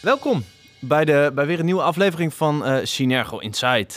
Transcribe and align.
Welkom 0.00 0.44
bij, 0.80 1.04
de, 1.04 1.30
bij 1.34 1.46
weer 1.46 1.58
een 1.58 1.64
nieuwe 1.64 1.82
aflevering 1.82 2.34
van 2.34 2.64
eh 2.64 2.84
Synergo 2.84 3.38
Inside. 3.38 3.94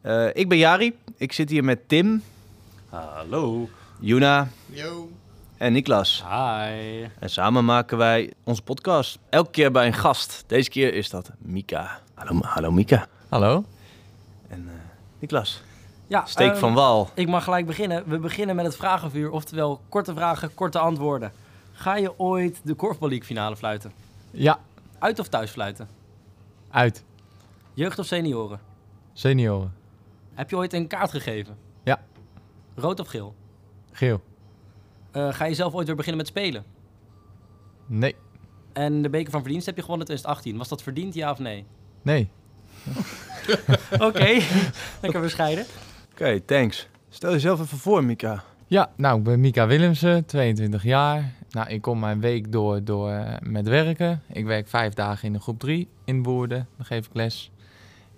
Eh, 0.00 0.26
ik 0.32 0.48
ben 0.48 0.58
Jari, 0.58 0.96
ik 1.16 1.32
zit 1.32 1.50
hier 1.50 1.64
met 1.64 1.88
Tim, 1.88 2.22
Hallo. 2.88 3.68
Juna 4.00 4.48
Yo. 4.66 5.08
En 5.56 5.72
Niklas. 5.72 6.24
Hi. 6.28 7.02
En 7.18 7.30
samen 7.30 7.64
maken 7.64 7.98
wij 7.98 8.32
onze 8.44 8.62
podcast. 8.62 9.18
Elke 9.28 9.50
keer 9.50 9.70
bij 9.72 9.86
een 9.86 9.92
gast. 9.94 10.44
Deze 10.46 10.70
keer 10.70 10.94
is 10.94 11.10
dat 11.10 11.30
Mika. 11.38 12.00
Hallo, 12.14 12.40
hallo 12.42 12.70
Mika. 12.70 13.06
Hallo? 13.28 13.64
En 14.48 14.68
eh, 14.68 14.74
Niklas. 15.18 15.62
Ja, 16.06 16.24
Steek 16.26 16.50
ehm, 16.50 16.58
van 16.58 16.74
wal. 16.74 17.10
Ik 17.14 17.28
mag 17.28 17.44
gelijk 17.44 17.66
beginnen. 17.66 18.08
We 18.08 18.18
beginnen 18.18 18.56
met 18.56 18.64
het 18.64 18.76
vragenvuur, 18.76 19.30
oftewel 19.30 19.80
korte 19.88 20.14
vragen, 20.14 20.54
korte 20.54 20.78
antwoorden. 20.78 21.32
Ga 21.72 21.96
je 21.96 22.18
ooit 22.18 22.60
de 22.64 22.74
Korfbal 22.74 23.08
League 23.08 23.26
finale 23.26 23.56
fluiten? 23.56 23.92
Ja, 24.30 24.58
Uit 24.98 25.18
of 25.18 25.28
thuis 25.28 25.50
fluiten? 25.50 25.88
uit. 26.70 27.04
Jeugd 27.74 27.98
of 27.98 28.06
senioren? 28.06 28.60
Senioren. 29.12 29.74
Heb 30.34 30.50
je 30.50 30.56
ooit 30.56 30.72
een 30.72 30.86
kaart 30.86 31.10
gegeven? 31.10 31.56
Ja. 31.82 32.00
Rood 32.74 33.00
of 33.00 33.08
geel? 33.08 33.34
Geel. 33.92 34.20
Eh, 35.16 35.32
ga 35.32 35.44
je 35.44 35.54
zelf 35.54 35.74
ooit 35.74 35.86
weer 35.86 35.96
beginnen 35.96 36.22
met 36.22 36.30
spelen? 36.30 36.64
Nee. 37.86 38.14
En 38.72 39.02
de 39.02 39.10
beker 39.10 39.30
van 39.30 39.40
verdienst 39.40 39.66
heb 39.66 39.76
je 39.76 39.82
gewonnen 39.82 40.06
in 40.06 40.14
2018. 40.14 40.58
Was 40.58 40.68
dat 40.68 40.82
verdiend, 40.82 41.14
ja 41.14 41.30
of 41.30 41.38
nee? 41.38 41.64
Nee. 42.02 42.28
Oké, 44.08 44.38
lekker 45.02 45.20
bescheiden. 45.20 45.64
Oké, 46.12 46.40
thanks. 46.40 46.88
Stel 47.08 47.32
jezelf 47.32 47.60
even 47.60 47.78
voor, 47.78 48.04
Mika. 48.04 48.44
Ja, 48.66 48.90
nou, 48.96 49.18
ik 49.18 49.24
ben 49.24 49.40
Mika 49.40 49.66
Willemsen, 49.66 50.24
22 50.24 50.82
jaar. 50.82 51.32
Nou, 51.50 51.68
ik 51.68 51.82
kom 51.82 51.98
mijn 51.98 52.20
week 52.20 52.52
door, 52.52 52.84
door 52.84 53.10
eh, 53.10 53.34
met 53.40 53.68
werken. 53.68 54.22
Ik 54.32 54.44
werk 54.44 54.68
vijf 54.68 54.94
dagen 54.94 55.26
in 55.26 55.32
de 55.32 55.40
groep 55.40 55.58
3 55.58 55.88
in 56.04 56.22
Woerden. 56.22 56.68
Dan 56.76 56.86
geef 56.86 57.06
ik 57.06 57.14
les. 57.14 57.50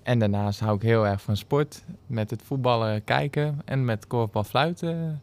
En 0.03 0.19
daarnaast 0.19 0.61
hou 0.61 0.77
ik 0.77 0.83
heel 0.83 1.07
erg 1.07 1.23
van 1.23 1.37
sport. 1.37 1.85
Met 2.07 2.31
het 2.31 2.43
voetballen 2.43 3.05
kijken 3.05 3.61
en 3.65 3.85
met 3.85 4.07
korfbal 4.07 4.45
fluiten. 4.45 5.23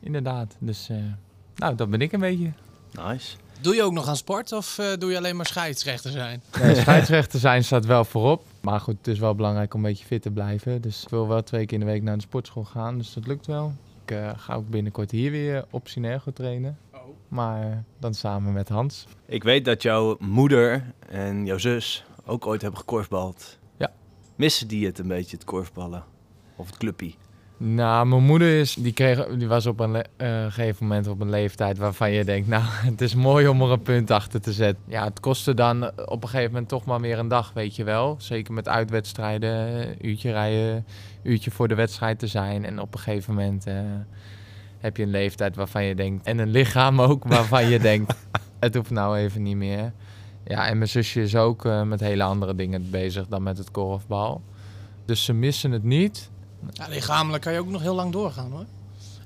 Inderdaad. 0.00 0.56
Dus, 0.58 0.88
eh, 0.88 0.96
nou, 1.54 1.74
dat 1.74 1.90
ben 1.90 2.00
ik 2.00 2.12
een 2.12 2.20
beetje. 2.20 2.52
Nice. 2.92 3.36
Doe 3.60 3.74
je 3.74 3.82
ook 3.82 3.92
nog 3.92 4.08
aan 4.08 4.16
sport 4.16 4.52
of 4.52 4.78
eh, 4.78 4.86
doe 4.98 5.10
je 5.10 5.16
alleen 5.16 5.36
maar 5.36 5.46
scheidsrechter 5.46 6.10
zijn? 6.10 6.42
Nee, 6.60 6.74
scheidsrechter 6.84 7.38
zijn 7.38 7.64
staat 7.64 7.86
wel 7.86 8.04
voorop. 8.04 8.44
Maar 8.60 8.80
goed, 8.80 8.96
het 8.96 9.06
is 9.06 9.18
wel 9.18 9.34
belangrijk 9.34 9.74
om 9.74 9.84
een 9.84 9.90
beetje 9.90 10.06
fit 10.06 10.22
te 10.22 10.30
blijven. 10.30 10.80
Dus 10.80 11.02
ik 11.02 11.08
wil 11.08 11.28
wel 11.28 11.42
twee 11.42 11.66
keer 11.66 11.78
in 11.78 11.84
de 11.84 11.90
week 11.90 12.02
naar 12.02 12.16
de 12.16 12.22
sportschool 12.22 12.64
gaan. 12.64 12.98
Dus 12.98 13.12
dat 13.12 13.26
lukt 13.26 13.46
wel. 13.46 13.74
Ik 14.04 14.10
eh, 14.10 14.30
ga 14.36 14.54
ook 14.54 14.68
binnenkort 14.68 15.10
hier 15.10 15.30
weer 15.30 15.64
op 15.70 15.88
Synergo 15.88 16.32
trainen. 16.32 16.78
Maar 17.28 17.62
eh, 17.62 17.76
dan 17.98 18.14
samen 18.14 18.52
met 18.52 18.68
Hans. 18.68 19.06
Ik 19.26 19.42
weet 19.42 19.64
dat 19.64 19.82
jouw 19.82 20.16
moeder 20.18 20.92
en 21.08 21.46
jouw 21.46 21.58
zus 21.58 22.04
ook 22.24 22.46
ooit 22.46 22.62
hebben 22.62 22.80
gekorfbald. 22.80 23.58
Ja. 23.76 23.92
Missen 24.36 24.68
die 24.68 24.86
het 24.86 24.98
een 24.98 25.08
beetje, 25.08 25.36
het 25.36 25.44
korfballen? 25.44 26.04
Of 26.56 26.66
het 26.66 26.76
clubpie? 26.76 27.16
Nou, 27.62 28.06
mijn 28.06 28.22
moeder 28.22 28.58
is, 28.58 28.74
die, 28.74 28.92
kreeg, 28.92 29.26
die 29.26 29.48
was 29.48 29.66
op 29.66 29.80
een 29.80 30.04
eh, 30.16 30.44
gegeven 30.44 30.86
moment 30.86 31.06
op 31.06 31.20
een 31.20 31.30
leeftijd 31.30 31.78
waarvan 31.78 32.10
je 32.10 32.24
denkt... 32.24 32.48
Nou, 32.48 32.62
het 32.90 33.00
is 33.00 33.14
mooi 33.14 33.48
om 33.48 33.62
er 33.62 33.70
een 33.70 33.82
punt 33.82 34.10
achter 34.10 34.40
te 34.40 34.52
zetten. 34.52 34.84
Ja, 34.86 35.04
het 35.04 35.20
kostte 35.20 35.54
dan 35.54 35.84
op 36.06 36.22
een 36.22 36.28
gegeven 36.28 36.52
moment 36.52 36.68
toch 36.68 36.84
maar 36.84 37.00
weer 37.00 37.18
een 37.18 37.28
dag, 37.28 37.52
weet 37.52 37.76
je 37.76 37.84
wel. 37.84 38.16
Zeker 38.18 38.52
met 38.54 38.68
uitwedstrijden, 38.68 39.94
uurtje 40.06 40.30
rijden, 40.30 40.86
uurtje 41.22 41.50
voor 41.50 41.68
de 41.68 41.74
wedstrijd 41.74 42.18
te 42.18 42.26
zijn. 42.26 42.64
En 42.64 42.80
op 42.80 42.94
een 42.94 43.00
gegeven 43.00 43.34
moment 43.34 43.66
eh, 43.66 43.74
heb 44.78 44.96
je 44.96 45.02
een 45.02 45.10
leeftijd 45.10 45.56
waarvan 45.56 45.84
je 45.84 45.94
denkt... 45.94 46.26
En 46.26 46.38
een 46.38 46.50
lichaam 46.50 47.00
ook 47.00 47.24
waarvan 47.36 47.68
je 47.68 47.78
denkt, 47.78 48.14
het 48.58 48.74
hoeft 48.74 48.90
nou 48.90 49.16
even 49.16 49.42
niet 49.42 49.56
meer. 49.56 49.92
Ja, 50.44 50.66
en 50.66 50.76
mijn 50.78 50.90
zusje 50.90 51.22
is 51.22 51.36
ook 51.36 51.64
eh, 51.64 51.82
met 51.82 52.00
hele 52.00 52.22
andere 52.22 52.54
dingen 52.54 52.90
bezig 52.90 53.26
dan 53.26 53.42
met 53.42 53.58
het 53.58 53.70
korfbal. 53.70 54.42
Dus 55.04 55.24
ze 55.24 55.32
missen 55.32 55.70
het 55.70 55.84
niet... 55.84 56.30
Ja, 56.72 56.86
lichamelijk 56.88 57.42
kan 57.42 57.52
je 57.52 57.58
ook 57.58 57.68
nog 57.68 57.80
heel 57.82 57.94
lang 57.94 58.12
doorgaan 58.12 58.50
hoor. 58.50 58.64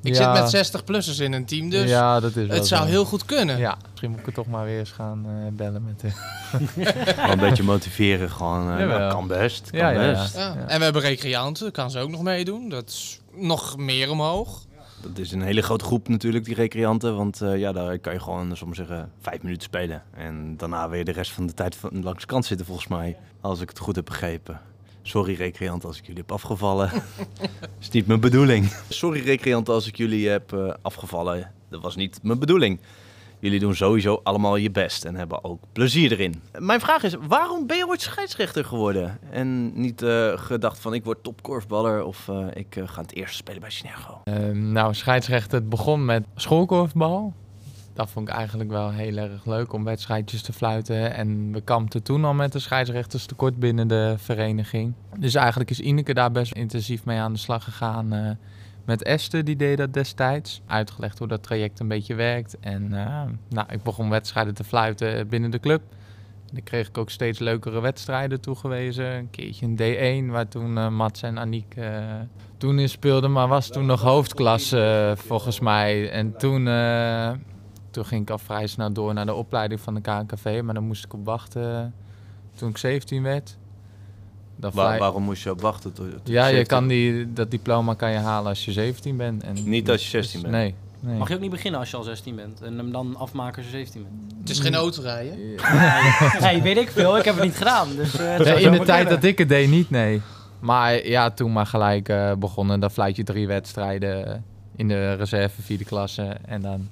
Ik 0.03 0.15
Ja. 0.15 0.35
zit 0.35 0.43
met 0.43 0.67
60-plussers 0.67 1.21
in 1.21 1.33
een 1.33 1.45
team, 1.45 1.71
dus 1.71 1.91
ja, 1.91 2.21
dat 2.21 2.37
is 2.37 2.47
wel 2.47 2.57
het 2.57 2.67
zou 2.67 2.83
zo. 2.85 2.89
heel 2.91 3.05
goed 3.05 3.25
kunnen. 3.25 3.59
Ja, 3.59 3.77
misschien 3.91 4.11
moet 4.11 4.19
ik 4.21 4.27
het 4.27 4.35
toch 4.35 4.47
maar 4.47 4.65
weer 4.65 4.79
eens 4.79 4.91
gaan 4.91 5.27
eh, 5.27 5.53
bellen 5.53 5.85
met 5.85 6.01
de... 6.01 6.11
Gewoon 7.13 7.31
een 7.31 7.39
beetje 7.39 7.63
motiveren, 7.63 8.31
gewoon. 8.31 8.71
eh, 8.73 8.79
Jawel. 8.79 8.99
nou, 8.99 9.13
kan 9.13 9.27
best, 9.27 9.71
kan 9.71 9.79
Ja, 9.81 9.89
ja, 9.91 10.03
ja. 10.03 10.13
best. 10.23 10.35
Ja. 10.37 10.41
Ja. 10.55 10.67
En 10.67 10.79
we 10.79 10.85
hebben 10.85 11.03
recreanten, 11.03 11.73
kan 11.73 11.91
ze 11.91 11.99
ook 11.99 12.11
nog 12.11 12.23
meedoen. 12.23 12.69
Dat 12.69 12.89
is 12.89 13.21
nog 13.35 13.77
meer 13.77 14.11
omhoog. 14.11 14.63
Dat 15.03 15.19
is 15.19 15.33
een 15.33 15.43
hele 15.43 15.63
grote 15.63 15.85
groep 15.85 16.09
natuurlijk, 16.09 16.45
die 16.45 16.55
recreanten. 16.55 17.17
Want 17.17 17.41
eh, 17.41 17.59
ja, 17.59 17.73
daar 17.73 17.99
kan 17.99 18.13
je 18.13 18.21
gewoon, 18.21 18.57
soms 18.57 18.77
zeggen, 18.77 19.11
vijf 19.21 19.43
minuten 19.43 19.63
spelen. 19.63 20.03
En 20.17 20.57
daarna 20.57 20.89
weer 20.89 21.05
de 21.05 21.13
rest 21.13 21.31
van 21.33 21.47
de 21.47 21.55
tijd 21.55 21.77
van, 21.77 22.03
langs 22.03 22.21
de 22.21 22.27
kant 22.27 22.45
zitten, 22.45 22.67
volgens 22.67 22.89
mij. 22.89 23.17
Als 23.41 23.61
ik 23.61 23.69
het 23.69 23.79
goed 23.79 23.97
heb 23.97 24.05
begrepen. 24.05 24.61
Sorry 25.07 25.35
recreanten 25.35 25.89
als 25.89 25.99
ik 25.99 26.07
jullie 26.07 26.21
heb 26.21 26.33
afgevallen. 26.33 26.91
is 27.81 27.91
niet 27.91 28.07
mijn 28.07 28.21
bedoeling. 28.21 28.73
Sorry 28.89 29.21
recreanten 29.21 29.75
als 29.75 29.87
ik 29.87 29.97
jullie 29.97 30.29
heb 30.29 30.53
eh, 30.53 30.75
afgevallen. 30.83 31.53
Dat 31.71 31.83
was 31.83 31.97
niet 31.97 32.19
mijn 32.23 32.39
bedoeling. 32.39 32.79
Jullie 33.39 33.61
doen 33.61 33.75
sowieso 33.75 34.21
allemaal 34.23 34.57
je 34.57 34.71
best 34.71 35.05
en 35.05 35.15
hebben 35.15 35.45
ook 35.45 35.61
plezier 35.73 36.13
erin. 36.13 36.43
Mijn 36.59 36.81
vraag 36.81 37.03
is, 37.03 37.15
waarom 37.29 37.67
ben 37.67 37.77
je 37.77 37.87
ooit 37.87 38.01
scheidsrechter 38.01 38.65
geworden? 38.65 39.19
En 39.31 39.81
niet 39.81 40.03
eh, 40.03 40.39
gedacht 40.39 40.79
van, 40.79 40.95
ik 40.95 41.05
word 41.05 41.23
topkorfballer 41.23 42.05
of 42.05 42.29
eh, 42.29 42.47
ik 42.55 42.77
ga 42.85 43.01
het 43.01 43.15
eerst 43.15 43.37
spelen 43.37 43.61
bij 43.61 43.71
Synergo. 43.71 44.21
Ehm, 44.25 44.73
nou, 44.73 44.95
scheidsrechter, 44.95 45.59
het 45.59 45.69
begon 45.69 46.05
met 46.05 46.25
schoolkorfbal. 46.35 47.35
Dat 47.95 48.11
vond 48.11 48.29
ik 48.29 48.35
eigenlijk 48.35 48.71
wel 48.71 48.91
heel 48.91 49.17
erg 49.17 49.47
leuk 49.47 49.73
om 49.73 49.85
wedstrijdjes 49.85 50.43
te 50.43 50.53
fluiten. 50.53 51.15
En 51.15 51.53
we 51.53 51.61
kampten 51.61 52.03
toen 52.03 52.25
al 52.25 52.35
met 52.35 52.53
de 52.53 52.59
scheidsrechterstekort 52.59 53.59
binnen 53.59 53.89
de 53.89 54.15
vereniging. 54.19 54.93
Dus 55.19 55.35
eigenlijk 55.35 55.71
is 55.71 55.81
Ineke 55.81 56.15
daar 56.15 56.31
best 56.31 56.53
intensief 56.53 57.05
mee 57.05 57.19
aan 57.19 57.33
de 57.33 57.39
slag 57.39 57.65
gegaan. 57.65 58.13
eh, 58.13 58.31
met 58.85 59.03
Esther, 59.03 59.45
die 59.45 59.57
deed 59.57 59.77
dat 59.77 59.93
destijds. 59.93 60.63
Uitgelegd 60.67 61.19
hoe 61.19 61.29
dat 61.29 61.43
traject 61.43 61.81
een 61.81 61.89
beetje 61.89 62.15
werkt. 62.15 62.57
En 62.61 62.93
eh, 62.93 63.23
nou, 63.49 63.67
ik 63.71 63.83
begon 63.83 64.11
wedstrijden 64.11 64.55
te 64.55 64.65
fluiten 64.65 65.29
binnen 65.29 65.51
de 65.51 65.61
club. 65.61 65.83
Dan 66.53 66.63
kreeg 66.63 66.89
ik 66.89 66.99
ook 66.99 67.11
steeds 67.11 67.39
leukere 67.39 67.81
wedstrijden 67.81 68.41
toegewezen. 68.41 69.15
Een 69.15 69.31
keertje 69.31 69.67
een 69.67 70.27
D1, 70.27 70.31
waar 70.31 70.49
toen 70.49 70.79
eh, 70.79 70.89
Mats 70.89 71.23
en 71.23 71.39
Aniek 71.39 71.75
toen 72.57 72.79
in 72.79 72.89
speelden. 72.89 73.33
Maar 73.33 73.49
was 73.49 73.69
toen 73.69 73.87
nog 73.87 74.01
hoofdklasse 74.01 75.15
volgens 75.17 75.61
mij. 75.61 76.11
En 76.11 76.37
toen, 76.37 76.67
toen 77.95 78.05
ging 78.05 78.23
ik 78.23 78.31
al 78.31 78.39
vrij 78.39 78.67
snel 78.67 78.93
door 78.93 79.15
naar 79.15 79.27
de 79.27 79.35
opleiding 79.35 79.81
van 79.81 79.95
de 79.95 80.01
KNKV. 80.01 80.61
Maar 80.65 80.75
dan 80.75 80.85
moest 80.87 81.05
ik 81.05 81.13
op 81.15 81.25
wachten 81.25 81.95
toen 82.57 82.69
ik 82.69 82.77
17 82.79 83.23
werd. 83.23 83.57
Dan 84.57 84.71
Waar- 84.75 84.87
vrij- 84.87 84.99
waarom 84.99 85.23
moest 85.23 85.43
je 85.43 85.51
op 85.51 85.61
wachten? 85.61 85.93
tot- 85.93 86.11
tot 86.11 86.21
ja, 86.25 86.47
je 86.47 86.55
17? 86.55 86.67
kan 86.79 86.87
die, 86.89 87.33
dat 87.33 87.51
diploma 87.51 87.95
kan 87.95 88.11
je 88.11 88.19
halen 88.19 88.49
als 88.49 88.65
je 88.65 88.73
17 88.73 89.17
bent. 89.17 89.43
En 89.43 89.57
Niet 89.69 89.91
als 89.91 90.03
je 90.03 90.09
16 90.09 90.41
bent. 90.43 90.53
Nee. 90.53 90.75
nee. 91.01 91.19
Mag 91.19 91.29
je 91.29 91.35
ook 91.35 91.41
niet 91.41 91.51
beginnen 91.51 91.81
als 91.81 91.91
je 91.91 91.97
al 91.97 92.03
16 92.03 92.37
bent 92.37 92.63
en 92.63 92.77
hem 92.79 92.93
dan 92.93 93.17
afmaken 93.17 93.57
als 93.57 93.65
je 93.65 93.71
17 93.71 94.03
bent? 94.03 94.33
Het 94.41 94.51
is 94.51 94.59
geen 94.59 94.75
autorijden. 94.75 95.39
Nee, 96.41 96.63
weet 96.63 96.77
ik 96.77 96.91
veel. 96.91 97.19
Ik 97.19 97.25
heb 97.25 97.35
het 97.35 97.45
niet 97.45 97.57
gedaan. 97.57 97.89
Dus, 97.97 98.17
eh, 98.19 98.27
het 98.29 98.39
Nee, 98.39 98.47
zou 98.47 98.61
in 98.61 98.73
de 98.79 98.85
tijd 98.85 99.09
dat 99.09 99.25
ik 99.25 99.39
het 99.39 99.49
deed 99.49 99.69
niet, 99.71 99.91
nee. 99.91 100.21
Maar 100.61 101.07
ja, 101.07 101.31
toen 101.31 101.53
maar 101.53 101.67
gelijk 101.67 102.09
eh, 102.09 102.33
begonnen. 102.35 102.81
Dan 102.81 102.91
fluit 102.91 103.17
je 103.17 103.23
drie 103.25 103.47
wedstrijden 103.47 104.45
in 104.77 104.89
de 104.89 105.13
reserve 105.15 105.63
vierde 105.63 105.85
klasse. 105.85 106.37
En 106.47 106.63
dan 106.63 106.89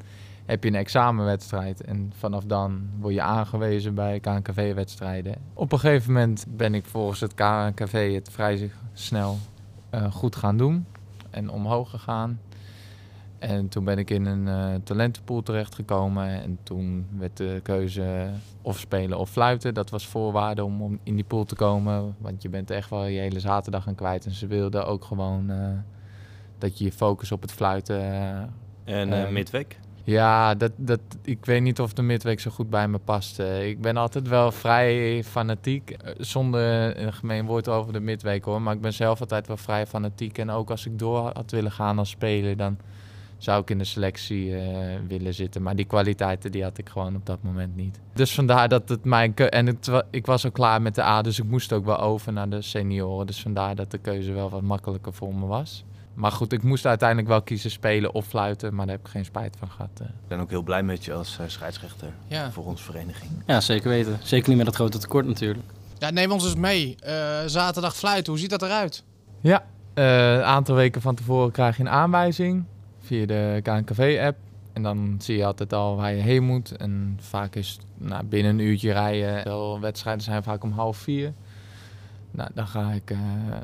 heb 0.47 0.63
je 0.63 0.69
een 0.71 0.77
examenwedstrijd. 0.77 1.85
En 1.85 2.13
vanaf 2.17 2.45
dan 2.45 2.89
word 3.01 3.15
je 3.15 3.23
aangewezen 3.23 3.95
bij 3.95 4.21
KNKV-wedstrijden. 4.21 5.35
Op 5.55 5.73
een 5.73 5.79
gegeven 5.79 6.13
moment 6.13 6.45
ben 6.49 6.75
ik 6.75 6.85
volgens 6.85 7.21
het 7.21 7.35
KNKV 7.35 8.15
het 8.15 8.31
vrij 8.31 8.71
snel 8.93 9.39
eh, 9.91 10.13
goed 10.13 10.37
gaan 10.37 10.57
doen. 10.57 10.87
En 11.31 11.51
omhoog 11.51 11.91
gegaan. 11.91 12.41
En 13.39 13.69
toen 13.69 13.85
ben 13.85 13.99
ik 13.99 14.11
in 14.11 14.27
een 14.27 14.49
eh, 14.49 14.81
talentenpool 14.85 15.43
terechtgekomen. 15.43 16.43
En 16.43 16.59
toen 16.63 17.07
werd 17.19 17.37
de 17.37 17.61
keuze 17.63 18.31
of 18.63 18.79
spelen 18.79 19.19
of 19.19 19.31
fluiten. 19.31 19.75
Dat 19.75 19.91
was 19.91 20.07
voorwaarde 20.07 20.65
om, 20.65 20.83
om 20.83 20.99
in 21.03 21.15
die 21.15 21.25
pool 21.25 21.45
te 21.45 21.55
komen. 21.55 22.15
Want 22.19 22.43
je 22.43 22.49
bent 22.49 22.71
echt 22.71 22.91
wel 22.91 23.05
je 23.05 23.21
hele 23.21 23.41
zaterdag 23.41 23.89
aan 23.89 23.95
kwijt. 23.95 24.25
En 24.25 24.33
ze 24.33 24.47
wilden 24.47 24.87
ook 24.87 25.05
gewoon 25.05 25.51
eh, 25.51 25.69
dat 26.59 26.79
je 26.79 26.85
je 26.85 26.93
focus 26.93 27.33
op 27.33 27.43
het 27.43 27.53
fluiten... 27.53 28.01
En 28.85 29.33
midweek? 29.33 29.79
Ja, 30.05 30.55
dat, 30.55 30.73
dat, 30.77 31.01
ik 31.23 31.45
weet 31.47 31.63
niet 31.63 31.81
of 31.81 31.93
de 31.93 32.03
midweek 32.03 32.41
zo 32.41 32.51
goed 32.51 32.71
bij 32.71 32.89
me 32.89 32.99
past. 32.99 33.39
Eh, 33.39 33.69
ik 33.69 33.81
ben 33.81 33.97
altijd 33.97 34.29
wel 34.29 34.53
vrij 34.53 35.25
fanatiek. 35.25 35.91
eh, 35.91 36.15
Zonder 36.19 37.01
een 37.01 37.13
gemeen 37.13 37.47
woord 37.47 37.69
over 37.69 37.93
de 37.93 38.01
midweek 38.01 38.45
hoor. 38.45 38.63
Maar 38.63 38.75
ik 38.75 38.81
ben 38.81 38.93
zelf 38.93 39.21
altijd 39.21 39.47
wel 39.47 39.57
vrij 39.57 39.87
fanatiek. 39.87 40.39
En 40.39 40.51
ook 40.51 40.71
als 40.71 40.87
ik 40.87 40.99
door 40.99 41.31
had 41.35 41.51
willen 41.51 41.73
gaan 41.73 41.99
als 41.99 42.11
speler, 42.11 42.57
dan 42.57 42.77
zou 43.39 43.61
ik 43.63 43.71
in 43.71 43.79
de 43.79 43.85
selectie 43.85 44.57
eh, 44.57 44.99
willen 45.09 45.35
zitten. 45.35 45.63
Maar 45.63 45.77
die 45.77 45.85
kwaliteiten 45.85 46.53
die 46.53 46.63
had 46.63 46.79
ik 46.79 46.89
gewoon 46.89 47.17
op 47.17 47.27
dat 47.27 47.39
moment 47.43 47.77
niet. 47.77 48.01
Dus 48.15 48.35
vandaar 48.35 48.69
dat 48.69 48.89
het 48.89 49.05
mijn 49.05 49.35
keu- 49.35 49.47
En 49.47 49.67
het, 49.67 49.91
ik 50.11 50.27
was 50.27 50.47
ook 50.47 50.53
klaar 50.55 50.83
met 50.83 50.95
de 50.95 51.03
A, 51.03 51.23
dus 51.23 51.39
ik 51.39 51.45
moest 51.45 51.73
ook 51.73 51.85
wel 51.85 51.99
over 52.01 52.33
naar 52.33 52.49
de 52.49 52.63
senioren. 52.63 53.27
Dus 53.27 53.43
vandaar 53.43 53.75
dat 53.75 53.91
de 53.91 53.99
keuze 53.99 54.33
wel 54.33 54.51
wat 54.51 54.63
makkelijker 54.63 55.13
voor 55.13 55.35
me 55.35 55.47
was. 55.47 55.85
Maar 56.15 56.33
goed, 56.33 56.53
ik 56.53 56.63
moest 56.63 56.87
uiteindelijk 56.87 57.29
wel 57.29 57.43
kiezen 57.43 57.71
spelen 57.71 58.15
of 58.15 58.27
fluiten. 58.27 58.75
Maar 58.75 58.87
daar 58.87 58.95
heb 58.97 59.05
ik 59.05 59.11
geen 59.11 59.25
spijt 59.25 59.57
van 59.59 59.71
gehad. 59.71 59.91
eh. 60.01 60.07
Ik 60.07 60.29
ben 60.29 60.41
ook 60.41 60.51
heel 60.51 60.63
blij 60.63 60.83
met 60.83 61.05
je 61.05 61.13
als 61.13 61.39
eh, 61.39 61.45
scheidsrechter 61.49 62.09
Ja. 62.27 62.51
voor 62.51 62.65
onze 62.65 62.85
vereniging. 62.85 63.31
Ja, 63.47 63.61
zeker 63.61 63.89
weten. 63.89 64.19
Zeker 64.23 64.49
niet 64.49 64.57
met 64.57 64.67
dat 64.67 64.75
grote 64.75 64.99
tekort 64.99 65.27
natuurlijk. 65.27 65.65
ja, 65.99 66.11
neem 66.11 66.33
ons 66.33 66.45
eens 66.45 66.55
mee. 66.55 66.97
Eh, 67.01 67.39
zaterdag 67.47 67.97
fluiten, 67.97 68.33
hoe 68.33 68.41
ziet 68.41 68.51
dat 68.51 68.63
eruit? 68.63 69.05
Ja, 69.41 69.65
eh, 69.95 70.33
een 70.33 70.43
aantal 70.43 70.75
weken 70.75 71.01
van 71.01 71.15
tevoren 71.15 71.53
krijg 71.53 71.77
je 71.77 71.83
een 71.83 71.89
aanwijzing 71.89 72.65
via 73.01 73.27
de 73.27 73.61
KNKV-app. 73.63 74.37
En 74.73 74.83
dan 74.83 75.17
zie 75.19 75.37
je 75.37 75.45
altijd 75.45 75.73
al 75.73 75.97
waar 75.97 76.13
je 76.15 76.23
heen 76.23 76.43
moet. 76.45 76.77
En 76.77 77.19
vaak 77.21 77.55
is 77.55 77.71
het 77.71 78.09
nou, 78.09 78.25
binnen 78.25 78.53
een 78.53 78.67
uurtje 78.67 78.93
rijden. 78.93 79.43
Veel 79.43 79.81
wedstrijden 79.81 80.23
zijn 80.23 80.43
vaak 80.43 80.63
om 80.63 80.73
half 80.73 80.97
vier. 80.97 81.33
Nou, 82.33 82.51
dan 82.55 82.67
ga 82.67 82.91
ik, 82.91 83.09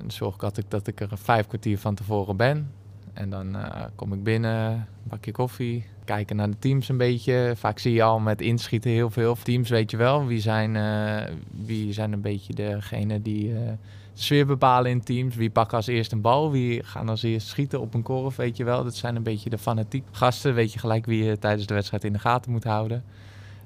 dan 0.00 0.10
zorg 0.10 0.34
ik 0.34 0.64
dat 0.68 0.86
ik 0.86 1.00
er 1.00 1.18
vijf 1.18 1.46
kwartier 1.46 1.78
van 1.78 1.94
tevoren 1.94 2.36
ben. 2.36 2.70
En 3.18 3.30
dan 3.30 3.56
eh, 3.56 3.84
kom 3.94 4.12
ik 4.12 4.22
binnen, 4.22 4.88
bakje 5.02 5.32
koffie, 5.32 5.84
kijken 6.04 6.36
naar 6.36 6.50
de 6.50 6.58
teams 6.58 6.88
een 6.88 6.96
beetje. 6.96 7.52
Vaak 7.56 7.78
zie 7.78 7.92
je 7.92 8.02
al 8.02 8.18
met 8.18 8.40
inschieten 8.40 8.90
heel 8.90 9.10
veel 9.10 9.36
teams, 9.42 9.70
weet 9.70 9.90
je 9.90 9.96
wel. 9.96 10.26
Wie 10.26 10.40
zijn, 10.40 10.76
eh, 10.76 11.34
wie 11.66 11.92
zijn 11.92 12.12
een 12.12 12.20
beetje 12.20 12.54
degene 12.54 13.22
die 13.22 13.52
de 13.52 13.74
sfeer 14.14 14.46
bepalen 14.46 14.90
in 14.90 15.02
teams. 15.02 15.36
Wie 15.36 15.50
pakken 15.50 15.76
als 15.76 15.86
eerst 15.86 16.12
een 16.12 16.20
bal, 16.20 16.50
wie 16.50 16.84
gaan 16.84 17.08
als 17.08 17.22
eerst 17.22 17.46
schieten 17.46 17.80
op 17.80 17.94
een 17.94 18.02
korf, 18.02 18.36
weet 18.36 18.56
je 18.56 18.64
wel. 18.64 18.84
Dat 18.84 18.96
zijn 18.96 19.16
een 19.16 19.22
beetje 19.22 19.50
de 19.50 19.58
fanatiek 19.58 20.04
gasten. 20.10 20.54
Weet 20.54 20.72
je 20.72 20.78
gelijk 20.78 21.06
wie 21.06 21.24
je 21.24 21.38
tijdens 21.38 21.66
de 21.66 21.74
wedstrijd 21.74 22.04
in 22.04 22.12
de 22.12 22.18
gaten 22.18 22.50
moet 22.50 22.64
houden. 22.64 23.04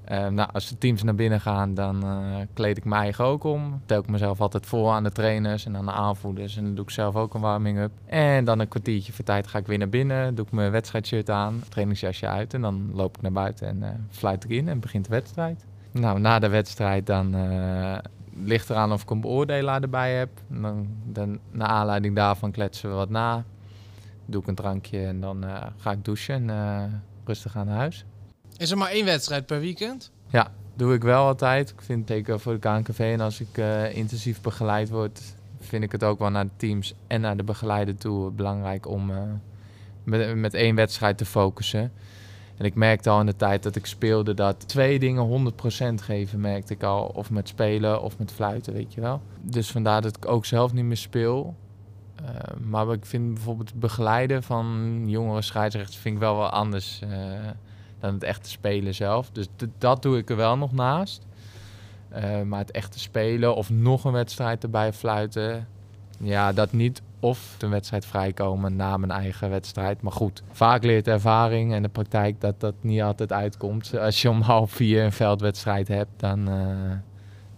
Eh, 0.04 0.28
nou, 0.28 0.48
als 0.52 0.68
de 0.68 0.78
teams 0.78 1.02
naar 1.02 1.14
binnen 1.14 1.40
gaan, 1.40 1.74
dan 1.74 2.02
eh, 2.02 2.36
kleed 2.52 2.76
ik 2.76 2.84
mij 2.84 3.14
ook 3.18 3.44
om. 3.44 3.80
Tel 3.86 4.00
ik 4.00 4.08
mezelf 4.08 4.40
altijd 4.40 4.66
voor 4.66 4.90
aan 4.90 5.02
de 5.02 5.12
trainers 5.12 5.66
en 5.66 5.76
aan 5.76 5.84
de 5.84 5.92
aanvoerders. 5.92 6.56
En 6.56 6.64
dan 6.64 6.74
doe 6.74 6.84
ik 6.84 6.90
zelf 6.90 7.16
ook 7.16 7.34
een 7.34 7.40
warming-up. 7.40 7.90
En 8.06 8.44
dan 8.44 8.58
een 8.58 8.68
kwartiertje 8.68 9.12
voor 9.12 9.24
tijd 9.24 9.46
ga 9.46 9.58
ik 9.58 9.66
weer 9.66 9.78
naar 9.78 9.88
binnen. 9.88 10.34
Doe 10.34 10.46
ik 10.46 10.52
mijn 10.52 10.70
wedstrijdshirt 10.70 11.30
aan, 11.30 11.62
trainingsjasje 11.68 12.26
uit. 12.26 12.54
En 12.54 12.60
dan 12.60 12.90
loop 12.94 13.16
ik 13.16 13.22
naar 13.22 13.32
buiten 13.32 13.68
en 13.68 13.82
eh 13.82 13.90
fluit 14.10 14.44
ik 14.44 14.50
in 14.50 14.68
en 14.68 14.80
begint 14.80 15.04
de 15.04 15.10
wedstrijd. 15.10 15.66
Nou, 15.90 16.20
na 16.20 16.38
de 16.38 16.48
wedstrijd 16.48 17.06
dan 17.06 17.34
eh, 17.34 17.98
ligt 18.44 18.70
eraan 18.70 18.92
of 18.92 19.02
ik 19.02 19.10
een 19.10 19.20
beoordelaar 19.20 19.82
erbij 19.82 20.14
heb. 20.14 20.30
Dan, 20.48 20.88
dan, 21.04 21.38
naar 21.50 21.68
aanleiding 21.68 22.16
daarvan 22.16 22.50
kletsen 22.50 22.90
we 22.90 22.96
wat 22.96 23.10
na. 23.10 23.44
Doe 24.26 24.40
ik 24.40 24.48
een 24.48 24.54
drankje 24.54 25.06
en 25.06 25.20
dan 25.20 25.44
ga 25.76 25.90
ik 25.90 26.04
douchen 26.04 26.50
en 26.50 27.02
rustig 27.24 27.56
aan 27.56 27.66
naar 27.66 27.76
huis. 27.76 28.04
Is 28.62 28.70
er 28.70 28.78
maar 28.78 28.90
één 28.90 29.04
wedstrijd 29.04 29.46
per 29.46 29.60
weekend? 29.60 30.10
Doe 30.76 30.94
ik 30.94 31.02
wel 31.02 31.26
altijd. 31.26 31.70
Ik 31.70 31.80
vind 31.80 32.08
zeker 32.08 32.40
voor 32.40 32.52
de 32.52 32.58
KNKV 32.58 32.98
en 32.98 33.20
als 33.20 33.40
ik 33.40 33.58
eh, 33.58 33.96
intensief 33.96 34.40
begeleid 34.40 34.90
word, 34.90 35.20
vind 35.60 35.82
ik 35.82 35.92
het 35.92 36.04
ook 36.04 36.18
wel 36.18 36.30
naar 36.30 36.44
de 36.44 36.50
teams 36.56 36.94
en 37.06 37.20
naar 37.20 37.36
de 37.36 37.42
begeleider 37.42 37.96
toe 37.96 38.30
belangrijk 38.30 38.88
om 38.88 39.10
eh, 39.10 39.16
met, 40.04 40.36
met 40.36 40.54
één 40.54 40.74
wedstrijd 40.74 41.18
te 41.18 41.24
focussen. 41.24 41.92
En 42.56 42.64
ik 42.64 42.74
merkte 42.74 43.10
al 43.10 43.20
in 43.20 43.26
de 43.26 43.36
tijd 43.36 43.62
dat 43.62 43.76
ik 43.76 43.86
speelde 43.86 44.34
dat 44.34 44.68
twee 44.68 44.98
dingen 44.98 45.52
100% 45.52 45.94
geven, 45.94 46.40
merkte 46.40 46.72
ik 46.72 46.82
al. 46.82 47.04
Of 47.06 47.30
met 47.30 47.48
spelen 47.48 48.02
of 48.02 48.18
met 48.18 48.32
fluiten, 48.32 48.72
weet 48.72 48.94
je 48.94 49.00
wel. 49.00 49.22
Dus 49.40 49.70
vandaar 49.70 50.02
dat 50.02 50.16
ik 50.16 50.28
ook 50.28 50.44
zelf 50.44 50.72
niet 50.72 50.84
meer 50.84 50.96
speel. 50.96 51.56
Eh, 52.16 52.24
maar 52.60 52.92
ik 52.92 53.06
vind 53.06 53.34
bijvoorbeeld 53.34 53.74
begeleiden 53.74 54.42
van 54.42 55.02
jongere 55.06 55.42
scheidsrechters 55.42 55.96
vind 55.96 56.14
ik 56.14 56.20
wel 56.20 56.36
wel 56.36 56.50
anders 56.50 57.02
dan 58.02 58.14
het 58.14 58.22
echte 58.22 58.50
spelen 58.50 58.94
zelf. 58.94 59.30
Dus 59.30 59.46
dat 59.78 60.02
doe 60.02 60.18
ik 60.18 60.30
er 60.30 60.36
wel 60.36 60.56
nog 60.56 60.72
naast. 60.72 61.26
Eh, 62.08 62.42
maar 62.42 62.58
het 62.58 62.70
echte 62.70 62.98
spelen 62.98 63.54
of 63.56 63.70
nog 63.70 64.04
een 64.04 64.12
wedstrijd 64.12 64.62
erbij 64.62 64.92
fluiten, 64.92 65.68
ja, 66.18 66.52
dat 66.52 66.72
niet. 66.72 67.02
Of 67.20 67.56
een 67.58 67.70
wedstrijd 67.70 68.06
vrijkomen 68.06 68.76
na 68.76 68.96
mijn 68.96 69.10
eigen 69.10 69.50
wedstrijd. 69.50 70.02
Maar 70.02 70.12
goed, 70.12 70.42
vaak 70.52 70.84
leert 70.84 71.08
ervaring 71.08 71.72
en 71.72 71.82
de 71.82 71.88
praktijk 71.88 72.40
dat 72.40 72.60
dat 72.60 72.74
niet 72.80 73.02
altijd 73.02 73.32
uitkomt. 73.32 73.98
Als 73.98 74.22
je 74.22 74.30
om 74.30 74.40
half 74.40 74.70
vier 74.70 75.04
een 75.04 75.12
veldwedstrijd 75.12 75.88
hebt, 75.88 76.10
dan 76.16 76.48
uh, 76.48 76.92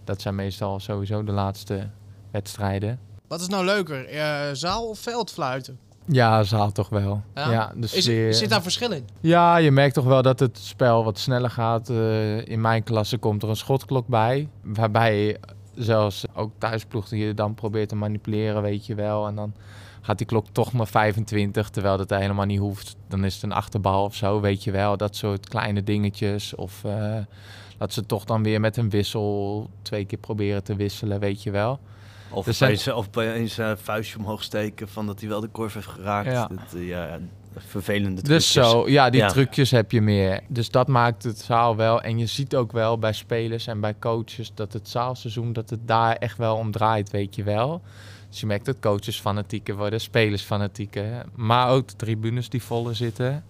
dat 0.04 0.20
zijn 0.20 0.34
meestal 0.34 0.80
sowieso 0.80 1.24
de 1.24 1.32
laatste 1.32 1.88
wedstrijden. 2.30 2.98
Wat 3.28 3.40
is 3.40 3.48
nou 3.48 3.64
leuker, 3.64 4.14
uh, 4.14 4.42
zaal 4.52 4.88
of 4.88 4.98
veldfluiten? 4.98 5.78
Ja, 6.06 6.42
zaal 6.42 6.72
toch 6.72 6.88
wel. 6.88 7.22
Ja? 7.34 7.50
Ja, 7.50 7.72
dus 7.76 7.92
Is, 7.94 8.06
weer- 8.06 8.34
Zit 8.34 8.48
daar 8.50 8.62
verschil 8.62 8.90
in? 8.90 9.04
Ja, 9.20 9.56
je 9.56 9.70
merkt 9.70 9.94
toch 9.94 10.04
wel 10.04 10.22
dat 10.22 10.40
het 10.40 10.58
spel 10.58 11.04
wat 11.04 11.18
sneller 11.18 11.50
gaat. 11.50 11.90
Uh, 11.90 12.46
in 12.46 12.60
mijn 12.60 12.82
klasse 12.82 13.18
komt 13.18 13.42
er 13.42 13.48
een 13.48 13.56
schotklok 13.56 14.06
bij. 14.06 14.48
Waarbij 14.62 15.36
zelfs 15.74 16.24
ook 16.34 16.52
thuisploeg 16.58 17.08
die 17.08 17.26
je 17.26 17.34
dan 17.34 17.54
probeert 17.54 17.88
te 17.88 17.96
manipuleren, 17.96 18.62
weet 18.62 18.86
je 18.86 18.94
wel. 18.94 19.26
En 19.26 19.34
dan 19.34 19.54
gaat 20.00 20.18
die 20.18 20.26
klok 20.26 20.46
toch 20.52 20.72
maar 20.72 20.86
25, 20.86 21.70
terwijl 21.70 21.96
dat 21.96 22.10
helemaal 22.10 22.44
niet 22.44 22.58
hoeft. 22.58 22.96
Dan 23.08 23.24
is 23.24 23.34
het 23.34 23.42
een 23.42 23.52
achterbal 23.52 24.04
of 24.04 24.14
zo, 24.14 24.40
weet 24.40 24.64
je 24.64 24.70
wel. 24.70 24.96
Dat 24.96 25.16
soort 25.16 25.48
kleine 25.48 25.82
dingetjes. 25.82 26.54
Of 26.54 26.82
uh, 26.86 27.16
dat 27.78 27.92
ze 27.92 28.06
toch 28.06 28.24
dan 28.24 28.42
weer 28.42 28.60
met 28.60 28.76
een 28.76 28.90
wissel 28.90 29.70
twee 29.82 30.04
keer 30.04 30.18
proberen 30.18 30.64
te 30.64 30.76
wisselen, 30.76 31.20
weet 31.20 31.42
je 31.42 31.50
wel. 31.50 31.78
Of 32.34 32.44
Dus 32.44 32.62
opeens, 32.62 32.88
of 32.88 33.06
opeens 33.06 33.56
een 33.56 33.78
vuistje 33.78 34.18
omhoog 34.18 34.42
steken 34.42 34.88
van 34.88 35.06
dat 35.06 35.20
hij 35.20 35.28
wel 35.28 35.40
de 35.40 35.48
korf 35.48 35.74
heeft 35.74 35.86
geraakt. 35.86 36.26
Ja. 36.30 36.46
Dat, 36.46 36.74
uh, 36.74 36.88
ja, 36.88 37.18
vervelende 37.56 38.22
Dus 38.22 38.52
trucjes. 38.52 38.70
zo, 38.72 38.88
ja, 38.88 39.10
die 39.10 39.20
Ja. 39.20 39.28
trucjes 39.28 39.70
heb 39.70 39.90
je 39.90 40.00
meer. 40.00 40.40
Dus 40.48 40.70
dat 40.70 40.88
maakt 40.88 41.22
het 41.22 41.38
zaal 41.38 41.76
wel. 41.76 42.02
En 42.02 42.18
je 42.18 42.26
ziet 42.26 42.56
ook 42.56 42.72
wel 42.72 42.98
bij 42.98 43.12
spelers 43.12 43.66
en 43.66 43.80
bij 43.80 43.94
coaches 43.98 44.52
dat 44.54 44.72
het 44.72 44.88
zaalseizoen, 44.88 45.52
dat 45.52 45.70
het 45.70 45.80
daar 45.88 46.16
echt 46.16 46.38
wel 46.38 46.56
om 46.56 46.70
draait, 46.70 47.10
weet 47.10 47.34
je 47.34 47.42
wel. 47.42 47.82
Dus 48.30 48.40
je 48.40 48.46
merkt 48.46 48.64
dat 48.64 48.76
coaches 48.80 49.20
fanatieker 49.20 49.76
worden, 49.76 50.00
spelers 50.00 50.42
fanatieker. 50.42 51.24
Maar 51.34 51.70
ook 51.70 51.88
de 51.88 51.96
tribunes 51.96 52.48
die 52.48 52.62
voller 52.62 52.94
zitten. 52.96 53.44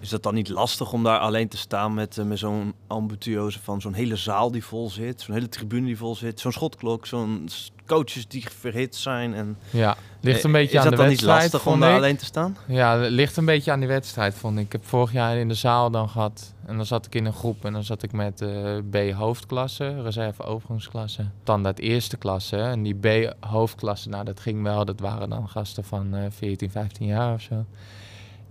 Is 0.00 0.08
dat 0.08 0.22
dan 0.22 0.34
niet 0.34 0.48
lastig 0.48 0.92
om 0.92 1.02
daar 1.02 1.18
alleen 1.18 1.48
te 1.48 1.56
staan 1.56 1.94
met, 1.94 2.16
uh, 2.16 2.24
met 2.24 2.38
zo'n 2.38 2.74
ambitieuse 2.86 3.58
van 3.62 3.80
zo'n 3.80 3.92
hele 3.94 4.16
zaal 4.16 4.50
die 4.50 4.64
vol 4.64 4.90
zit, 4.90 5.20
zo'n 5.20 5.34
hele 5.34 5.48
tribune 5.48 5.86
die 5.86 5.96
vol 5.96 6.14
zit, 6.14 6.40
zo'n 6.40 6.52
schotklok, 6.52 7.06
zo'n 7.06 7.48
coaches 7.86 8.28
die 8.28 8.44
verhit 8.58 8.96
zijn 8.96 9.34
en 9.34 9.56
Ja, 9.70 9.96
ligt 10.20 10.44
een 10.44 10.52
beetje 10.52 10.72
is 10.78 10.78
aan 10.78 10.82
dat 10.82 10.90
de 10.90 10.96
dan 10.98 11.06
wedstrijd. 11.06 11.42
niet 11.42 11.52
lastig 11.52 11.72
om 11.72 11.80
daar 11.80 11.90
ik. 11.90 11.96
alleen 11.96 12.16
te 12.16 12.24
staan? 12.24 12.56
Ja, 12.66 12.96
ligt 12.96 13.36
een 13.36 13.44
beetje 13.44 13.72
aan 13.72 13.78
die 13.78 13.88
wedstrijd, 13.88 14.34
vond 14.34 14.58
ik. 14.58 14.64
Ik 14.64 14.72
heb 14.72 14.84
vorig 14.86 15.12
jaar 15.12 15.36
in 15.36 15.48
de 15.48 15.54
zaal 15.54 15.90
dan 15.90 16.08
gehad. 16.08 16.54
En 16.66 16.76
dan 16.76 16.86
zat 16.86 17.06
ik 17.06 17.14
in 17.14 17.24
een 17.24 17.32
groep 17.32 17.64
en 17.64 17.72
dan 17.72 17.84
zat 17.84 18.02
ik 18.02 18.12
met 18.12 18.40
uh, 18.40 18.76
B 18.90 19.12
hoofdklasse, 19.12 20.02
reserve 20.02 20.42
overgangsklasse. 20.42 21.24
Standaard 21.42 21.78
eerste 21.78 22.16
klasse. 22.16 22.56
En 22.56 22.82
die 22.82 22.94
B 22.94 23.34
hoofdklasse, 23.40 24.08
nou 24.08 24.24
dat 24.24 24.40
ging 24.40 24.62
wel. 24.62 24.84
Dat 24.84 25.00
waren 25.00 25.28
dan 25.30 25.48
gasten 25.48 25.84
van 25.84 26.14
uh, 26.14 26.24
14, 26.30 26.70
15 26.70 27.06
jaar 27.06 27.34
of 27.34 27.40
zo. 27.40 27.64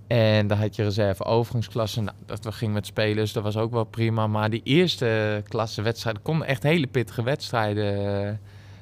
En 0.08 0.48
dan 0.48 0.58
had 0.58 0.76
je 0.76 0.84
reserve 0.84 1.24
overgangsklasse. 1.24 2.02
Nou, 2.02 2.18
dat 2.26 2.54
ging 2.54 2.74
met 2.74 2.86
spelers, 2.86 3.34
dat 3.34 3.44
was 3.44 3.58
ook 3.58 3.72
wel 3.72 3.84
prima. 3.84 4.28
Maar 4.28 4.50
die 4.50 4.62
eerste 4.64 5.42
klasse 5.48 5.82
wedstrijden 5.82 6.22
konden 6.22 6.48
echt 6.48 6.64
hele 6.64 6.88
pittige 6.88 7.24
wedstrijden 7.24 8.26
uh, 8.26 8.32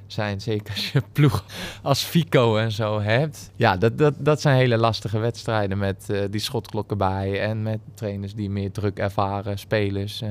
zijn. 0.08 0.42
Zeker 0.42 0.74
als 0.74 0.92
je 0.92 1.04
ploeg 1.14 1.46
als 1.82 2.04
Fico 2.04 2.58
en 2.58 2.72
zo 2.72 3.02
hebt. 3.02 3.52
Ja, 3.56 3.78
dat, 3.78 3.98
dat, 3.98 4.14
dat 4.18 4.42
zijn 4.42 4.56
hele 4.56 4.78
lastige 4.78 5.20
wedstrijden 5.20 5.78
met 5.78 6.08
uh, 6.12 6.22
die 6.30 6.42
schotklokken 6.42 6.98
bij. 6.98 7.42
En 7.42 7.64
met 7.64 7.80
trainers 7.94 8.36
die 8.36 8.50
meer 8.50 8.72
druk 8.72 9.00
ervaren. 9.00 9.60
Spelers 9.60 10.22
uh, 10.22 10.30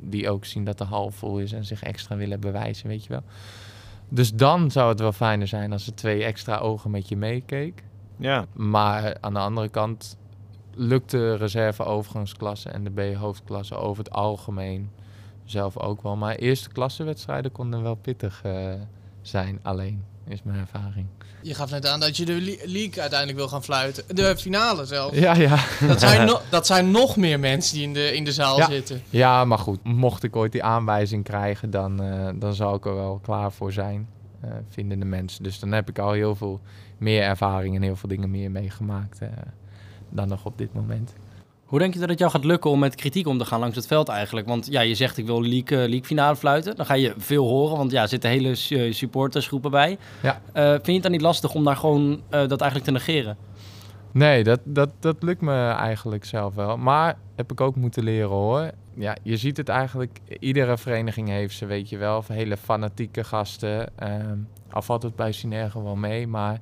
die 0.00 0.30
ook 0.30 0.44
zien 0.44 0.64
dat 0.64 0.78
de 0.78 0.84
hal 0.84 1.10
vol 1.10 1.38
is 1.38 1.52
en 1.52 1.64
zich 1.64 1.82
extra 1.82 2.16
willen 2.16 2.40
bewijzen, 2.40 2.88
weet 2.88 3.02
je 3.02 3.08
wel. 3.08 3.22
Dus 4.08 4.32
dan 4.32 4.70
zou 4.70 4.88
het 4.88 5.00
wel 5.00 5.12
fijner 5.12 5.46
zijn 5.46 5.72
als 5.72 5.86
er 5.86 5.94
twee 5.94 6.24
extra 6.24 6.58
ogen 6.58 6.90
met 6.90 7.08
je 7.08 7.16
meekeek. 7.16 7.82
Ja. 8.16 8.46
Maar 8.52 9.16
aan 9.20 9.32
de 9.32 9.40
andere 9.40 9.68
kant 9.68 10.16
lukt 10.74 11.10
de 11.10 11.36
reserve 11.36 11.84
overgangsklasse 11.84 12.68
en 12.68 12.84
de 12.84 12.90
B 12.90 13.16
hoofdklasse 13.16 13.74
over 13.74 14.04
het 14.04 14.12
algemeen 14.12 14.90
zelf 15.44 15.78
ook 15.78 16.02
wel. 16.02 16.16
Maar 16.16 16.34
eerste 16.34 16.68
klassewedstrijden 16.68 17.52
konden 17.52 17.82
wel 17.82 17.94
pittig 17.94 18.42
uh, 18.46 18.72
zijn 19.22 19.58
alleen, 19.62 20.04
is 20.28 20.42
mijn 20.42 20.58
ervaring. 20.58 21.06
Je 21.42 21.54
gaf 21.54 21.70
net 21.70 21.86
aan 21.86 22.00
dat 22.00 22.16
je 22.16 22.24
de 22.24 22.40
league 22.64 23.00
uiteindelijk 23.00 23.38
wil 23.38 23.48
gaan 23.48 23.62
fluiten. 23.62 24.04
De 24.16 24.36
finale 24.36 24.84
zelf. 24.84 25.14
Ja, 25.14 25.34
ja. 25.34 25.64
Dat 25.86 26.00
zijn, 26.00 26.26
no 26.28 26.40
dat 26.50 26.66
zijn 26.66 26.90
nog 26.90 27.16
meer 27.16 27.40
mensen 27.40 27.74
die 27.74 27.86
in 27.86 27.92
de, 27.92 28.14
in 28.14 28.24
de 28.24 28.32
zaal 28.32 28.58
ja. 28.58 28.66
zitten. 28.66 29.02
Ja, 29.10 29.44
maar 29.44 29.58
goed. 29.58 29.84
Mocht 29.84 30.22
ik 30.22 30.36
ooit 30.36 30.52
die 30.52 30.62
aanwijzing 30.62 31.24
krijgen, 31.24 31.70
dan, 31.70 32.02
uh, 32.02 32.28
dan 32.34 32.54
zal 32.54 32.74
ik 32.74 32.84
er 32.84 32.94
wel 32.94 33.20
klaar 33.22 33.52
voor 33.52 33.72
zijn. 33.72 34.08
Uh, 34.44 34.50
vinden 34.68 34.98
de 34.98 35.04
mensen. 35.04 35.42
Dus 35.42 35.58
dan 35.58 35.72
heb 35.72 35.88
ik 35.88 35.98
al 35.98 36.12
heel 36.12 36.34
veel 36.34 36.60
meer 36.98 37.22
ervaring 37.22 37.76
en 37.76 37.82
heel 37.82 37.96
veel 37.96 38.08
dingen 38.08 38.30
meer 38.30 38.50
meegemaakt 38.50 39.18
dan 40.12 40.28
nog 40.28 40.44
op 40.44 40.58
dit 40.58 40.74
moment. 40.74 41.14
Hoe 41.72 41.80
denk 41.80 41.94
je 41.94 42.00
dat 42.00 42.08
het 42.08 42.18
jou 42.18 42.30
gaat 42.30 42.44
lukken 42.44 42.70
om 42.70 42.78
met 42.78 42.94
kritiek 42.94 43.26
om 43.26 43.38
te 43.38 43.44
gaan 43.44 43.60
langs 43.60 43.76
het 43.76 43.86
veld 43.86 44.08
eigenlijk? 44.08 44.46
Want 44.46 44.66
ja, 44.66 44.80
je 44.80 44.94
zegt 44.94 45.18
ik 45.18 45.26
wil 45.26 45.42
league, 45.42 45.78
uh, 45.78 45.88
league 45.88 46.04
finale 46.04 46.36
fluiten. 46.36 46.76
Dan 46.76 46.86
ga 46.86 46.94
je 46.94 47.14
veel 47.16 47.46
horen, 47.46 47.76
want 47.76 47.90
ja, 47.90 48.02
er 48.02 48.08
zitten 48.08 48.30
hele 48.30 48.54
supportersgroepen 48.92 49.70
bij. 49.70 49.98
Ja. 50.22 50.40
Uh, 50.54 50.70
vind 50.70 50.86
je 50.86 50.92
het 50.92 51.02
dan 51.02 51.10
niet 51.10 51.20
lastig 51.20 51.54
om 51.54 51.64
daar 51.64 51.76
gewoon 51.76 52.10
uh, 52.10 52.18
dat 52.30 52.60
eigenlijk 52.60 52.84
te 52.84 52.90
negeren? 52.90 53.36
Nee, 54.10 54.44
dat, 54.44 54.60
dat, 54.64 54.88
dat 55.00 55.16
lukt 55.22 55.40
me 55.40 55.68
eigenlijk 55.68 56.24
zelf 56.24 56.54
wel. 56.54 56.76
Maar 56.76 57.18
heb 57.36 57.52
ik 57.52 57.60
ook 57.60 57.76
moeten 57.76 58.04
leren 58.04 58.28
hoor. 58.28 58.70
Ja, 58.94 59.16
je 59.22 59.36
ziet 59.36 59.56
het 59.56 59.68
eigenlijk. 59.68 60.20
Iedere 60.38 60.78
vereniging 60.78 61.28
heeft 61.28 61.56
ze, 61.56 61.66
weet 61.66 61.88
je 61.88 61.96
wel. 61.96 62.16
of 62.16 62.28
Hele 62.28 62.56
fanatieke 62.56 63.24
gasten. 63.24 63.88
Al 64.70 64.82
valt 64.82 65.02
het 65.02 65.16
bij 65.16 65.32
Synergo 65.32 65.82
wel 65.82 65.96
mee. 65.96 66.26
Maar 66.26 66.60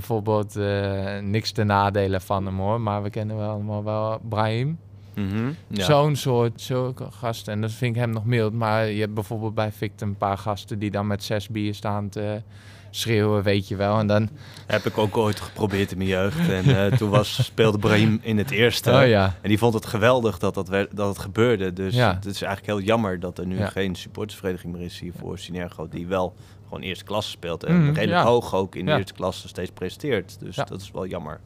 bijvoorbeeld 0.00 0.56
eh, 0.56 1.18
niks 1.18 1.50
te 1.52 1.64
nadelen 1.64 2.20
van 2.20 2.46
hem 2.46 2.58
hoor. 2.58 2.80
Maar 2.80 3.02
we 3.02 3.10
kennen 3.10 3.36
wel 3.36 3.50
allemaal 3.50 3.84
wel 3.84 4.20
Brahim. 4.28 4.78
Mhm. 5.14 5.50
Ja. 5.68 5.84
Zo'n 5.84 6.16
soort 6.16 6.60
zulke 6.60 7.06
gasten. 7.10 7.52
En 7.52 7.60
dat 7.60 7.72
vind 7.72 7.94
ik 7.94 8.00
hem 8.00 8.10
nog 8.10 8.24
mild. 8.24 8.52
Maar 8.52 8.86
je 8.86 9.00
hebt 9.00 9.14
bijvoorbeeld 9.14 9.54
bij 9.54 9.72
Victor 9.72 10.08
een 10.08 10.16
paar 10.16 10.38
gasten 10.38 10.78
die 10.78 10.90
dan 10.90 11.06
met 11.06 11.24
zes 11.24 11.48
bier 11.48 11.74
staan 11.74 12.08
te 12.08 12.42
schreeuwen, 12.90 13.42
weet 13.42 13.68
je 13.68 13.76
wel. 13.76 13.98
En 13.98 14.06
dan, 14.06 14.28
Heb 14.66 14.84
ik 14.84 14.98
ook 14.98 15.16
ooit 15.16 15.40
geprobeerd 15.40 15.90
in 15.90 15.96
mijn 15.98 16.08
jeugd. 16.10 16.48
En 16.48 16.64
eh, 16.64 16.92
toen 16.98 17.10
was, 17.10 17.44
speelde 17.44 17.78
Brahim 17.78 18.18
in 18.22 18.38
het 18.38 18.50
eerste. 18.50 18.90
oh 18.92 19.06
ja, 19.06 19.34
En 19.42 19.48
die 19.48 19.58
vond 19.58 19.74
het 19.74 19.86
geweldig 19.86 20.38
dat, 20.38 20.54
dat, 20.54 20.68
werd, 20.68 20.96
dat 20.96 21.08
het 21.08 21.18
gebeurde. 21.18 21.72
Dus 21.72 21.94
Ja. 21.94 22.14
het 22.14 22.24
is 22.24 22.42
eigenlijk 22.42 22.78
heel 22.78 22.86
jammer 22.86 23.20
dat 23.20 23.38
er 23.38 23.46
nu 23.46 23.66
geen 23.66 23.94
supportersvereniging 23.94 24.72
meer 24.72 24.82
is 24.84 24.98
hier 24.98 25.12
voor 25.18 25.38
Synergo. 25.38 25.88
Die 25.88 26.06
wel 26.06 26.34
gewoon 26.68 26.82
eerste 26.82 27.04
klasse 27.04 27.30
speelt. 27.30 27.64
En 27.64 27.74
Mhm, 27.76 27.84
redelijk 27.84 28.10
ja. 28.10 28.24
hoog 28.24 28.54
ook 28.54 28.74
in 28.74 28.84
de 28.84 28.90
Ja. 28.90 28.96
eerste 28.96 29.12
klasse 29.14 29.48
steeds 29.48 29.70
presteert. 29.70 30.36
Dus 30.40 30.56
Ja. 30.56 30.64
dat 30.64 30.80
is 30.80 30.90
wel 30.90 31.06
jammer. 31.06 31.40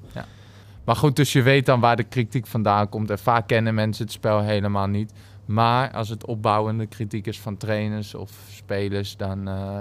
Maar 0.85 0.97
goed, 0.97 1.17
dus 1.17 1.33
je 1.33 1.43
weet 1.43 1.67
dan 1.67 1.81
waar 1.81 1.97
de 1.97 2.03
kritiek 2.05 2.47
vandaan 2.47 2.89
komt. 2.89 3.11
En 3.11 3.19
vaak 3.19 3.47
kennen 3.47 3.75
mensen 3.75 4.05
het 4.05 4.13
spel 4.13 4.41
helemaal 4.41 4.87
niet. 4.87 5.13
Maar 5.45 5.93
als 5.93 6.09
het 6.09 6.25
opbouwende 6.27 6.87
kritiek 6.87 7.27
is 7.27 7.41
van 7.41 7.57
trainers 7.57 8.15
of 8.15 8.31
spelers, 8.51 9.17
dan, 9.17 9.49
eh, 9.49 9.81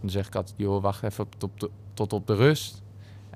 dan 0.00 0.10
zeg 0.10 0.26
ik 0.26 0.34
altijd, 0.34 0.54
joh, 0.58 0.82
wacht 0.82 1.02
even 1.02 1.26
tot 1.38 1.42
op 1.50 1.60
de, 1.60 1.70
tot 1.94 2.12
op 2.12 2.26
de 2.26 2.34
rust. 2.34 2.82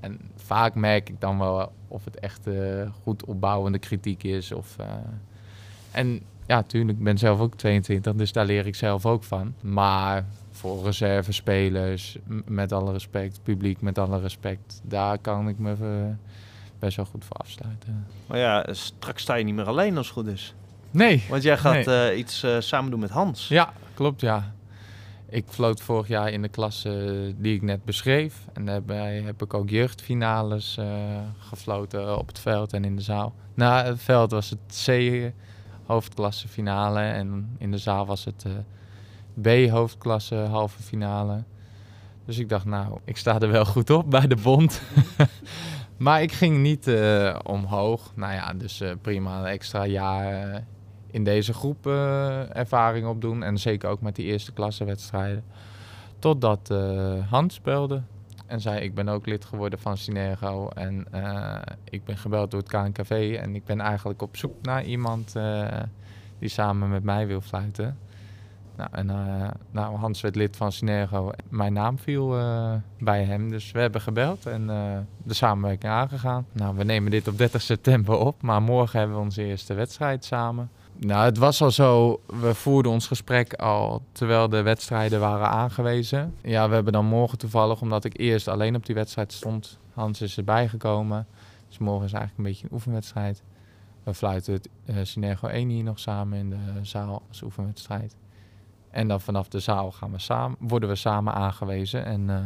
En 0.00 0.20
vaak 0.36 0.74
merk 0.74 1.08
ik 1.08 1.20
dan 1.20 1.38
wel 1.38 1.72
of 1.88 2.04
het 2.04 2.18
echt 2.20 2.46
eh, 2.46 2.90
goed 3.02 3.24
opbouwende 3.24 3.78
kritiek 3.78 4.22
is. 4.22 4.52
Of, 4.52 4.78
eh, 4.78 4.86
en 5.90 6.20
ja, 6.46 6.62
tuurlijk, 6.62 6.98
ik 6.98 7.04
ben 7.04 7.18
zelf 7.18 7.40
ook 7.40 7.54
22, 7.54 8.14
dus 8.14 8.32
daar 8.32 8.46
leer 8.46 8.66
ik 8.66 8.74
zelf 8.74 9.06
ook 9.06 9.24
van. 9.24 9.54
Maar 9.62 10.24
voor 10.58 10.84
reservespelers, 10.84 12.18
met 12.44 12.72
alle 12.72 12.92
respect, 12.92 13.40
publiek 13.42 13.80
met 13.80 13.98
alle 13.98 14.20
respect, 14.20 14.80
daar 14.84 15.18
kan 15.18 15.48
ik 15.48 15.58
me 15.58 15.72
eh, 15.72 16.36
best 16.78 16.96
wel 16.96 17.06
goed 17.06 17.24
voor 17.24 17.36
afsluiten. 17.36 18.06
Maar 18.26 18.38
ja, 18.38 18.66
straks 18.70 19.22
sta 19.22 19.34
je 19.34 19.44
niet 19.44 19.54
meer 19.54 19.66
alleen 19.66 19.96
als 19.96 20.06
het 20.06 20.16
goed 20.16 20.26
is. 20.26 20.54
Nee. 20.90 21.24
Want 21.28 21.42
jij 21.42 21.56
gaat 21.56 21.86
eh, 21.86 22.18
iets 22.18 22.42
eh, 22.42 22.56
samen 22.58 22.90
doen 22.90 23.00
met 23.00 23.10
Hans. 23.10 23.48
Ja, 23.48 23.72
klopt 23.94 24.20
ja. 24.20 24.52
Ik 25.28 25.44
floot 25.48 25.80
vorig 25.80 26.08
jaar 26.08 26.30
in 26.30 26.42
de 26.42 26.48
klasse 26.48 27.34
die 27.36 27.54
ik 27.54 27.62
net 27.62 27.84
beschreef. 27.84 28.44
En 28.52 28.64
daarbij 28.64 29.20
heb 29.20 29.42
ik 29.42 29.54
ook 29.54 29.70
jeugdfinales 29.70 30.76
eh, 30.76 30.86
gefloten 31.38 32.18
op 32.18 32.26
het 32.26 32.38
veld 32.38 32.72
en 32.72 32.84
in 32.84 32.96
de 32.96 33.02
zaal. 33.02 33.34
Na 33.54 33.84
het 33.84 34.02
veld 34.02 34.30
was 34.30 34.50
het 34.50 34.84
C 34.84 35.32
hoofdklasse 35.86 36.48
finale 36.48 37.00
en 37.00 37.56
in 37.58 37.70
de 37.70 37.78
zaal 37.78 38.06
was 38.06 38.24
het 38.24 38.44
eh, 39.42 39.66
B 39.66 39.70
hoofdklasse 39.70 40.34
halve 40.34 40.82
finale. 40.82 41.42
Dus 42.28 42.38
ik 42.38 42.48
dacht, 42.48 42.64
nou, 42.64 42.98
ik 43.04 43.16
sta 43.16 43.40
er 43.40 43.50
wel 43.50 43.64
goed 43.64 43.90
op 43.90 44.10
bij 44.10 44.26
de 44.26 44.36
bond. 44.36 44.82
maar 45.96 46.22
ik 46.22 46.32
ging 46.32 46.58
niet 46.58 46.86
eh, 46.86 47.38
omhoog. 47.42 48.12
Nou 48.14 48.32
ja, 48.32 48.54
dus 48.54 48.80
eh, 48.80 48.90
prima, 49.02 49.38
een 49.38 49.46
extra 49.46 49.86
jaar 49.86 50.52
eh, 50.52 50.60
in 51.10 51.24
deze 51.24 51.52
groep 51.52 51.86
ervaring 51.86 53.06
opdoen. 53.06 53.42
En 53.42 53.58
zeker 53.58 53.88
ook 53.88 54.00
met 54.00 54.16
die 54.16 54.26
eerste 54.26 54.52
klasse 54.52 54.84
wedstrijden. 54.84 55.44
Totdat 56.18 56.74
Hans 57.28 57.54
speelde 57.54 58.02
en 58.46 58.60
zei, 58.60 58.80
ik 58.80 58.94
ben 58.94 59.08
ook 59.08 59.26
lid 59.26 59.44
geworden 59.44 59.78
van 59.78 59.96
Synergo. 59.96 60.68
En 60.68 61.06
ik 61.90 62.04
ben 62.04 62.16
gebeld 62.16 62.50
door 62.50 62.60
het 62.60 62.68
KNKV. 62.68 63.38
En 63.40 63.54
ik 63.54 63.64
ben 63.64 63.80
eigenlijk 63.80 64.22
op 64.22 64.36
zoek 64.36 64.54
naar 64.62 64.84
iemand 64.84 65.36
die 66.38 66.48
samen 66.48 66.88
met 66.90 67.02
mij 67.02 67.26
wil 67.26 67.40
fluiten. 67.40 67.98
Nou, 68.78 68.90
en 68.92 69.10
eh, 69.10 69.48
nou, 69.70 69.96
Hans 69.96 70.20
werd 70.20 70.34
lid 70.34 70.56
van 70.56 70.72
Synergo. 70.72 71.30
Mijn 71.48 71.72
naam 71.72 71.98
viel 71.98 72.38
eh, 72.38 72.72
bij 72.98 73.24
hem, 73.24 73.50
dus 73.50 73.70
we 73.70 73.80
hebben 73.80 74.00
gebeld 74.00 74.46
en 74.46 74.70
eh, 74.70 74.98
de 75.22 75.34
samenwerking 75.34 75.92
aangegaan. 75.92 76.46
Nou, 76.52 76.76
we 76.76 76.84
nemen 76.84 77.10
dit 77.10 77.28
op 77.28 77.38
30 77.38 77.62
september 77.62 78.18
op, 78.18 78.42
maar 78.42 78.62
morgen 78.62 78.98
hebben 78.98 79.16
we 79.16 79.22
onze 79.22 79.44
eerste 79.44 79.74
wedstrijd 79.74 80.24
samen. 80.24 80.70
Nou, 80.96 81.24
het 81.24 81.38
was 81.38 81.62
al 81.62 81.70
zo, 81.70 82.20
we 82.26 82.54
voerden 82.54 82.92
ons 82.92 83.06
gesprek 83.06 83.54
al 83.54 84.02
terwijl 84.12 84.48
de 84.48 84.62
wedstrijden 84.62 85.20
waren 85.20 85.48
aangewezen. 85.48 86.34
Ja, 86.42 86.68
we 86.68 86.74
hebben 86.74 86.92
dan 86.92 87.06
morgen 87.06 87.38
toevallig, 87.38 87.80
omdat 87.80 88.04
ik 88.04 88.18
eerst 88.18 88.48
alleen 88.48 88.74
op 88.74 88.86
die 88.86 88.94
wedstrijd 88.94 89.32
stond, 89.32 89.78
Hans 89.94 90.20
is 90.20 90.36
erbij 90.36 90.68
gekomen. 90.68 91.26
Dus 91.68 91.78
morgen 91.78 92.06
is 92.06 92.12
eigenlijk 92.12 92.38
een 92.38 92.52
beetje 92.52 92.66
een 92.66 92.74
oefenwedstrijd. 92.74 93.42
We 94.02 94.14
fluiten 94.14 94.60
het 94.84 95.08
Synergo 95.08 95.46
1 95.46 95.68
hier 95.68 95.84
nog 95.84 95.98
samen 95.98 96.38
in 96.38 96.50
de 96.50 96.56
zaal 96.82 97.22
als 97.28 97.42
oefenwedstrijd. 97.42 98.16
En 98.90 99.08
dan 99.08 99.20
vanaf 99.20 99.48
de 99.48 99.60
zaal 99.60 99.92
gaan 99.92 100.12
we 100.12 100.18
samen, 100.18 100.56
worden 100.60 100.88
we 100.88 100.94
samen 100.94 101.34
aangewezen 101.34 102.04
en 102.04 102.30
eh, 102.30 102.36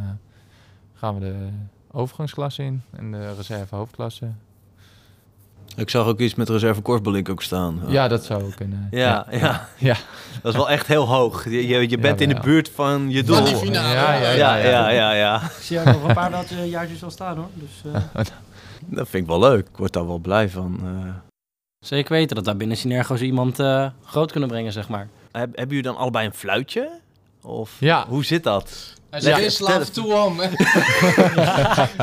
gaan 0.95 1.15
we 1.15 1.21
de 1.21 1.49
overgangsklasse 1.91 2.63
in 2.63 2.83
en 2.91 3.13
de 3.13 3.35
reserve 3.35 3.75
hoofdklasse. 3.75 4.31
Ik 5.77 5.91
zag 5.91 6.07
ook 6.07 6.19
iets 6.19 6.35
met 6.35 6.49
reserve 6.49 6.81
korfbalink 6.81 7.29
ook 7.29 7.43
staan. 7.43 7.81
Ja, 7.87 8.09
dat 8.09 8.25
zou 8.25 8.43
ook 8.43 8.57
kunnen. 8.57 8.89
Ja, 8.91 9.27
ja. 9.31 9.69
Ja. 9.79 9.97
dat 10.43 10.53
is 10.53 10.59
wel 10.59 10.71
echt 10.71 10.87
heel 10.87 11.07
hoog. 11.07 11.45
Je, 11.45 11.67
je, 11.67 11.89
je 11.89 11.99
bent 11.99 12.21
in 12.21 12.29
de 12.29 12.41
buurt 12.41 12.69
van 12.69 13.11
je 13.11 13.23
doel. 13.23 13.37
Van 13.37 13.45
die 13.45 13.57
finale. 13.57 13.95
Ja, 13.95 14.15
ja, 14.15 14.33
Ja, 14.33 14.57
ja, 14.57 14.89
ja, 14.89 15.13
ja. 15.13 15.43
Ik 15.43 15.51
zie 15.51 15.79
ook 15.79 15.85
nog 15.85 16.09
een 16.09 16.15
paar 16.15 16.31
dat 16.31 16.51
uh, 16.51 16.71
jaartjes 16.71 17.01
wel 17.01 17.11
staan 17.11 17.37
hoor. 17.37 17.49
Dus, 17.55 17.83
uh... 17.87 17.95
Dat 18.87 19.09
vind 19.09 19.23
ik 19.23 19.29
wel 19.29 19.39
leuk. 19.39 19.69
Ik 19.69 19.77
word 19.77 19.93
daar 19.93 20.07
wel 20.07 20.19
blij 20.19 20.49
van. 20.49 20.81
Uh... 20.85 21.15
Zeker 21.79 22.13
weten 22.13 22.37
dat 22.37 22.45
daar 22.45 22.57
binnen 22.57 22.77
Synergo's 22.77 23.21
iemand 23.21 23.61
uh, 23.61 23.87
groot 24.05 24.31
kunnen 24.31 24.49
brengen, 24.49 24.73
zeg 24.73 24.89
maar. 24.89 25.09
Heb, 25.33 25.57
hebben 25.57 25.77
jullie 25.77 25.83
dan 25.93 25.97
allebei 25.97 26.27
een 26.27 26.35
fluitje? 26.35 26.91
Of 27.43 27.77
Ja. 27.81 28.07
hoe 28.09 28.25
zit 28.25 28.43
dat? 28.43 28.95
Zegt, 29.11 29.25
Ja, 29.41 29.45
is 29.45 29.55
slaaf 29.57 29.89
toe 29.89 30.15
om. 30.15 30.41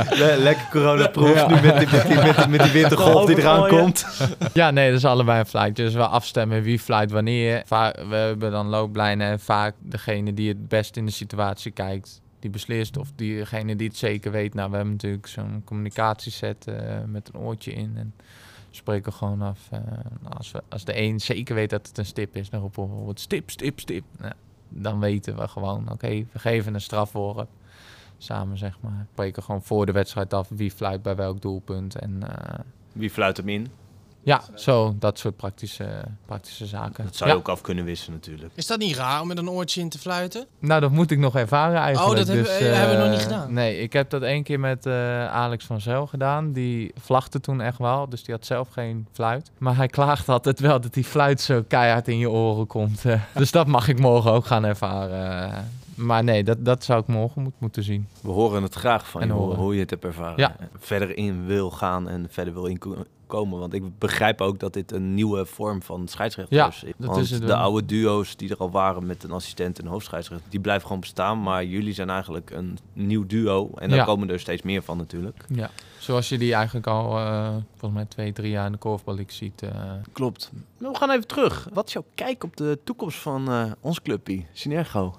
Le 0.10 0.36
lekker 0.40 0.68
coronaproof 0.72 1.34
Ja. 1.36 1.48
nu 1.48 1.54
met, 1.62 1.78
die- 1.80 1.88
met, 1.92 2.08
die, 2.08 2.16
met, 2.16 2.36
die- 2.38 2.48
met 2.48 2.62
die 2.64 2.72
wintergolf 2.72 3.26
die 3.26 3.38
eraan 3.38 3.68
komt. 3.68 4.06
Ja, 4.54 4.72
nee, 4.72 4.90
dat 4.90 4.98
is 4.98 5.06
allebei 5.06 5.40
een 5.40 5.46
flight. 5.46 5.76
Dus 5.76 5.94
we 5.94 6.08
afstemmen 6.08 6.62
wie 6.62 6.80
flight 6.80 7.12
wanneer. 7.12 7.62
Va- 7.66 7.96
we 8.10 8.16
hebben 8.16 8.52
dan 8.52 8.68
looplijnen 8.68 9.28
en 9.32 9.40
vaak 9.40 9.76
degene 9.80 10.34
die 10.34 10.48
het 10.50 10.68
best 10.68 10.98
in 10.98 11.06
de 11.06 11.12
situatie 11.12 11.72
kijkt, 11.72 12.22
die 12.40 12.50
beslist. 12.50 12.98
Of 12.98 13.08
diegene 13.16 13.76
die 13.76 13.88
het 13.88 13.98
zeker 13.98 14.32
weet. 14.32 14.54
Nou, 14.54 14.70
we 14.70 14.76
hebben 14.76 14.94
natuurlijk 14.94 15.28
zo'n 15.28 15.62
communicatieset 15.66 16.66
eh, 16.68 16.76
met 17.06 17.30
een 17.34 17.40
oortje 17.40 17.72
in. 17.74 17.94
En 17.98 18.14
spreken 18.72 19.14
gewoon 19.14 19.42
af. 19.42 19.68
eh, 19.72 19.82
als, 20.30 20.52
we, 20.52 20.62
als 20.70 20.86
de 20.86 20.98
een 21.02 21.20
zeker 21.20 21.56
weet 21.56 21.70
dat 21.70 21.88
het 21.88 21.98
een 21.98 22.06
stip 22.06 22.36
is, 22.36 22.50
dan 22.50 22.60
roepen 22.62 22.82
we 22.82 22.88
bijvoorbeeld 22.88 23.20
stip, 23.20 23.50
stip, 23.50 23.80
stip. 23.80 24.04
Nou, 24.18 24.34
dan 24.70 25.00
weten 25.00 25.38
we 25.38 25.48
gewoon, 25.48 25.92
oké, 25.92 26.08
we 26.10 26.40
geven 26.40 26.74
een 26.74 26.82
strafworp. 26.82 27.50
Samen, 28.18 28.58
zeg 28.58 28.78
maar. 28.82 29.06
Spreken 29.12 29.44
gewoon 29.44 29.62
voor 29.64 29.86
de 29.86 29.92
wedstrijd 29.92 30.34
af 30.34 30.50
wie 30.50 30.72
fluit 30.72 31.02
bij 31.02 31.16
welk 31.16 31.42
doelpunt. 31.42 31.96
En 31.96 32.38
eh, 32.38 32.60
Wie 32.94 33.10
fluit 33.10 33.38
hem 33.38 33.50
in? 33.50 33.68
Ja, 34.24 34.42
zo, 34.56 34.96
dat 35.00 35.20
soort 35.20 35.36
praktische, 35.36 35.88
praktische 36.26 36.66
zaken. 36.66 37.04
Dat 37.04 37.16
zou 37.16 37.30
je 37.30 37.36
Ja. 37.36 37.42
ook 37.42 37.50
af 37.50 37.62
kunnen 37.62 37.86
wissen 37.86 38.14
natuurlijk. 38.14 38.52
Is 38.56 38.68
dat 38.68 38.80
niet 38.80 38.96
raar 38.96 39.22
om 39.22 39.28
met 39.28 39.38
een 39.38 39.50
oortje 39.50 39.82
in 39.82 39.90
te 39.90 39.98
fluiten? 40.00 40.46
Nou, 40.60 40.82
dat 40.82 40.92
moet 40.92 41.12
ik 41.12 41.18
nog 41.18 41.36
ervaren 41.36 41.78
eigenlijk. 41.80 42.12
Oh, 42.12 42.18
dat 42.18 42.28
hebben- 42.28 42.46
dus, 42.46 42.58
eh, 42.60 42.74
hebben 42.74 42.96
we 42.96 43.02
nog 43.04 43.06
eh, 43.06 43.12
niet 43.12 43.22
gedaan. 43.22 43.54
Nee, 43.54 43.80
ik 43.82 43.94
heb 43.94 44.10
dat 44.10 44.22
één 44.22 44.44
keer 44.44 44.60
met 44.60 44.86
eh, 44.86 45.26
Alex 45.32 45.66
van 45.66 45.82
Zel 45.82 46.08
gedaan. 46.08 46.52
Die 46.52 46.92
vlagde 47.02 47.40
toen 47.40 47.62
echt 47.62 47.78
wel, 47.78 48.10
dus 48.10 48.24
die 48.24 48.34
had 48.36 48.46
zelf 48.46 48.68
geen 48.70 49.08
fluit. 49.12 49.52
Maar 49.58 49.76
hij 49.76 49.88
klaagt 49.88 50.30
altijd 50.30 50.60
wel 50.60 50.82
dat 50.82 50.94
die 50.94 51.04
fluit 51.04 51.42
zo 51.42 51.64
keihard 51.68 52.08
in 52.08 52.18
je 52.18 52.30
oren 52.30 52.68
komt. 52.68 53.06
eh. 53.06 53.22
dus 53.36 53.52
dat 53.52 53.68
mag 53.68 53.88
ik 53.88 54.00
morgen 54.00 54.32
ook 54.32 54.46
gaan 54.46 54.64
ervaren. 54.66 55.52
Maar 56.00 56.24
nee, 56.24 56.44
dat, 56.44 56.66
dat 56.66 56.84
zou 56.84 57.02
ik 57.02 57.08
morgen 57.08 57.42
moet, 57.42 57.54
moeten 57.58 57.84
zien. 57.84 58.08
We 58.22 58.30
horen 58.32 58.64
het 58.64 58.74
graag 58.76 59.10
van 59.10 59.22
En 59.22 59.28
je, 59.28 59.34
horen. 59.34 59.58
hoe 59.58 59.74
je 59.74 59.80
het 59.80 59.90
hebt 59.90 60.04
ervaren. 60.04 60.38
Ja. 60.40 60.56
Verder 60.78 61.18
in 61.18 61.46
wil 61.46 61.72
gaan 61.72 62.10
en 62.10 62.28
verder 62.30 62.54
wil 62.54 62.66
inkomen. 62.66 63.60
Want 63.60 63.74
ik 63.74 63.98
begrijp 63.98 64.42
ook 64.42 64.60
dat 64.60 64.74
dit 64.74 64.92
een 64.92 65.14
nieuwe 65.14 65.46
vorm 65.46 65.82
van 65.82 66.08
scheidsrechter 66.08 66.56
Ja, 66.56 66.68
is. 66.68 66.84
dat 66.98 67.08
Want 67.10 67.18
is 67.22 67.32
het 67.32 67.42
de 67.42 67.48
wel. 67.48 67.56
oude 67.58 67.86
duo's 67.86 68.36
die 68.36 68.50
er 68.50 68.58
al 68.58 68.72
waren 68.72 69.06
met 69.06 69.24
een 69.24 69.32
assistent 69.32 69.80
en 69.80 69.86
een 69.86 69.92
hoofdscheidsrechter, 69.92 70.50
die 70.50 70.60
blijven 70.60 70.86
gewoon 70.86 71.00
bestaan. 71.02 71.42
Maar 71.42 71.66
jullie 71.66 71.94
zijn 71.94 72.10
eigenlijk 72.10 72.52
een 72.52 72.78
nieuw 72.94 73.26
duo. 73.26 73.70
En 73.76 73.90
daar 73.90 73.98
Ja. 73.98 74.04
komen 74.06 74.30
er 74.30 74.40
steeds 74.40 74.62
meer 74.62 74.82
van 74.84 74.98
natuurlijk. 74.98 75.46
Ja. 75.48 75.70
Zoals 76.00 76.30
je 76.30 76.38
die 76.38 76.54
eigenlijk 76.54 76.88
al, 76.88 77.18
eh, 77.18 77.50
volgens 77.70 77.94
mij 77.94 78.06
twee, 78.06 78.34
drie 78.34 78.52
jaar 78.52 78.66
in 78.66 78.72
de 78.72 78.78
korfballik 78.78 79.32
ziet. 79.32 79.62
eh. 79.62 79.70
Klopt. 80.12 80.52
Nou, 80.78 80.92
we 80.94 80.98
gaan 81.00 81.12
even 81.12 81.28
terug. 81.28 81.68
Wat 81.74 81.88
is 81.88 81.94
jouw 81.94 82.06
kijk 82.16 82.44
op 82.44 82.58
de 82.58 82.80
toekomst 82.84 83.18
van 83.18 83.50
eh 83.52 83.72
ons 83.80 84.02
clubje, 84.02 84.44
Synergo? 84.54 85.16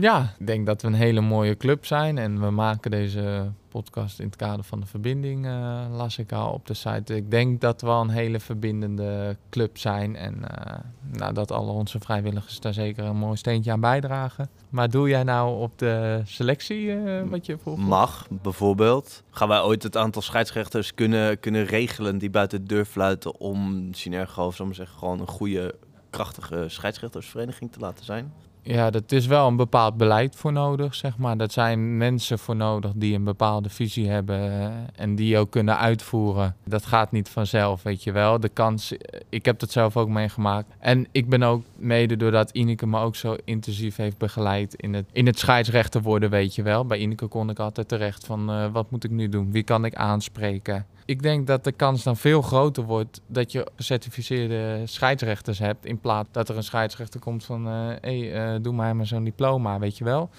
Ja, 0.00 0.34
ik 0.38 0.46
denk 0.46 0.66
dat 0.66 0.82
we 0.82 0.88
een 0.88 0.94
hele 0.94 1.20
mooie 1.20 1.56
club 1.56 1.86
zijn. 1.86 2.18
En 2.18 2.40
we 2.40 2.50
maken 2.50 2.90
deze 2.90 3.50
podcast 3.68 4.18
in 4.18 4.26
het 4.26 4.36
kader 4.36 4.64
van 4.64 4.80
de 4.80 4.86
verbinding, 4.86 5.46
eh, 5.46 5.84
las 5.90 6.18
ik 6.18 6.32
al 6.32 6.52
op 6.52 6.66
de 6.66 6.74
site. 6.74 7.16
Ik 7.16 7.30
denk 7.30 7.60
dat 7.60 7.80
we 7.80 7.88
al 7.88 8.00
een 8.00 8.08
hele 8.08 8.40
verbindende 8.40 9.36
club 9.50 9.78
zijn. 9.78 10.16
En 10.16 10.44
eh, 10.48 10.78
nou, 11.12 11.32
dat 11.32 11.50
alle 11.50 11.70
onze 11.70 11.98
vrijwilligers 12.00 12.60
daar 12.60 12.72
zeker 12.72 13.04
een 13.04 13.16
mooi 13.16 13.36
steentje 13.36 13.72
aan 13.72 13.80
bijdragen. 13.80 14.48
Maar 14.68 14.90
doe 14.90 15.08
jij 15.08 15.22
nou 15.22 15.60
op 15.60 15.78
de 15.78 16.20
selectie 16.24 16.92
eh, 16.92 17.22
wat 17.28 17.46
je 17.46 17.58
vroeg? 17.58 17.78
Mag, 17.78 18.26
bijvoorbeeld. 18.42 19.22
Gaan 19.30 19.48
wij 19.48 19.62
ooit 19.62 19.82
het 19.82 19.96
aantal 19.96 20.22
scheidsrechters 20.22 20.94
kunnen, 20.94 21.40
kunnen 21.40 21.64
regelen 21.64 22.18
die 22.18 22.30
buiten 22.30 22.60
de 22.60 22.66
deur 22.66 22.84
fluiten 22.84 23.40
om 23.40 23.88
Synergo, 23.92 24.46
of 24.46 24.54
zullen 24.54 24.70
we 24.70 24.76
zeggen, 24.76 24.98
gewoon 24.98 25.20
een 25.20 25.26
goede, 25.26 25.74
krachtige 26.10 26.64
scheidsrechtersvereniging 26.68 27.72
te 27.72 27.80
laten 27.80 28.04
zijn? 28.04 28.32
Ja, 28.70 28.90
dat 28.90 29.12
is 29.12 29.26
wel 29.26 29.46
een 29.46 29.56
bepaald 29.56 29.96
beleid 29.96 30.36
voor 30.36 30.52
nodig, 30.52 30.94
zeg 30.94 31.18
maar. 31.18 31.36
Dat 31.36 31.52
zijn 31.52 31.96
mensen 31.96 32.38
voor 32.38 32.56
nodig 32.56 32.92
die 32.94 33.14
een 33.14 33.24
bepaalde 33.24 33.68
visie 33.68 34.08
hebben 34.08 34.40
eh, 34.40 34.68
en 34.96 35.14
die 35.14 35.38
ook 35.38 35.50
kunnen 35.50 35.78
uitvoeren. 35.78 36.56
Dat 36.64 36.86
gaat 36.86 37.12
niet 37.12 37.28
vanzelf, 37.28 37.82
weet 37.82 38.02
je 38.04 38.12
wel. 38.12 38.40
De 38.40 38.48
kans, 38.48 38.94
ik 39.28 39.44
heb 39.44 39.58
dat 39.58 39.70
zelf 39.70 39.96
ook 39.96 40.08
meegemaakt. 40.08 40.74
En 40.78 41.06
ik 41.12 41.28
ben 41.28 41.42
ook 41.42 41.64
mede 41.76 42.16
doordat 42.16 42.50
Ineke 42.50 42.86
me 42.86 43.00
ook 43.00 43.16
zo 43.16 43.36
intensief 43.44 43.96
heeft 43.96 44.18
begeleid 44.18 44.74
in 44.74 44.94
het, 44.94 45.06
in 45.12 45.26
het 45.26 45.38
scheidsrechter 45.38 46.02
worden, 46.02 46.30
weet 46.30 46.54
je 46.54 46.62
wel. 46.62 46.86
Bij 46.86 46.98
Ineke 46.98 47.26
kon 47.26 47.50
ik 47.50 47.58
altijd 47.58 47.88
terecht 47.88 48.26
van 48.26 48.50
eh, 48.50 48.66
wat 48.72 48.90
moet 48.90 49.04
ik 49.04 49.10
nu 49.10 49.28
doen? 49.28 49.52
Wie 49.52 49.62
kan 49.62 49.84
ik 49.84 49.94
aanspreken? 49.94 50.86
Ik 51.08 51.22
denk 51.22 51.46
dat 51.46 51.64
de 51.64 51.72
kans 51.72 52.02
dan 52.02 52.16
veel 52.16 52.42
groter 52.42 52.82
wordt 52.82 53.20
dat 53.26 53.52
je 53.52 53.66
gecertificeerde 53.76 54.82
scheidsrechters 54.84 55.58
hebt. 55.58 55.84
In 55.84 56.00
plaats 56.00 56.28
dat 56.32 56.48
er 56.48 56.56
een 56.56 56.62
scheidsrechter 56.62 57.20
komt 57.20 57.44
van 57.44 57.66
hé, 57.66 57.96
hey, 58.00 58.54
uh, 58.54 58.62
doe 58.62 58.72
maar 58.72 58.96
maar 58.96 59.06
zo'n 59.06 59.24
diploma, 59.24 59.78
weet 59.78 59.98
je 59.98 60.04
wel. 60.04 60.30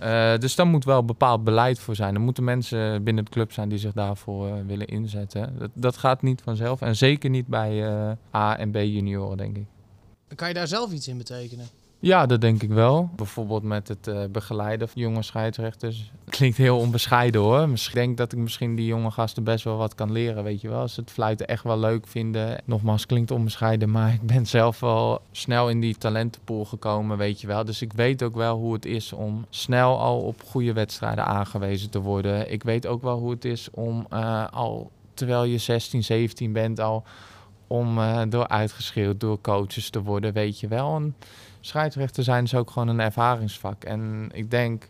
Uh, 0.00 0.36
dus 0.38 0.54
daar 0.54 0.66
moet 0.66 0.84
wel 0.84 1.04
bepaald 1.04 1.44
beleid 1.44 1.78
voor 1.78 1.94
zijn. 1.94 2.14
Er 2.14 2.20
moeten 2.20 2.44
mensen 2.44 3.04
binnen 3.04 3.24
de 3.24 3.30
club 3.30 3.52
zijn 3.52 3.68
die 3.68 3.78
zich 3.78 3.92
daarvoor 3.92 4.66
willen 4.66 4.86
inzetten. 4.86 5.58
Dat, 5.58 5.70
dat, 5.74 5.96
gaat 5.96 6.22
niet 6.22 6.42
vanzelf. 6.42 6.80
En 6.80 6.96
zeker 6.96 7.30
niet 7.30 7.46
bij 7.46 7.84
A 8.34 8.58
en 8.58 8.70
B 8.70 8.76
junioren, 8.76 9.36
denk 9.36 9.56
ik. 9.56 9.66
Kan 10.34 10.48
je 10.48 10.54
daar 10.54 10.68
zelf 10.68 10.92
iets 10.92 11.08
in 11.08 11.18
betekenen? 11.18 11.66
Ja, 12.02 12.26
dat 12.26 12.40
denk 12.40 12.62
ik 12.62 12.70
wel. 12.70 13.10
Bijvoorbeeld 13.16 13.62
met 13.62 13.88
het 13.88 14.06
uh, 14.06 14.24
begeleiden 14.30 14.88
van 14.88 15.02
jonge 15.02 15.22
scheidsrechters. 15.22 16.10
Klinkt 16.28 16.56
heel 16.56 16.78
onbescheiden 16.78 17.40
hoor. 17.40 17.68
Misschien 17.68 17.94
denk 17.94 18.16
dat 18.16 18.32
ik 18.32 18.38
misschien 18.38 18.74
die 18.76 18.86
jonge 18.86 19.10
gasten 19.10 19.44
best 19.44 19.64
wel 19.64 19.76
wat 19.76 19.94
kan 19.94 20.12
leren, 20.12 20.44
weet 20.44 20.60
je 20.60 20.68
wel. 20.68 20.80
Als 20.80 20.94
ze 20.94 21.00
het 21.00 21.10
fluiten 21.10 21.48
echt 21.48 21.64
wel 21.64 21.78
leuk 21.78 22.06
vinden. 22.06 22.60
Nogmaals, 22.64 23.06
klinkt 23.06 23.30
onbescheiden, 23.30 23.90
maar 23.96 24.12
ik 24.12 24.22
ben 24.22 24.46
zelf 24.46 24.80
wel 24.80 25.20
snel 25.30 25.70
in 25.70 25.80
die 25.80 25.96
talentenpool 25.98 26.64
gekomen, 26.64 27.18
weet 27.18 27.40
je 27.40 27.46
wel. 27.46 27.64
Dus 27.64 27.82
ik 27.82 27.92
weet 27.92 28.22
ook 28.22 28.34
wel 28.34 28.58
hoe 28.58 28.72
het 28.72 28.84
is 28.84 29.12
om 29.12 29.46
snel 29.50 29.98
al 29.98 30.20
op 30.20 30.42
goede 30.44 30.72
wedstrijden 30.72 31.24
aangewezen 31.24 31.90
te 31.90 32.00
worden. 32.00 32.52
Ik 32.52 32.62
weet 32.62 32.86
ook 32.86 33.02
wel 33.02 33.18
hoe 33.18 33.30
het 33.30 33.44
is 33.44 33.70
om 33.70 34.06
uh, 34.12 34.46
al, 34.50 34.90
terwijl 35.14 35.44
je 35.44 35.58
16, 35.58 36.04
17 36.04 36.52
bent, 36.52 36.80
al 36.80 37.04
om 37.66 37.98
uh, 37.98 38.22
door 38.28 38.48
uitgeschreeuwd 38.48 39.20
door 39.20 39.40
coaches 39.40 39.90
te 39.90 40.02
worden, 40.02 40.32
weet 40.32 40.60
je 40.60 40.68
wel. 40.68 41.12
Scheidsrechter 41.66 42.24
zijn 42.24 42.44
is 42.44 42.54
ook 42.54 42.70
gewoon 42.70 42.88
een 42.88 43.00
ervaringsvak. 43.00 43.84
En 43.84 44.28
ik 44.32 44.50
denk 44.50 44.88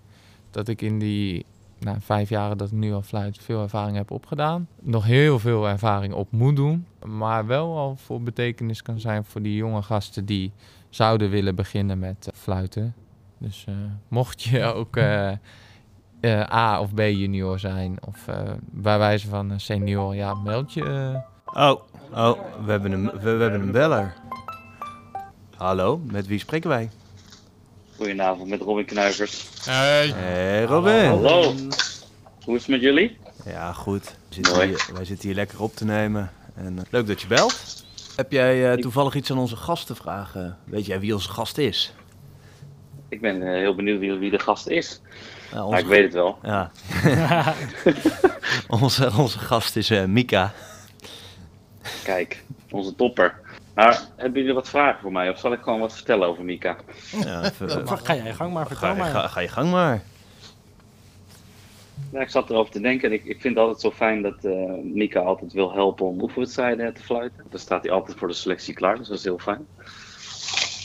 dat 0.50 0.68
ik 0.68 0.82
in 0.82 0.98
die 0.98 1.46
nou, 1.78 1.96
vijf 2.00 2.28
jaren 2.28 2.58
dat 2.58 2.68
ik 2.68 2.74
nu 2.74 2.92
al 2.92 3.02
fluit 3.02 3.38
veel 3.38 3.62
ervaring 3.62 3.96
heb 3.96 4.10
opgedaan. 4.10 4.68
Nog 4.80 5.04
heel 5.04 5.38
veel 5.38 5.68
ervaring 5.68 6.14
op 6.14 6.30
moet 6.30 6.56
doen. 6.56 6.86
Maar 7.04 7.46
wel 7.46 7.76
al 7.78 7.96
voor 7.96 8.22
betekenis 8.22 8.82
kan 8.82 9.00
zijn 9.00 9.24
voor 9.24 9.42
die 9.42 9.56
jonge 9.56 9.82
gasten 9.82 10.24
die 10.24 10.52
zouden 10.90 11.30
willen 11.30 11.54
beginnen 11.54 11.98
met 11.98 12.28
uh, 12.28 12.40
fluiten. 12.40 12.94
Dus 13.38 13.66
uh, 13.68 13.74
mocht 14.08 14.42
je 14.42 14.64
ook 14.64 14.96
uh, 14.96 15.32
A 16.52 16.80
of 16.80 16.94
B 16.94 16.98
junior 16.98 17.58
zijn 17.58 17.98
of 18.06 18.24
bij 18.60 18.98
wijze 18.98 19.28
van 19.28 19.60
senior, 19.60 20.14
ja, 20.14 20.34
meld 20.34 20.72
je. 20.72 21.20
Oh, 21.44 21.80
oh 22.14 22.38
we, 22.64 22.70
hebben 22.70 22.92
een, 22.92 23.04
we, 23.04 23.36
we 23.36 23.42
hebben 23.42 23.60
een 23.60 23.72
beller. 23.72 24.14
Hallo, 25.62 26.00
met 26.10 26.26
wie 26.26 26.38
spreken 26.38 26.68
wij? 26.68 26.90
Goedenavond, 27.96 28.48
met 28.48 28.60
Robin 28.60 28.84
Knuivers. 28.84 29.48
Hey. 29.64 30.08
Hey 30.08 30.64
Robin. 30.64 31.04
Hallo. 31.04 31.54
Hoe 32.44 32.56
is 32.56 32.60
het 32.60 32.68
met 32.68 32.80
jullie? 32.80 33.16
Ja, 33.44 33.72
goed. 33.72 34.04
We 34.28 34.34
zitten 34.34 34.66
hier, 34.66 34.88
wij 34.94 35.04
zitten 35.04 35.26
hier 35.28 35.36
lekker 35.36 35.62
op 35.62 35.74
te 35.74 35.84
nemen. 35.84 36.32
En, 36.54 36.72
uh, 36.72 36.80
leuk 36.90 37.06
dat 37.06 37.20
je 37.20 37.26
belt. 37.26 37.84
Heb 38.16 38.32
jij 38.32 38.72
uh, 38.72 38.80
toevallig 38.80 39.14
iets 39.14 39.30
aan 39.30 39.38
onze 39.38 39.56
gast 39.56 39.86
te 39.86 39.94
vragen? 39.94 40.58
Weet 40.64 40.86
jij 40.86 41.00
wie 41.00 41.14
onze 41.14 41.30
gast 41.30 41.58
is? 41.58 41.94
Ik 43.08 43.20
ben 43.20 43.42
uh, 43.42 43.48
heel 43.48 43.74
benieuwd 43.74 43.98
wie, 43.98 44.12
wie, 44.12 44.30
de 44.30 44.38
gast 44.38 44.66
is. 44.66 45.00
Ja, 45.52 45.64
onze... 45.64 45.70
Maar 45.70 45.80
ik 45.80 45.86
weet 45.86 46.04
het 46.04 46.12
wel. 46.12 46.38
Ja. 46.42 46.70
onze, 48.82 49.12
onze 49.18 49.38
gast 49.38 49.76
is 49.76 49.90
Mika. 50.06 50.52
Kijk, 52.04 52.44
onze 52.70 52.94
topper. 52.94 53.40
Maar 53.74 54.08
hebben 54.16 54.40
jullie 54.40 54.54
wat 54.54 54.68
vragen 54.68 55.00
voor 55.00 55.12
mij? 55.12 55.30
Of 55.30 55.38
zal 55.38 55.52
ik 55.52 55.60
gewoon 55.62 55.80
wat 55.80 55.94
vertellen 55.94 56.28
over 56.28 56.44
Mika? 56.44 56.76
Ja, 57.24 57.42
even, 57.44 57.88
ga 57.88 58.14
jij 58.14 58.26
je 58.26 58.32
gang 58.32 58.52
maar, 58.52 58.66
vertel 58.66 58.88
ga, 58.88 58.94
maar. 58.94 59.10
Ga, 59.10 59.28
ga, 59.28 59.40
je 59.40 59.48
gang 59.48 59.70
maar. 59.70 60.02
Ja, 62.12 62.20
ik 62.20 62.28
zat 62.28 62.50
erover 62.50 62.72
te 62.72 62.80
denken 62.80 63.08
en 63.08 63.14
ik, 63.14 63.24
ik 63.24 63.40
vind 63.40 63.54
het 63.54 63.64
altijd 63.64 63.80
zo 63.80 63.90
fijn 63.90 64.22
dat 64.22 64.44
uh, 64.44 64.72
Mika 64.82 65.20
altijd 65.20 65.52
wil 65.52 65.72
helpen 65.72 66.06
om 66.06 66.22
oefenwedstrijden 66.22 66.94
te 66.94 67.02
fluiten. 67.02 67.44
Dan 67.50 67.60
staat 67.60 67.82
hij 67.82 67.92
altijd 67.92 68.18
voor 68.18 68.28
de 68.28 68.34
selectie 68.34 68.74
klaar, 68.74 68.98
dus 68.98 69.08
dat 69.08 69.18
is 69.18 69.24
heel 69.24 69.38
fijn. 69.38 69.66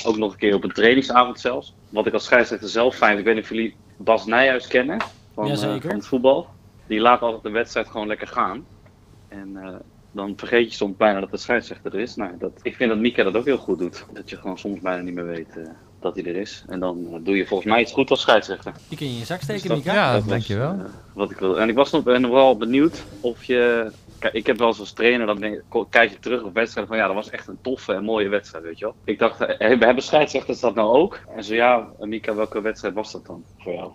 Ook 0.05 0.17
nog 0.17 0.31
een 0.31 0.37
keer 0.37 0.55
op 0.55 0.63
een 0.63 0.71
trainingsavond 0.71 1.39
zelfs. 1.39 1.73
Wat 1.89 2.05
ik 2.05 2.13
als 2.13 2.23
scheidsrechter 2.23 2.69
zelf 2.69 2.95
fijn, 2.95 3.17
ik 3.17 3.23
weet 3.23 3.35
niet 3.35 3.43
of 3.43 3.49
jullie 3.49 3.75
Bas 3.97 4.25
Nijhuis 4.25 4.67
kennen 4.67 4.97
van, 5.33 5.51
uh, 5.51 5.57
van 5.57 5.79
het 5.89 6.07
voetbal. 6.07 6.47
Die 6.87 6.99
laat 6.99 7.21
altijd 7.21 7.43
de 7.43 7.49
wedstrijd 7.49 7.87
gewoon 7.87 8.07
lekker 8.07 8.27
gaan. 8.27 8.65
En 9.27 9.49
uh, 9.55 9.75
dan 10.11 10.33
vergeet 10.35 10.69
je 10.69 10.75
soms 10.75 10.97
bijna 10.97 11.19
dat 11.19 11.31
de 11.31 11.37
scheidsrechter 11.37 11.93
er 11.93 11.99
is. 11.99 12.15
Nou, 12.15 12.31
dat, 12.39 12.51
ik 12.61 12.75
vind 12.75 12.89
dat 12.89 12.99
Mika 12.99 13.23
dat 13.23 13.35
ook 13.35 13.45
heel 13.45 13.57
goed 13.57 13.79
doet. 13.79 14.05
Dat 14.13 14.29
je 14.29 14.35
gewoon 14.35 14.57
soms 14.57 14.79
bijna 14.79 15.01
niet 15.01 15.13
meer 15.13 15.25
weet 15.25 15.55
uh, 15.57 15.67
dat 15.99 16.15
hij 16.15 16.25
er 16.25 16.35
is. 16.35 16.63
En 16.67 16.79
dan 16.79 17.07
uh, 17.11 17.19
doe 17.23 17.37
je 17.37 17.47
volgens 17.47 17.69
mij 17.69 17.81
iets 17.81 17.91
goed 17.93 18.09
als 18.09 18.21
scheidsrechter. 18.21 18.73
Die 18.87 18.97
kun 18.97 19.07
je 19.07 19.13
in 19.13 19.19
je 19.19 19.25
zak 19.25 19.41
steken, 19.41 19.67
dat, 19.67 19.77
Mika. 19.77 19.93
Ja, 19.93 20.13
dat 20.13 20.27
dankjewel. 20.27 20.73
Uh, 20.73 20.85
wat 21.13 21.31
ik 21.31 21.37
wil. 21.37 21.59
En 21.59 21.69
ik 21.69 21.75
was 21.75 21.91
nog, 21.91 22.03
ben 22.03 22.31
wel 22.31 22.57
benieuwd 22.57 23.03
of 23.21 23.43
je... 23.43 23.91
Kijk, 24.19 24.33
ik 24.33 24.45
heb 24.45 24.57
wel 24.57 24.67
eens 24.67 24.79
als 24.79 24.93
trainer, 24.93 25.27
dan 25.27 25.39
denk, 25.39 25.61
kijk 25.89 26.11
je 26.11 26.19
terug 26.19 26.43
op 26.43 26.53
wedstrijden 26.53 26.93
van 26.93 27.01
ja, 27.01 27.07
dat 27.07 27.23
was 27.23 27.29
echt 27.29 27.47
een 27.47 27.61
toffe 27.61 27.93
en 27.93 28.03
mooie 28.03 28.29
wedstrijd, 28.29 28.63
weet 28.63 28.79
je 28.79 28.85
wel. 28.85 28.95
Ik 29.03 29.19
dacht, 29.19 29.39
hebben 29.57 30.03
scheidsrechters 30.03 30.59
dat 30.59 30.75
nou 30.75 30.89
ook? 30.89 31.19
En 31.35 31.43
zo 31.43 31.53
ja, 31.53 31.87
Mika, 31.99 32.35
welke 32.35 32.61
wedstrijd 32.61 32.93
was 32.93 33.11
dat 33.11 33.25
dan 33.25 33.43
voor 33.57 33.73
jou? 33.73 33.91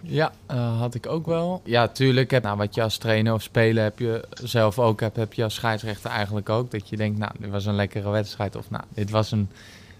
Ja, 0.00 0.32
uh, 0.50 0.78
had 0.78 0.94
ik 0.94 1.06
ook 1.06 1.26
wel. 1.26 1.60
Ja, 1.64 1.88
tuurlijk. 1.88 2.30
Heb, 2.30 2.42
nou, 2.42 2.56
wat 2.56 2.74
je 2.74 2.82
als 2.82 2.98
trainer 2.98 3.32
of 3.32 3.42
speler 3.42 3.82
heb 3.82 3.98
je 3.98 4.24
zelf 4.42 4.78
ook 4.78 5.00
hebt, 5.00 5.16
heb 5.16 5.32
je 5.32 5.44
als 5.44 5.54
scheidsrechter 5.54 6.10
eigenlijk 6.10 6.48
ook. 6.48 6.70
Dat 6.70 6.88
je 6.88 6.96
denkt, 6.96 7.18
nou, 7.18 7.32
dit 7.38 7.50
was 7.50 7.66
een 7.66 7.74
lekkere 7.74 8.10
wedstrijd. 8.10 8.56
Of 8.56 8.70
nou, 8.70 8.84
dit 8.94 9.10
was 9.10 9.30
een 9.30 9.48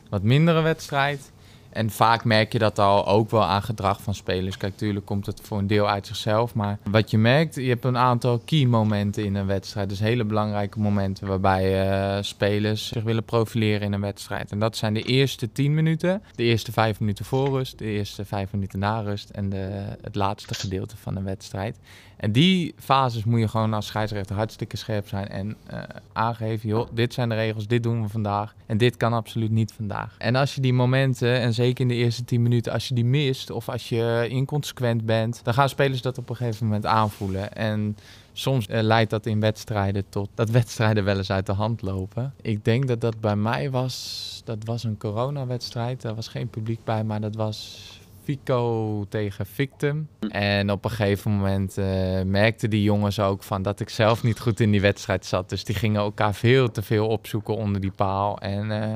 wat 0.09 0.23
mindere 0.23 0.61
wedstrijd. 0.61 1.31
En 1.77 1.91
vaak 1.91 2.25
merk 2.25 2.53
je 2.53 2.59
dat 2.59 2.79
al 2.79 3.07
ook 3.07 3.31
wel 3.31 3.45
aan 3.45 3.63
gedrag 3.63 4.03
van 4.03 4.15
spelers. 4.15 4.57
Kijk, 4.57 4.77
tuurlijk 4.77 5.07
komt 5.07 5.27
het 5.27 5.41
voor 5.43 5.59
een 5.59 5.67
deel 5.67 5.89
uit 5.89 6.07
zichzelf. 6.07 6.55
Maar 6.55 6.79
wat 6.91 7.11
je 7.11 7.19
merkt, 7.19 7.55
je 7.55 7.69
hebt 7.69 7.85
een 7.85 7.97
aantal 7.97 8.39
key 8.45 8.65
momenten 8.65 9.25
in 9.25 9.35
een 9.35 9.47
wedstrijd. 9.47 9.89
Dus 9.89 9.99
hele 9.99 10.25
belangrijke 10.25 10.81
momenten 10.81 11.27
waarbij 11.27 11.89
uh, 12.17 12.23
spelers 12.23 12.89
zich 12.89 13.03
willen 13.03 13.25
profileren 13.25 13.81
in 13.81 13.93
een 13.93 14.01
wedstrijd. 14.01 14.51
En 14.51 14.59
dat 14.59 14.77
zijn 14.77 14.95
de 14.95 15.03
eerste 15.03 15.53
10 15.53 15.75
minuten, 15.75 16.23
de 16.35 16.43
eerste 16.43 16.73
5 16.73 17.01
minuten 17.01 17.25
voor 17.25 17.49
rust, 17.49 17.79
de 17.79 17.85
eerste 17.85 18.25
5 18.25 18.53
minuten 18.53 18.79
na 18.79 19.01
rust 19.01 19.31
en 19.31 19.49
de, 19.49 19.85
het 20.03 20.15
laatste 20.15 20.55
gedeelte 20.55 20.97
van 20.97 21.17
een 21.17 21.25
wedstrijd. 21.25 21.79
En 22.17 22.33
die 22.33 22.75
fases 22.79 23.25
moet 23.25 23.41
je 23.41 23.49
gewoon 23.49 23.75
als 23.75 23.87
scheidsrechter 23.87 24.37
hartstikke 24.37 24.77
scherp 24.77 25.09
zijn 25.09 25.29
en 25.29 25.57
uh, 25.73 25.83
aangeven, 26.13 26.69
joh, 26.69 26.89
dit 26.93 27.15
zijn 27.15 27.29
de 27.29 27.35
regels, 27.35 27.67
dit 27.67 27.83
doen 27.83 28.03
we 28.03 28.09
vandaag 28.09 28.55
en 28.67 28.79
dit 28.79 28.97
kan 28.97 29.13
absoluut 29.13 29.51
niet 29.51 29.73
vandaag. 29.73 30.15
En 30.19 30.37
als 30.37 30.55
je 30.55 30.61
die 30.61 30.73
momenten, 30.73 31.41
en 31.41 31.55
zeker 31.55 31.81
in 31.81 31.89
de 31.89 31.95
eerste 31.95 32.25
10 32.25 32.43
minuten, 32.43 32.73
als 32.73 32.89
je 32.89 32.95
die 32.95 33.05
mist 33.05 33.51
of 33.51 33.69
als 33.69 33.89
je 33.89 34.27
inconsequent 34.29 35.07
bent, 35.07 35.41
dan 35.43 35.55
gaan 35.55 35.69
spelers 35.69 36.03
dat 36.03 36.19
op 36.19 36.29
een 36.31 36.37
gegeven 36.37 36.67
moment 36.67 36.87
aanvoelen. 36.87 37.53
En 37.53 37.97
soms 38.33 38.69
uh, 38.69 38.81
leidt 38.81 39.11
dat 39.11 39.27
in 39.27 39.41
wedstrijden 39.41 40.05
tot 40.09 40.29
dat 40.35 40.51
wedstrijden 40.51 41.05
wel 41.05 41.17
eens 41.17 41.31
uit 41.31 41.47
de 41.47 41.53
hand 41.53 41.83
lopen. 41.83 42.35
Ik 42.43 42.65
denk 42.65 42.89
dat 42.89 43.01
dat 43.01 43.21
bij 43.21 43.37
mij 43.37 43.71
was, 43.71 44.43
dat 44.45 44.59
was 44.65 44.85
een 44.85 44.99
coronawedstrijd, 44.99 46.03
daar 46.03 46.15
was 46.15 46.29
geen 46.29 46.49
publiek 46.49 46.85
bij, 46.85 47.05
maar 47.05 47.21
dat 47.21 47.35
was 47.35 47.96
Fico 48.27 49.05
tegen 49.09 49.47
Victim. 49.47 50.09
En 50.29 50.71
op 50.71 50.85
een 50.85 50.91
gegeven 50.91 51.31
moment 51.31 51.79
uh, 51.79 51.87
merkten 52.23 52.71
die 52.71 52.83
jongens 52.83 53.21
ook 53.21 53.43
van 53.43 53.63
dat 53.63 53.81
ik 53.81 53.89
zelf 53.89 54.23
niet 54.23 54.41
goed 54.41 54.61
in 54.61 54.71
die 54.71 54.81
wedstrijd 54.81 55.27
zat. 55.27 55.49
Dus 55.49 55.65
die 55.65 55.75
gingen 55.75 56.01
elkaar 56.01 56.35
veel 56.35 56.71
te 56.71 56.83
veel 56.83 57.07
opzoeken 57.07 57.57
onder 57.57 57.81
die 57.81 57.91
paal. 57.91 58.39
En 58.39 58.71
uh, 58.71 58.95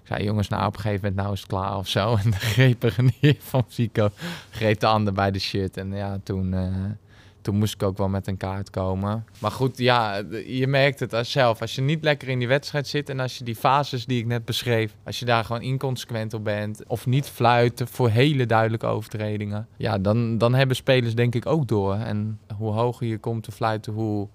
ik 0.00 0.06
zei, 0.06 0.24
jongens, 0.24 0.48
nou 0.48 0.66
op 0.66 0.74
een 0.74 0.80
gegeven 0.80 1.04
moment 1.04 1.20
nou 1.20 1.32
is 1.32 1.40
het 1.40 1.48
klaar 1.48 1.76
of 1.76 1.88
zo. 1.88 2.14
En 2.24 2.30
de 2.30 2.36
greep 2.36 2.82
er 2.82 2.96
van 3.38 3.64
Fico, 3.68 4.10
greep 4.50 4.80
de 4.80 4.86
ander 4.86 5.12
bij 5.12 5.30
de 5.30 5.38
shit. 5.38 5.76
En 5.76 5.92
ja, 5.92 6.18
toen, 6.22 6.52
uh, 6.52 6.66
toen 7.42 7.56
moest 7.56 7.74
ik 7.74 7.82
ook 7.82 7.98
wel 7.98 8.08
met 8.08 8.26
een 8.26 8.36
kaart 8.36 8.70
komen. 8.70 9.24
Maar 9.38 9.50
goed, 9.50 9.78
ja, 9.78 10.22
je 10.46 10.66
merkt 10.66 11.00
het 11.00 11.14
als 11.14 11.30
zelf. 11.30 11.60
Als 11.60 11.74
je 11.74 11.82
niet 11.82 12.04
lekker 12.04 12.28
in 12.28 12.38
die 12.38 12.48
wedstrijd 12.48 12.86
zit 12.86 13.08
en 13.08 13.20
als 13.20 13.38
je 13.38 13.44
die 13.44 13.56
fases 13.56 14.06
die 14.06 14.18
ik 14.18 14.26
net 14.26 14.44
beschreef, 14.44 14.94
als 15.04 15.18
je 15.18 15.24
daar 15.24 15.44
gewoon 15.44 15.62
inconsequent 15.62 16.34
op 16.34 16.44
bent 16.44 16.82
of 16.86 17.06
niet 17.06 17.26
fluiten 17.28 17.88
voor 17.88 18.08
hele 18.08 18.46
duidelijke 18.46 18.86
overtredingen, 18.86 19.68
ja, 19.76 19.98
dan, 19.98 20.38
dan 20.38 20.54
hebben 20.54 20.76
spelers 20.76 21.14
denk 21.14 21.34
ik 21.34 21.46
ook 21.46 21.68
door. 21.68 21.94
En 21.94 22.38
hoe 22.56 22.72
hoger 22.72 23.06
je 23.06 23.18
komt 23.18 23.42
te 23.42 23.52
fluiten, 23.52 23.92
hoe 23.92 24.28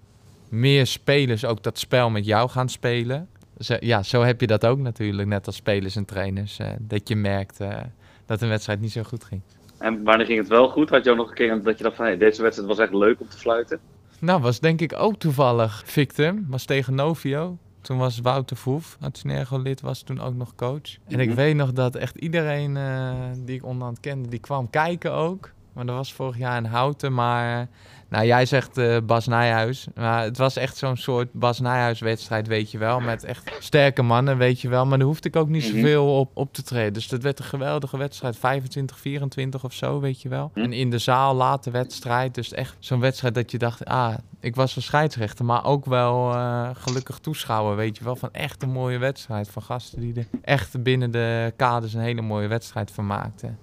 meer 0.48 0.86
spelers 0.86 1.44
ook 1.44 1.62
dat 1.62 1.78
spel 1.78 2.10
met 2.10 2.24
jou 2.24 2.48
gaan 2.48 2.68
spelen. 2.68 3.28
Zo, 3.58 3.76
ja, 3.80 4.02
zo 4.02 4.22
heb 4.22 4.40
je 4.40 4.46
dat 4.46 4.66
ook 4.66 4.78
natuurlijk, 4.78 5.28
net 5.28 5.46
als 5.46 5.56
spelers 5.56 5.96
en 5.96 6.04
trainers. 6.04 6.58
eh, 6.58 6.68
dat 6.80 7.08
je 7.08 7.16
merkt 7.16 7.60
eh, 7.60 7.78
dat 8.26 8.42
een 8.42 8.48
wedstrijd 8.48 8.80
niet 8.80 8.92
zo 8.92 9.02
goed 9.02 9.24
ging. 9.24 9.40
En 9.78 10.04
wanneer 10.04 10.26
ging 10.26 10.38
het 10.38 10.48
wel 10.48 10.68
goed? 10.68 10.90
Had 10.90 11.04
je 11.04 11.10
ook 11.10 11.16
nog 11.16 11.28
een 11.28 11.34
keer 11.34 11.62
dat 11.62 11.76
je 11.78 11.84
dacht 11.84 11.96
van, 11.96 12.04
hey, 12.04 12.16
deze 12.16 12.42
wedstrijd 12.42 12.68
was 12.70 12.78
echt 12.78 12.92
leuk 12.94 13.20
om 13.20 13.28
te 13.28 13.38
fluiten? 13.38 13.78
Nou, 14.20 14.40
was 14.40 14.60
denk 14.60 14.80
ik 14.80 14.94
ook 14.98 15.16
toevallig 15.18 15.82
Victim. 15.86 16.46
Was 16.48 16.64
tegen 16.64 16.94
Novio. 16.94 17.58
Toen 17.80 17.98
was 17.98 18.20
Wouter 18.20 18.56
Voef, 18.56 18.96
uit 19.00 19.18
Synergo 19.18 19.58
lid, 19.58 19.80
was 19.80 20.02
toen 20.02 20.20
ook 20.20 20.34
nog 20.34 20.54
coach. 20.54 20.96
En 21.08 21.20
ik 21.20 21.26
Mhm. 21.28 21.36
weet 21.36 21.54
nog 21.56 21.72
dat 21.72 21.94
echt 21.94 22.16
iedereen 22.16 22.76
eh, 22.76 23.12
die 23.38 23.56
ik 23.56 23.64
onderhand 23.64 24.00
kende, 24.00 24.28
die 24.28 24.38
kwam 24.38 24.70
kijken 24.70 25.12
ook. 25.12 25.50
Maar 25.72 25.86
dat 25.86 25.96
was 25.96 26.12
vorig 26.12 26.38
jaar 26.38 26.56
in 26.56 26.64
Houten. 26.64 27.14
Maar, 27.14 27.68
nou 28.08 28.26
jij 28.26 28.46
zegt 28.46 28.78
eh, 28.78 28.96
Bas 29.06 29.26
Nijhuis. 29.26 29.86
Maar 29.94 30.22
het 30.22 30.38
was 30.38 30.56
echt 30.56 30.76
zo'n 30.76 30.96
soort 30.96 31.32
Bas 31.32 31.60
wedstrijd, 32.00 32.46
weet 32.46 32.70
je 32.70 32.78
wel. 32.78 33.00
Met 33.00 33.24
echt 33.24 33.50
sterke 33.58 34.02
mannen, 34.02 34.38
weet 34.38 34.60
je 34.60 34.68
wel. 34.68 34.86
Maar 34.86 34.98
daar 34.98 35.06
hoefde 35.06 35.28
ik 35.28 35.36
ook 35.36 35.48
niet 35.48 35.64
Mhm. 35.64 35.74
zoveel 35.74 36.18
op, 36.18 36.30
op 36.34 36.52
te 36.52 36.62
treden. 36.62 36.92
Dus 36.92 37.08
dat 37.08 37.22
werd 37.22 37.38
een 37.38 37.44
geweldige 37.44 37.96
wedstrijd. 37.96 38.36
25, 38.38 38.98
24 38.98 39.64
of 39.64 39.72
zo, 39.72 40.00
weet 40.00 40.22
je 40.22 40.28
wel. 40.28 40.50
Mhm. 40.54 40.64
En 40.64 40.72
in 40.72 40.90
de 40.90 40.98
zaal 40.98 41.34
late 41.34 41.70
wedstrijd. 41.70 42.34
Dus 42.34 42.52
echt 42.52 42.76
zo'n 42.78 43.00
wedstrijd 43.00 43.34
dat 43.34 43.50
je 43.50 43.58
dacht, 43.58 43.84
ah, 43.84 44.14
ik 44.40 44.56
was 44.56 44.76
een 44.76 44.82
scheidsrechter. 44.82 45.44
Maar 45.44 45.64
ook 45.64 45.84
wel 45.84 46.32
eh, 46.32 46.68
gelukkig 46.74 47.18
toeschouwer, 47.18 47.76
weet 47.76 47.98
je 47.98 48.04
wel. 48.04 48.16
Van 48.16 48.28
echt 48.32 48.62
een 48.62 48.70
mooie 48.72 48.98
wedstrijd. 48.98 49.48
Van 49.50 49.62
gasten 49.62 50.00
die 50.00 50.14
er 50.14 50.26
echt 50.42 50.82
binnen 50.82 51.10
de 51.10 51.52
kaders 51.56 51.94
een 51.94 52.00
hele 52.00 52.22
mooie 52.22 52.48
wedstrijd 52.48 52.90
van 52.90 53.06
maakten. 53.06 53.58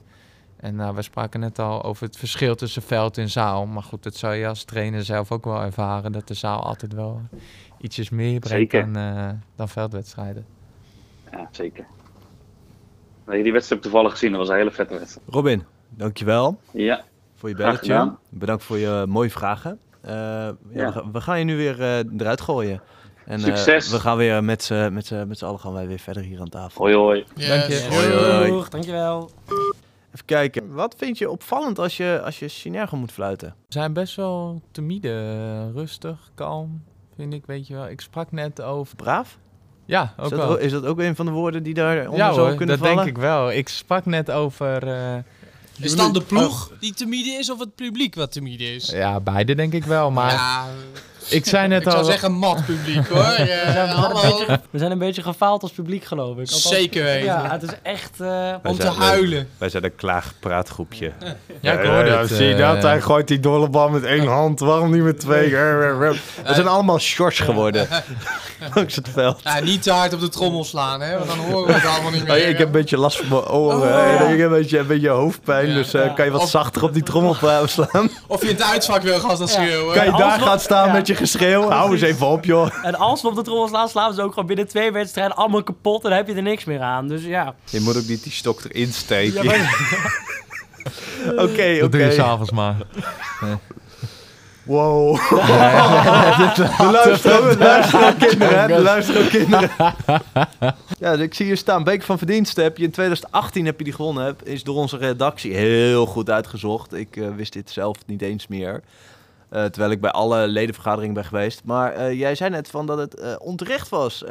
En 0.64 0.76
nou, 0.76 0.96
we 0.96 1.02
spraken 1.02 1.40
net 1.40 1.60
al 1.60 1.84
over 1.84 2.06
het 2.06 2.18
verschil 2.18 2.56
tussen 2.56 2.82
veld 2.82 3.18
en 3.18 3.30
zaal. 3.30 3.66
Maar 3.66 3.84
goed, 3.84 4.04
dat 4.04 4.16
zou 4.16 4.34
je 4.34 4.48
als 4.48 4.64
trainer 4.64 5.04
zelf 5.04 5.32
ook 5.32 5.44
wel 5.46 5.62
ervaren. 5.62 6.12
Dat 6.12 6.28
de 6.28 6.34
zaal 6.34 6.64
altijd 6.64 6.94
wel 6.94 7.22
ietsjes 7.82 8.10
meer 8.10 8.40
brengt 8.40 8.72
dan, 8.72 8.96
eh, 8.96 9.30
dan 9.56 9.70
veldwedstrijden. 9.70 10.46
Ja, 11.32 11.48
zeker. 11.52 11.86
Nee, 13.26 13.44
die 13.44 13.52
wedstrijd 13.52 13.68
heb 13.70 13.78
ik 13.78 13.82
toevallig 13.84 14.12
gezien, 14.12 14.30
dat 14.30 14.40
was 14.40 14.50
een 14.50 14.56
hele 14.56 14.72
vette 14.72 14.98
wedstrijd. 14.98 15.28
Robin, 15.30 15.64
dankjewel 15.90 16.60
Ja, 16.72 17.04
voor 17.36 17.50
je 17.50 17.56
belletje. 17.56 18.16
Bedankt 18.30 18.64
voor 18.64 18.78
je 18.78 19.06
mooie 19.08 19.30
vragen. 19.30 19.80
Eh, 20.02 20.12
ja, 20.12 20.56
Ja. 20.72 20.86
We, 20.86 20.92
ga- 20.92 21.12
we 21.12 21.22
gaan 21.22 21.40
je 21.40 21.46
nu 21.46 21.56
weer 21.58 21.82
eh, 21.82 21.98
eruit 22.18 22.42
gooien. 22.42 22.82
En, 23.26 23.38
eh, 23.40 23.44
Succes. 23.46 23.90
we 23.90 24.00
gaan 24.00 24.18
weer 24.18 24.44
met 24.44 24.64
z'n 24.64 25.44
allen 25.46 25.60
gaan 25.60 25.74
wij 25.74 25.88
weer 25.88 26.00
verder 26.00 26.24
hier 26.24 26.40
aan 26.40 26.50
tafel. 26.50 26.82
hoi 26.82 26.96
hoi. 26.96 27.26
Yes. 27.36 27.48
Dank 27.48 27.64
je. 27.64 27.88
Hoi, 27.90 28.48
hoi. 28.50 28.64
Dankjewel. 28.70 29.30
Even 30.14 30.26
kijken. 30.26 30.74
Wat 30.74 30.96
vind 30.98 31.18
je 31.18 31.30
opvallend 31.30 31.80
als 31.80 31.98
je, 31.98 32.22
als 32.26 32.40
je 32.40 32.48
Synergo 32.48 32.98
moet 32.98 33.12
fluiten? 33.12 33.48
We 33.50 33.74
zijn 33.74 33.94
best 33.94 34.16
wel 34.16 34.62
timide, 34.72 35.72
rustig, 35.72 36.32
kalm, 36.36 36.84
vind 37.16 37.34
ik, 37.34 37.46
weet 37.46 37.68
je 37.68 37.74
wel. 37.74 37.90
Ik 37.90 38.02
sprak 38.02 38.32
net 38.32 38.62
over... 38.62 38.96
Braaf? 38.96 39.38
Ja, 39.86 40.14
Is 40.18 40.24
ook 40.24 40.30
dat, 40.30 40.40
wel. 40.40 40.50
ook- 40.50 40.60
is 40.60 40.72
dat 40.72 40.86
ook 40.86 41.00
een 41.00 41.16
van 41.16 41.26
de 41.26 41.32
woorden 41.32 41.64
die 41.64 41.74
daaronder 41.74 42.18
ja 42.20 42.34
zou 42.34 42.48
hoor, 42.48 42.56
kunnen 42.58 42.78
dat 42.80 42.88
vallen? 42.88 43.04
denk 43.04 43.18
ik 43.18 43.22
wel. 43.24 43.52
Ik 43.52 43.70
sprak 43.70 44.06
net 44.06 44.32
over... 44.32 44.88
eh, 44.88 45.16
Is 45.80 45.90
het 45.90 46.00
dan 46.00 46.14
de 46.14 46.22
ploeg 46.22 46.72
die 46.80 46.94
timide 46.94 47.30
is 47.30 47.50
of 47.52 47.60
het 47.60 47.76
publiek 47.76 48.16
wat 48.16 48.32
timide 48.32 48.76
is? 48.76 48.90
ja, 48.90 49.20
beide 49.20 49.56
denk 49.56 49.74
ik 49.74 49.84
wel. 49.84 50.12
Maar 50.12 50.32
ja, 50.32 50.66
ik 51.30 51.46
zei 51.46 51.68
net 51.68 51.82
ik 51.82 51.88
zou 51.90 51.98
al... 52.04 52.04
zeggen 52.04 52.32
mat 52.32 52.66
publiek 52.66 53.08
hoor. 53.08 53.22
Eh, 53.74 53.94
hallo. 53.94 54.46
We 54.70 54.78
zijn 54.80 54.92
een 54.92 54.98
beetje 54.98 55.22
gefaald 55.22 55.62
als 55.62 55.72
publiek, 55.72 56.04
geloof 56.06 56.32
ik. 56.32 56.40
Althans- 56.40 56.68
Zeker 56.68 57.04
weten. 57.04 57.26
Ja, 57.26 57.48
het 57.52 57.64
is 57.64 57.70
echt... 57.82 58.20
eh, 58.22 58.54
Om 58.64 58.76
te 58.76 58.82
zijn- 58.82 58.98
wij- 58.98 59.08
huilen. 59.08 59.48
Wij 59.58 59.70
zijn 59.70 59.84
een 59.84 59.96
klaagpraatgroepje. 59.96 61.12
Ja, 61.62 61.72
ik 61.72 61.88
hoorde 61.90 62.10
het. 62.12 62.30
zie 62.30 62.46
je 62.48 62.54
eh, 62.54 62.72
dat? 62.74 62.84
Hij 62.84 63.02
gooit 63.02 63.28
die 63.28 63.40
dolle 63.40 63.70
bal 63.70 63.90
met 63.90 64.04
één 64.04 64.28
hand. 64.28 64.60
Waarom 64.60 64.92
niet 64.92 65.04
met 65.04 65.20
twee? 65.20 65.50
We 65.50 66.16
zijn 66.44 66.68
allemaal 66.68 67.00
shorts 67.00 67.40
geworden. 67.40 67.88
Langs 68.76 68.96
het 68.96 69.10
veld. 69.10 69.40
Ja, 69.44 69.60
niet 69.60 69.84
te 69.84 69.92
hard 69.92 70.14
op 70.14 70.20
de 70.20 70.30
trommel 70.30 70.64
slaan, 70.64 71.02
hè, 71.02 71.14
want 71.18 71.28
dan 71.30 71.38
horen 71.38 71.68
we 71.68 71.74
het 71.74 71.86
allemaal 71.86 72.12
niet 72.12 72.22
Oh, 72.22 72.28
meer. 72.28 72.48
ik 72.48 72.58
heb 72.58 72.66
een 72.68 72.72
beetje 72.72 72.98
last 72.98 73.18
van 73.18 73.28
mijn 73.30 73.48
oren. 73.48 74.22
Oh. 74.22 74.32
Ik 74.32 74.38
heb 74.40 74.48
een 74.52 74.58
beetje, 74.58 74.80
een 74.80 74.88
beetje 74.88 75.10
hoofdpijn. 75.10 75.68
Ja. 75.68 75.74
Dus 75.74 75.94
eh, 75.94 76.14
kan 76.16 76.26
je 76.26 76.32
wat 76.32 76.42
Of- 76.42 76.50
zachter 76.50 76.84
op 76.84 76.94
die 76.94 77.04
trommel 77.04 77.34
slaan? 77.66 78.10
Of 78.28 78.42
je 78.42 78.48
in 78.50 78.56
het 78.56 78.64
uitvak 78.64 79.02
wil 79.02 79.20
gaan 79.20 79.36
staan 79.36 79.48
schreeuwen. 79.48 79.96
Kan 79.96 80.06
je 80.06 80.12
daar 80.12 80.40
we- 80.40 80.46
gaan 80.46 80.60
staan 80.60 80.88
ja. 80.88 80.94
met 80.94 81.08
je 81.08 81.13
geschreeuw? 81.16 81.70
Hou 81.70 81.92
eens 81.92 82.02
even 82.02 82.28
op, 82.28 82.46
joh. 82.46 82.70
En 82.84 82.96
als 82.96 83.22
we 83.22 83.28
op 83.28 83.36
de 83.36 83.42
trommel 83.42 83.68
slaan, 83.68 83.90
slaan 83.90 84.14
ze 84.14 84.22
ook 84.22 84.34
gewoon 84.34 84.48
binnen 84.48 84.68
twee 84.68 84.92
wedstrijden 84.92 85.36
allemaal 85.36 85.64
kapot 85.64 86.04
en 86.04 86.10
dan 86.10 86.18
heb 86.18 86.28
je 86.28 86.34
er 86.34 86.42
niks 86.42 86.64
meer 86.64 86.82
aan. 86.82 87.08
Dus 87.08 87.24
ja. 87.24 87.56
Je 87.70 87.80
moet 87.80 87.98
ook 87.98 88.08
niet 88.08 88.24
die 88.24 88.32
stok 88.32 88.62
erin 88.64 88.86
Ja, 88.88 88.92
steken. 88.94 89.46
maar- 89.46 90.22
Oké, 91.46 91.80
Dat 91.80 91.92
doe 91.92 92.02
je 92.02 92.06
oké. 92.08 92.12
s'avonds 92.12 92.52
maar. 92.52 92.76
Wow. 94.64 95.16
De 95.30 96.88
luisteren 97.60 98.18
kinderen, 98.18 98.60
hè? 98.62 98.68
De 98.68 98.82
luisteren 98.82 99.28
kinderen. 99.30 99.70
Ja, 101.00 101.12
dus 101.16 101.20
ik 101.26 101.34
zie 101.34 101.46
hier 101.46 101.58
staan. 101.58 101.84
Beker 101.84 102.06
van 102.06 102.18
Verdiensten 102.18 102.64
heb 102.64 102.78
je 102.78 102.84
in 102.84 102.92
2018 102.92 103.66
heb 103.66 103.78
je 103.78 103.84
die 103.84 103.94
gewonnen. 103.94 104.26
Heb, 104.26 104.42
is 104.44 104.64
door 104.64 104.76
onze 104.76 104.98
redactie 104.98 105.54
heel 105.56 106.06
goed 106.06 106.30
uitgezocht. 106.30 106.94
Ik 106.94 107.16
eh, 107.18 107.28
wist 107.36 107.54
dit 107.54 107.70
zelf 107.72 107.98
niet 108.06 108.22
eens 108.22 108.48
meer. 108.48 108.82
Eh, 109.54 109.66
terwijl 109.66 109.92
ik 109.92 110.02
bij 110.02 110.12
alle 110.12 110.48
ledenvergaderingen 110.48 111.14
ben 111.14 111.26
geweest. 111.26 111.62
Maar 111.64 111.92
eh, 111.92 112.20
jij 112.20 112.36
zei 112.36 112.50
net 112.50 112.68
van 112.68 112.86
dat 112.86 112.98
het 112.98 113.16
eh, 113.16 113.36
onterecht 113.40 113.90
was. 113.90 114.24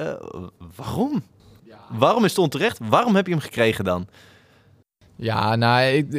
Waarom? 0.76 1.22
Waarom 1.88 2.24
is 2.24 2.30
het 2.30 2.38
onterecht? 2.40 2.78
Waarom 2.82 3.14
heb 3.14 3.26
je 3.26 3.32
hem 3.32 3.40
gekregen 3.40 3.84
dan? 3.84 4.06
Ja, 5.16 5.56
nou, 5.56 5.82
ik, 5.82 6.10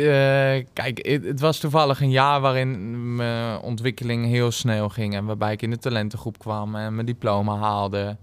kijk, 0.73 1.05
het, 1.07 1.23
het 1.23 1.39
was 1.39 1.59
toevallig 1.59 2.01
een 2.01 2.11
jaar 2.11 2.41
waarin 2.41 3.15
mijn 3.15 3.59
ontwikkeling 3.59 4.25
heel 4.25 4.51
snel 4.51 4.89
ging. 4.89 5.15
En 5.15 5.25
waarbij 5.25 5.51
ik 5.51 5.61
in 5.61 5.69
de 5.69 5.77
talentengroep 5.77 6.39
kwam 6.39 6.75
en 6.75 6.93
mijn 6.93 7.05
diploma 7.05 7.57
haalde. 7.57 8.17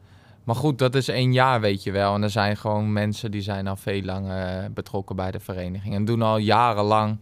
Maar 0.44 0.56
goed, 0.56 0.78
dat 0.78 0.94
is 0.94 1.08
één 1.08 1.32
jaar, 1.32 1.60
weet 1.60 1.82
je 1.82 1.90
wel. 1.90 2.14
En 2.14 2.22
er 2.22 2.30
zijn 2.30 2.56
gewoon 2.56 2.92
mensen 2.92 3.30
die 3.30 3.42
zijn 3.42 3.66
al 3.66 3.76
veel 3.76 4.02
langer 4.02 4.72
betrokken 4.72 5.16
bij 5.16 5.30
de 5.30 5.40
vereniging. 5.40 5.94
En 5.94 6.04
doen 6.04 6.22
al 6.22 6.36
jarenlang 6.36 7.18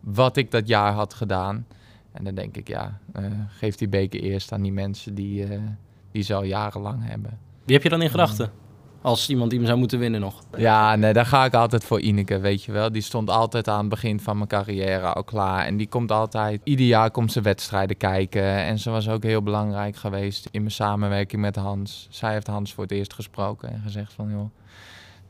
wat 0.00 0.36
ik 0.36 0.50
dat 0.50 0.68
jaar 0.68 0.92
had 0.92 1.14
gedaan. 1.14 1.66
En 2.12 2.24
dan 2.24 2.34
denk 2.34 2.56
ik, 2.56 2.68
ja, 2.68 2.98
eh, 3.12 3.24
geef 3.48 3.76
die 3.76 3.88
beker 3.88 4.20
eerst 4.20 4.52
aan 4.52 4.62
die 4.62 4.72
mensen 4.72 5.14
die, 5.14 5.44
eh, 5.44 5.60
die 6.10 6.22
ze 6.22 6.34
al 6.34 6.44
jarenlang 6.44 7.06
hebben. 7.06 7.38
Wie 7.64 7.74
heb 7.74 7.82
je 7.82 7.88
dan 7.88 8.02
in 8.02 8.10
gedachten? 8.10 8.50
Als 9.02 9.28
iemand 9.28 9.50
die 9.50 9.58
hem 9.58 9.68
zou 9.68 9.78
moeten 9.78 9.98
winnen 9.98 10.20
nog. 10.20 10.42
Ja, 10.56 10.96
nee, 10.96 11.12
daar 11.12 11.26
ga 11.26 11.44
ik 11.44 11.54
altijd 11.54 11.84
voor 11.84 12.00
Ineke, 12.00 12.38
weet 12.38 12.64
je 12.64 12.72
wel. 12.72 12.92
Die 12.92 13.02
stond 13.02 13.30
altijd 13.30 13.68
aan 13.68 13.78
het 13.78 13.88
begin 13.88 14.20
van 14.20 14.36
mijn 14.36 14.48
carrière 14.48 15.12
al 15.12 15.24
klaar. 15.24 15.66
En 15.66 15.76
die 15.76 15.88
komt 15.88 16.12
altijd, 16.12 16.60
ieder 16.64 16.86
jaar 16.86 17.10
komt 17.10 17.32
ze 17.32 17.40
wedstrijden 17.40 17.96
kijken. 17.96 18.42
En 18.42 18.78
ze 18.78 18.90
was 18.90 19.08
ook 19.08 19.22
heel 19.22 19.42
belangrijk 19.42 19.96
geweest 19.96 20.48
in 20.50 20.60
mijn 20.60 20.72
samenwerking 20.72 21.42
met 21.42 21.56
Hans. 21.56 22.06
Zij 22.10 22.32
heeft 22.32 22.46
Hans 22.46 22.74
voor 22.74 22.82
het 22.82 22.92
eerst 22.92 23.14
gesproken 23.14 23.72
en 23.72 23.80
gezegd 23.80 24.12
van, 24.12 24.30
joh, 24.30 24.50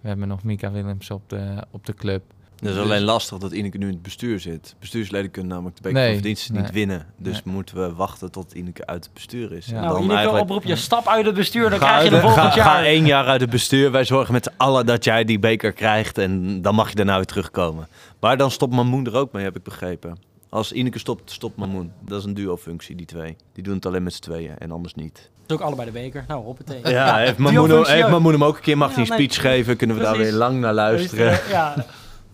we 0.01 0.09
hebben 0.09 0.29
nog 0.29 0.43
Mika 0.43 0.71
Willems 0.71 1.11
op 1.11 1.29
de, 1.29 1.65
op 1.71 1.87
de 1.87 1.95
club. 1.95 2.23
Het 2.63 2.71
is 2.71 2.77
alleen 2.83 3.03
lastig 3.03 3.39
dat 3.39 3.53
Ineke 3.53 3.79
nu 3.79 3.87
in 3.87 3.93
het 3.93 4.03
bestuur 4.03 4.41
zit. 4.41 4.75
Bestuursleden 4.81 5.31
kunnen 5.31 5.51
namelijk 5.53 5.77
de 5.77 5.83
beker 5.83 5.99
Nee, 5.99 6.07
van 6.07 6.15
verdiensten 6.17 6.55
niet 6.55 6.71
winnen. 6.71 7.07
Dus 7.19 7.33
Nee. 7.45 7.55
moeten 7.55 7.77
we 7.77 7.95
wachten 7.95 8.31
tot 8.31 8.53
Ineke 8.53 8.87
uit 8.87 9.05
het 9.05 9.15
bestuur 9.15 9.53
is. 9.53 9.67
Ja. 9.67 9.73
En 9.75 9.81
Nou, 9.81 9.89
dan 9.93 9.99
Ineke, 10.03 10.15
eigenlijk- 10.17 10.45
oproep 10.51 10.65
je 10.65 10.77
stap 10.77 11.07
uit 11.09 11.27
het 11.27 11.35
bestuur, 11.35 11.71
dan 11.71 11.79
Ga 11.79 11.87
krijg 11.87 12.05
je 12.05 12.09
de 12.11 12.15
de- 12.15 12.21
volgend 12.23 12.47
ga, 12.47 12.55
jaar. 12.57 12.65
Ga 12.65 12.85
één 12.85 13.07
jaar 13.07 13.27
uit 13.27 13.41
het 13.41 13.51
bestuur. 13.51 13.91
Wij 13.91 14.05
zorgen 14.05 14.33
met 14.33 14.45
z'n 14.45 14.53
allen 14.57 14.87
dat 14.87 15.05
jij 15.05 15.25
die 15.25 15.39
beker 15.39 15.73
krijgt. 15.73 16.19
En 16.19 16.63
dan 16.63 16.75
mag 16.75 16.89
je 16.89 16.95
daarna 16.95 17.17
weer 17.17 17.25
terugkomen. 17.27 17.89
Maar 18.21 18.37
dan 18.37 18.51
stopt 18.51 18.75
Mamoen 18.75 19.07
er 19.07 19.15
ook 19.17 19.33
mee, 19.33 19.45
heb 19.45 19.57
ik 19.57 19.63
begrepen. 19.63 20.17
Als 20.49 20.73
Ineke 20.73 20.99
stopt, 20.99 21.31
stopt 21.31 21.57
Mamoen. 21.57 21.93
Dat 22.01 22.19
is 22.19 22.25
een 22.25 22.35
duo-functie, 22.35 22.97
die 22.97 23.07
twee. 23.07 23.37
Die 23.53 23.63
doen 23.65 23.75
het 23.75 23.87
alleen 23.87 24.03
met 24.03 24.15
z'n 24.15 24.21
tweeën 24.21 24.59
en 24.59 24.71
anders 24.71 24.95
niet. 24.95 25.31
is 25.47 25.55
ook 25.55 25.61
allebei 25.61 25.87
de 25.87 25.93
beker. 25.93 26.25
Nou, 26.29 26.45
hoppatee. 26.45 26.81
Ja, 26.85 27.07
functie 27.35 27.95
heeft. 27.95 28.09
Mamoen 28.09 28.33
hem 28.33 28.45
ook 28.45 28.57
een 28.57 28.63
keer 28.63 28.77
mag 28.79 28.95
hij 28.95 29.05
Ja, 29.05 29.11
een 29.11 29.17
nee. 29.19 29.29
speech 29.31 29.41
geven. 29.53 29.77
Kunnen 29.77 29.97
we 29.97 30.03
daar 30.03 30.17
weer 30.17 30.33
lang 30.33 30.61
naar 30.61 30.73
luisteren. 30.75 31.39
Ja, 31.51 31.75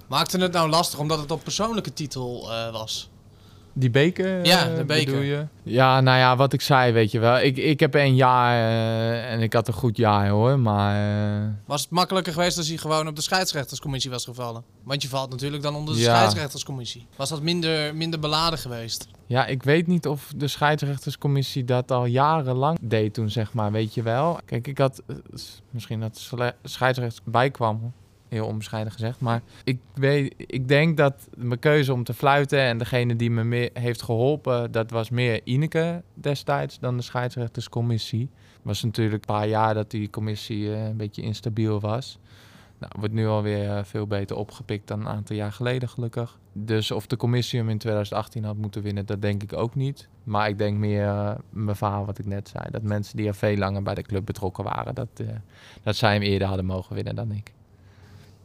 Maakte 0.09 0.39
het 0.39 0.53
nou 0.53 0.69
lastig 0.71 0.99
omdat 0.99 1.19
het 1.19 1.31
op 1.31 1.43
persoonlijke 1.43 1.93
titel 1.93 2.53
eh, 2.53 2.73
was? 2.73 3.11
Die 3.73 3.91
beker? 3.91 4.45
Ja, 4.45 4.69
eh, 4.71 4.77
de 4.77 4.85
beker. 4.85 5.05
bedoel 5.05 5.21
je? 5.23 5.47
Ja, 5.63 6.01
nou 6.01 6.19
ja, 6.19 6.37
wat 6.37 6.53
ik 6.53 6.61
zei, 6.61 6.93
weet 6.93 7.11
je 7.11 7.19
wel. 7.19 7.39
Ik, 7.39 7.57
ik 7.57 7.81
heb 7.81 7.95
een 7.95 8.15
jaar 8.15 8.55
eh, 8.55 9.33
en 9.33 9.41
ik 9.41 9.53
had 9.53 9.69
een 9.69 9.75
goed 9.75 9.97
jaar 9.97 10.29
hoor, 10.29 10.59
maar... 10.59 11.43
eh, 11.43 11.49
Was 11.67 11.81
het 11.81 11.91
makkelijker 11.91 12.33
geweest 12.33 12.59
als 12.59 12.69
hij 12.69 12.77
gewoon 12.77 13.09
op 13.09 13.17
de 13.17 13.23
scheidsrechterscommissie 13.23 14.11
was 14.11 14.25
gevallen? 14.25 14.63
Want 14.83 15.03
je 15.03 15.09
valt 15.09 15.31
natuurlijk 15.31 15.63
dan 15.63 15.75
onder 15.75 15.95
de 15.95 16.01
Ja. 16.01 16.15
scheidsrechterscommissie. 16.15 17.07
Was 17.17 17.29
dat 17.29 17.43
minder, 17.43 17.95
minder 17.95 18.21
beladen 18.21 18.59
geweest? 18.59 19.09
Ja, 19.27 19.47
ik 19.47 19.63
weet 19.63 19.87
niet 19.87 20.07
of 20.07 20.33
de 20.37 20.49
scheidsrechterscommissie 20.49 21.65
dat 21.65 21.91
al 21.91 22.05
jarenlang 22.05 22.79
deed 22.81 23.15
toen, 23.15 23.31
zeg 23.31 23.53
maar, 23.53 23.73
weet 23.73 23.95
je 23.95 24.03
wel. 24.03 24.39
Kijk, 24.45 24.67
ik 24.67 24.79
had, 24.79 25.03
eh, 25.07 25.17
misschien 25.71 26.01
dat 26.01 26.27
de 26.31 26.55
scheidsrechter 26.63 27.23
bijkwam, 27.25 27.93
Heel 28.29 28.47
onbescheiden 28.47 28.93
gezegd. 28.93 29.21
Maar 29.21 29.43
ik, 29.65 29.79
weet, 29.95 30.35
ik 30.37 30.69
denk 30.69 30.97
dat 30.97 31.29
mijn 31.37 31.59
keuze 31.59 31.93
om 31.93 32.05
te 32.05 32.15
fluiten 32.15 32.61
en 32.61 32.79
degene 32.79 33.17
die 33.17 33.31
me 33.31 33.45
meer 33.45 33.71
heeft 33.73 34.03
geholpen, 34.03 34.73
dat 34.73 34.91
was 34.91 35.11
meer 35.11 35.41
Ineke 35.45 36.03
destijds 36.15 36.79
dan 36.79 36.97
de 36.97 37.03
scheidsrechterscommissie. 37.03 38.29
Het 38.53 38.63
was 38.63 38.83
natuurlijk 38.83 39.29
een 39.29 39.35
paar 39.35 39.49
jaar 39.49 39.75
dat 39.75 39.91
die 39.91 40.11
commissie 40.11 40.73
eh, 40.75 40.85
een 40.85 40.97
beetje 40.97 41.23
instabiel 41.23 41.81
was. 41.81 42.19
Nou, 42.79 42.93
wordt 42.99 43.15
nu 43.15 43.27
alweer 43.27 43.77
eh, 43.77 43.85
veel 43.85 44.07
beter 44.07 44.37
opgepikt 44.37 44.89
dan 44.89 45.01
een 45.01 45.09
aantal 45.09 45.37
jaar 45.37 45.53
geleden, 45.53 45.89
gelukkig. 45.89 46.39
Dus 46.53 46.91
of 46.91 47.07
de 47.07 47.17
commissie 47.17 47.59
hem 47.59 47.69
in 47.69 47.79
2018 47.79 48.45
had 48.45 48.57
moeten 48.57 48.83
winnen, 48.83 49.07
dat 49.07 49.23
denk 49.23 49.43
ik 49.43 49.53
ook 49.53 49.75
niet. 49.75 50.09
Maar 50.25 50.49
ik 50.49 50.59
denk 50.59 50.79
meer 50.79 51.05
eh, 51.05 51.35
mijn 51.51 51.77
verhaal 51.77 52.07
wat 52.07 52.19
ik 52.19 52.27
net 52.27 52.49
zei. 52.49 52.65
Dat 52.71 52.83
mensen 52.83 53.17
die 53.17 53.27
al 53.27 53.35
veel 53.35 53.57
langer 53.57 53.83
bij 53.83 53.95
de 53.95 54.03
club 54.03 54.27
betrokken 54.27 54.65
waren, 54.65 54.95
dat, 54.95 55.09
dat 55.83 55.97
zij 55.97 56.13
hem 56.13 56.23
eerder 56.23 56.49
hadden 56.49 56.67
mogen 56.67 56.95
winnen 56.95 57.15
dan 57.15 57.33
ik. 57.33 57.53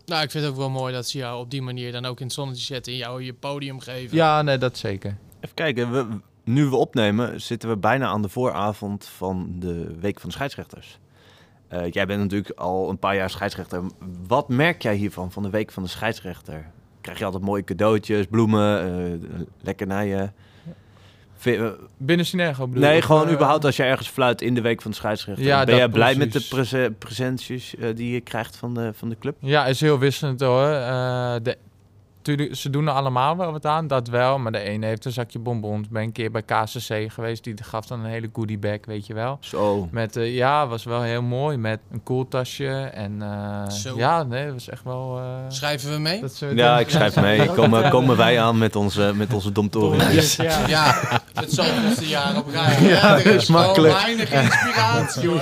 Nou, 0.05 0.23
ik 0.23 0.31
vind 0.31 0.43
het 0.43 0.53
ook 0.53 0.59
wel 0.59 0.69
mooi 0.69 0.93
dat 0.93 1.07
ze 1.07 1.17
jou 1.17 1.39
op 1.39 1.51
die 1.51 1.61
manier 1.61 1.91
dan 1.91 2.05
ook 2.05 2.19
in 2.19 2.25
het 2.25 2.35
zonnetje 2.35 2.63
zetten 2.63 2.91
en 2.91 2.97
jou 2.97 3.23
je 3.23 3.33
podium 3.33 3.79
geven. 3.79 4.17
Ja, 4.17 4.41
nee, 4.41 4.57
dat 4.57 4.77
zeker. 4.77 5.17
Even 5.39 5.55
kijken, 5.55 5.91
we, 5.91 6.19
nu 6.43 6.65
we 6.65 6.75
opnemen 6.75 7.41
zitten 7.41 7.69
we 7.69 7.77
bijna 7.77 8.07
aan 8.07 8.21
de 8.21 8.29
vooravond 8.29 9.05
van 9.05 9.55
de 9.59 9.95
Week 9.99 10.19
van 10.19 10.29
de 10.29 10.35
Scheidsrechters. 10.35 10.99
Eh, 11.67 11.91
jij 11.91 12.05
bent 12.05 12.21
natuurlijk 12.21 12.59
al 12.59 12.89
een 12.89 12.99
paar 12.99 13.15
jaar 13.15 13.29
scheidsrechter. 13.29 13.83
Wat 14.27 14.49
merk 14.49 14.81
jij 14.81 14.95
hiervan, 14.95 15.31
van 15.31 15.43
de 15.43 15.49
Week 15.49 15.71
van 15.71 15.83
de 15.83 15.89
Scheidsrechter? 15.89 16.71
Krijg 17.01 17.19
je 17.19 17.25
altijd 17.25 17.43
mooie 17.43 17.63
cadeautjes, 17.63 18.25
bloemen, 18.25 18.81
eh, 18.81 19.39
lekkernijen? 19.61 20.33
Eh, 21.45 21.61
Binnen 21.97 22.25
Synergo 22.25 22.67
bedoel 22.67 22.83
nee, 22.89 23.01
gewoon 23.01 23.27
Eh, 23.27 23.33
überhaupt 23.33 23.65
als 23.65 23.75
je 23.75 23.83
ergens 23.83 24.07
fluit 24.07 24.41
in 24.41 24.53
de 24.55 24.61
Week 24.61 24.81
van 24.81 24.91
de 24.91 24.97
Scheidsrechter. 24.97 25.43
Ja, 25.45 25.63
ben 25.65 25.75
jij 25.75 25.89
blij 25.89 26.15
met 26.15 26.33
de 26.33 26.39
precies. 26.39 26.49
prese- 26.69 26.93
presentjes 26.99 27.75
eh, 27.75 27.89
die 27.95 28.13
je 28.13 28.21
krijgt 28.21 28.55
van 28.55 28.73
de, 28.73 28.91
van 28.93 29.09
de 29.09 29.17
club? 29.19 29.35
Ja, 29.39 29.65
is 29.65 29.81
heel 29.81 29.99
wisselend 29.99 30.39
hoor. 30.41 30.67
De, 31.43 31.57
tuurlijk, 32.23 32.55
ze 32.55 32.69
doen 32.69 32.87
er 32.87 32.93
allemaal 32.93 33.37
wel 33.37 33.51
wat 33.51 33.65
aan, 33.65 33.87
dat 33.87 34.07
wel. 34.07 34.39
Maar 34.39 34.51
de 34.51 34.59
ene 34.59 34.85
heeft 34.85 35.05
een 35.05 35.11
zakje 35.11 35.39
bonbons. 35.39 35.87
Ben 35.89 36.01
een 36.03 36.11
keer 36.11 36.31
bij 36.31 36.41
KCC 36.41 37.11
geweest, 37.11 37.43
die 37.43 37.53
gaf 37.63 37.85
dan 37.85 37.99
een 37.99 38.09
hele 38.11 38.29
goodie 38.33 38.57
bag, 38.57 38.77
weet 38.85 39.07
je 39.07 39.13
wel. 39.13 39.37
Zo. 39.39 39.87
Met, 39.91 40.15
eh, 40.15 40.35
ja, 40.35 40.67
was 40.67 40.83
wel 40.83 41.01
heel 41.01 41.21
mooi. 41.21 41.57
Met 41.57 41.79
een 41.91 42.03
koeltasje. 42.03 42.69
En 42.93 43.21
eh, 43.21 43.69
Zo. 43.69 43.93
ja, 43.97 44.23
nee, 44.23 44.43
dat 44.45 44.53
was 44.53 44.69
echt 44.69 44.83
wel... 44.83 45.17
eh, 45.17 45.23
Schrijven 45.47 45.91
we 45.91 45.97
mee? 45.99 46.21
dat 46.21 46.33
soort 46.35 46.57
Ja, 46.57 46.79
ik 46.79 46.89
schrijf 46.89 47.15
mee. 47.21 47.47
Komen, 47.55 47.89
komen 47.89 48.17
wij 48.17 48.41
aan 48.41 48.57
met 48.57 48.75
onze, 48.75 49.11
met 49.15 49.33
onze 49.33 49.51
domtorentjes. 49.51 50.35
Ja. 50.35 50.67
Ja, 50.67 50.95
het 51.33 51.51
zoveelste 51.53 52.07
jaar 52.07 52.37
op 52.37 52.47
rij. 52.51 52.81
Ja, 52.81 53.17
er 53.17 53.23
dat 53.23 53.33
is 53.33 53.41
is 53.41 53.47
makkelijk. 53.49 53.93
gewoon 53.97 54.15
weinig 54.17 54.31
inspiratie 54.43 55.27
hoor. 55.29 55.39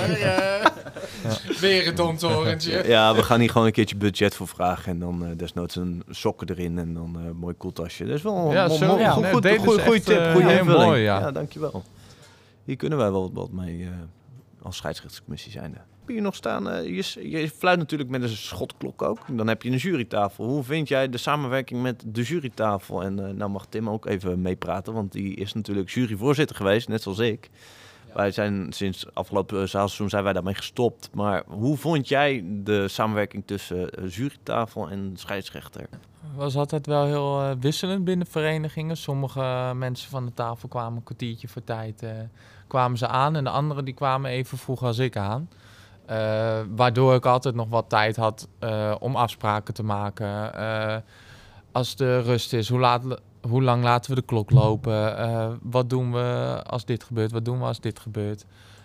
Eh, 1.48 1.56
Weer 1.60 1.86
een 1.86 1.94
domtorentje. 1.94 2.82
Ja, 2.86 3.14
we 3.14 3.22
gaan 3.22 3.40
hier 3.40 3.50
gewoon 3.50 3.66
een 3.66 3.72
keertje 3.72 3.96
budget 3.96 4.34
voor 4.34 4.48
vragen. 4.48 4.92
En 4.92 4.98
dan 4.98 5.24
eh, 5.24 5.30
desnoods 5.36 5.76
een 5.76 6.02
sokken 6.10 6.48
erin 6.50 6.78
en 6.78 6.94
dan 6.94 7.14
een 7.16 7.36
mooi 7.36 7.54
koeltasje. 7.54 8.04
Dat 8.04 8.14
is 8.16 8.22
wel 8.22 8.36
een 8.36 8.52
Ja, 8.52 8.66
mo- 8.66 8.74
zo, 8.76 8.86
mo- 8.86 8.98
ja, 8.98 9.10
goed, 9.10 9.22
nee, 9.22 9.32
goed, 9.32 9.42
deden 9.42 9.58
goed, 9.60 9.74
ze 9.74 9.80
goede 9.80 10.00
tip, 10.02 10.18
eh, 10.18 10.32
goede 10.32 10.48
heel 10.48 10.58
invulling. 10.58 10.84
mooi, 10.84 11.00
ja. 11.02 11.18
ja, 11.20 11.30
dankjewel. 11.32 11.82
Hier 12.64 12.76
kunnen 12.76 12.98
wij 12.98 13.10
wel 13.10 13.30
wat 13.32 13.50
mee 13.52 13.82
eh, 13.82 13.88
als 14.62 14.76
scheidsrechtscommissie 14.76 15.52
zijn. 15.52 15.72
Heb 15.72 16.10
je 16.10 16.12
hier 16.12 16.22
nog 16.22 16.34
staan? 16.34 16.70
eh, 16.70 16.84
je, 16.96 17.30
je 17.30 17.50
fluit 17.50 17.78
natuurlijk 17.78 18.10
met 18.10 18.22
een 18.22 18.28
schotklok 18.28 19.02
ook. 19.02 19.18
Dan 19.30 19.46
heb 19.48 19.62
je 19.62 19.70
een 19.70 19.76
jurytafel. 19.76 20.44
Hoe 20.44 20.62
vind 20.62 20.88
jij 20.88 21.08
de 21.08 21.18
samenwerking 21.18 21.82
met 21.82 22.04
de 22.06 22.22
jurytafel? 22.22 23.02
En 23.02 23.26
eh, 23.28 23.34
nou 23.34 23.50
mag 23.50 23.66
Tim 23.68 23.88
ook 23.90 24.06
even 24.06 24.42
meepraten, 24.42 24.92
want 24.92 25.12
die 25.12 25.34
is 25.36 25.52
natuurlijk 25.52 25.90
juryvoorzitter 25.90 26.56
geweest, 26.56 26.88
net 26.88 27.02
zoals 27.02 27.18
ik. 27.18 27.50
Wij 28.14 28.30
zijn 28.30 28.72
sinds 28.72 29.14
afgelopen 29.14 29.68
zaalseizoen 29.68 30.08
zijn 30.08 30.24
wij 30.24 30.32
daarmee 30.32 30.54
gestopt. 30.54 31.10
Maar 31.14 31.42
hoe 31.46 31.76
vond 31.76 32.08
jij 32.08 32.44
de 32.46 32.88
samenwerking 32.88 33.42
tussen 33.46 33.90
eh, 33.90 34.08
jurytafel 34.08 34.88
en 34.88 35.12
scheidsrechter? 35.14 35.88
was 36.34 36.56
altijd 36.56 36.86
wel 36.86 37.04
heel 37.04 37.42
eh, 37.42 37.50
wisselend 37.60 38.04
binnen 38.04 38.26
verenigingen. 38.26 38.96
Sommige 38.96 39.72
mensen 39.74 40.10
van 40.10 40.26
de 40.26 40.34
tafel 40.34 40.68
kwamen 40.68 40.96
een 40.96 41.04
kwartiertje 41.04 41.48
voor 41.48 41.64
tijd 41.64 42.02
eh, 42.02 42.10
kwamen 42.66 42.98
ze 42.98 43.06
aan. 43.06 43.36
En 43.36 43.44
de 43.44 43.50
anderen 43.50 43.84
die 43.84 43.94
kwamen 43.94 44.30
even 44.30 44.58
vroeg 44.58 44.82
als 44.82 44.98
ik 44.98 45.16
aan. 45.16 45.48
Eh, 46.06 46.60
waardoor 46.68 47.14
ik 47.14 47.26
altijd 47.26 47.54
nog 47.54 47.68
wat 47.68 47.88
tijd 47.88 48.16
had 48.16 48.48
eh, 48.58 48.94
om 48.98 49.16
afspraken 49.16 49.74
te 49.74 49.82
maken. 49.82 50.54
Eh, 50.54 50.96
als 51.72 51.96
de 51.96 52.20
rust 52.20 52.52
is, 52.52 52.68
hoe, 52.68 52.78
laat, 52.78 53.02
hoe 53.48 53.62
lang 53.62 53.82
laten 53.82 54.10
we 54.10 54.20
de 54.20 54.26
klok 54.26 54.50
lopen? 54.50 55.18
Eh, 55.18 55.48
wat 55.62 55.90
doen 55.90 56.12
we 56.12 56.60
als 56.66 56.84
dit 56.84 57.04
gebeurt? 57.04 57.32
Wat 57.32 57.44
doen 57.44 57.58
we 57.58 57.64
als 57.64 57.80
dit 57.80 57.98
gebeurt? 57.98 58.44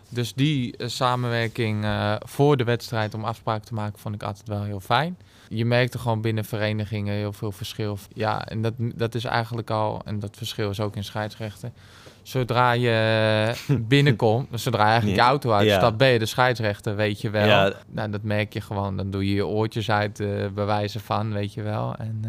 Dus 0.10 0.34
die 0.34 0.78
eh, 0.78 0.88
samenwerking 0.88 1.84
eh, 1.84 2.16
voor 2.20 2.58
de 2.58 2.64
wedstrijd 2.64 3.14
om 3.14 3.24
afspraken 3.24 3.66
te 3.66 3.74
maken 3.74 4.00
vond 4.00 4.16
ik 4.16 4.24
altijd 4.24 4.48
wel 4.48 4.64
heel 4.64 4.80
fijn. 4.80 5.18
Je 5.50 5.66
merkte 5.66 6.00
gewoon 6.00 6.22
binnen 6.22 6.46
verenigingen 6.46 7.14
heel 7.14 7.34
veel 7.34 7.52
verschil. 7.52 7.98
Ja, 8.14 8.46
en 8.46 8.62
dat, 8.62 8.74
dat 8.78 9.16
is 9.16 9.24
eigenlijk 9.24 9.70
al, 9.70 10.02
en 10.06 10.20
dat 10.20 10.38
verschil 10.38 10.70
is 10.70 10.80
ook 10.80 10.96
in 10.96 11.04
scheidsrechten. 11.04 11.74
Zodra 12.22 12.72
je 12.72 13.54
binnenkomt, 13.88 14.48
zodra 14.62 14.84
je 14.84 14.90
eigenlijk 14.90 15.20
je 15.20 15.26
auto 15.28 15.52
uitstapt, 15.52 15.92
Ja. 15.92 15.98
ben 15.98 16.08
je 16.08 16.20
de 16.20 16.26
scheidsrechter, 16.26 16.96
weet 16.96 17.22
je 17.22 17.30
wel. 17.30 17.48
Ja. 17.48 17.74
Nou, 17.88 18.10
dat 18.10 18.24
merk 18.24 18.54
je 18.54 18.62
gewoon. 18.62 18.98
Dan 18.98 19.12
doe 19.12 19.28
je 19.28 19.34
je 19.34 19.46
oortjes 19.46 19.92
uit, 19.92 20.18
bij 20.54 20.66
wijze 20.66 21.00
van, 21.00 21.34
weet 21.34 21.54
je 21.54 21.62
wel. 21.62 21.96
En, 21.96 22.22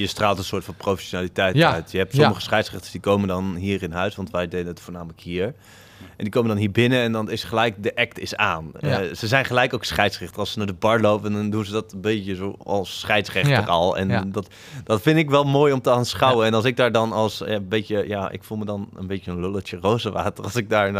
Je 0.00 0.06
straalt 0.06 0.38
een 0.38 0.44
soort 0.44 0.64
van 0.64 0.74
professionaliteit 0.74 1.56
Ja. 1.56 1.72
uit. 1.72 1.90
Je 1.92 1.98
hebt 1.98 2.12
Ja. 2.12 2.20
sommige 2.22 2.40
scheidsrechters 2.40 2.92
die 2.92 3.00
komen 3.00 3.28
dan 3.28 3.54
hier 3.54 3.82
in 3.82 3.92
huis, 3.92 4.16
want 4.16 4.30
wij 4.30 4.48
deden 4.48 4.66
het 4.66 4.80
voornamelijk 4.80 5.20
hier. 5.20 5.54
En 6.00 6.24
die 6.26 6.28
komen 6.30 6.48
dan 6.48 6.58
hier 6.58 6.70
binnen 6.70 7.02
en 7.02 7.12
dan 7.12 7.30
is 7.30 7.44
gelijk 7.44 7.82
de 7.82 7.94
act 7.96 8.18
is 8.18 8.36
aan. 8.36 8.70
Ja. 8.80 9.00
Eh, 9.00 9.14
ze 9.14 9.26
zijn 9.26 9.44
gelijk 9.44 9.74
ook 9.74 9.84
scheidsrechter. 9.84 10.38
Als 10.38 10.52
ze 10.52 10.58
naar 10.58 10.66
de 10.66 10.72
bar 10.72 11.00
lopen, 11.00 11.32
dan 11.32 11.50
doen 11.50 11.64
ze 11.64 11.72
dat 11.72 11.92
een 11.92 12.00
beetje 12.00 12.34
zo 12.34 12.54
als 12.64 13.00
scheidsrechter 13.00 13.66
al. 13.68 13.96
En 13.96 14.30
dat, 14.32 14.48
dat 14.84 15.02
vind 15.02 15.18
ik 15.18 15.30
wel 15.30 15.44
mooi 15.44 15.72
om 15.72 15.80
te 15.80 15.90
aanschouwen. 15.90 16.46
En 16.46 16.54
als 16.54 16.64
ik 16.64 16.76
daar 16.76 16.92
dan 16.92 17.12
als 17.12 17.40
eh, 17.42 17.52
een 17.52 17.68
beetje, 17.68 18.04
ja, 18.08 18.30
ik 18.30 18.44
voel 18.44 18.58
me 18.58 18.64
dan 18.64 18.88
een 18.96 19.06
beetje 19.06 19.30
een 19.30 19.40
lulletje 19.40 19.78
rozenwater. 19.80 20.44
Als 20.50 20.56
ik 20.56 20.70
daar 20.70 20.92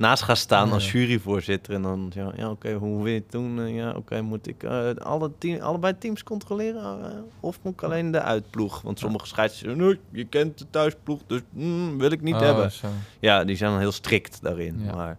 naast, 0.00 0.20
naast 0.20 0.22
ga 0.22 0.34
staan 0.34 0.66
Ja. 0.66 0.74
als 0.74 0.92
juryvoorzitter. 0.92 1.74
En 1.74 1.82
dan, 1.82 2.10
ja, 2.14 2.32
ja 2.36 2.50
oké, 2.50 2.72
hoe 2.72 3.02
wil 3.02 3.12
je 3.12 3.20
het 3.20 3.30
doen? 3.32 3.60
Eh, 3.60 3.74
ja, 3.74 3.90
oké, 3.90 4.20
moet 4.20 4.46
ik 4.46 4.62
eh, 4.62 4.88
alle 4.98 5.30
team, 5.38 5.60
allebei 5.60 5.98
teams 5.98 6.22
controleren? 6.22 7.04
Eh, 7.04 7.10
of 7.40 7.58
moet 7.62 7.72
ik 7.72 7.82
alleen 7.82 8.10
de 8.10 8.20
uitploeg? 8.20 8.82
Want 8.82 8.98
sommige 8.98 9.26
scheidsrechters 9.26 9.78
nee, 9.86 9.98
je 10.10 10.24
kent 10.24 10.58
de 10.58 10.66
thuisploeg, 10.70 11.20
dus 11.26 11.40
mm, 11.50 11.98
wil 11.98 12.10
ik 12.10 12.20
niet 12.20 12.34
oh, 12.34 12.40
hebben. 12.40 12.72
zo. 12.72 12.86
Ja, 13.18 13.44
die 13.44 13.56
zijn 13.56 13.70
dan 13.70 13.80
heel 13.80 13.92
strikt 13.92 14.42
daarin. 14.42 14.80
Ja. 14.84 14.94
Maar 14.94 15.18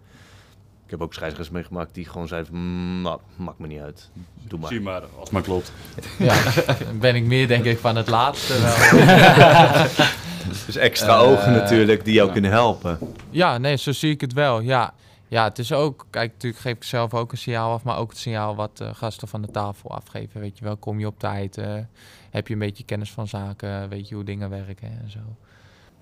ik 0.92 0.98
heb 0.98 1.06
ook 1.06 1.14
scheidsrechters 1.14 1.56
meegemaakt 1.56 1.94
die 1.94 2.06
gewoon 2.06 2.28
zeiden 2.28 2.50
van, 2.50 2.60
mm, 2.60 3.02
nou, 3.02 3.20
maakt 3.36 3.60
me 3.60 3.68
niet 3.68 3.80
uit. 3.80 4.10
Doe 4.48 4.60
maar. 4.60 4.70
Zie 4.70 4.82
maar, 4.82 5.02
als 5.02 5.12
het 5.20 5.32
maar 5.32 5.42
klopt. 5.42 5.72
Ja, 6.20 6.36
ben 7.00 7.16
ik 7.16 7.24
meer 7.24 7.48
denk 7.48 7.66
ik 7.66 7.78
van 7.78 7.96
het 7.96 8.08
laatste 8.08 8.62
wel. 8.62 8.76
Dus 10.66 10.76
extra 10.76 11.14
Eh, 11.14 11.22
ogen 11.22 11.52
natuurlijk 11.52 12.06
die 12.06 12.14
jou 12.14 12.28
ja. 12.28 12.34
kunnen 12.34 12.52
helpen. 12.52 13.00
Ja, 13.30 13.58
nee, 13.58 13.76
zo 13.78 13.92
zie 13.92 14.12
ik 14.12 14.22
het 14.22 14.34
wel. 14.34 14.60
Ja. 14.60 14.94
ja, 15.28 15.44
het 15.44 15.60
is 15.60 15.72
ook... 15.72 16.06
Kijk, 16.10 16.32
natuurlijk 16.32 16.62
geef 16.62 16.76
ik 16.76 16.84
zelf 16.84 17.14
ook 17.14 17.32
een 17.32 17.38
signaal 17.38 17.74
af... 17.74 17.84
maar 17.84 17.98
ook 17.98 18.10
het 18.10 18.20
signaal 18.20 18.56
wat 18.56 18.80
eh, 18.80 18.90
gasten 18.94 19.28
van 19.28 19.42
de 19.42 19.52
tafel 19.52 19.92
afgeven. 19.92 20.42
Weet 20.42 20.58
je 20.58 20.64
wel, 20.64 20.78
kom 20.78 21.00
je 21.00 21.08
op 21.08 21.20
tijd? 21.20 21.58
eh, 21.58 21.74
heb 22.30 22.48
je 22.48 22.54
een 22.54 22.60
beetje 22.60 22.84
kennis 22.84 23.12
van 23.12 23.28
zaken? 23.28 23.90
Weet 23.90 24.10
je 24.10 24.16
hoe 24.16 24.24
dingen 24.24 24.50
werken 24.50 24.88
en 25.04 25.12
zo? 25.12 25.20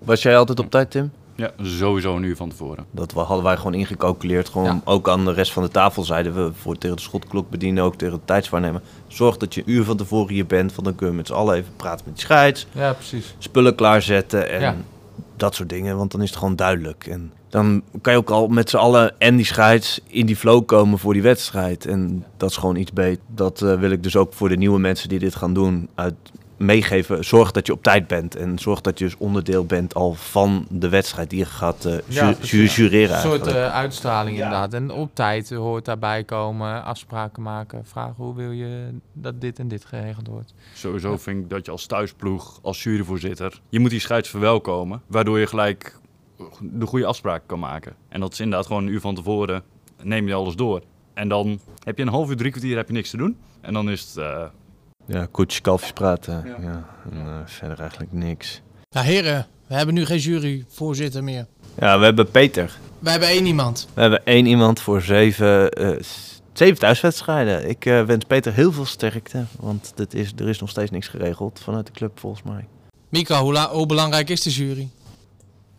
Was 0.04 0.22
jij 0.22 0.36
altijd 0.38 0.58
op 0.60 0.70
tijd, 0.70 0.90
Tim? 0.90 1.10
Ja, 1.34 1.50
sowieso 1.62 2.16
een 2.16 2.22
uur 2.22 2.36
van 2.36 2.48
tevoren. 2.48 2.84
Dat 2.90 3.12
hadden 3.12 3.42
wij 3.42 3.56
gewoon 3.56 3.74
ingecalculeerd. 3.74 4.48
Gewoon 4.48 4.64
Ja. 4.66 4.80
ook 4.84 5.08
aan 5.08 5.24
de 5.24 5.32
rest 5.32 5.52
van 5.52 5.62
de 5.62 5.68
tafel 5.68 6.02
zeiden 6.02 6.34
we 6.34 6.50
voor 6.54 6.78
tegen 6.78 6.96
de 6.96 7.02
schotklok 7.02 7.50
bedienen, 7.50 7.84
ook 7.84 7.94
tegen 7.96 8.14
de 8.14 8.24
tijdswaarnemer. 8.24 8.80
Zorg 9.08 9.36
dat 9.36 9.54
je 9.54 9.60
een 9.66 9.70
uur 9.72 9.84
van 9.84 9.96
tevoren 9.96 10.34
hier 10.34 10.46
bent, 10.46 10.74
want 10.74 10.84
dan 10.86 10.94
kun 10.94 11.06
je 11.06 11.12
met 11.12 11.26
z'n 11.26 11.32
allen 11.32 11.54
even 11.56 11.72
praten 11.76 12.04
met 12.06 12.14
de 12.14 12.20
scheids. 12.20 12.66
Ja, 12.72 12.92
precies. 12.92 13.34
spullen 13.38 13.74
klaarzetten 13.74 14.50
en 14.50 14.60
Ja. 14.60 14.76
dat 15.36 15.54
soort 15.54 15.68
dingen, 15.68 15.96
want 15.96 16.10
dan 16.10 16.22
is 16.22 16.28
het 16.30 16.38
gewoon 16.38 16.56
duidelijk. 16.56 17.06
En 17.06 17.32
dan 17.48 17.82
kan 18.00 18.12
je 18.12 18.18
ook 18.18 18.30
al 18.30 18.48
met 18.48 18.70
z'n 18.70 18.76
allen 18.76 19.14
en 19.18 19.36
die 19.36 19.46
scheids 19.46 20.00
in 20.06 20.26
die 20.26 20.36
flow 20.36 20.66
komen 20.66 20.98
voor 20.98 21.12
die 21.12 21.22
wedstrijd. 21.22 21.86
En 21.86 22.24
dat 22.36 22.50
is 22.50 22.56
gewoon 22.56 22.76
iets 22.76 22.92
beter. 22.92 23.22
Dat 23.34 23.62
eh, 23.62 23.74
wil 23.78 23.90
ik 23.90 24.02
dus 24.02 24.16
ook 24.16 24.32
voor 24.32 24.48
de 24.48 24.56
nieuwe 24.56 24.78
mensen 24.78 25.08
die 25.08 25.18
dit 25.18 25.34
gaan 25.34 25.54
doen 25.54 25.88
uit 25.94 26.14
meegeven. 26.60 27.24
Zorg 27.24 27.50
dat 27.50 27.66
je 27.66 27.72
op 27.72 27.82
tijd 27.82 28.06
bent 28.06 28.36
en 28.36 28.58
zorg 28.58 28.80
dat 28.80 28.98
je 28.98 29.04
dus 29.04 29.16
onderdeel 29.16 29.64
bent 29.66 29.94
al 29.94 30.14
van 30.14 30.66
de 30.70 30.88
wedstrijd 30.88 31.30
die 31.30 31.38
je 31.38 31.44
gaat 31.44 31.84
eh, 31.84 31.94
Ja, 32.06 32.34
ju- 32.40 32.64
jureren 32.66 33.16
Een 33.16 33.22
soort 33.22 33.46
eh, 33.46 33.72
uitstraling 33.74 34.36
Ja. 34.36 34.44
inderdaad. 34.44 34.74
En 34.74 34.90
op 34.90 35.14
tijd 35.14 35.50
hoort 35.50 35.84
daarbij 35.84 36.24
komen, 36.24 36.84
afspraken 36.84 37.42
maken, 37.42 37.84
vragen 37.84 38.14
hoe 38.16 38.34
wil 38.34 38.50
je 38.50 38.94
dat 39.12 39.40
dit 39.40 39.58
en 39.58 39.68
dit 39.68 39.84
geregeld 39.84 40.26
wordt. 40.26 40.54
Sowieso 40.74 41.16
vind 41.16 41.42
ik 41.42 41.50
dat 41.50 41.64
je 41.66 41.70
als 41.72 41.86
thuisploeg, 41.86 42.58
als 42.62 42.82
juryvoorzitter, 42.82 43.60
je 43.68 43.80
moet 43.80 43.90
die 43.90 44.00
scheids 44.00 44.28
verwelkomen. 44.28 45.02
Waardoor 45.06 45.38
je 45.38 45.46
gelijk 45.46 45.98
de 46.60 46.86
goede 46.86 47.06
afspraken 47.06 47.46
kan 47.46 47.58
maken. 47.58 47.94
En 48.08 48.20
dat 48.20 48.32
is 48.32 48.40
inderdaad 48.40 48.66
gewoon 48.66 48.82
een 48.86 48.92
uur 48.92 49.00
van 49.00 49.14
tevoren, 49.14 49.62
neem 50.02 50.26
je 50.26 50.34
alles 50.34 50.54
door. 50.54 50.82
En 51.14 51.28
dan 51.28 51.60
heb 51.84 51.96
je 51.96 52.02
een 52.02 52.08
half 52.10 52.28
uur, 52.30 52.36
drie 52.36 52.50
kwartier 52.50 52.76
heb 52.76 52.86
je 52.86 52.92
niks 52.92 53.10
te 53.10 53.16
doen. 53.16 53.36
En 53.60 53.72
dan 53.72 53.90
is 53.90 54.00
het... 54.00 54.16
eh, 54.16 54.44
Ja, 55.10 55.26
koetjes, 55.30 55.60
kalfjes 55.60 55.92
praten. 55.92 56.42
Ja. 56.46 56.56
Ja. 56.60 56.84
en, 57.12 57.18
eh, 57.26 57.36
verder 57.44 57.80
eigenlijk 57.80 58.12
niks. 58.12 58.60
Nou 58.94 59.06
heren, 59.06 59.46
we 59.66 59.74
hebben 59.74 59.94
nu 59.94 60.04
geen 60.04 60.18
juryvoorzitter 60.18 61.24
meer. 61.24 61.46
Ja, 61.78 61.98
we 61.98 62.04
hebben 62.04 62.30
Peter. 62.30 62.78
We 62.98 63.10
hebben 63.10 63.28
één 63.28 63.46
iemand. 63.46 63.88
We 63.94 64.00
hebben 64.00 64.24
één 64.24 64.46
iemand 64.46 64.80
voor 64.80 65.00
zeven, 65.02 65.70
eh, 65.70 65.96
Zeven 66.52 66.78
thuiswedstrijden. 66.78 67.68
Ik 67.68 67.86
eh, 67.86 68.02
wens 68.04 68.24
Peter 68.24 68.52
heel 68.52 68.72
veel 68.72 68.84
sterkte, 68.84 69.44
want 69.60 69.92
dit 69.94 70.14
is, 70.14 70.32
er 70.36 70.48
is 70.48 70.60
nog 70.60 70.70
steeds 70.70 70.90
niks 70.90 71.08
geregeld 71.08 71.60
vanuit 71.64 71.86
de 71.86 71.92
club 71.92 72.18
volgens 72.18 72.42
mij. 72.42 72.66
Mika, 73.08 73.40
hoe, 73.42 73.52
la- 73.52 73.70
hoe 73.70 73.86
belangrijk 73.86 74.28
is 74.30 74.42
de 74.42 74.50
jury? 74.50 74.88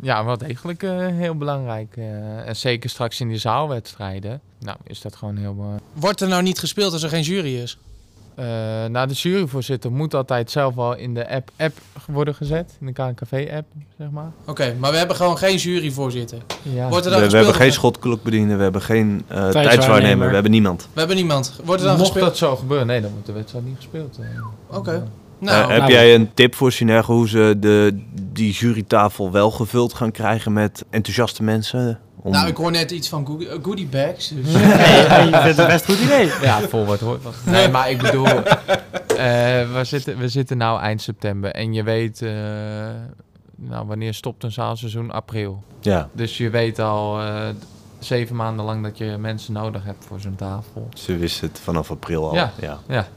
Ja, 0.02 0.26
wel 0.26 0.38
degelijk 0.38 0.84
eh, 0.84 1.08
heel 1.08 1.36
belangrijk. 1.36 1.98
eh, 1.98 2.48
en 2.48 2.56
zeker 2.56 2.90
straks 2.90 3.20
in 3.20 3.28
die 3.28 3.38
zaalwedstrijden. 3.38 4.42
Nou, 4.60 4.78
is 4.84 5.02
dat 5.02 5.16
gewoon 5.16 5.38
heel... 5.38 5.80
Wordt 5.94 6.22
er 6.22 6.28
nou 6.28 6.44
niet 6.44 6.60
gespeeld 6.60 6.94
als 6.94 7.04
er 7.04 7.10
geen 7.10 7.22
jury 7.24 7.56
is? 7.56 7.78
Eh, 8.42 8.48
nou, 8.90 9.08
de 9.08 9.14
juryvoorzitter 9.14 9.92
moet 9.92 10.14
altijd 10.14 10.52
zelf 10.52 10.76
wel 10.76 10.96
in 10.96 11.14
de 11.14 11.30
app, 11.30 11.50
app 11.58 11.78
worden 12.08 12.36
gezet. 12.36 12.78
In 12.80 12.86
de 12.86 12.92
KNKV-app, 12.94 13.66
zeg 13.98 14.10
maar. 14.12 14.32
Oké, 14.46 14.76
maar 14.80 14.92
we 14.92 14.98
hebben 14.98 15.16
gewoon 15.16 15.38
geen 15.38 15.58
juryvoorzitter. 15.58 16.38
Ja. 16.62 16.90
Wordt 16.90 17.06
er 17.06 17.12
We, 17.12 17.18
dan 17.18 17.18
we 17.18 17.24
gespeeld? 17.24 17.32
hebben 17.46 17.62
geen 17.62 17.72
schotklokbediende, 17.74 18.56
we 18.56 18.64
hebben 18.64 18.82
geen 18.82 19.24
eh 19.28 19.50
Tijdswaarnemer. 19.50 20.28
we 20.28 20.34
hebben 20.34 20.52
niemand. 20.52 20.88
We 20.94 21.00
hebben 21.00 21.18
niemand. 21.18 21.60
Wordt 21.66 21.82
er 21.82 21.88
dan 21.88 21.98
Mocht 21.98 22.08
gespeeld? 22.12 22.30
dat 22.30 22.38
zo 22.38 22.56
gebeuren, 22.56 22.88
nee, 22.88 23.02
dan 23.02 23.12
wordt 23.12 23.26
de 23.26 23.32
wedstrijd 23.34 23.66
niet 23.66 23.76
gespeeld. 23.76 24.18
eh. 24.20 24.78
Oké. 24.78 24.92
Eh, 24.92 25.02
Nou, 25.40 25.72
heb 25.72 25.80
nou, 25.82 25.92
jij 25.92 26.16
een 26.16 26.34
tip 26.34 26.56
voor 26.56 26.72
Synergo 26.72 27.14
hoe 27.14 27.30
ze 27.30 27.56
de, 27.60 28.00
die 28.32 28.52
jurytafel 28.52 29.32
wel 29.32 29.52
gevuld 29.52 29.94
gaan 29.94 30.12
krijgen 30.12 30.54
met 30.54 30.86
enthousiaste 30.90 31.44
mensen? 31.44 32.00
Om... 32.22 32.32
nou, 32.32 32.48
ik 32.48 32.58
hoor 32.58 32.72
net 32.72 32.92
iets 32.92 33.10
van 33.10 33.26
goodie, 33.26 33.50
eh, 33.50 33.58
goodie 33.62 33.88
bags. 33.88 34.28
Dus. 34.28 34.52
Nee, 34.54 35.30
je 35.30 35.40
vindt 35.44 35.58
het 35.58 35.68
best 35.68 35.86
goed 35.86 36.00
idee. 36.00 36.32
Ja, 36.42 36.60
vol 36.60 36.86
wat 36.86 37.00
hoort 37.00 37.24
wat. 37.24 37.36
Nee, 37.46 37.68
maar 37.70 37.90
ik 37.90 38.02
bedoel, 38.02 38.26
eh, 38.28 38.44
we, 39.74 39.82
zitten, 39.84 40.18
we 40.18 40.28
zitten 40.30 40.58
nou 40.58 40.82
eind 40.82 41.02
september 41.02 41.52
en 41.52 41.74
je 41.74 41.84
weet, 41.84 42.22
eh, 42.22 42.32
nou, 43.56 43.88
wanneer 43.88 44.14
stopt 44.14 44.44
een 44.44 44.52
zaalseizoen? 44.52 45.12
April. 45.12 45.64
Ja, 45.80 46.10
Dus 46.12 46.38
je 46.38 46.50
weet 46.50 46.80
al 46.80 47.20
eh, 47.20 47.48
zeven 48.00 48.36
maanden 48.36 48.66
lang 48.66 48.84
dat 48.84 48.98
je 48.98 49.18
mensen 49.20 49.54
nodig 49.54 49.84
hebt 49.84 50.06
voor 50.06 50.20
zo'n 50.20 50.36
tafel. 50.36 50.90
ze 50.94 51.18
wisten 51.18 51.48
het 51.48 51.60
vanaf 51.60 51.92
april 51.92 52.30
al. 52.30 52.34
Ja. 52.36 52.52
ja. 52.60 52.80
Ja, 52.88 53.08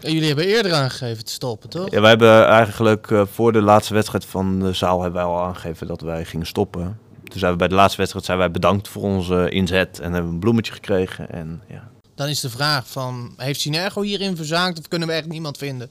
En 0.00 0.12
jullie 0.12 0.26
hebben 0.26 0.46
eerder 0.46 0.72
aangegeven 0.72 1.24
te 1.24 1.32
stoppen, 1.32 1.68
toch? 1.68 1.90
Ja, 1.90 2.00
wij 2.00 2.10
hebben 2.10 2.46
eigenlijk 2.46 3.10
eh, 3.10 3.22
voor 3.32 3.52
de 3.52 3.62
laatste 3.62 3.94
wedstrijd 3.94 4.24
van 4.24 4.58
de 4.60 4.72
zaal 4.72 5.02
hebben 5.02 5.22
wij 5.22 5.30
al 5.30 5.42
aangegeven 5.42 5.86
dat 5.86 6.00
wij 6.00 6.24
gingen 6.24 6.46
stoppen. 6.46 6.98
Toen 7.28 7.38
zijn 7.38 7.52
we 7.52 7.58
bij 7.58 7.68
de 7.68 7.74
laatste 7.74 7.98
wedstrijd 7.98 8.24
zijn 8.24 8.38
wij 8.38 8.50
bedankt 8.50 8.88
voor 8.88 9.02
onze 9.02 9.48
inzet 9.50 10.00
en 10.00 10.12
hebben 10.12 10.32
een 10.32 10.38
bloemetje 10.38 10.72
gekregen. 10.72 11.30
En 11.30 11.62
ja, 11.68 11.90
Dan 12.14 12.28
is 12.28 12.40
de 12.40 12.50
vraag 12.50 12.88
van, 12.88 13.34
heeft 13.36 13.60
Synergo 13.60 14.02
hierin 14.02 14.36
verzaakt 14.36 14.78
of 14.78 14.88
kunnen 14.88 15.08
we 15.08 15.14
echt 15.14 15.28
niemand 15.28 15.58
vinden? 15.58 15.90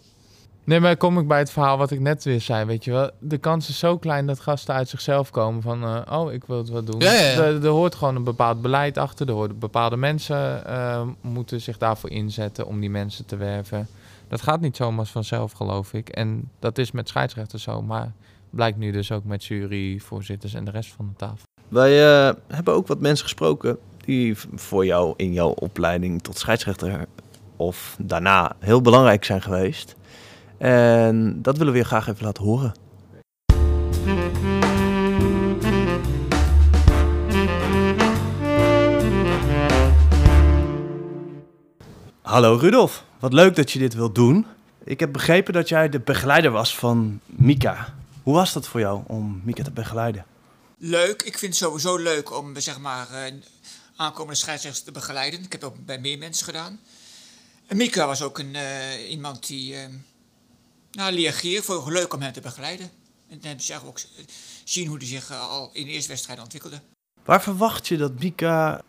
Nee, 0.68 0.80
maar 0.80 0.98
kom 0.98 1.20
ik 1.20 1.28
bij 1.28 1.40
het 1.40 1.52
verhaal 1.52 1.78
wat 1.78 1.92
ik 1.92 2.00
net 2.00 2.24
weer 2.24 2.42
zei, 2.42 2.66
weet 2.66 2.84
je 2.84 2.92
wel. 2.92 3.10
De 3.20 3.38
kans 3.38 3.70
is 3.70 3.80
zo 3.80 3.98
klein 3.98 4.26
dat 4.26 4.40
gasten 4.40 4.74
uit 4.74 4.90
zichzelf 4.90 5.32
komen 5.32 5.62
van, 5.62 5.84
eh, 5.84 6.20
oh, 6.20 6.34
ik 6.34 6.44
wil 6.46 6.58
het 6.58 6.70
wat 6.70 6.86
doen. 6.86 7.00
Ja, 7.00 7.14
ja, 7.14 7.20
ja. 7.20 7.38
Er, 7.38 7.64
er 7.64 7.70
hoort 7.70 7.96
gewoon 7.96 8.16
een 8.16 8.24
bepaald 8.24 8.62
beleid 8.62 8.98
achter. 8.98 9.28
Er 9.28 9.34
hoort 9.34 9.60
bepaalde 9.60 9.98
mensen 9.98 10.66
eh, 10.66 11.02
moeten 11.22 11.62
zich 11.62 11.78
daarvoor 11.78 12.10
inzetten 12.10 12.68
om 12.68 12.80
die 12.80 12.90
mensen 12.90 13.26
te 13.26 13.36
werven. 13.36 13.88
Dat 14.28 14.42
gaat 14.42 14.62
niet 14.62 14.76
zomaar 14.76 15.06
vanzelf, 15.06 15.52
geloof 15.52 15.94
ik. 15.94 16.10
En 16.10 16.50
dat 16.60 16.78
is 16.78 16.92
met 16.92 17.10
scheidsrechters 17.10 17.64
zo, 17.64 17.82
maar 17.82 18.12
blijkt 18.50 18.78
nu 18.78 18.92
dus 18.92 19.12
ook 19.12 19.24
met 19.24 19.46
juryvoorzitters 19.46 20.54
en 20.54 20.66
de 20.66 20.72
rest 20.72 20.94
van 20.94 21.08
de 21.08 21.16
tafel. 21.16 21.46
wij 21.68 22.28
eh, 22.28 22.34
hebben 22.48 22.74
ook 22.74 22.88
wat 22.88 23.00
mensen 23.00 23.26
gesproken 23.26 23.78
die 24.06 24.36
voor 24.56 24.86
jou 24.86 25.14
in 25.18 25.34
jouw 25.34 25.50
opleiding 25.50 26.22
tot 26.22 26.38
scheidsrechter 26.38 27.06
of 27.56 27.98
daarna 28.00 28.56
heel 28.60 28.82
belangrijk 28.82 29.26
zijn 29.26 29.42
geweest. 29.42 29.96
En 30.58 31.42
dat 31.42 31.58
willen 31.58 31.74
we 31.74 31.80
je 31.80 31.86
graag 31.86 32.08
even 32.08 32.26
laten 32.26 32.44
horen. 32.44 32.74
Hallo 42.22 42.56
Rudolf, 42.56 43.04
wat 43.20 43.34
leuk 43.34 43.56
dat 43.56 43.72
je 43.72 43.80
dit 43.80 43.94
wilt 43.94 44.16
doen. 44.16 44.46
Ik 44.84 45.00
heb 45.00 45.14
begrepen 45.14 45.54
dat 45.54 45.70
jij 45.70 45.90
de 45.90 46.00
begeleider 46.00 46.52
was 46.52 46.76
van 46.76 47.20
Mika. 47.26 47.97
Hoe 48.28 48.36
was 48.36 48.54
dat 48.54 48.68
voor 48.68 48.80
jou 48.80 49.04
om 49.08 49.42
Mika 49.44 49.64
te 49.64 49.72
begeleiden? 49.72 50.26
Leuk. 50.78 51.22
Ik 51.22 51.38
vind 51.38 51.54
het 51.54 51.64
sowieso 51.64 51.98
leuk 51.98 52.38
om 52.38 52.60
zeg 52.60 52.80
maar, 52.80 53.12
eh, 53.12 53.34
aankomende 53.96 54.36
scheidsrechters 54.36 54.86
te 54.86 54.92
begeleiden. 54.92 55.44
Ik 55.44 55.52
heb 55.52 55.62
het 55.62 55.70
ook 55.70 55.86
bij 55.86 56.00
meer 56.00 56.18
mensen 56.18 56.46
gedaan. 56.46 56.80
En 57.68 57.78
Mika 57.78 58.06
was 58.06 58.22
ook 58.22 58.40
een, 58.40 58.56
eh, 58.56 59.10
iemand 59.10 59.48
die 59.48 59.76
eh 59.76 59.88
nou, 60.92 61.12
leergierig 61.12 61.66
vond 61.66 61.86
het 61.86 61.94
leuk 61.94 62.14
om 62.14 62.22
hem 62.22 62.32
te 62.32 62.42
begeleiden. 62.42 62.90
En 63.30 63.40
dan 63.42 63.60
zeg 63.60 63.86
ook 63.86 64.00
zien 64.64 64.88
hoe 64.88 64.98
hij 64.98 65.08
zich 65.08 65.32
al 65.32 65.70
in 65.74 65.86
de 65.86 65.92
eerste 65.92 66.10
wedstrijd 66.10 66.40
ontwikkelde. 66.40 66.82
Waar 67.26 67.42
verwacht 67.42 67.88
je 67.88 67.98
dat 67.98 68.20
Mika 68.20 68.82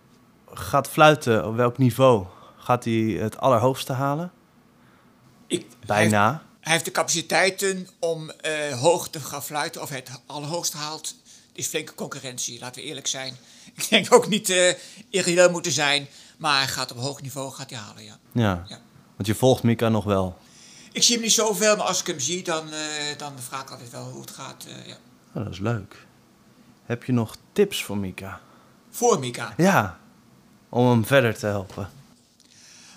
gaat 0.52 0.88
fluiten? 0.88 1.46
Op 1.46 1.56
welk 1.56 1.78
niveau? 1.78 2.26
Gaat 2.56 2.84
hij 2.84 2.94
het 2.94 3.38
allerhoogste 3.38 3.92
halen? 3.92 4.32
Ik, 5.46 5.60
Hij, 5.60 5.86
Bijna. 5.86 6.47
Hij 6.68 6.76
heeft 6.76 6.88
de 6.88 6.96
capaciteiten 6.96 7.88
om 7.98 8.30
eh, 8.30 8.80
hoog 8.80 9.08
te 9.08 9.20
gaan 9.20 9.42
fluiten. 9.42 9.82
Of 9.82 9.88
hij 9.88 9.98
het 9.98 10.20
allerhoogste 10.26 10.76
haalt. 10.76 11.06
Het 11.48 11.58
is 11.58 11.66
flinke 11.66 11.94
concurrentie, 11.94 12.58
laten 12.58 12.82
we 12.82 12.88
eerlijk 12.88 13.06
zijn. 13.06 13.36
Ik 13.76 13.88
denk 13.88 14.12
ook 14.14 14.28
niet 14.28 14.50
eh 14.50 14.74
irreëel 15.10 15.50
moeten 15.50 15.72
zijn. 15.72 16.08
Maar 16.36 16.58
hij 16.58 16.68
gaat 16.68 16.92
op 16.92 16.98
hoog 16.98 17.22
niveau 17.22 17.52
gaat 17.52 17.70
hij 17.70 17.78
halen, 17.78 18.04
ja. 18.04 18.18
Ja. 18.32 18.64
Ja. 18.68 18.80
Want 19.16 19.26
je 19.26 19.34
volgt 19.34 19.62
Mika 19.62 19.88
nog 19.88 20.04
wel. 20.04 20.38
Ik 20.92 21.02
zie 21.02 21.14
hem 21.14 21.24
niet 21.24 21.32
zoveel, 21.32 21.76
maar 21.76 21.86
als 21.86 22.00
ik 22.00 22.06
hem 22.06 22.20
zie, 22.20 22.42
dan, 22.42 22.72
eh, 22.72 23.18
dan 23.18 23.32
vraag 23.38 23.62
ik 23.62 23.70
altijd 23.70 23.90
wel 23.90 24.04
hoe 24.04 24.20
het 24.20 24.30
gaat. 24.30 24.66
ja. 24.86 24.96
Oh, 25.34 25.44
dat 25.44 25.52
is 25.52 25.58
leuk. 25.58 26.06
Heb 26.84 27.04
je 27.04 27.12
nog 27.12 27.36
tips 27.52 27.84
voor 27.84 27.98
Mika? 27.98 28.40
Voor 28.90 29.18
Mika. 29.18 29.54
Ja. 29.56 29.98
Om 30.68 30.88
hem 30.88 31.06
verder 31.06 31.38
te 31.38 31.46
helpen. 31.46 31.90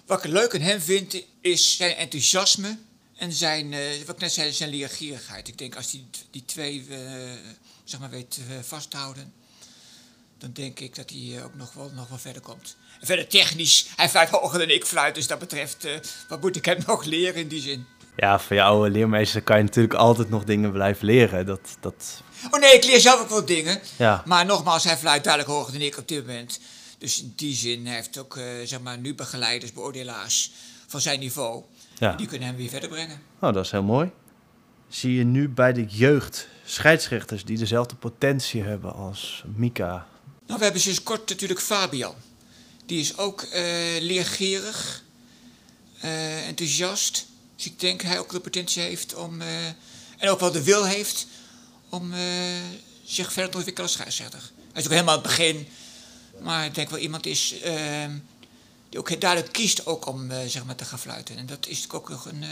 Wat 0.06 0.24
ik 0.24 0.32
leuk 0.32 0.56
aan 0.56 0.62
hem 0.62 0.82
vind, 0.82 1.24
is 1.42 1.76
zijn 1.76 1.96
enthousiasme 1.96 2.78
en 3.22 3.32
zijn, 3.32 3.74
eh, 3.74 3.80
wat 4.06 4.16
ik 4.16 4.22
net 4.22 4.32
zei, 4.32 4.52
zijn 4.52 4.70
leergierigheid. 4.70 5.48
Ik 5.48 5.58
denk 5.58 5.76
als 5.76 5.92
hij 5.92 6.04
die 6.32 6.46
twee 6.46 6.86
eh, 6.90 6.98
zeg 7.84 8.00
maar 8.00 8.10
weet 8.10 8.40
eh, 8.50 8.56
vasthouden, 8.62 9.34
dan 10.38 10.52
denk 10.54 10.80
ik 10.80 10.96
dat 10.96 11.10
hij 11.10 11.44
ook 11.44 11.56
nog 11.56 11.74
wel, 11.74 11.92
nog 11.96 12.10
wel 12.10 12.18
verder 12.18 12.42
komt. 12.42 12.78
En 13.00 13.06
verder 13.06 13.28
technisch, 13.28 13.88
hij 13.96 14.10
fluit 14.10 14.30
hoger 14.30 14.60
dan 14.60 14.70
ik 14.70 14.86
fluit, 14.86 15.16
dus 15.16 15.28
dat 15.28 15.40
betreft, 15.40 15.88
wat 16.28 16.42
moet 16.42 16.56
ik 16.56 16.66
hem 16.66 16.78
nog 16.88 17.04
leren 17.04 17.42
in 17.42 17.48
die 17.48 17.62
zin? 17.62 17.86
Ja, 18.16 18.40
van 18.40 18.56
je 18.56 18.64
oude 18.64 18.90
leermeester 18.90 19.42
kan 19.42 19.58
je 19.58 19.64
natuurlijk 19.64 19.94
altijd 19.94 20.30
nog 20.30 20.44
dingen 20.44 20.72
blijven 20.72 21.06
leren. 21.06 21.46
Dat, 21.46 21.78
dat, 21.80 22.22
Oh 22.52 22.60
nee, 22.60 22.74
ik 22.74 22.84
leer 22.84 23.00
zelf 23.00 23.22
ook 23.22 23.30
wel 23.30 23.46
dingen. 23.46 23.82
ja. 23.98 24.24
Maar 24.26 24.46
nogmaals, 24.46 24.84
hij 24.84 24.98
fluit 24.98 25.24
duidelijk 25.24 25.54
hoger 25.54 25.74
dan 25.74 25.82
ik 25.82 25.98
op 25.98 26.08
dit 26.08 26.26
moment. 26.26 26.60
Dus 26.98 27.22
in 27.22 27.34
die 27.36 27.56
zin 27.56 27.86
hij 27.86 27.96
heeft 27.96 28.18
ook 28.18 28.40
zeg 28.64 28.82
maar, 28.82 28.98
nu 28.98 29.16
begeleiders, 29.16 29.74
beoordelaars 29.74 30.52
van 30.88 31.02
zijn 31.02 31.20
niveau. 31.20 31.64
Ja. 32.02 32.16
Die 32.16 32.28
kunnen 32.28 32.48
hem 32.48 32.58
weer 32.58 32.70
verder 32.70 32.90
brengen. 32.90 33.22
Oh, 33.40 33.54
dat 33.54 33.66
is 33.66 33.72
heel 33.72 33.84
mooi. 33.84 34.12
Zie 34.88 35.14
je 35.14 35.24
nu 35.24 35.50
bij 35.50 35.74
de 35.74 35.86
jeugd 35.86 36.48
scheidsrechters 36.66 37.46
die 37.46 37.58
dezelfde 37.58 37.96
potentie 37.96 38.64
hebben 38.64 38.94
als 38.94 39.44
Mika? 39.56 40.08
Nou, 40.46 40.58
we 40.58 40.64
hebben 40.64 40.82
sinds 40.82 41.04
kort 41.04 41.30
natuurlijk 41.30 41.60
Fabian. 41.60 42.16
Die 42.86 43.00
is 43.00 43.18
ook 43.18 43.42
eh, 43.42 43.64
leergierig, 44.00 45.04
eh, 46.00 46.48
enthousiast. 46.48 47.28
Dus 47.56 47.66
ik 47.66 47.80
denk 47.80 48.02
hij 48.02 48.20
ook 48.20 48.32
de 48.32 48.40
potentie 48.40 48.82
heeft 48.82 49.16
om, 49.16 49.42
eh, 49.42 49.66
en 50.18 50.30
ook 50.30 50.40
wel 50.40 50.52
de 50.52 50.64
wil 50.64 50.86
heeft 50.86 51.28
om 51.90 52.14
zich 53.04 53.34
verder 53.34 53.52
te 53.52 53.58
ontwikkelen 53.58 53.90
als 53.90 53.98
scheidsrechter. 53.98 54.52
Hij 54.72 54.82
is 54.82 54.86
ook 54.86 54.92
helemaal 54.92 55.16
aan 55.16 55.22
het 55.22 55.30
begin, 55.30 55.68
maar 56.40 56.66
ik 56.66 56.76
denk 56.76 56.90
wel 56.90 57.00
iemand 57.00 57.26
is 57.26 57.62
eh, 57.62 57.74
die 58.92 59.00
ook 59.00 59.10
heel 59.10 59.20
duidelijk 59.20 59.54
kiest 59.54 59.86
ook 59.86 60.08
om 60.08 60.32
eh, 60.32 60.38
zeg 60.46 60.66
maar 60.66 60.76
te 60.76 60.86
gaan 60.86 61.00
fluiten. 61.00 61.38
En 61.38 61.46
dat 61.46 61.68
is 61.68 61.82
natuurlijk 61.82 61.94
ook 61.94 62.10
nog 62.10 62.26
een 62.26 62.44
eh, 62.44 62.50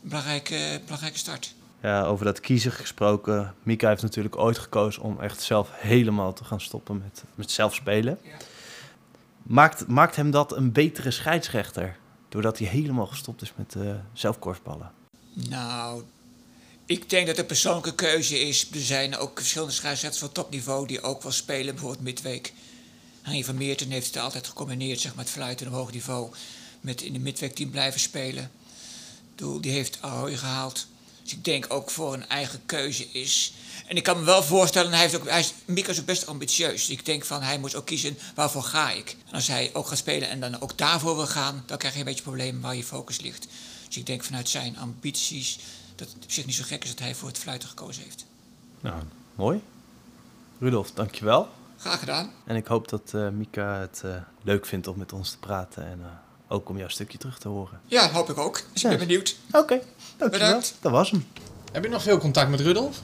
belangrijke, 0.00 0.80
belangrijke 0.84 1.18
start. 1.18 1.54
Ja, 1.82 2.04
over 2.04 2.24
dat 2.24 2.40
kiezen 2.40 2.72
gesproken. 2.72 3.54
Mika 3.62 3.88
heeft 3.88 4.02
natuurlijk 4.02 4.36
ooit 4.36 4.58
gekozen 4.58 5.02
om 5.02 5.20
echt 5.20 5.42
zelf 5.42 5.68
helemaal 5.72 6.32
te 6.32 6.44
gaan 6.44 6.60
stoppen 6.60 6.98
met, 6.98 7.24
met 7.34 7.50
zelf 7.50 7.74
spelen. 7.74 8.18
Ja. 8.22 8.36
Maakt, 9.42 9.86
maakt 9.86 10.16
hem 10.16 10.30
dat 10.30 10.56
een 10.56 10.72
betere 10.72 11.10
scheidsrechter? 11.10 11.96
Doordat 12.28 12.58
hij 12.58 12.68
helemaal 12.68 13.06
gestopt 13.06 13.42
is 13.42 13.52
met 13.56 13.74
uh, 13.74 13.94
zelfkorfballen. 14.12 14.92
Nou, 15.32 16.02
ik 16.86 17.10
denk 17.10 17.26
dat 17.26 17.36
het 17.36 17.38
een 17.38 17.46
persoonlijke 17.46 17.94
keuze 17.94 18.38
is. 18.38 18.70
Er 18.70 18.80
zijn 18.80 19.16
ook 19.16 19.38
verschillende 19.38 19.72
scheidsrechters 19.72 20.22
van 20.22 20.32
topniveau 20.32 20.86
die 20.86 21.02
ook 21.02 21.22
wel 21.22 21.32
spelen, 21.32 21.74
bijvoorbeeld 21.74 22.04
midweek. 22.04 22.52
Henry 23.24 23.44
van 23.44 23.56
Meerten 23.56 23.90
heeft 23.90 24.06
het 24.06 24.16
altijd 24.16 24.46
gecombineerd, 24.46 25.00
zeg 25.00 25.12
fluiten 25.24 25.66
op 25.66 25.72
hoog 25.72 25.92
niveau. 25.92 26.30
Met 26.80 27.02
in 27.02 27.12
de 27.12 27.18
midweekteam 27.18 27.70
blijven 27.70 28.00
spelen. 28.00 28.50
Die 29.60 29.72
heeft 29.72 29.98
Ahoy 30.00 30.36
gehaald. 30.36 30.86
Dus 31.22 31.32
ik 31.32 31.44
denk 31.44 31.66
ook 31.68 31.90
voor 31.90 32.14
een 32.14 32.28
eigen 32.28 32.60
keuze 32.66 33.06
is. 33.12 33.52
En 33.86 33.96
ik 33.96 34.02
kan 34.02 34.18
me 34.18 34.24
wel 34.24 34.42
voorstellen, 34.42 34.92
hij, 34.92 35.00
heeft 35.00 35.16
ook, 35.16 35.28
hij 35.28 35.40
is, 35.40 35.54
Mika 35.64 35.90
is 35.90 36.00
ook 36.00 36.04
best 36.04 36.26
ambitieus. 36.26 36.86
Dus 36.86 36.96
ik 36.96 37.04
denk 37.04 37.24
van, 37.24 37.42
hij 37.42 37.58
moet 37.58 37.74
ook 37.74 37.86
kiezen, 37.86 38.18
waarvoor 38.34 38.62
ga 38.62 38.90
ik? 38.90 39.16
En 39.26 39.34
als 39.34 39.46
hij 39.46 39.70
ook 39.72 39.86
gaat 39.86 39.98
spelen 39.98 40.28
en 40.28 40.40
dan 40.40 40.60
ook 40.60 40.78
daarvoor 40.78 41.16
wil 41.16 41.26
gaan, 41.26 41.62
dan 41.66 41.78
krijg 41.78 41.94
je 41.94 42.00
een 42.00 42.06
beetje 42.06 42.22
problemen 42.22 42.60
waar 42.60 42.76
je 42.76 42.84
focus 42.84 43.20
ligt. 43.20 43.46
Dus 43.86 43.96
ik 43.96 44.06
denk 44.06 44.24
vanuit 44.24 44.48
zijn 44.48 44.78
ambities 44.78 45.58
dat 45.94 46.08
het 46.08 46.24
op 46.24 46.32
zich 46.32 46.46
niet 46.46 46.54
zo 46.54 46.64
gek 46.66 46.82
is 46.84 46.90
dat 46.90 46.98
hij 46.98 47.14
voor 47.14 47.28
het 47.28 47.38
fluiten 47.38 47.68
gekozen 47.68 48.02
heeft. 48.02 48.24
Nou, 48.80 49.02
mooi. 49.34 49.60
Rudolf, 50.58 50.90
dankjewel. 50.90 51.48
Graag 51.84 51.98
gedaan. 51.98 52.30
En 52.44 52.56
ik 52.56 52.66
hoop 52.66 52.88
dat 52.88 53.12
eh, 53.14 53.28
Mika 53.28 53.80
het 53.80 54.02
eh, 54.04 54.10
leuk 54.42 54.66
vindt 54.66 54.86
om 54.86 54.98
met 54.98 55.12
ons 55.12 55.30
te 55.30 55.38
praten. 55.38 55.86
En 55.86 55.98
eh, 56.02 56.08
ook 56.48 56.68
om 56.68 56.78
jouw 56.78 56.88
stukje 56.88 57.18
terug 57.18 57.38
te 57.38 57.48
horen. 57.48 57.80
Ja, 57.84 58.10
hoop 58.10 58.30
ik 58.30 58.38
ook. 58.38 58.60
Dus 58.72 58.84
ik 58.84 58.90
ben 58.90 58.98
benieuwd. 58.98 59.36
Oké, 59.46 59.80
dankjewel. 60.16 60.48
Bedankt. 60.48 60.76
Dat 60.80 60.92
was 60.92 61.10
hem. 61.10 61.26
Heb 61.72 61.84
je 61.84 61.90
nog 61.90 62.02
veel 62.02 62.18
contact 62.18 62.50
met 62.50 62.60
Rudolf? 62.60 63.00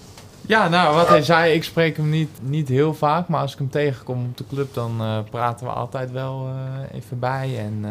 Ja, 0.50 0.68
nou, 0.68 0.94
wat 0.94 1.08
hij 1.08 1.22
zei, 1.22 1.54
ik 1.54 1.64
spreek 1.64 1.96
hem 1.96 2.10
niet, 2.10 2.30
niet 2.42 2.68
heel 2.68 2.94
vaak, 2.94 3.28
maar 3.28 3.40
als 3.40 3.52
ik 3.52 3.58
hem 3.58 3.70
tegenkom 3.70 4.24
op 4.24 4.36
de 4.36 4.44
club, 4.48 4.74
dan 4.74 5.00
eh, 5.00 5.18
praten 5.30 5.66
we 5.66 5.72
altijd 5.72 6.10
wel 6.10 6.48
eh, 6.48 6.54
even 6.98 7.18
bij. 7.18 7.58
En 7.58 7.80
eh, 7.84 7.90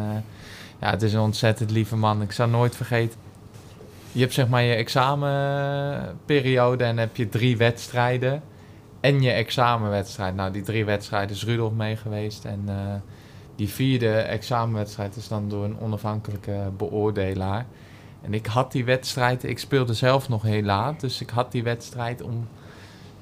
ja, 0.80 0.90
het 0.90 1.02
is 1.02 1.12
een 1.12 1.20
ontzettend 1.20 1.70
lieve 1.70 1.96
man. 1.96 2.22
Ik 2.22 2.32
zal 2.32 2.48
nooit 2.48 2.76
vergeten. 2.76 3.18
Je 4.12 4.20
hebt 4.20 4.34
zeg 4.34 4.48
maar 4.48 4.62
je 4.62 4.74
examenperiode 4.74 6.84
en 6.84 6.90
dan 6.90 6.98
heb 6.98 7.16
je 7.16 7.28
drie 7.28 7.56
wedstrijden 7.56 8.42
en 9.00 9.22
je 9.22 9.30
examenwedstrijd. 9.30 10.34
Nou, 10.34 10.52
die 10.52 10.62
drie 10.62 10.84
wedstrijden 10.84 11.36
is 11.36 11.44
Rudolf 11.44 11.72
mee 11.72 11.96
geweest 11.96 12.44
en 12.44 12.62
eh, 12.66 12.94
die 13.56 13.68
vierde 13.68 14.12
examenwedstrijd 14.12 15.16
is 15.16 15.28
dan 15.28 15.48
door 15.48 15.64
een 15.64 15.80
onafhankelijke 15.80 16.70
beoordelaar. 16.76 17.66
En 18.22 18.34
ik 18.34 18.46
had 18.46 18.72
die 18.72 18.84
wedstrijd, 18.84 19.44
ik 19.44 19.58
speelde 19.58 19.94
zelf 19.94 20.28
nog 20.28 20.42
heel 20.42 20.62
laat, 20.62 21.00
dus 21.00 21.20
ik 21.20 21.30
had 21.30 21.52
die 21.52 21.62
wedstrijd 21.62 22.22
om 22.22 22.48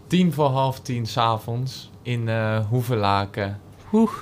tien 0.07 0.33
voor 0.33 0.49
half 0.49 0.81
tien 0.81 1.07
s'avonds 1.07 1.91
in 2.03 2.29
eh 2.29 2.67
Hoevelaken. 2.69 3.61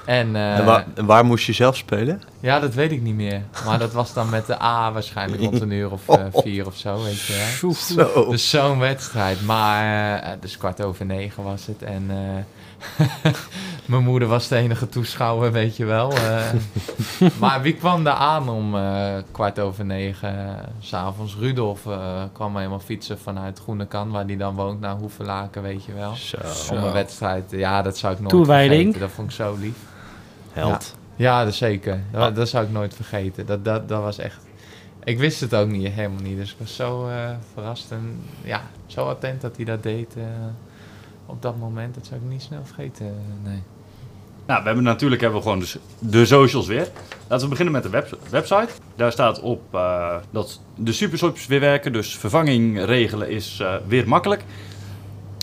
En, 0.06 0.36
eh, 0.36 0.78
En, 0.94 1.06
waar, 1.06 1.24
moest 1.24 1.46
je 1.46 1.52
zelf 1.52 1.76
spelen? 1.76 2.22
ja, 2.40 2.60
dat 2.60 2.74
weet 2.74 2.92
ik 2.92 3.02
niet 3.02 3.14
meer. 3.14 3.42
Maar 3.64 3.78
dat 3.78 3.92
was 3.92 4.12
dan 4.12 4.28
met 4.28 4.46
de 4.46 4.62
A 4.62 4.92
waarschijnlijk 4.92 5.42
rond 5.42 5.60
een 5.60 5.70
uur 5.70 5.90
of 5.90 6.08
eh, 6.08 6.24
vier 6.32 6.66
of 6.66 6.76
zo, 6.76 7.02
weet 7.02 7.20
je 7.20 7.56
wel. 7.60 7.72
Zo. 7.74 8.30
Dus 8.30 8.50
zo'n 8.50 8.78
wedstrijd. 8.78 9.42
Maar, 9.42 10.18
eh, 10.22 10.30
dus 10.40 10.56
kwart 10.56 10.82
over 10.82 11.06
negen 11.06 11.42
was 11.42 11.66
het. 11.66 11.82
En 11.82 12.06
eh, 12.08 12.16
mijn 13.86 14.02
moeder 14.02 14.28
was 14.28 14.48
de 14.48 14.56
enige 14.56 14.88
toeschouwer, 14.88 15.52
weet 15.52 15.76
je 15.76 15.84
wel. 15.84 16.12
eh. 16.12 16.52
maar 17.40 17.62
wie 17.62 17.74
kwam 17.74 18.04
daar 18.04 18.14
aan 18.14 18.48
om 18.48 18.76
eh, 18.76 19.14
kwart 19.30 19.58
over 19.58 19.84
negen 19.84 20.58
s 20.80 20.88
s'avonds? 20.88 21.36
Rudolf 21.36 21.86
eh, 21.86 22.22
kwam 22.32 22.56
helemaal 22.56 22.80
fietsen 22.80 23.18
vanuit 23.18 23.58
Groenekan, 23.58 24.10
waar 24.10 24.26
die 24.26 24.36
dan 24.36 24.54
woont, 24.54 24.80
naar 24.80 24.96
Hoevelaken, 24.96 25.62
weet 25.62 25.84
je 25.84 25.92
wel. 25.92 26.14
Zo. 26.14 26.36
Om 26.70 26.84
een 26.84 26.92
wedstrijd. 26.92 27.50
Ja, 27.50 27.82
dat 27.82 27.98
zou 27.98 28.12
ik 28.12 28.18
nooit 28.18 28.30
Toewijding. 28.30 28.80
vergeten. 28.80 29.00
Dat 29.00 29.10
vond 29.10 29.28
ik 29.28 29.34
zo 29.34 29.56
lief. 29.60 29.76
Held. 30.52 30.96
Ja, 31.16 31.44
dat 31.44 31.54
zeker. 31.54 32.00
Dat, 32.10 32.36
dat 32.36 32.48
zou 32.48 32.64
ik 32.64 32.70
nooit 32.70 32.94
vergeten. 32.94 33.46
Dat, 33.46 33.64
dat, 33.64 33.88
dat 33.88 34.02
was 34.02 34.18
echt... 34.18 34.38
Ik 35.04 35.18
wist 35.18 35.40
het 35.40 35.54
ook 35.54 35.68
niet, 35.68 35.92
helemaal 35.92 36.22
niet. 36.22 36.36
Dus 36.36 36.50
ik 36.52 36.56
was 36.58 36.74
zo 36.76 37.08
eh, 37.08 37.30
verrast 37.52 37.90
en 37.90 38.22
ja, 38.42 38.62
zo 38.86 39.08
attent 39.08 39.40
dat 39.40 39.56
hij 39.56 39.64
dat 39.64 39.82
deed 39.82 40.14
op 41.26 41.42
dat 41.42 41.56
moment. 41.58 41.94
Dat 41.94 42.06
zou 42.06 42.20
ik 42.20 42.28
niet 42.30 42.42
snel 42.42 42.60
vergeten, 42.64 43.06
eh, 43.06 43.12
nee. 43.50 43.62
Nou, 44.46 44.60
we 44.60 44.66
hebben 44.66 44.84
natuurlijk 44.84 45.20
hebben 45.20 45.38
we 45.38 45.44
gewoon 45.44 45.60
de, 45.60 45.78
de 45.98 46.26
socials 46.26 46.66
weer. 46.66 46.88
Laten 47.26 47.44
we 47.44 47.50
beginnen 47.50 47.74
met 47.74 47.82
de 47.82 47.88
web- 47.88 48.18
website. 48.30 48.68
Daar 48.96 49.12
staat 49.12 49.40
op 49.40 49.62
eh, 49.74 50.16
dat 50.30 50.60
de 50.74 50.92
supershops 50.92 51.46
weer 51.46 51.60
werken, 51.60 51.92
dus 51.92 52.16
vervanging 52.16 52.84
regelen 52.84 53.30
is 53.30 53.58
eh, 53.60 53.74
weer 53.86 54.08
makkelijk. 54.08 54.44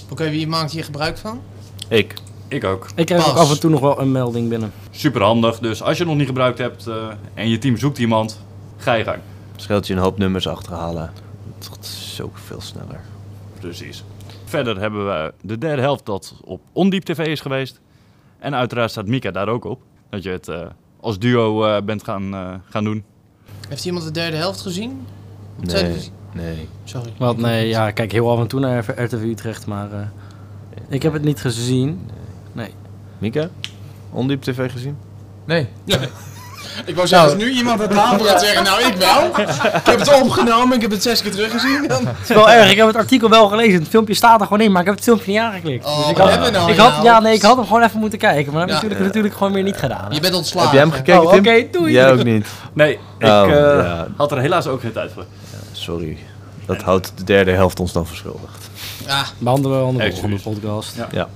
Oké, 0.10 0.30
wie 0.30 0.48
maakt 0.48 0.72
hier 0.72 0.84
gebruik 0.84 1.18
van? 1.18 1.42
Ik. 1.88 2.14
Ik 2.48 2.64
ook. 2.64 2.88
Ik 2.96 3.06
krijg 3.06 3.30
ook 3.30 3.36
af 3.38 3.52
en 3.52 3.60
toe 3.60 3.70
nog 3.70 3.80
wel 3.80 4.00
een 4.00 4.12
melding 4.12 4.50
binnen. 4.50 4.72
Super 4.92 5.22
handig, 5.22 5.60
dus 5.60 5.82
als 5.82 5.92
je 5.92 6.00
het 6.00 6.08
nog 6.08 6.18
niet 6.18 6.28
gebruikt 6.28 6.58
hebt 6.58 6.88
eh, 6.88 7.08
en 7.34 7.50
je 7.50 7.58
team 7.58 7.78
zoekt 7.78 7.98
iemand, 7.98 8.40
ga 8.78 8.94
je 8.94 9.04
gang. 9.04 9.18
Scheelt 9.56 9.88
je 9.88 9.94
een 9.94 10.00
hoop 10.00 10.18
nummers 10.18 10.48
achterhalen. 10.48 11.12
Het 11.58 11.68
gaat 11.68 11.86
zoveel 11.86 12.62
sneller. 12.62 13.00
Precies. 13.60 14.04
Verder 14.54 14.80
hebben 14.80 15.06
we 15.06 15.34
de 15.42 15.58
derde 15.58 15.82
helft 15.82 16.06
dat 16.06 16.36
op 16.44 16.62
Ondiep 16.72 17.04
TV 17.04 17.28
is 17.28 17.42
geweest. 17.42 17.82
En 18.40 18.56
uiteraard 18.56 18.92
staat 18.92 19.08
Mika 19.08 19.32
daar 19.32 19.48
ook 19.48 19.66
op. 19.66 19.82
Dat 20.10 20.24
je 20.24 20.30
het 20.30 20.48
eh, 20.48 20.66
als 21.00 21.20
duo 21.20 21.64
eh, 21.66 21.84
bent 21.84 22.04
gaan, 22.04 22.34
eh, 22.34 22.54
gaan 22.70 22.84
doen. 22.84 23.04
Heeft 23.70 23.86
iemand 23.86 24.06
de 24.06 24.12
derde 24.12 24.38
helft 24.38 24.62
gezien? 24.62 25.06
Nee, 25.60 26.12
nee. 26.34 26.68
Sorry. 26.84 27.14
Wat, 27.18 27.36
Ik 27.36 27.42
nee, 27.42 27.68
ja, 27.68 27.92
kijk 27.92 28.12
heel 28.12 28.30
af 28.32 28.40
en 28.40 28.48
toe 28.48 28.60
naar 28.60 29.04
RTV 29.04 29.14
Utrecht, 29.14 29.66
maar 29.66 29.92
eh, 29.92 30.08
ik 30.88 31.04
heb 31.04 31.14
het 31.14 31.24
niet 31.24 31.40
gezien. 31.42 32.10
Mika? 33.18 33.50
Ondiep 34.12 34.42
TV 34.42 34.72
gezien? 34.72 34.98
Nee, 35.46 35.68
Ik 36.86 36.96
wou 36.96 37.08
zeggen, 37.08 37.30
als 37.30 37.38
nu 37.38 37.50
iemand 37.52 37.82
aan 37.82 37.90
tafel 37.90 38.26
gaat 38.26 38.42
zeggen, 38.42 38.64
nou 38.64 38.82
ik 38.84 38.94
wel. 38.96 39.26
Ik 39.26 39.86
heb 39.86 40.00
het 40.00 40.22
opgenomen, 40.22 40.76
ik 40.76 40.82
heb 40.82 40.92
het 40.92 41.02
zes 41.04 41.22
keer 41.22 41.32
teruggezien. 41.32 41.88
Dan... 41.88 42.08
Het 42.08 42.30
is 42.30 42.36
wel 42.36 42.50
erg, 42.50 42.72
ik 42.72 42.78
heb 42.78 42.88
het 42.88 42.96
artikel 42.96 43.30
wel 43.30 43.48
gelezen. 43.48 43.80
Het 43.80 43.88
filmpje 43.90 44.14
staat 44.14 44.40
er 44.40 44.46
gewoon 44.48 44.62
in, 44.62 44.72
maar 44.72 44.82
ik 44.82 44.88
heb 44.88 44.96
het 44.96 45.04
filmpje 45.04 45.32
niet 45.32 45.40
aangeklikt. 45.42 45.86
Oh, 45.86 45.98
Dus 45.98 46.10
ik 46.10 46.18
wat 46.18 46.30
had, 46.30 46.30
hebben 46.30 46.52
we 46.52 46.58
nou 46.58 46.72
ik 46.72 46.78
had, 46.78 46.92
nou? 46.92 47.04
ja, 47.04 47.20
nee, 47.20 47.34
ik 47.34 47.42
had 47.42 47.56
hem 47.56 47.66
gewoon 47.66 47.84
even 47.84 48.00
moeten 48.00 48.20
kijken. 48.20 48.54
Maar 48.54 48.68
dat 48.68 48.76
heb 48.76 48.76
ik 48.78 48.82
Ja. 48.82 48.88
natuurlijk, 48.88 49.06
natuurlijk 49.06 49.34
gewoon 49.36 49.54
weer 49.54 49.64
niet 49.64 49.78
gedaan. 49.78 50.14
Je 50.14 50.20
bent 50.20 50.34
ontslagen. 50.36 50.70
Heb 50.70 50.78
jij 50.78 50.88
hem 50.88 50.92
gekeken, 50.98 51.22
Oh, 51.24 51.30
Tim? 51.32 51.40
oké, 51.40 51.68
doei. 51.72 51.92
Jij 51.94 52.12
ook 52.12 52.24
niet. 52.24 52.48
Nee, 52.74 52.92
ik 53.18 53.28
Oh, 53.28 53.42
eh, 53.44 53.50
ja. 53.50 54.08
had 54.18 54.32
er 54.32 54.40
helaas 54.40 54.68
ook 54.68 54.82
geen 54.82 54.92
tijd 54.92 55.12
voor. 55.14 55.26
Sorry. 55.72 56.18
Dat 56.66 56.82
houdt 56.82 57.12
de 57.16 57.24
derde 57.24 57.52
helft 57.52 57.80
ons 57.80 57.92
dan 57.94 58.06
verschuldigd. 58.08 58.70
Ah, 59.08 59.22
Behandelen 59.38 59.80
we 59.80 59.86
aan 59.88 59.98
de 59.98 60.12
volgende 60.12 60.40
podcast. 60.40 60.96
Ja. 60.96 61.08
Ja. 61.12 61.28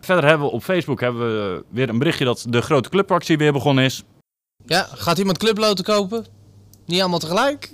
Verder 0.00 0.24
hebben 0.28 0.46
we 0.46 0.52
op 0.52 0.62
Facebook 0.62 1.00
hebben 1.00 1.20
we 1.26 1.62
weer 1.70 1.88
een 1.88 1.98
berichtje 1.98 2.24
dat 2.24 2.44
de 2.48 2.60
grote 2.60 2.88
clubactie 2.88 3.38
weer 3.38 3.52
begonnen 3.52 3.84
is. 3.84 4.02
Ja, 4.66 4.88
gaat 4.92 5.18
iemand 5.18 5.38
clubloten 5.38 5.84
kopen? 5.84 6.26
Niet 6.86 7.00
allemaal 7.00 7.18
tegelijk? 7.18 7.70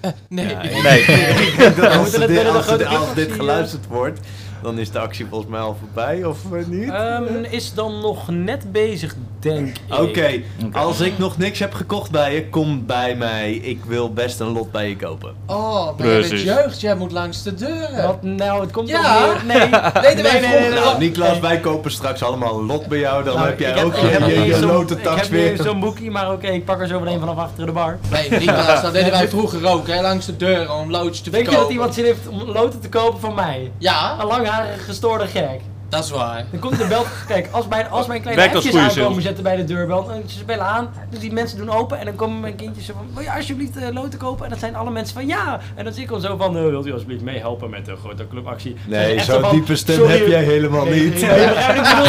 Eh, 0.00 0.10
nee. 0.28 0.54
Nee. 0.82 1.04
moeten 2.00 2.20
het 2.20 2.26
binnen 2.26 2.52
de 2.52 2.62
grote 2.62 2.86
als 2.86 3.06
dit 3.06 3.14
clubactie, 3.14 3.32
geluisterd 3.32 3.86
wordt, 3.86 4.20
dan 4.62 4.78
is 4.78 4.90
de 4.90 4.98
actie 4.98 5.26
volgens 5.30 5.50
mij 5.50 5.60
al 5.60 5.76
voorbij, 5.80 6.24
of 6.24 6.38
eh, 6.52 6.66
niet? 6.66 6.90
Ehm, 6.90 7.44
is 7.50 7.74
dan 7.74 8.00
nog 8.00 8.28
net 8.28 8.72
bezig, 8.72 9.14
denk 9.38 9.68
ik. 9.68 9.98
Oké, 10.00 10.40
als 10.72 11.00
ik 11.00 11.18
nog 11.18 11.38
niks 11.38 11.58
heb 11.58 11.74
gekocht 11.74 12.10
bij 12.10 12.34
je, 12.34 12.48
kom 12.48 12.86
bij 12.86 13.14
mij. 13.16 13.52
Ik 13.52 13.84
wil 13.84 14.12
best 14.12 14.40
een 14.40 14.52
lot 14.52 14.72
bij 14.72 14.88
je 14.88 14.96
kopen. 14.96 15.34
Oh, 15.46 15.98
maar 15.98 16.06
je 16.08 16.26
bent 16.28 16.40
jeugd, 16.42 16.80
jij 16.80 16.94
moet 16.96 17.12
langs 17.12 17.42
de 17.42 17.54
deuren. 17.54 18.06
Wat 18.06 18.22
nou, 18.22 18.60
het 18.60 18.70
komt 18.70 18.88
Ja. 18.88 19.18
wel 19.20 19.32
weer... 19.32 19.44
Nee, 19.46 19.56
Nee, 19.68 20.14
nee, 20.14 20.22
nee, 20.22 20.40
nee, 20.40 20.60
nee, 20.60 20.70
Nou, 20.70 20.98
Niklas, 20.98 21.38
wij 21.40 21.60
kopen 21.60 21.90
straks 21.90 22.22
allemaal 22.22 22.58
een 22.58 22.66
lot 22.66 22.86
bij 22.86 22.98
jou. 22.98 23.24
Dan 23.24 23.34
Nou, 23.34 23.46
heb 23.48 23.58
jij 23.58 23.84
ook 23.84 23.94
je, 23.94 24.06
heb 24.06 24.28
je, 24.28 24.36
niet 24.36 24.46
je 24.46 24.54
zo'n- 24.54 24.70
lotentax 24.72 25.16
Ik 25.16 25.22
heb 25.22 25.30
weer. 25.30 25.52
weer 25.56 25.62
zo'n 25.66 25.80
boekie, 25.80 26.10
maar 26.10 26.32
oké, 26.32 26.46
ik 26.46 26.64
pak 26.64 26.80
er 26.80 26.86
zo 26.86 27.00
meteen 27.00 27.18
vanaf 27.18 27.36
achter 27.36 27.66
de 27.66 27.72
bar. 27.72 27.98
Nee, 28.10 28.30
Niklaas, 28.30 28.82
dat 28.82 28.92
deden 28.92 29.10
wij 29.10 29.28
vroeger 29.28 29.66
ook, 29.66 29.86
hè, 29.86 30.00
langs 30.02 30.26
de 30.26 30.36
deur 30.36 30.72
om 30.72 30.90
loodjes 30.90 31.20
te 31.20 31.30
Weet 31.30 31.40
je 31.40 31.46
verkopen. 31.46 31.64
dat 31.66 31.72
iemand 31.72 31.94
zin 31.94 32.04
heeft 32.04 32.28
om 32.28 32.42
loten 32.42 32.80
te 32.80 32.88
kopen 32.88 33.20
van 33.20 33.34
mij? 33.34 33.70
Ja, 33.78 34.16
Een 34.20 34.26
langharige 34.48 34.84
gestoorde 34.84 35.26
gek. 35.26 35.60
dat 35.88 36.04
is 36.04 36.10
waar. 36.10 36.44
Dan 36.50 36.60
komt 36.60 36.78
de 36.78 36.86
bel. 36.86 37.04
Kijk, 37.26 37.48
als 37.50 37.68
mijn, 37.68 37.88
als 37.90 38.06
mijn 38.06 38.20
kleine 38.20 38.42
Werkt 38.42 38.56
als 38.56 38.64
hekjes 38.64 38.82
goede 38.82 39.00
aankomen 39.00 39.22
zetten 39.22 39.42
bij 39.42 39.56
de 39.56 39.64
deurbel, 39.64 40.06
dan 40.06 40.22
ze 40.26 40.44
bellen 40.44 40.64
aan, 40.66 40.88
dus 41.10 41.18
die 41.20 41.32
mensen 41.32 41.58
doen 41.58 41.70
open 41.70 41.98
en 41.98 42.04
dan 42.04 42.14
komen 42.14 42.40
mijn 42.40 42.54
kindjes 42.56 42.86
zo 42.86 42.92
van, 42.96 43.06
wil 43.14 43.22
je 43.22 43.32
alsjeblieft 43.32 43.76
eh, 43.76 43.88
loten 43.92 44.18
kopen? 44.18 44.44
En 44.44 44.50
dan 44.50 44.58
zijn 44.58 44.74
alle 44.76 44.90
mensen 44.90 45.14
van 45.14 45.26
ja. 45.26 45.60
En 45.74 45.84
dan 45.84 45.92
zie 45.92 46.02
ik 46.02 46.10
al 46.10 46.20
zo 46.20 46.36
van, 46.36 46.56
eh, 46.56 46.62
wilt 46.62 46.86
u 46.86 46.92
alsjeblieft 46.92 47.22
meehelpen 47.22 47.70
met 47.70 47.84
de 47.84 47.96
grote 47.96 48.28
clubactie? 48.28 48.76
Nee, 48.86 49.20
zo'n 49.20 49.40
van, 49.40 49.50
diepe 49.50 49.76
stem 49.76 49.94
sorry, 49.96 50.18
heb 50.18 50.26
jij 50.26 50.42
helemaal 50.44 50.84
Nee, 50.84 51.04
niet. 51.04 51.20
nee, 51.20 51.30
nee, 51.30 51.46
ik 51.46 51.82
bedoel? 51.82 52.06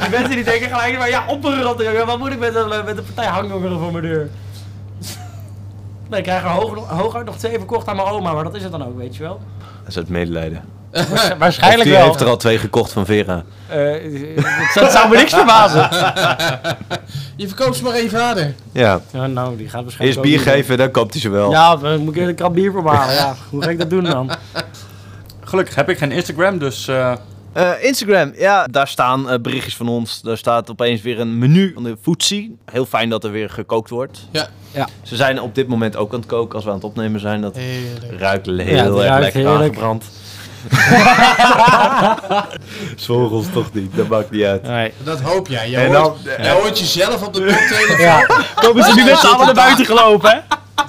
Die 0.00 0.10
mensen 0.10 0.30
die 0.36 0.44
denken 0.44 0.68
gelijk 0.68 0.96
van, 0.96 1.08
ja, 1.08 1.24
op 1.28 1.44
een 1.44 1.62
rot, 1.62 1.82
jongen, 1.82 2.06
wat 2.06 2.18
moet 2.18 2.32
ik 2.32 2.38
met 2.38 2.54
een, 2.54 2.68
met 2.84 2.98
een 2.98 3.04
partij 3.04 3.26
hangjongeren 3.26 3.78
voor 3.78 3.92
mijn 3.92 4.04
deur? 4.04 4.28
Nee, 6.08 6.18
ik 6.18 6.24
krijg 6.24 6.42
er 6.42 6.48
hoog, 6.48 6.88
hooguit 6.88 7.24
nog 7.26 7.36
twee 7.36 7.58
verkocht 7.58 7.88
aan 7.88 7.96
mijn 7.96 8.08
oma, 8.08 8.32
maar 8.32 8.44
dat 8.44 8.54
is 8.54 8.62
het 8.62 8.72
dan 8.72 8.84
ook, 8.86 8.96
weet 8.96 9.16
je 9.16 9.22
wel. 9.22 9.40
Dat 9.58 9.88
is 9.88 9.94
het 9.94 10.08
medelijden. 10.08 10.64
Waarschijnlijk 11.38 11.78
Of 11.80 11.84
die 11.86 11.92
wel. 11.92 12.04
heeft 12.06 12.20
er 12.20 12.26
al 12.26 12.36
twee 12.36 12.58
gekocht 12.58 12.92
van 12.92 13.06
Vera. 13.06 13.44
Eh, 13.68 13.78
dat 14.74 14.92
zou 14.92 15.08
me 15.08 15.16
niks 15.16 15.34
verbazen. 15.34 15.88
Je 17.36 17.46
verkoopt 17.48 17.76
ze 17.76 17.82
maar 17.82 17.92
even 17.92 18.20
harder. 18.20 18.54
Ja, 18.72 19.00
Ja, 19.12 19.26
nou, 19.26 19.56
die 19.56 19.68
gaat 19.68 19.82
eerst 19.84 19.96
waarschijnlijk 19.96 20.20
bier 20.22 20.38
ook 20.38 20.44
niet. 20.44 20.54
geven, 20.54 20.78
dan 20.78 20.90
koopt 20.90 21.12
hij 21.12 21.20
ze 21.22 21.28
wel. 21.28 21.50
Ja, 21.50 21.76
dan 21.76 22.00
moet 22.00 22.16
ik 22.16 22.22
er 22.22 22.28
een 22.28 22.34
krab 22.34 22.54
bier 22.54 22.72
voor 22.72 22.90
halen. 22.94 23.14
Ja, 23.14 23.34
hoe 23.50 23.62
ga 23.62 23.68
ik 23.70 23.78
dat 23.78 23.90
doen 23.90 24.04
dan? 24.04 24.30
Gelukkig 25.44 25.74
heb 25.74 25.88
ik 25.88 25.98
geen 25.98 26.12
Instagram, 26.12 26.58
dus 26.58 26.88
eh, 26.88 27.12
Eh, 27.52 27.70
Instagram, 27.80 28.32
ja, 28.36 28.66
daar 28.66 28.88
staan 28.88 29.42
berichtjes 29.42 29.76
van 29.76 29.88
ons. 29.88 30.20
Daar 30.22 30.36
staat 30.36 30.70
opeens 30.70 31.02
weer 31.02 31.20
een 31.20 31.38
menu 31.38 31.70
van 31.74 31.82
de 31.82 31.96
Foodsie. 32.02 32.56
Heel 32.72 32.84
fijn 32.86 33.08
dat 33.10 33.24
er 33.24 33.30
weer 33.30 33.50
gekookt 33.50 33.90
wordt. 33.90 34.28
Ja. 34.30 34.46
Ja. 34.72 34.88
Ze 35.02 35.16
zijn 35.16 35.40
op 35.40 35.54
dit 35.54 35.68
moment 35.68 35.96
ook 35.96 36.12
aan 36.12 36.18
het 36.18 36.28
koken 36.28 36.54
als 36.54 36.64
we 36.64 36.70
aan 36.70 36.76
het 36.76 36.84
opnemen 36.84 37.20
zijn. 37.20 37.40
Dat 37.40 37.56
Heerlijk. 37.56 38.20
ruikt 38.20 38.46
heel 38.46 39.02
Ja, 39.02 39.10
erg 39.12 39.20
lekker 39.20 39.40
heerlijk. 39.40 39.60
aangebrand. 39.62 40.04
Vogels 42.96 43.46
toch 43.52 43.72
niet, 43.72 43.96
dat 43.96 44.08
maakt 44.08 44.30
niet 44.30 44.44
uit. 44.44 44.62
Nee. 44.62 44.92
Dat 45.04 45.20
hoop 45.20 45.48
jij. 45.48 45.70
Je, 45.70 45.76
En 45.76 45.94
hoort, 45.94 46.16
dan- 46.24 46.44
je 46.44 46.50
hoort 46.50 46.78
jezelf 46.78 47.22
op 47.26 47.34
de 47.34 47.40
koptelefoon. 47.40 47.98
Ja. 47.98 48.26
Komen 48.54 48.84
ze 48.84 48.94
nu 48.94 49.04
met 49.04 49.18
z'n 49.18 49.26
allen 49.26 49.44
naar 49.46 49.54
buiten 49.54 49.84
gelopen, 49.86 50.30
hè? 50.30 50.36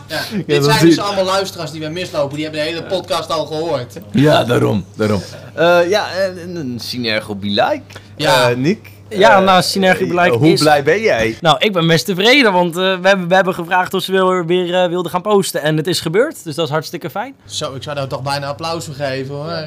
Ja, 0.08 0.22
dit 0.46 0.64
zijn 0.64 0.86
dus 0.86 1.00
allemaal 1.00 1.24
luisteraars 1.26 1.72
die 1.72 1.80
bij 1.80 1.90
mislopen. 1.90 2.36
Die 2.36 2.44
hebben 2.44 2.62
de 2.64 2.68
hele 2.70 2.84
podcast 2.84 3.32
al 3.32 3.46
gehoord. 3.46 3.94
Ja, 4.12 4.44
daarom. 4.44 4.86
daarom. 4.96 5.22
Eh, 5.54 5.90
ja, 5.90 6.12
en 6.12 6.56
een 6.56 6.80
Synergo 6.82 7.36
Be 7.36 7.48
Like. 7.48 7.82
Ja. 8.16 8.50
Eh, 8.50 8.56
Nick? 8.56 8.90
Ja, 9.10 9.38
Eh, 9.38 9.44
nou, 9.46 9.62
Synergie 9.62 10.14
Like 10.22 10.38
Hoe 10.38 10.48
is- 10.48 10.60
blij 10.62 10.84
ben 10.84 11.02
jij? 11.02 11.38
Nou, 11.42 11.58
ik 11.60 11.74
ben 11.74 11.88
best 11.88 12.06
tevreden, 12.06 12.54
want 12.54 12.78
eh, 12.78 12.82
we, 13.00 13.08
hebben, 13.08 13.28
we 13.28 13.36
hebben 13.36 13.54
gevraagd 13.54 13.94
of 13.94 14.02
ze 14.04 14.12
weer, 14.12 14.46
weer 14.46 14.84
eh, 14.84 14.90
wilden 14.90 15.12
gaan 15.12 15.22
posten. 15.22 15.62
En 15.62 15.78
het 15.78 15.88
is 15.88 16.00
gebeurd, 16.00 16.44
dus 16.44 16.56
dat 16.56 16.66
is 16.66 16.72
hartstikke 16.72 17.10
fijn. 17.10 17.36
Zo, 17.46 17.76
ik 17.76 17.84
zou 17.84 17.96
daar 17.96 18.08
toch 18.08 18.22
bijna 18.22 18.48
applaus 18.48 18.86
voor 18.86 18.94
geven 18.94 19.36
hoor. 19.36 19.66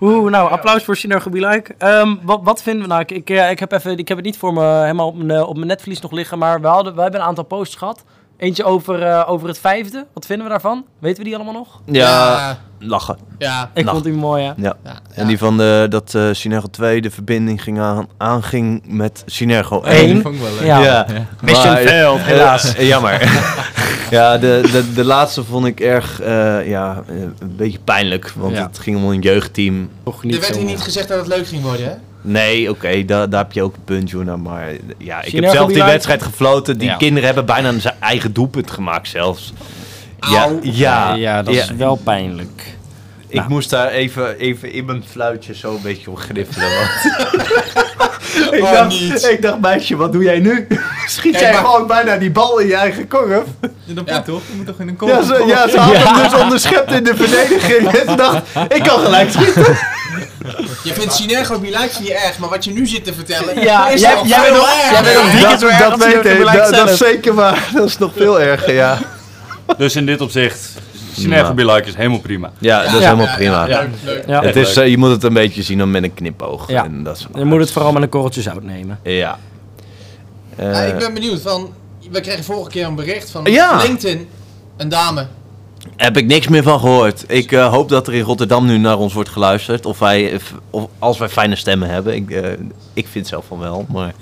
Oeh, 0.00 0.30
nou, 0.30 0.50
applaus 0.50 0.84
voor 0.84 0.96
Synergo 0.96 1.30
Be 1.30 1.46
Like. 1.48 1.74
Ehm, 1.78 2.14
wat, 2.22 2.40
wat 2.42 2.62
vinden 2.62 2.82
we 2.82 2.88
nou? 2.88 3.00
Ik, 3.00 3.10
ik, 3.10 3.30
eh, 3.30 3.50
ik, 3.50 3.58
heb 3.58 3.72
even, 3.72 3.98
ik 3.98 4.08
heb 4.08 4.16
het 4.16 4.26
niet 4.26 4.38
voor 4.38 4.52
me 4.52 4.80
helemaal 4.80 5.06
op 5.06 5.16
mijn, 5.16 5.30
eh, 5.30 5.48
op 5.48 5.54
mijn 5.56 5.66
netvlies 5.66 6.00
nog 6.00 6.12
liggen, 6.12 6.38
maar 6.38 6.60
we, 6.60 6.66
hadden, 6.66 6.94
we 6.94 7.02
hebben 7.02 7.20
een 7.20 7.26
aantal 7.26 7.44
posts 7.44 7.76
gehad. 7.76 8.04
Eentje 8.40 8.64
over, 8.64 9.02
eh, 9.02 9.24
over 9.30 9.48
het 9.48 9.58
vijfde. 9.58 10.06
Wat 10.14 10.26
vinden 10.26 10.44
we 10.46 10.52
daarvan? 10.52 10.84
Weten 10.98 11.18
we 11.18 11.24
die 11.24 11.34
allemaal 11.34 11.52
nog? 11.52 11.80
Ja, 11.84 12.58
lachen. 12.78 13.18
ja. 13.38 13.70
Ik 13.74 13.88
vond 13.88 14.04
die 14.04 14.12
mooi, 14.12 14.42
hè? 14.44 14.52
Ja. 14.56 14.76
Ja, 14.84 14.98
En 15.14 15.26
die 15.26 15.38
van 15.38 15.56
de, 15.56 15.86
dat 15.90 16.14
eh 16.14 16.28
Synergo 16.32 16.66
2 16.70 17.00
de 17.00 17.10
verbinding 17.10 17.62
ging 17.62 17.80
aan, 17.80 18.08
aanging 18.16 18.82
met 18.86 19.22
Synergo 19.26 19.82
1. 19.82 20.08
Eén. 20.08 20.14
Dat 20.14 20.22
vond 20.22 20.34
ik 20.34 20.40
wel 20.40 20.50
leuk. 20.54 20.64
Ja. 20.64 20.80
Ja. 20.82 21.06
Mission 21.42 21.76
failed, 21.76 22.18
eh, 22.20 22.24
helaas. 22.26 22.74
eh, 22.74 22.88
jammer. 22.88 23.20
ja, 24.10 24.38
de, 24.38 24.68
de, 24.72 24.92
de 24.92 25.04
laatste 25.04 25.44
vond 25.44 25.66
ik 25.66 25.80
erg 25.80 26.20
eh, 26.20 26.68
ja, 26.68 27.02
eh, 27.08 27.14
een 27.20 27.56
beetje 27.56 27.78
pijnlijk. 27.84 28.32
Want 28.36 28.56
Ja. 28.56 28.66
het 28.66 28.78
ging 28.78 28.96
om 28.96 29.10
een 29.10 29.20
jeugdteam. 29.20 29.90
Toch 30.04 30.24
Er 30.24 30.40
werd 30.40 30.56
hier 30.56 30.64
niet 30.64 30.80
gezegd 30.80 31.08
dat 31.08 31.18
het 31.18 31.26
leuk 31.26 31.46
ging 31.46 31.62
worden, 31.62 31.86
hè? 31.86 31.94
Nee, 32.22 32.70
oké, 32.70 33.04
daar, 33.04 33.30
daar 33.30 33.42
heb 33.42 33.52
je 33.52 33.62
ook 33.62 33.74
een 33.74 33.84
punt, 33.84 34.10
Jona. 34.10 34.36
Maar 34.36 34.68
ja, 34.98 35.16
ik 35.16 35.22
heb 35.22 35.28
Synergo 35.30 35.52
zelf 35.56 35.72
die 35.72 35.82
wedstrijd 35.82 36.22
gefloten. 36.22 36.78
Die 36.78 36.88
Ja. 36.88 36.96
kinderen 36.96 37.24
hebben 37.24 37.44
bijna 37.46 37.78
zijn 37.78 37.94
eigen 38.00 38.32
doelpunt 38.32 38.70
gemaakt 38.70 39.08
zelfs. 39.08 39.52
Ja, 40.30 40.48
ja, 40.62 41.14
ja, 41.14 41.42
dat 41.42 41.54
ja. 41.54 41.62
is 41.62 41.70
wel 41.70 41.96
pijnlijk. 41.96 42.76
Ik 43.30 43.36
Nou. 43.36 43.48
moest 43.48 43.70
daar 43.70 43.88
even, 43.88 44.38
even 44.38 44.72
in 44.72 44.84
mijn 44.84 45.04
fluitje 45.10 45.54
zo 45.54 45.74
een 45.74 45.82
beetje 45.82 46.10
op 46.10 46.18
griffelen. 46.18 46.68
Want... 46.68 46.90
ik, 48.54 48.62
Oh, 48.62 48.72
dacht, 48.72 49.00
niet. 49.00 49.24
ik 49.30 49.42
dacht, 49.42 49.60
meisje, 49.60 49.96
wat 49.96 50.12
doe 50.12 50.22
jij 50.22 50.38
nu? 50.38 50.66
Schiet 51.06 51.32
Kijk, 51.32 51.44
jij 51.44 51.52
maar- 51.52 51.64
gewoon 51.64 51.86
bijna 51.86 52.16
die 52.16 52.30
bal 52.30 52.58
in 52.58 52.66
je 52.66 52.74
eigen 52.74 53.08
korf? 53.08 53.44
Ja, 53.84 53.94
dat 53.94 54.08
Ja. 54.08 54.22
toch? 54.22 54.40
Je 54.50 54.56
moet 54.56 54.66
toch 54.66 54.78
in 54.80 54.88
een 54.88 54.96
kool? 54.96 55.08
Ja, 55.08 55.22
ze, 55.22 55.44
ja, 55.46 55.68
ze 55.68 55.78
had 55.78 55.96
hem 55.96 56.22
dus 56.30 56.40
onderschept 56.40 56.92
in 56.92 57.04
de 57.04 57.16
verdediging. 57.16 57.88
En 58.00 58.08
ze 58.10 58.14
dacht, 58.16 58.42
ik 58.74 58.82
kan 58.82 58.98
gelijk 59.00 59.30
schieten. 59.30 59.76
Je 60.84 60.92
vindt 60.94 61.20
Like 61.20 61.88
vind 61.90 62.06
je 62.06 62.14
erg, 62.14 62.38
maar 62.38 62.48
wat 62.48 62.64
je 62.64 62.70
nu 62.72 62.86
zit 62.86 63.04
te 63.04 63.14
vertellen 63.14 63.60
Ja, 63.60 63.88
is 63.88 64.00
jij- 64.00 64.20
jij 64.24 64.40
bent 64.42 64.56
nog- 64.56 64.68
erger. 64.68 64.92
jij 64.92 65.02
bent 65.02 65.14
nog 65.22 65.30
drie 65.30 65.46
keer 65.46 65.58
zo 65.58 65.66
erg 65.66 65.90
als 65.92 66.04
weet 66.04 66.24
ik. 66.24 66.52
Dat, 66.52 66.70
dat 66.74 66.88
is 66.90 66.98
zeker 66.98 67.34
waar. 67.34 67.68
Dat 67.74 67.86
is 67.88 67.98
nog 67.98 68.12
veel 68.16 68.40
erger, 68.40 68.74
ja. 68.74 68.98
Dus 69.76 69.96
in 69.96 70.06
dit 70.06 70.20
opzicht, 70.20 70.68
Be 71.28 71.64
Like 71.64 71.88
is 71.88 71.94
helemaal 71.94 72.18
prima. 72.20 72.52
Ja, 72.58 72.82
dat 72.82 72.92
is 72.94 73.00
Ja, 73.00 73.14
helemaal 73.14 73.34
prima. 73.36 73.66
ja. 74.26 74.42
Het 74.42 74.56
is, 74.56 74.76
eh, 74.76 74.88
je 74.88 74.98
moet 74.98 75.10
het 75.10 75.22
een 75.22 75.32
beetje 75.32 75.62
zien 75.62 75.78
dan 75.78 75.90
met 75.90 76.02
een 76.02 76.14
knipoog. 76.14 76.70
Ja. 76.70 76.84
En 76.84 77.02
dat 77.02 77.16
is 77.16 77.26
Je 77.34 77.44
moet 77.44 77.60
het 77.60 77.70
vooral 77.72 77.92
met 77.92 78.02
een 78.02 78.08
korreltje 78.08 78.42
zout 78.42 78.62
nemen. 78.62 78.98
Ja. 79.02 79.38
Eh, 80.56 80.88
ik 80.88 80.98
ben 80.98 81.14
benieuwd, 81.14 81.40
van, 81.40 81.72
we 82.10 82.20
kregen 82.20 82.44
vorige 82.44 82.70
keer 82.70 82.86
een 82.86 82.94
bericht 82.94 83.30
van 83.30 83.44
Ja. 83.44 83.82
LinkedIn, 83.82 84.28
een 84.76 84.88
dame. 84.88 85.26
Heb 85.96 86.16
ik 86.16 86.26
niks 86.26 86.48
meer 86.48 86.62
van 86.62 86.80
gehoord. 86.80 87.24
Ik 87.26 87.52
eh, 87.52 87.68
hoop 87.72 87.88
dat 87.88 88.06
er 88.06 88.14
in 88.14 88.22
Rotterdam 88.22 88.66
nu 88.66 88.78
naar 88.78 88.98
ons 88.98 89.12
wordt 89.12 89.28
geluisterd. 89.28 89.86
Of, 89.86 89.98
wij, 89.98 90.40
of, 90.70 90.86
als 90.98 91.18
wij 91.18 91.28
fijne 91.28 91.56
stemmen 91.56 91.88
hebben. 91.88 92.14
Ik, 92.14 92.30
eh, 92.30 92.50
ik 92.92 93.06
vind 93.10 93.26
zelf 93.26 93.44
van 93.48 93.58
wel. 93.58 93.86
Maar 93.92 94.14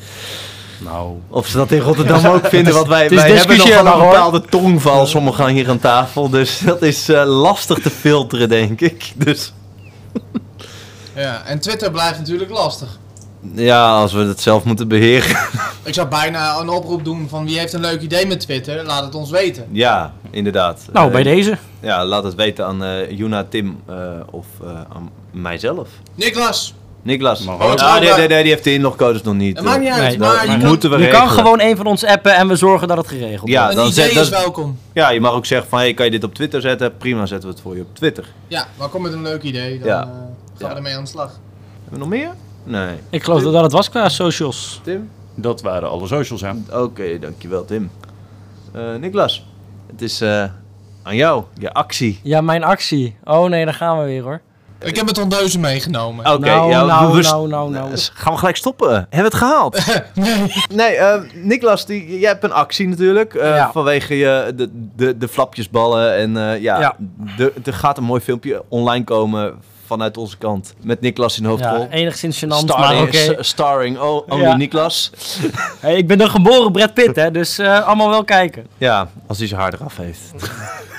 Nou. 0.78 1.16
of 1.28 1.46
ze 1.46 1.56
dat 1.56 1.70
in 1.72 1.80
Rotterdam 1.80 2.26
ook 2.26 2.46
vinden. 2.46 2.74
Want 2.74 2.86
wij, 2.88 3.02
het 3.02 3.12
is 3.12 3.18
wij 3.18 3.30
hebben 3.30 3.56
nog 3.56 3.66
wel 3.66 3.66
discussieerbaar, 3.66 4.00
een 4.06 4.10
bepaalde 4.10 4.40
tongval. 4.42 5.06
Sommigen 5.06 5.46
hier 5.48 5.68
aan 5.70 5.78
tafel. 5.78 6.28
Dus 6.28 6.58
dat 6.58 6.82
is 6.82 7.08
eh, 7.08 7.24
lastig 7.26 7.78
te 7.78 7.90
filteren, 7.90 8.48
denk 8.48 8.80
ik. 8.80 9.12
Dus 9.16 9.52
Ja, 11.14 11.42
en 11.44 11.58
Twitter 11.60 11.90
blijft 11.90 12.18
natuurlijk 12.18 12.50
lastig. 12.50 12.98
ja, 13.54 13.90
als 14.00 14.12
we 14.12 14.20
het 14.24 14.40
zelf 14.40 14.64
moeten 14.64 14.88
beheren. 14.88 15.36
Ik 15.84 15.94
zou 15.94 16.08
bijna 16.08 16.58
een 16.60 16.68
oproep 16.68 17.04
doen 17.04 17.28
van 17.28 17.44
wie 17.44 17.58
heeft 17.58 17.72
een 17.72 17.80
leuk 17.80 18.00
idee 18.00 18.26
met 18.26 18.40
Twitter, 18.40 18.84
laat 18.84 19.04
het 19.04 19.14
ons 19.14 19.30
weten. 19.30 19.66
ja, 19.72 20.12
inderdaad. 20.30 20.80
Nou, 20.92 21.06
Eh, 21.06 21.12
bij 21.12 21.22
deze. 21.22 21.58
Ja, 21.80 22.04
laat 22.04 22.24
het 22.24 22.34
weten 22.34 22.66
aan 22.66 22.84
eh 22.84 23.10
Juna, 23.10 23.44
Tim 23.48 23.80
eh, 23.86 23.96
of 24.30 24.46
eh, 24.62 24.68
aan 24.68 25.10
mijzelf. 25.30 25.88
Niklas, 26.14 26.74
Niklas. 27.02 27.48
Ook. 27.48 27.60
Ah, 27.60 28.00
nee, 28.00 28.12
nee, 28.12 28.28
nee, 28.28 28.42
die 28.42 28.52
heeft 28.52 28.64
de 28.64 28.72
inlogcodes 28.72 29.22
nog 29.22 29.34
niet. 29.34 29.56
dat 29.56 29.64
maakt 29.64 29.80
niet 29.80 29.88
uit, 29.88 30.00
Nee, 30.08 30.18
maar 30.18 30.50
je 30.50 30.58
kan, 30.58 30.68
moeten 30.68 30.90
we 30.90 30.96
Je 30.98 31.02
regelen. 31.04 31.26
kan 31.26 31.36
gewoon 31.36 31.60
een 31.60 31.76
van 31.76 31.86
ons 31.86 32.04
appen 32.04 32.34
en 32.34 32.48
we 32.48 32.56
zorgen 32.56 32.88
dat 32.88 32.96
het 32.96 33.06
geregeld 33.08 33.48
Ja, 33.50 33.58
wordt. 33.62 33.70
een 33.76 33.82
dan 33.82 33.90
idee 33.92 34.04
zet- 34.04 34.22
is 34.22 34.30
dat- 34.30 34.40
welkom. 34.40 34.78
Ja, 34.92 35.10
je 35.10 35.20
mag 35.20 35.32
ook 35.32 35.46
zeggen 35.46 35.68
van, 35.68 35.78
hey, 35.78 35.94
kan 35.94 36.04
je 36.04 36.10
dit 36.10 36.24
op 36.24 36.34
Twitter 36.34 36.60
zetten? 36.60 36.96
Prima, 36.96 37.26
zetten 37.26 37.48
we 37.48 37.54
het 37.54 37.62
voor 37.64 37.76
je 37.76 37.82
op 37.82 37.94
Twitter. 37.94 38.24
Ja, 38.46 38.66
maar 38.78 38.88
kom 38.88 39.02
met 39.02 39.12
een 39.12 39.22
leuk 39.22 39.42
idee, 39.42 39.78
dan 39.78 39.88
Ja. 39.88 40.00
eh, 40.02 40.06
gaan 40.08 40.28
Ja. 40.58 40.68
we 40.68 40.74
ermee 40.74 40.94
aan 40.96 41.02
de 41.04 41.08
slag. 41.10 41.30
Hebben 41.82 41.92
we 41.92 41.98
nog 41.98 42.08
meer? 42.08 42.30
Nee. 42.64 42.96
Ik 43.10 43.22
geloof 43.22 43.42
dat 43.42 43.52
dat 43.52 43.62
het 43.62 43.72
was 43.72 43.90
qua 43.90 44.08
socials. 44.08 44.80
Tim? 44.84 45.10
Dat 45.34 45.62
waren 45.62 45.90
alle 45.90 46.06
socials, 46.06 46.40
hè. 46.40 46.50
Oké, 46.80 47.18
dankjewel 47.18 47.64
Tim. 47.64 47.90
Eh 48.72 48.94
Niklas, 49.00 49.46
het 49.90 50.02
is 50.02 50.20
eh, 50.20 50.44
aan 51.02 51.16
jou, 51.16 51.42
je 51.58 51.72
actie. 51.72 52.20
Ja, 52.22 52.40
mijn 52.40 52.64
actie. 52.64 53.16
Oh 53.24 53.48
nee, 53.48 53.64
daar 53.64 53.74
gaan 53.74 53.98
we 53.98 54.04
weer 54.04 54.22
hoor. 54.22 54.40
Ik 54.80 54.96
heb 54.96 55.06
het 55.06 55.18
ondeuzen 55.18 55.60
meegenomen. 55.60 56.26
Oké, 56.32 56.46
nou, 56.46 56.70
ja, 56.70 56.84
nou, 56.84 57.16
we- 57.16 57.22
nou, 57.22 57.48
nou, 57.48 57.70
nou. 57.70 57.90
Dus 57.90 58.10
gaan 58.14 58.32
we 58.32 58.38
gelijk 58.38 58.56
stoppen? 58.56 58.94
Hebben 58.94 59.08
we 59.10 59.22
het 59.24 59.34
gehaald? 59.34 59.86
nee. 60.14 60.52
nee, 60.74 60.94
eh, 60.96 61.20
Niklas, 61.34 61.86
die, 61.86 62.18
jij 62.18 62.30
hebt 62.30 62.44
een 62.44 62.52
actie 62.52 62.88
natuurlijk. 62.88 63.34
eh, 63.34 63.48
Ja. 63.56 63.70
Vanwege 63.72 64.16
je, 64.16 64.52
de, 64.56 64.68
de, 64.96 65.18
de 65.18 65.28
flapjesballen. 65.28 66.14
En 66.16 66.36
eh, 66.36 66.60
ja, 66.62 66.80
Ja. 66.80 66.96
de- 67.36 67.52
er 67.64 67.74
gaat 67.74 67.98
een 67.98 68.04
mooi 68.04 68.20
filmpje 68.20 68.62
online 68.68 69.04
komen 69.04 69.54
vanuit 69.86 70.16
onze 70.16 70.36
kant. 70.36 70.74
Met 70.82 71.00
Niklas 71.00 71.36
in 71.36 71.42
de 71.42 71.48
hoofdrol. 71.48 71.78
Ja, 71.80 71.88
enigszins 71.90 72.44
gênant, 72.44 72.48
Starring, 72.48 73.36
starring 73.40 73.98
oh, 73.98 74.26
only 74.28 74.42
Ja. 74.44 74.56
Niklas. 74.56 75.10
Hey, 75.80 75.96
ik 75.96 76.06
ben 76.06 76.20
een 76.20 76.30
geboren 76.30 76.72
Brad 76.72 76.94
Pitt, 76.94 77.16
hè, 77.16 77.30
dus 77.30 77.58
eh, 77.58 77.86
allemaal 77.86 78.08
wel 78.10 78.24
kijken. 78.24 78.66
Ja, 78.78 79.08
als 79.26 79.38
hij 79.38 79.46
zijn 79.46 79.60
haar 79.60 79.74
eraf 79.74 79.96
heeft. 79.96 80.20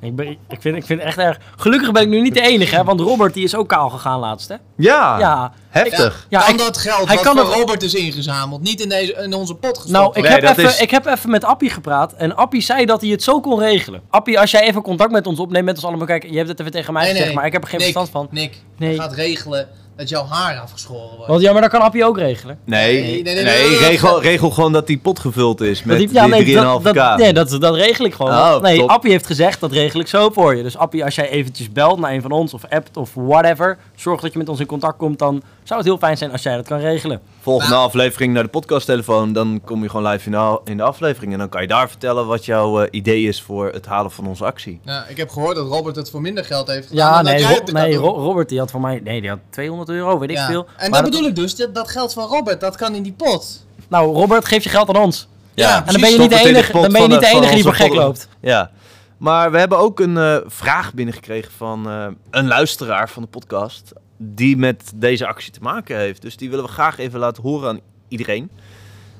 Ik, 0.00 0.16
ben, 0.16 0.26
ik, 0.28 0.36
vind, 0.60 0.76
ik 0.76 0.84
vind 0.86 0.98
het 1.00 1.08
echt 1.08 1.18
erg... 1.18 1.38
Gelukkig 1.56 1.92
ben 1.92 2.02
ik 2.02 2.08
nu 2.08 2.20
niet 2.20 2.34
de 2.34 2.40
enige, 2.40 2.74
hè, 2.76 2.84
want 2.84 3.00
Robert 3.00 3.34
die 3.34 3.44
is 3.44 3.54
ook 3.54 3.68
kaal 3.68 3.88
gegaan 3.90 4.18
laatst, 4.20 4.48
hè? 4.48 4.54
Ja, 4.76 5.18
Ja, 5.18 5.52
heftig. 5.68 6.26
ja 6.28 6.40
kan 6.40 6.50
ik, 6.52 6.58
dat 6.58 6.76
geld 6.78 7.06
hij 7.06 7.14
wat 7.16 7.24
kan 7.24 7.36
voor 7.36 7.46
het- 7.46 7.54
Robert 7.54 7.82
is 7.82 7.94
ingezameld, 7.94 8.62
niet 8.62 8.80
in, 8.80 8.88
deze, 8.88 9.12
in 9.12 9.34
onze 9.34 9.54
pot 9.54 9.70
gestopt 9.78 9.90
nou, 9.92 10.08
ik, 10.14 10.22
Nee, 10.22 10.32
heb 10.32 10.42
even, 10.42 10.64
is- 10.64 10.80
ik 10.80 10.90
heb 10.90 11.06
even 11.06 11.30
met 11.30 11.44
Appie 11.44 11.70
gepraat 11.70 12.12
en 12.12 12.36
Appie 12.36 12.60
zei 12.60 12.84
dat 12.86 13.00
hij 13.00 13.10
het 13.10 13.22
zo 13.22 13.40
kon 13.40 13.58
regelen. 13.58 14.00
Appie, 14.10 14.40
als 14.40 14.50
jij 14.50 14.60
even 14.62 14.82
contact 14.82 15.10
met 15.10 15.26
ons 15.26 15.38
opneemt, 15.38 15.64
met 15.64 15.74
ons 15.76 15.84
allemaal 15.84 16.06
kijken, 16.06 16.30
je 16.30 16.36
hebt 16.36 16.48
het 16.48 16.60
even 16.60 16.72
tegen 16.72 16.92
mij 16.92 17.02
Nee, 17.02 17.10
gezegd, 17.10 17.26
nee. 17.28 17.36
maar 17.36 17.46
ik 17.46 17.52
heb 17.52 17.62
er 17.62 17.68
geen 17.68 17.80
Nick, 17.80 17.92
verstand 17.96 18.10
van. 18.30 18.38
Nick, 18.40 18.56
Nee. 18.78 18.92
je 18.94 19.00
gaat 19.00 19.12
regelen 19.14 19.68
dat 19.96 20.08
jouw 20.08 20.26
haar 20.26 20.58
afgeschoren 20.60 21.08
wordt. 21.16 21.26
Want 21.26 21.42
ja, 21.42 21.52
maar 21.52 21.60
dat 21.60 21.70
kan 21.70 21.80
Appie 21.80 22.04
ook 22.04 22.18
regelen. 22.18 22.58
Nee, 22.64 23.02
Nee, 23.02 23.22
nee, 23.22 23.34
nee, 23.34 23.44
nee, 23.44 23.78
regel, 23.78 24.22
regel 24.22 24.50
gewoon 24.50 24.72
dat 24.72 24.86
die 24.86 24.98
pot 24.98 25.18
gevuld 25.18 25.60
is 25.60 25.82
met 25.82 25.98
die- 25.98 26.08
ja, 26.12 26.26
nee, 26.26 26.44
die 26.44 26.54
3,5k. 26.56 26.82
dat, 26.82 26.94
dat, 26.94 27.18
nee, 27.18 27.32
dat, 27.32 27.56
dat 27.60 27.74
regel 27.74 28.04
ik 28.04 28.14
gewoon. 28.14 28.32
Oh, 28.32 28.60
nee, 28.60 28.78
top. 28.78 28.88
Appie 28.88 29.10
heeft 29.10 29.26
gezegd, 29.26 29.60
dat 29.60 29.72
regel 29.72 30.00
ik 30.00 30.06
zo 30.06 30.30
voor 30.30 30.56
je. 30.56 30.62
Dus 30.62 30.76
Appie, 30.76 31.04
als 31.04 31.14
jij 31.14 31.28
eventjes 31.30 31.72
belt 31.72 31.98
naar 31.98 32.12
een 32.12 32.22
van 32.22 32.30
ons 32.30 32.54
of 32.54 32.62
appt 32.68 32.96
of 32.96 33.10
whatever, 33.14 33.78
zorg 33.96 34.20
dat 34.20 34.32
je 34.32 34.38
met 34.38 34.48
ons 34.48 34.60
in 34.60 34.66
contact 34.66 34.96
komt, 34.96 35.18
dan 35.18 35.42
zou 35.62 35.78
het 35.78 35.88
heel 35.88 35.98
fijn 35.98 36.16
zijn 36.16 36.32
als 36.32 36.42
jij 36.42 36.56
dat 36.56 36.66
kan 36.66 36.78
regelen. 36.78 37.20
Volgende 37.40 37.74
aflevering 37.74 38.32
naar 38.34 38.42
de 38.42 38.48
podcasttelefoon, 38.48 39.32
dan 39.32 39.60
kom 39.64 39.82
je 39.82 39.88
gewoon 39.88 40.06
live 40.12 40.24
in 40.26 40.30
de, 40.32 40.36
a- 40.38 40.58
in 40.64 40.76
de 40.76 40.82
aflevering. 40.82 41.32
En 41.32 41.38
dan 41.38 41.48
kan 41.48 41.62
je 41.62 41.68
daar 41.68 41.88
vertellen 41.88 42.26
wat 42.26 42.44
jouw 42.44 42.80
eh, 42.80 42.88
idee 42.90 43.22
is 43.22 43.42
voor 43.42 43.70
het 43.72 43.86
halen 43.86 44.10
van 44.10 44.26
onze 44.26 44.44
actie. 44.44 44.80
Nou, 44.84 45.04
ik 45.08 45.16
heb 45.16 45.30
gehoord 45.30 45.56
dat 45.56 45.68
Robert 45.68 45.96
het 45.96 46.10
voor 46.10 46.20
minder 46.20 46.44
geld 46.44 46.68
heeft 46.68 46.88
gedaan 46.88 47.06
Ja, 47.08 47.14
dan 47.14 47.24
dat 47.24 47.32
nee, 47.32 47.42
jij 47.42 47.52
Ro- 47.52 47.60
het 47.64 47.72
nee. 47.72 47.94
Ro- 47.96 48.14
Robert 48.22 48.48
die 48.48 48.58
had 48.58 48.70
voor 48.70 48.80
mij, 48.80 49.00
nee, 49.04 49.20
die 49.20 49.30
had 49.30 49.38
200 49.50 49.90
euro, 49.90 50.18
weet 50.18 50.30
ik 50.30 50.36
Ja. 50.36 50.46
veel. 50.46 50.66
En 50.76 50.90
dat 50.92 51.04
bedoel 51.04 51.24
ik 51.26 51.34
dus, 51.36 51.56
dat, 51.56 51.74
dat 51.74 51.88
geld 51.90 52.12
van 52.12 52.28
Robert, 52.28 52.60
dat 52.60 52.76
kan 52.76 52.94
in 52.94 53.02
die 53.02 53.12
pot. 53.16 53.64
Nou, 53.88 54.14
Robert, 54.14 54.44
geef 54.44 54.62
je 54.64 54.68
geld 54.70 54.88
aan 54.88 55.02
ons. 55.02 55.28
Ja, 55.54 55.78
En 55.86 55.92
dan 55.92 56.00
ben 56.00 56.10
je 56.10 56.18
niet 56.18 56.30
de 56.30 56.38
enige, 56.48 56.72
dan 56.72 56.92
ben 56.92 57.02
je 57.02 57.08
niet 57.08 57.20
de 57.20 57.26
enige 57.26 57.54
die 57.54 57.62
voor 57.62 57.74
gek 57.74 57.94
loopt. 57.94 58.28
Ja, 58.40 58.70
maar 59.16 59.50
we 59.50 59.58
hebben 59.58 59.78
ook 59.78 60.00
een 60.00 60.16
eh, 60.16 60.36
vraag 60.46 60.94
binnengekregen 60.94 61.52
van 61.52 61.88
eh, 61.88 62.08
een 62.30 62.46
luisteraar 62.46 63.10
van 63.10 63.22
de 63.22 63.28
podcast. 63.28 63.92
Die 64.16 64.56
met 64.56 64.92
deze 64.94 65.26
actie 65.26 65.52
te 65.52 65.60
maken 65.60 65.96
heeft. 65.96 66.22
Dus 66.22 66.36
die 66.36 66.50
willen 66.50 66.64
we 66.64 66.70
graag 66.70 66.98
even 66.98 67.18
laten 67.18 67.42
horen 67.42 67.68
aan 67.68 67.80
iedereen. 68.08 68.50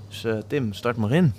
Dus 0.08 0.24
eh, 0.24 0.38
Tim, 0.46 0.72
start 0.72 0.96
maar 0.96 1.12
in. 1.12 1.34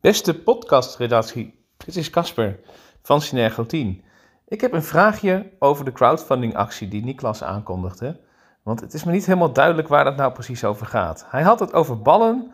Beste 0.00 0.34
podcastredactie, 0.34 1.54
dit 1.76 1.96
is 1.96 2.10
Casper 2.10 2.60
van 3.02 3.20
Synergo 3.20 3.66
10. 3.66 4.04
Ik 4.48 4.60
heb 4.60 4.72
een 4.72 4.82
vraagje 4.82 5.50
over 5.58 5.84
de 5.84 5.92
crowdfundingactie 5.92 6.88
die 6.88 7.04
Niklas 7.04 7.42
aankondigde. 7.42 8.20
Want 8.62 8.80
het 8.80 8.94
is 8.94 9.04
me 9.04 9.12
niet 9.12 9.26
helemaal 9.26 9.52
duidelijk 9.52 9.88
waar 9.88 10.06
het 10.06 10.16
nou 10.16 10.32
precies 10.32 10.64
over 10.64 10.86
gaat. 10.86 11.26
Hij 11.28 11.42
had 11.42 11.60
het 11.60 11.72
over 11.72 12.02
ballen. 12.02 12.52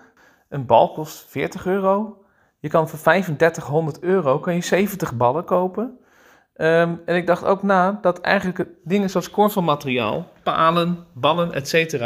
Een 0.48 0.66
bal 0.66 0.92
kost 0.92 1.24
40 1.28 1.66
euro. 1.66 2.22
Je 2.58 2.68
kan 2.68 2.88
voor 2.88 2.98
3500 2.98 4.00
euro 4.00 4.38
kan 4.38 4.54
je 4.54 4.60
70 4.60 5.16
ballen 5.16 5.44
kopen. 5.44 5.98
Ehm, 6.54 6.94
en 7.04 7.16
ik 7.16 7.26
dacht 7.26 7.44
ook 7.44 7.62
na 7.62 7.98
dat 8.00 8.20
eigenlijk 8.20 8.66
dingen 8.84 9.10
zoals 9.10 9.30
korfbalmateriaal, 9.30 10.26
palen, 10.42 11.06
ballen, 11.12 11.52
etc. 11.52 12.04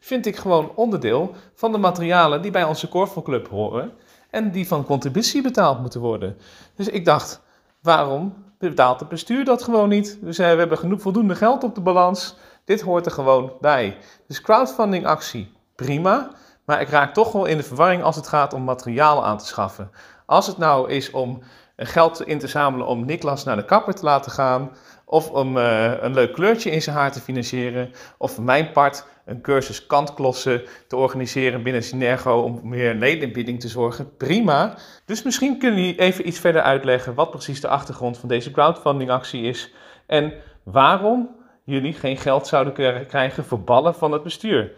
vind 0.00 0.26
ik 0.26 0.36
gewoon 0.36 0.72
onderdeel 0.74 1.34
van 1.54 1.72
de 1.72 1.78
materialen 1.78 2.42
die 2.42 2.50
bij 2.50 2.64
onze 2.64 2.88
korfbalclub 2.88 3.48
horen 3.48 3.92
en 4.30 4.50
die 4.50 4.66
van 4.66 4.84
contributie 4.84 5.42
betaald 5.42 5.80
moeten 5.80 6.00
worden. 6.00 6.36
Dus 6.76 6.88
ik 6.88 7.04
dacht, 7.04 7.42
waarom 7.80 8.34
betaalt 8.58 9.00
het 9.00 9.08
bestuur 9.08 9.44
dat 9.44 9.62
gewoon 9.62 9.88
niet? 9.88 10.18
Dus 10.20 10.36
we 10.36 10.44
hebben 10.44 10.78
genoeg 10.78 11.00
voldoende 11.00 11.34
geld 11.34 11.64
op 11.64 11.74
de 11.74 11.80
balans. 11.80 12.36
Dit 12.64 12.80
hoort 12.80 13.06
er 13.06 13.12
gewoon 13.12 13.52
bij. 13.60 13.96
Dus 14.26 14.40
crowdfunding 14.40 15.06
actie, 15.06 15.52
prima. 15.76 16.30
Maar 16.64 16.80
ik 16.80 16.88
raak 16.88 17.14
toch 17.14 17.32
wel 17.32 17.44
in 17.44 17.56
de 17.56 17.62
verwarring 17.62 18.02
als 18.02 18.16
het 18.16 18.26
gaat 18.26 18.54
om 18.54 18.64
materiaal 18.64 19.24
aan 19.24 19.38
te 19.38 19.46
schaffen. 19.46 19.90
Als 20.26 20.46
het 20.46 20.58
nou 20.58 20.90
is 20.90 21.10
om 21.10 21.42
geld 21.76 22.26
in 22.26 22.38
te 22.38 22.46
zamelen 22.46 22.86
om 22.86 23.04
Niklas 23.04 23.44
naar 23.44 23.56
de 23.56 23.64
kapper 23.64 23.94
te 23.94 24.04
laten 24.04 24.32
gaan, 24.32 24.70
of 25.04 25.30
om 25.30 25.58
eh, 25.58 25.92
een 26.00 26.14
leuk 26.14 26.32
kleurtje 26.32 26.70
in 26.70 26.82
zijn 26.82 26.96
haar 26.96 27.12
te 27.12 27.20
financieren, 27.20 27.90
of 28.18 28.34
voor 28.34 28.44
mijn 28.44 28.72
part 28.72 29.06
een 29.24 29.40
cursus 29.40 29.86
kantklossen 29.86 30.62
te 30.88 30.96
organiseren 30.96 31.62
binnen 31.62 31.82
Synergo 31.82 32.40
om 32.40 32.60
meer 32.62 32.94
ledenbieding 32.94 33.60
te 33.60 33.68
zorgen, 33.68 34.16
prima. 34.16 34.74
Dus 35.04 35.22
misschien 35.22 35.58
kunnen 35.58 35.80
jullie 35.80 36.00
even 36.00 36.28
iets 36.28 36.38
verder 36.38 36.62
uitleggen 36.62 37.14
wat 37.14 37.30
precies 37.30 37.60
de 37.60 37.68
achtergrond 37.68 38.18
van 38.18 38.28
deze 38.28 38.50
crowdfundingactie 38.50 39.42
is 39.42 39.72
en 40.06 40.32
waarom 40.64 41.28
jullie 41.64 41.92
geen 41.92 42.16
geld 42.16 42.46
zouden 42.46 42.72
kunnen 42.72 43.06
krijgen 43.06 43.44
voor 43.44 43.60
ballen 43.60 43.94
van 43.94 44.12
het 44.12 44.22
bestuur. 44.22 44.72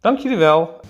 Dank 0.00 0.18
jullie 0.18 0.38
wel. 0.38 0.80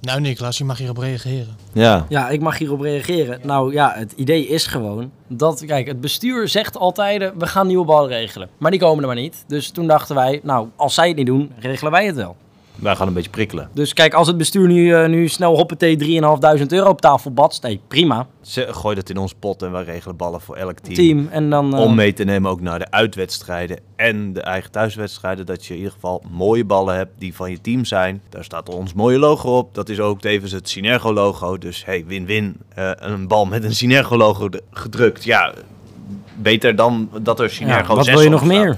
Nou 0.00 0.20
Niklas, 0.20 0.58
je 0.58 0.64
mag 0.64 0.78
hierop 0.78 0.96
reageren. 0.96 1.56
Ja. 1.72 2.06
Ja, 2.08 2.28
ik 2.28 2.40
mag 2.40 2.58
hierop 2.58 2.80
reageren. 2.80 3.40
Nou 3.42 3.72
ja, 3.72 3.92
het 3.96 4.12
idee 4.12 4.46
is 4.46 4.66
gewoon 4.66 5.10
dat, 5.26 5.64
kijk, 5.64 5.86
het 5.86 6.00
bestuur 6.00 6.48
zegt 6.48 6.76
altijd, 6.76 7.22
eh, 7.22 7.28
we 7.38 7.46
gaan 7.46 7.66
nieuwe 7.66 7.84
ballen 7.84 8.08
regelen. 8.08 8.48
Maar 8.58 8.70
die 8.70 8.80
komen 8.80 9.00
er 9.00 9.06
maar 9.06 9.16
niet. 9.16 9.44
Dus 9.46 9.70
toen 9.70 9.86
dachten 9.86 10.14
wij, 10.14 10.40
nou, 10.42 10.68
als 10.76 10.94
zij 10.94 11.08
het 11.08 11.16
niet 11.16 11.26
doen, 11.26 11.52
regelen 11.58 11.92
wij 11.92 12.06
het 12.06 12.16
wel. 12.16 12.36
Wij 12.74 12.96
gaan 12.96 13.06
een 13.06 13.12
beetje 13.14 13.30
prikkelen. 13.30 13.68
Dus 13.72 13.92
kijk, 13.92 14.14
als 14.14 14.26
het 14.26 14.36
bestuur 14.36 14.68
nu, 14.68 14.94
eh, 14.94 15.08
nu 15.08 15.28
snel 15.28 15.56
hoppatee 15.56 15.96
3.500 15.96 16.72
euro 16.72 16.88
op 16.88 17.00
tafel 17.00 17.30
batst, 17.32 17.62
nee, 17.62 17.80
prima. 17.88 18.26
Ze, 18.40 18.66
gooi 18.70 18.94
dat 18.94 19.10
in 19.10 19.16
ons 19.16 19.34
pot 19.38 19.62
en 19.62 19.72
wij 19.72 19.84
regelen 19.84 20.16
ballen 20.16 20.40
voor 20.40 20.56
elk 20.56 20.78
team. 20.78 20.94
Team. 20.94 21.28
En 21.30 21.50
dan... 21.50 21.74
eh, 21.74 21.80
Om 21.80 21.94
mee 21.94 22.12
te 22.12 22.24
nemen 22.24 22.50
ook 22.50 22.60
naar 22.60 22.78
de 22.78 22.90
uitwedstrijden 22.90 23.78
en 23.96 24.32
de 24.32 24.40
eigen 24.40 24.70
thuiswedstrijden. 24.70 25.46
Dat 25.46 25.64
je 25.66 25.70
in 25.72 25.76
ieder 25.78 25.92
geval 25.92 26.22
mooie 26.30 26.64
ballen 26.64 26.96
hebt 26.96 27.10
die 27.18 27.34
van 27.34 27.50
je 27.50 27.60
team 27.60 27.84
zijn. 27.84 28.22
Daar 28.28 28.44
staat 28.44 28.68
ons 28.68 28.92
mooie 28.92 29.18
logo 29.18 29.56
op. 29.58 29.74
Dat 29.74 29.88
is 29.88 30.00
ook 30.00 30.20
tevens 30.20 30.52
het 30.52 30.68
Synergo 30.68 31.12
logo. 31.12 31.58
Dus 31.58 31.84
hey, 31.84 32.04
win-win. 32.06 32.56
Eh, 32.74 32.90
een 32.96 33.28
bal 33.28 33.44
met 33.46 33.64
een 33.64 33.74
Synergo 33.74 34.16
logo 34.16 34.48
gedrukt. 34.70 35.24
Ja, 35.24 35.52
beter 36.34 36.76
dan 36.76 37.08
dat 37.20 37.38
er 37.38 37.44
ja, 37.44 37.50
Synergo 37.50 37.94
wat 37.94 38.04
6 38.04 38.14
wil 38.14 38.22
je 38.22 38.28
nog 38.30 38.44
staat. 38.44 38.52
meer? 38.52 38.76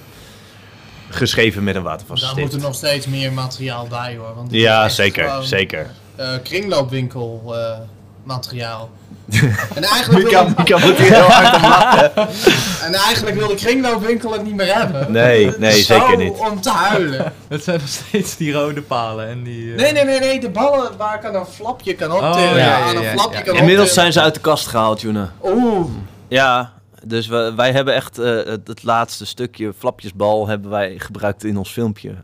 Geschreven 1.14 1.64
met 1.64 1.74
een 1.74 1.82
watervaste 1.82 2.26
Daar 2.26 2.38
moet 2.38 2.52
er 2.52 2.60
nog 2.60 2.74
steeds 2.74 3.06
meer 3.06 3.32
materiaal 3.32 3.86
bij 3.86 4.16
hoor. 4.18 4.34
Want 4.34 4.48
Ja, 4.52 4.88
zeker, 4.88 5.28
gewoon, 5.28 5.44
zeker. 5.44 5.90
eh, 6.16 6.28
kringloopwinkel 6.42 7.42
eh, 7.54 7.78
materiaal. 8.24 8.90
en, 9.74 9.82
eigenlijk 9.82 10.24
Mika, 10.24 10.44
wil, 10.44 10.54
Mika 10.58 10.78
moet 10.78 10.96
hier 10.96 11.12
heel 11.12 11.22
hard 11.22 11.62
lachen. 11.62 12.12
en 12.86 12.94
eigenlijk 12.94 13.36
wil 13.38 13.48
de 13.48 13.54
kringloopwinkel 13.54 14.32
het 14.32 14.44
niet 14.44 14.54
meer 14.54 14.74
hebben. 14.74 15.12
Nee, 15.12 15.52
nee, 15.58 15.82
Zo 15.82 15.98
zeker 15.98 16.16
niet. 16.16 16.32
om 16.38 16.60
te 16.60 16.70
huilen. 16.70 17.32
Het 17.48 17.64
zijn 17.64 17.78
nog 17.80 17.88
steeds 17.88 18.36
die 18.36 18.52
rode 18.52 18.82
palen 18.82 19.28
en 19.28 19.42
die... 19.42 19.70
eh, 19.74 19.78
Nee, 19.80 19.92
nee, 19.92 20.04
nee, 20.04 20.20
nee, 20.20 20.40
de 20.40 20.50
ballen 20.50 20.96
waar 20.96 21.14
ik 21.14 21.24
aan 21.24 21.34
een 21.34 21.46
flapje 21.46 21.94
kan 21.94 22.12
optillen. 22.12 22.50
Oh, 22.50 22.56
ja, 22.56 22.56
ja, 22.56 22.80
aan 22.80 22.96
een 22.96 23.02
ja, 23.02 23.10
flapje 23.12 23.36
ja. 23.38 23.42
kan 23.44 23.54
Inmiddels 23.56 23.88
optillen. 23.88 23.92
zijn 23.92 24.12
ze 24.12 24.20
uit 24.20 24.34
de 24.34 24.40
kast 24.40 24.66
gehaald, 24.66 25.00
Juna. 25.00 25.32
Oeh, 25.44 25.86
Ja, 26.28 26.72
dus 27.06 27.26
we, 27.26 27.52
wij 27.56 27.72
hebben 27.72 27.94
echt 27.94 28.18
eh, 28.18 28.44
het, 28.44 28.66
het 28.66 28.82
laatste 28.82 29.26
stukje 29.26 29.72
flapjesbal 29.78 30.46
hebben 30.48 30.70
wij 30.70 30.94
gebruikt 30.98 31.44
in 31.44 31.56
ons 31.56 31.70
filmpje. 31.70 32.14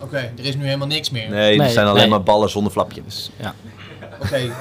oké, 0.00 0.16
er 0.16 0.44
is 0.44 0.56
nu 0.56 0.64
helemaal 0.64 0.86
niks 0.86 1.10
meer. 1.10 1.28
Nee, 1.30 1.62
er 1.62 1.70
zijn 1.70 1.86
alleen 1.86 2.00
nee. 2.00 2.08
maar 2.08 2.22
ballen 2.22 2.50
zonder 2.50 2.72
flapjes. 2.72 3.30
Oké, 4.22 4.52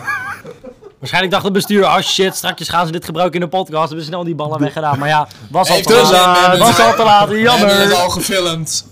Waarschijnlijk 1.00 1.34
dacht 1.34 1.44
het 1.44 1.54
bestuur, 1.54 1.84
oh 1.84 2.00
shit, 2.00 2.36
straks 2.36 2.70
gaan 2.70 2.86
ze 2.86 2.92
dit 2.92 3.06
gebruiken 3.06 3.40
in 3.42 3.50
de 3.50 3.58
podcast. 3.58 3.86
Hebben 3.86 4.02
ze 4.02 4.12
snel 4.12 4.24
die 4.24 4.36
ballen 4.36 4.60
weggedaan. 4.60 5.00
Maar 5.00 5.08
ja, 5.08 5.28
was 5.50 5.70
al 5.70 5.82
te 5.82 6.10
laat. 6.12 6.58
Was 6.58 6.78
het- 6.78 6.86
al 6.86 6.94
te 6.94 7.04
laat, 7.04 7.30
we 7.30 7.36
hebben 7.36 7.68
het 7.68 7.78
jammer. 7.80 7.94
al 7.94 8.10
gefilmd. 8.10 8.88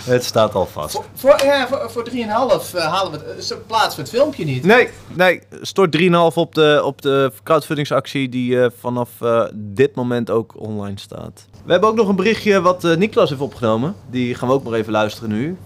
Het 0.04 0.24
staat 0.24 0.54
al 0.54 0.66
vast. 0.66 0.94
Voor, 0.94 1.04
voor, 1.14 1.44
ja, 1.44 1.68
voor, 1.68 1.90
voor 1.90 2.08
3,5 2.10 2.14
eh, 2.14 2.92
halen 2.92 3.12
we 3.12 3.34
het, 3.36 3.50
uh, 3.50 3.58
plaatsen 3.66 3.96
we 3.96 4.00
het 4.00 4.10
filmpje 4.10 4.44
niet. 4.44 4.64
Nee, 4.64 4.88
nee, 5.14 5.42
stort 5.60 5.98
3,5 6.00 6.10
op 6.34 6.54
de, 6.54 6.80
op 6.84 7.02
de 7.02 7.32
crowdfundingsactie 7.42 8.28
die 8.28 8.62
eh, 8.62 8.70
vanaf 8.78 9.20
eh, 9.20 9.44
dit 9.54 9.94
moment 9.94 10.30
ook 10.30 10.60
online 10.60 10.98
staat. 10.98 11.46
We 11.64 11.72
hebben 11.72 11.88
ook 11.90 11.96
nog 11.96 12.08
een 12.08 12.16
berichtje 12.16 12.60
wat 12.60 12.84
eh, 12.84 12.96
Niklas 12.96 13.28
heeft 13.30 13.40
opgenomen. 13.40 13.94
Die 14.10 14.34
gaan 14.34 14.48
we 14.48 14.54
ook 14.54 14.64
maar 14.64 14.72
even 14.72 14.92
luisteren 14.92 15.30
nu. 15.30 15.56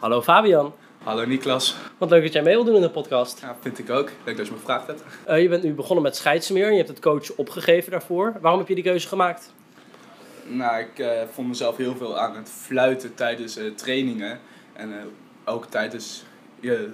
Hallo 0.00 0.22
Fabian. 0.22 0.72
Hallo 1.08 1.24
Niklas. 1.24 1.76
Wat 1.98 2.10
leuk 2.10 2.22
dat 2.22 2.32
jij 2.32 2.42
mee 2.42 2.54
wilt 2.54 2.66
doen 2.66 2.74
in 2.74 2.80
de 2.80 2.90
podcast. 2.90 3.40
Ja, 3.40 3.56
vind 3.60 3.78
ik 3.78 3.90
ook. 3.90 4.10
Leuk 4.24 4.36
dat 4.36 4.46
je 4.46 4.52
me 4.52 4.58
gevraagd 4.58 4.86
hebt. 4.86 5.02
Eh, 5.24 5.42
je 5.42 5.48
bent 5.48 5.62
nu 5.62 5.74
begonnen 5.74 6.02
met 6.02 6.16
scheidsmeer 6.16 6.64
en 6.64 6.70
je 6.70 6.76
hebt 6.76 6.88
het 6.88 7.00
coach 7.00 7.30
opgegeven 7.36 7.90
daarvoor. 7.90 8.36
Waarom 8.40 8.58
heb 8.58 8.68
je 8.68 8.74
die 8.74 8.84
keuze 8.84 9.08
gemaakt? 9.08 9.52
Nou, 10.46 10.80
ik 10.80 10.98
eh, 10.98 11.20
vond 11.32 11.48
mezelf 11.48 11.76
heel 11.76 11.96
veel 11.96 12.18
aan 12.18 12.36
het 12.36 12.50
fluiten 12.50 13.14
tijdens 13.14 13.56
eh, 13.56 13.64
trainingen. 13.74 14.40
En 14.72 14.92
ook 15.44 15.66
tijdens 15.66 16.24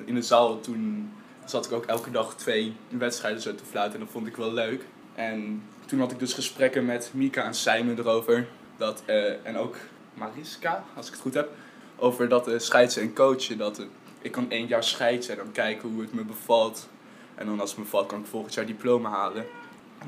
in 0.05 0.15
de 0.15 0.23
zaal 0.23 0.61
toen 0.61 1.13
zat 1.45 1.67
ik 1.67 1.73
ook 1.73 1.85
elke 1.85 2.11
dag 2.11 2.35
twee 2.37 2.77
wedstrijden 2.89 3.43
zo 3.43 3.55
te 3.55 3.65
fluiten. 3.65 3.99
En 3.99 4.05
dat 4.05 4.15
vond 4.15 4.27
ik 4.27 4.37
wel 4.37 4.53
leuk. 4.53 4.85
En 5.15 5.63
toen 5.87 6.01
had 6.01 6.11
ik 6.11 6.19
dus 6.19 6.33
gesprekken 6.33 6.85
met 6.85 7.11
Mika 7.13 7.45
en 7.45 7.55
Simon 7.55 7.99
erover. 7.99 8.47
Dat, 8.77 9.03
en 9.43 9.59
ook 9.59 9.77
Mariska, 10.15 10.85
als 10.97 11.07
ik 11.07 11.13
het 11.13 11.23
goed 11.23 11.35
heb. 11.35 11.51
Over 11.97 12.29
dat 12.29 12.51
scheidsen 12.57 13.03
en 13.03 13.15
coachen. 13.15 13.59
Dat 13.59 13.87
ik 14.25 14.33
kan 14.33 14.51
één 14.51 14.67
jaar 14.67 14.85
scheidsen 14.85 15.39
en 15.39 15.45
dan 15.45 15.53
kijken 15.53 15.89
hoe 15.89 16.01
het 16.01 16.13
me 16.13 16.25
bevalt. 16.25 16.89
En 17.35 17.47
dan 17.47 17.61
als 17.61 17.71
het 17.71 17.79
me 17.79 17.85
bevalt 17.85 18.07
kan 18.07 18.21
ik 18.21 18.27
volgend 18.27 18.55
jaar 18.55 18.67
diploma 18.67 19.11
halen. 19.11 19.47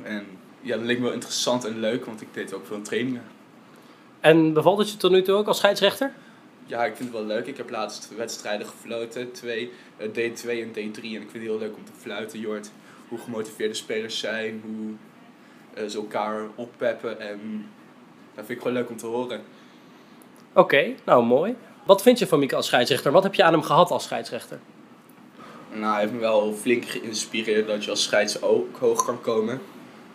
En 0.03 0.27
ja, 0.61 0.77
dat 0.77 0.85
leek 0.85 0.99
me 0.99 1.05
wel 1.05 1.13
interessant 1.13 1.65
en 1.65 1.81
leuk, 1.81 2.05
want 2.05 2.21
ik 2.21 2.29
deed 2.33 2.53
ook 2.53 2.67
veel 2.67 2.83
trainingen. 2.83 3.23
En 4.21 4.53
bevalt 4.53 4.79
het 4.79 4.91
je 4.91 4.97
tot 4.97 5.11
nu 5.11 5.23
toe 5.23 5.35
ook 5.35 5.47
als 5.47 5.57
scheidsrechter? 5.57 6.13
Ja, 6.67 6.85
ik 6.85 6.97
vind 6.97 7.09
het 7.09 7.19
wel 7.19 7.27
leuk. 7.27 7.47
Ik 7.47 7.57
heb 7.57 7.71
laatst 7.71 8.17
wedstrijden 8.17 8.67
gefloten, 8.67 9.33
twee, 9.33 9.73
eh, 9.97 10.09
D2 10.09 10.49
en 10.49 10.73
D3. 10.73 11.03
En 11.03 11.23
ik 11.23 11.31
vind 11.31 11.33
het 11.33 11.43
heel 11.43 11.59
leuk 11.59 11.77
om 11.77 11.85
te 11.85 11.93
fluiten. 11.99 12.45
Hoort 12.45 12.71
hoe 13.09 13.19
gemotiveerde 13.19 13.75
spelers 13.75 14.19
zijn, 14.19 14.63
hoe 14.65 14.95
eh, 15.75 15.91
ze 15.91 15.97
elkaar 15.97 16.43
oppeppen. 16.55 17.21
En 17.21 17.67
dat 18.35 18.45
vind 18.45 18.59
ik 18.59 18.59
gewoon 18.59 18.73
leuk 18.73 18.91
om 18.91 18.97
te 18.97 19.07
horen. 19.07 19.41
Oké, 20.53 20.95
nou 21.05 21.25
mooi. 21.25 21.57
Wat 21.87 22.03
vind 22.03 22.19
je 22.19 22.27
van 22.27 22.39
Mika 22.39 22.57
als 22.57 22.67
scheidsrechter? 22.67 23.13
Wat 23.13 23.23
heb 23.23 23.35
je 23.35 23.43
aan 23.43 23.53
hem 23.53 23.63
gehad 23.63 23.91
als 23.91 24.05
scheidsrechter? 24.05 24.59
Nou, 25.71 25.93
hij 25.93 26.01
heeft 26.01 26.13
me 26.13 26.19
wel 26.19 26.53
flink 26.53 26.85
geïnspireerd 26.85 27.67
dat 27.67 27.85
je 27.85 27.91
als 27.91 28.03
scheids 28.03 28.43
ook 28.43 28.77
hoog 28.77 29.05
kan 29.05 29.21
komen. 29.21 29.61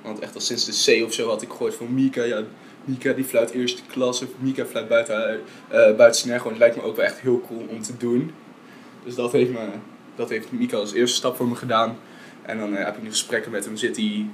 Want 0.01 0.19
echt 0.19 0.36
al 0.36 0.41
sinds 0.41 0.65
de 0.65 1.01
C 1.01 1.05
of 1.05 1.13
zo 1.13 1.28
had 1.30 1.41
ik 1.41 1.49
gehoord 1.49 1.76
van 1.76 1.93
Mika. 1.93 2.24
Ja, 2.24 2.43
Mika 2.86 3.13
die 3.13 3.24
fluit 3.24 3.49
eerste 3.49 3.82
klas 3.88 4.22
of 4.22 4.30
Mika 4.38 4.65
fluit 4.65 4.88
buiten, 4.88 5.41
eh 5.67 5.95
buiten. 5.95 6.32
En 6.32 6.43
het 6.43 6.57
lijkt 6.57 6.76
me 6.76 6.84
ook 6.84 6.95
wel 6.95 7.05
echt 7.05 7.19
heel 7.19 7.41
cool 7.47 7.65
om 7.69 7.82
te 7.82 7.97
doen. 7.97 8.32
Dus 9.03 9.15
dat 9.15 9.32
heeft, 9.32 9.51
me, 9.51 9.67
dat 10.15 10.30
heeft 10.30 10.51
Mika 10.51 10.78
als 10.78 10.93
eerste 10.93 11.15
stap 11.15 11.36
voor 11.36 11.47
me 11.47 11.55
gedaan. 11.55 11.97
En 12.41 12.59
dan 12.59 12.76
eh, 12.76 12.86
heb 12.86 12.95
ik 12.97 13.03
nu 13.03 13.09
gesprekken 13.09 13.51
met 13.51 13.65
hem. 13.65 13.76
Zit 13.78 13.95
hij 13.97 14.26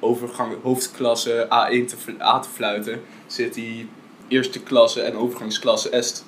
overgang 0.00 0.62
hoofdklasse 0.62 1.44
A1 1.44 1.88
te, 1.88 1.96
A 2.20 2.38
te 2.38 2.48
fluiten. 2.48 3.00
Zit 3.26 3.54
hij 3.54 3.86
eerste 4.28 4.62
klasse 4.62 5.00
en 5.00 5.16
overgangsklasse 5.16 6.02
S, 6.02 6.22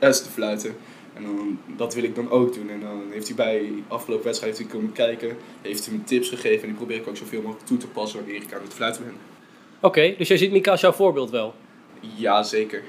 S 0.00 0.22
te 0.22 0.30
fluiten. 0.30 0.76
En 1.14 1.22
dan, 1.22 1.58
dat 1.76 1.94
wil 1.94 2.04
ik 2.04 2.14
dan 2.14 2.30
ook 2.30 2.54
doen. 2.54 2.70
En 2.70 2.80
dan 2.80 3.02
heeft 3.10 3.26
hij 3.26 3.36
bij 3.36 3.72
afgelopen 3.88 4.24
wedstrijd 4.24 4.56
heeft 4.56 4.70
hij 4.70 4.78
komen 4.78 4.92
kijken. 4.92 5.36
Heeft 5.62 5.86
hij 5.86 5.94
me 5.94 6.04
tips 6.04 6.28
gegeven. 6.28 6.60
En 6.62 6.68
die 6.68 6.76
probeer 6.76 6.96
ik 6.96 7.08
ook 7.08 7.16
zoveel 7.16 7.42
mogelijk 7.42 7.66
toe 7.66 7.76
te 7.76 7.86
passen 7.86 8.18
wanneer 8.18 8.42
ik 8.42 8.54
aan 8.54 8.62
het 8.62 8.74
fluiten 8.74 9.04
ben. 9.04 9.14
Oké, 9.80 10.14
dus 10.18 10.28
jij 10.28 10.36
ziet 10.36 10.52
Mika 10.52 10.70
als 10.70 10.80
jouw 10.80 10.92
voorbeeld 10.92 11.30
wel. 11.30 11.54
Ja, 12.00 12.42
zeker. 12.42 12.82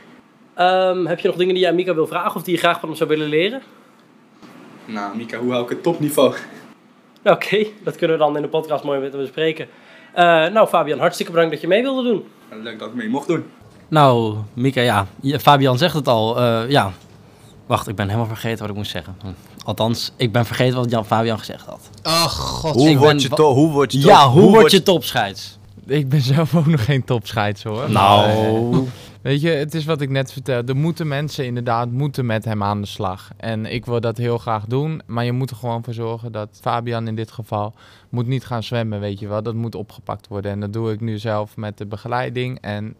Ehm, 0.53 1.05
heb 1.05 1.19
je 1.19 1.27
nog 1.27 1.37
dingen 1.37 1.55
die 1.55 1.67
aan 1.67 1.75
Mika 1.75 1.95
wil 1.95 2.07
vragen 2.07 2.35
of 2.35 2.43
die 2.43 2.53
je 2.53 2.59
graag 2.59 2.79
van 2.79 2.89
hem 2.89 2.97
zou 2.97 3.09
willen 3.09 3.27
leren? 3.27 3.61
Nou, 4.85 5.17
Mika, 5.17 5.37
hoe 5.37 5.51
hou 5.51 5.63
ik 5.63 5.69
het 5.69 5.83
topniveau? 5.83 6.35
Oké, 7.23 7.65
dat 7.83 7.95
kunnen 7.95 8.17
we 8.17 8.23
dan 8.23 8.35
in 8.35 8.41
de 8.41 8.47
podcast 8.47 8.83
mooi 8.83 8.99
met 8.99 9.11
hem 9.11 9.21
bespreken. 9.21 9.67
Eh, 10.13 10.23
nou 10.23 10.67
Fabian, 10.67 10.99
hartstikke 10.99 11.31
bedankt 11.31 11.51
dat 11.51 11.61
je 11.61 11.67
mee 11.67 11.81
wilde 11.81 12.09
doen. 12.09 12.25
En 12.49 12.63
Leuk 12.63 12.79
dat 12.79 12.87
ik 12.87 12.93
mee 12.93 13.09
mocht 13.09 13.27
doen. 13.27 13.45
Nou, 13.99 14.35
Mika, 14.53 14.81
ja. 14.81 15.07
je- 15.21 15.39
Fabian 15.39 15.77
zegt 15.77 15.93
het 15.95 16.07
al. 16.07 16.39
eh, 16.41 16.69
ja. 16.69 16.91
Wacht, 17.65 17.87
ik 17.87 17.95
ben 17.95 18.05
helemaal 18.07 18.27
vergeten 18.27 18.59
wat 18.59 18.69
ik 18.69 18.75
moest 18.75 18.91
zeggen. 18.91 19.15
Hm. 19.21 19.27
Althans, 19.65 20.11
ik 20.15 20.31
ben 20.31 20.45
vergeten 20.45 20.75
wat 20.77 20.89
Jan 20.89 21.05
Fabian 21.05 21.39
gezegd 21.39 21.65
had. 21.65 21.89
Ach, 22.01 22.33
god. 22.37 22.73
Hoe 22.75 22.89
Ik 22.89 22.97
word 22.97 23.09
ben 23.11 23.19
je 23.19 23.29
to- 23.29 23.53
hoe 23.53 23.71
word 23.71 23.91
je 23.91 23.99
top? 23.99 24.09
Ja, 24.09 24.29
hoe, 24.29 24.49
word 24.49 24.71
je 24.71 24.83
topscheids? 24.83 25.57
Ik 25.85 26.09
ben 26.09 26.21
zelf 26.21 26.55
ook 26.55 26.65
nog 26.65 26.85
geen 26.85 27.03
topscheids 27.03 27.63
hoor. 27.63 27.89
Nou. 27.91 28.87
Weet 29.21 29.41
je, 29.41 29.49
het 29.49 29.73
is 29.73 29.85
wat 29.85 30.01
ik 30.01 30.09
net 30.09 30.31
vertelde. 30.33 30.71
Er 30.73 30.77
moeten 30.79 31.07
mensen 31.07 31.45
inderdaad 31.45 31.91
moeten 31.91 32.25
met 32.25 32.45
hem 32.45 32.63
aan 32.63 32.81
de 32.81 32.87
slag. 32.87 33.29
En 33.37 33.65
ik 33.65 33.85
wil 33.85 34.01
dat 34.01 34.17
heel 34.17 34.37
graag 34.37 34.65
doen. 34.65 35.01
Maar 35.05 35.25
je 35.25 35.31
moet 35.31 35.49
er 35.49 35.55
gewoon 35.55 35.83
voor 35.83 35.93
zorgen 35.93 36.31
dat 36.31 36.49
Fabian 36.61 37.07
in 37.07 37.15
dit 37.15 37.31
geval 37.31 37.73
moet 38.09 38.27
niet 38.27 38.45
gaan 38.45 38.63
zwemmen, 38.63 38.99
weet 38.99 39.19
je 39.19 39.27
wel. 39.27 39.43
Dat 39.43 39.53
moet 39.53 39.75
opgepakt 39.75 40.27
worden. 40.27 40.51
En 40.51 40.59
dat 40.59 40.73
doe 40.73 40.91
ik 40.91 41.01
nu 41.01 41.17
zelf 41.17 41.55
met 41.57 41.77
de 41.77 41.85
begeleiding. 41.85 42.57
En 42.61 42.95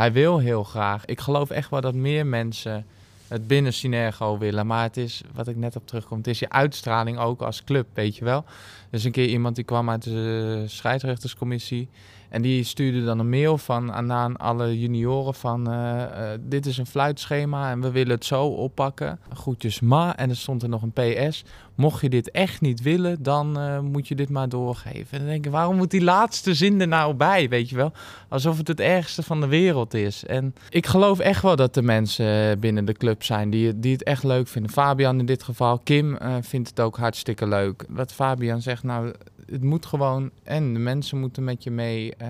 hij 0.00 0.12
wil 0.12 0.38
heel 0.38 0.64
graag. 0.64 1.04
Ik 1.04 1.20
geloof 1.20 1.50
echt 1.50 1.70
wel 1.70 1.80
dat 1.80 1.94
meer 1.94 2.26
mensen 2.26 2.86
het 3.28 3.46
binnen 3.46 3.72
Synergo 3.72 4.38
willen. 4.38 4.66
Maar 4.66 4.82
het 4.82 4.96
is, 4.96 5.22
wat 5.34 5.48
ik 5.48 5.56
net 5.56 5.76
op 5.76 5.86
terugkom, 5.86 6.18
het 6.18 6.26
is 6.26 6.38
je 6.38 6.48
uitstraling 6.50 7.18
ook 7.18 7.40
als 7.42 7.64
club, 7.64 7.86
weet 7.94 8.16
je 8.16 8.24
wel. 8.24 8.44
Dus 8.90 9.04
een 9.04 9.12
keer 9.12 9.28
iemand 9.28 9.54
die 9.54 9.64
kwam 9.64 9.90
uit 9.90 10.02
de 10.02 10.64
scheidsrechterscommissie. 10.66 11.88
En 12.30 12.42
die 12.42 12.64
stuurde 12.64 13.04
dan 13.04 13.18
een 13.18 13.28
mail 13.28 13.58
van, 13.58 13.92
aan, 13.92 14.36
alle 14.36 14.78
junioren 14.80 15.34
van... 15.34 15.70
eh, 15.70 16.02
eh, 16.02 16.40
dit 16.40 16.66
is 16.66 16.78
een 16.78 16.86
fluitschema 16.86 17.70
en 17.70 17.80
we 17.80 17.90
willen 17.90 18.14
het 18.14 18.24
zo 18.24 18.44
oppakken. 18.46 19.18
Groetjes 19.34 19.80
ma. 19.80 20.16
En 20.16 20.30
er 20.30 20.36
stond 20.36 20.62
er 20.62 20.68
nog 20.68 20.82
een 20.82 20.92
PS. 21.28 21.44
Mocht 21.74 22.00
je 22.00 22.08
dit 22.08 22.30
echt 22.30 22.60
niet 22.60 22.82
willen, 22.82 23.22
dan 23.22 23.58
eh, 23.58 23.80
moet 23.80 24.08
je 24.08 24.14
dit 24.14 24.28
maar 24.28 24.48
doorgeven. 24.48 25.10
En 25.10 25.18
dan 25.18 25.26
denk 25.26 25.44
ik, 25.44 25.50
waarom 25.50 25.76
moet 25.76 25.90
die 25.90 26.02
laatste 26.02 26.54
zin 26.54 26.80
er 26.80 26.88
nou 26.88 27.14
bij, 27.14 27.48
weet 27.48 27.68
je 27.68 27.76
wel? 27.76 27.92
Alsof 28.28 28.58
het 28.58 28.68
het 28.68 28.80
ergste 28.80 29.22
van 29.22 29.40
de 29.40 29.46
wereld 29.46 29.94
is. 29.94 30.24
En 30.24 30.54
ik 30.68 30.86
geloof 30.86 31.18
echt 31.18 31.42
wel 31.42 31.56
dat 31.56 31.76
er 31.76 31.84
mensen 31.84 32.60
binnen 32.60 32.84
de 32.84 32.92
club 32.92 33.22
zijn 33.22 33.50
die, 33.50 33.80
die 33.80 33.92
het 33.92 34.02
echt 34.02 34.24
leuk 34.24 34.48
vinden. 34.48 34.70
Fabian 34.70 35.18
in 35.18 35.26
dit 35.26 35.42
geval. 35.42 35.78
Kim 35.78 36.18
vindt 36.40 36.68
het 36.68 36.80
ook 36.80 36.96
hartstikke 36.96 37.46
leuk. 37.46 37.84
Wat 37.88 38.12
Fabian 38.12 38.62
zegt, 38.62 38.82
nou, 38.82 39.12
het 39.50 39.62
moet 39.62 39.86
gewoon... 39.86 40.30
En 40.42 40.72
de 40.72 40.78
mensen 40.78 41.18
moeten 41.18 41.44
met 41.44 41.62
je 41.62 41.70
mee 41.70 42.16
eh, 42.16 42.28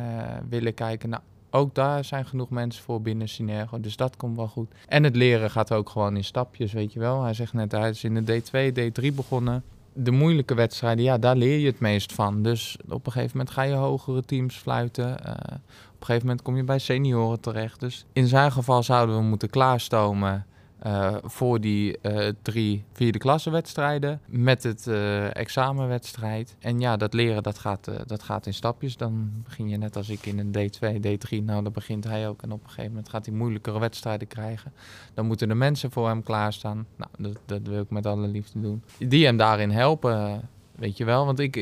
willen 0.49 0.75
kijken. 0.75 1.09
Nou, 1.09 1.23
ook 1.51 1.75
daar 1.75 2.05
zijn 2.05 2.27
genoeg 2.27 2.51
mensen 2.51 2.83
voor 2.83 3.03
binnen 3.03 3.29
Synergo. 3.29 3.81
Dus 3.81 3.97
dat 3.97 4.16
komt 4.16 4.37
wel 4.37 4.49
goed. 4.49 4.73
En 4.89 5.05
het 5.05 5.16
leren 5.16 5.51
gaat 5.51 5.73
ook 5.73 5.89
gewoon 5.89 6.16
in 6.16 6.25
stapjes, 6.25 6.73
weet 6.73 6.93
je 6.93 6.99
wel. 6.99 7.23
Hij 7.23 7.35
zegt 7.35 7.53
net, 7.53 7.73
hij 7.73 7.91
is 7.91 8.05
in 8.05 8.25
de 8.25 8.43
D2, 8.43 8.73
D3 8.73 9.14
begonnen. 9.14 9.62
De 9.93 10.11
moeilijke 10.11 10.55
wedstrijden, 10.55 11.05
ja, 11.05 11.18
daar 11.18 11.37
leer 11.37 11.59
je 11.59 11.66
het 11.66 11.81
meest 11.81 12.12
van. 12.12 12.43
Dus 12.43 12.77
op 12.89 13.07
een 13.07 13.12
gegeven 13.12 13.37
moment 13.37 13.55
ga 13.55 13.62
je 13.62 13.75
hogere 13.75 14.23
teams 14.23 14.57
fluiten. 14.57 15.25
Eh, 15.25 15.33
op 15.33 16.01
een 16.01 16.07
gegeven 16.07 16.27
moment 16.27 16.43
kom 16.43 16.57
je 16.57 16.64
bij 16.64 16.79
senioren 16.79 17.41
terecht. 17.41 17.81
Dus 17.81 18.05
in 18.12 18.27
zijn 18.27 18.53
geval 18.53 18.83
zouden 18.83 19.16
we 19.16 19.23
moeten 19.23 19.51
klaarstomen 19.51 20.47
eh, 20.81 21.16
voor 21.22 21.61
die 21.61 21.99
eh, 21.99 22.28
drie 22.43 22.85
vierde 22.93 23.18
klasse 23.18 23.51
wedstrijden 23.51 24.20
met 24.26 24.62
het 24.62 24.87
eh, 24.87 25.37
examenwedstrijd. 25.37 26.57
En 26.59 26.81
ja, 26.81 26.97
dat 26.97 27.14
leren 27.14 27.43
dat 27.43 27.59
gaat, 27.59 27.91
dat 28.07 28.22
gaat 28.22 28.47
in 28.47 28.55
stapjes. 28.55 28.97
Dan 28.97 29.31
begin 29.45 29.68
je 29.68 29.76
net 29.76 29.97
als 29.97 30.09
ik 30.09 30.26
in 30.26 30.39
een 30.39 30.53
D2, 30.53 31.01
D3. 31.07 31.45
Nou, 31.45 31.62
dan 31.62 31.72
begint 31.72 32.05
hij 32.05 32.28
ook. 32.28 32.43
En 32.43 32.53
op 32.53 32.62
een 32.62 32.68
gegeven 32.68 32.91
moment 32.91 33.09
gaat 33.09 33.26
hij 33.26 33.35
moeilijkere 33.35 33.78
wedstrijden 33.78 34.28
krijgen. 34.28 34.72
Dan 35.14 35.26
moeten 35.26 35.49
de 35.49 35.55
mensen 35.55 35.91
voor 35.91 36.09
hem 36.09 36.22
klaarstaan. 36.22 36.87
Nou, 36.97 37.11
dat, 37.18 37.39
dat 37.47 37.61
wil 37.62 37.83
ik 37.83 37.91
met 37.91 38.07
alle 38.07 38.26
liefde 38.26 38.61
doen. 38.61 38.83
Die 38.99 39.24
hem 39.24 39.37
daarin 39.37 39.70
helpen, 39.70 40.49
weet 40.76 40.97
je 40.97 41.05
wel. 41.05 41.26
Want 41.26 41.39
ik, 41.39 41.53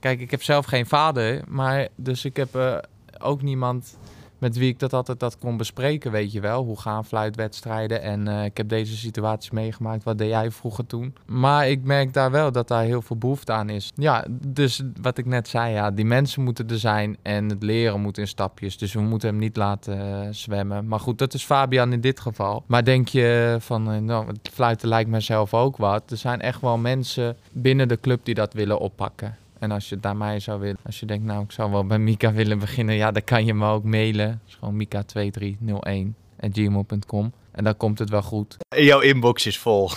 kijk, 0.00 0.20
ik 0.20 0.30
heb 0.30 0.42
zelf 0.42 0.66
geen 0.66 0.86
vader, 0.86 1.42
maar 1.48 1.88
dus 1.94 2.24
ik 2.24 2.36
heb 2.36 2.82
ook 3.18 3.42
niemand 3.42 3.96
met 4.38 4.56
wie 4.56 4.68
ik 4.68 4.78
dat 4.78 4.92
altijd 4.92 5.20
dat 5.20 5.38
kon 5.38 5.56
bespreken, 5.56 6.10
weet 6.10 6.32
je 6.32 6.40
wel. 6.40 6.64
Hoe 6.64 6.80
gaan 6.80 7.04
fluitwedstrijden? 7.04 8.02
En 8.02 8.28
eh, 8.28 8.44
ik 8.44 8.56
heb 8.56 8.68
deze 8.68 8.96
situaties 8.96 9.50
meegemaakt. 9.50 10.04
Wat 10.04 10.18
deed 10.18 10.28
jij 10.28 10.50
vroeger 10.50 10.86
toen? 10.86 11.14
Maar 11.26 11.68
ik 11.68 11.84
merk 11.84 12.12
daar 12.12 12.30
wel 12.30 12.52
dat 12.52 12.68
daar 12.68 12.84
heel 12.84 13.02
veel 13.02 13.16
behoefte 13.16 13.52
aan 13.52 13.68
is. 13.68 13.92
Ja, 13.94 14.24
dus 14.48 14.82
wat 15.00 15.18
ik 15.18 15.26
net 15.26 15.48
zei, 15.48 15.72
ja, 15.72 15.90
die 15.90 16.04
mensen 16.04 16.42
moeten 16.42 16.68
er 16.68 16.78
zijn 16.78 17.16
en 17.22 17.48
het 17.48 17.62
leren 17.62 18.00
moet 18.00 18.18
in 18.18 18.28
stapjes. 18.28 18.78
Dus 18.78 18.92
we 18.92 19.00
moeten 19.00 19.28
hem 19.28 19.38
niet 19.38 19.56
laten 19.56 20.00
eh, 20.00 20.28
zwemmen. 20.30 20.88
Maar 20.88 21.00
goed, 21.00 21.18
dat 21.18 21.34
is 21.34 21.44
Fabian 21.44 21.92
in 21.92 22.00
dit 22.00 22.20
geval. 22.20 22.64
Maar 22.66 22.84
denk 22.84 23.08
je 23.08 23.56
van, 23.60 23.90
eh, 23.90 23.98
nou, 23.98 24.26
het 24.26 24.50
fluiten 24.52 24.88
lijkt 24.88 25.10
mezelf 25.10 25.54
ook 25.54 25.76
wat. 25.76 26.10
Er 26.10 26.16
zijn 26.16 26.40
echt 26.40 26.60
wel 26.60 26.78
mensen 26.78 27.36
binnen 27.52 27.88
de 27.88 28.00
club 28.00 28.24
die 28.24 28.34
dat 28.34 28.52
willen 28.52 28.78
oppakken. 28.78 29.36
En 29.58 29.70
als 29.70 29.88
je 29.88 29.94
het 29.94 30.04
naar 30.04 30.16
mij 30.16 30.40
zou 30.40 30.60
willen, 30.60 30.78
als 30.84 31.00
je 31.00 31.06
denkt, 31.06 31.24
nou, 31.24 31.42
ik 31.42 31.52
zou 31.52 31.70
wel 31.70 31.86
bij 31.86 31.98
Mika 31.98 32.32
willen 32.32 32.58
beginnen, 32.58 32.94
ja, 32.94 33.10
dan 33.10 33.24
kan 33.24 33.44
je 33.44 33.54
me 33.54 33.68
ook 33.68 33.84
mailen. 33.84 34.28
Het 34.28 34.38
is 34.46 34.54
gewoon 34.54 34.84
mika2301.gmail.com. 34.84 37.32
En 37.52 37.64
dan 37.64 37.76
komt 37.76 37.98
het 37.98 38.10
wel 38.10 38.22
goed. 38.22 38.56
En 38.68 38.84
jouw 38.84 39.00
inbox 39.00 39.46
is 39.46 39.58
vol. 39.58 39.90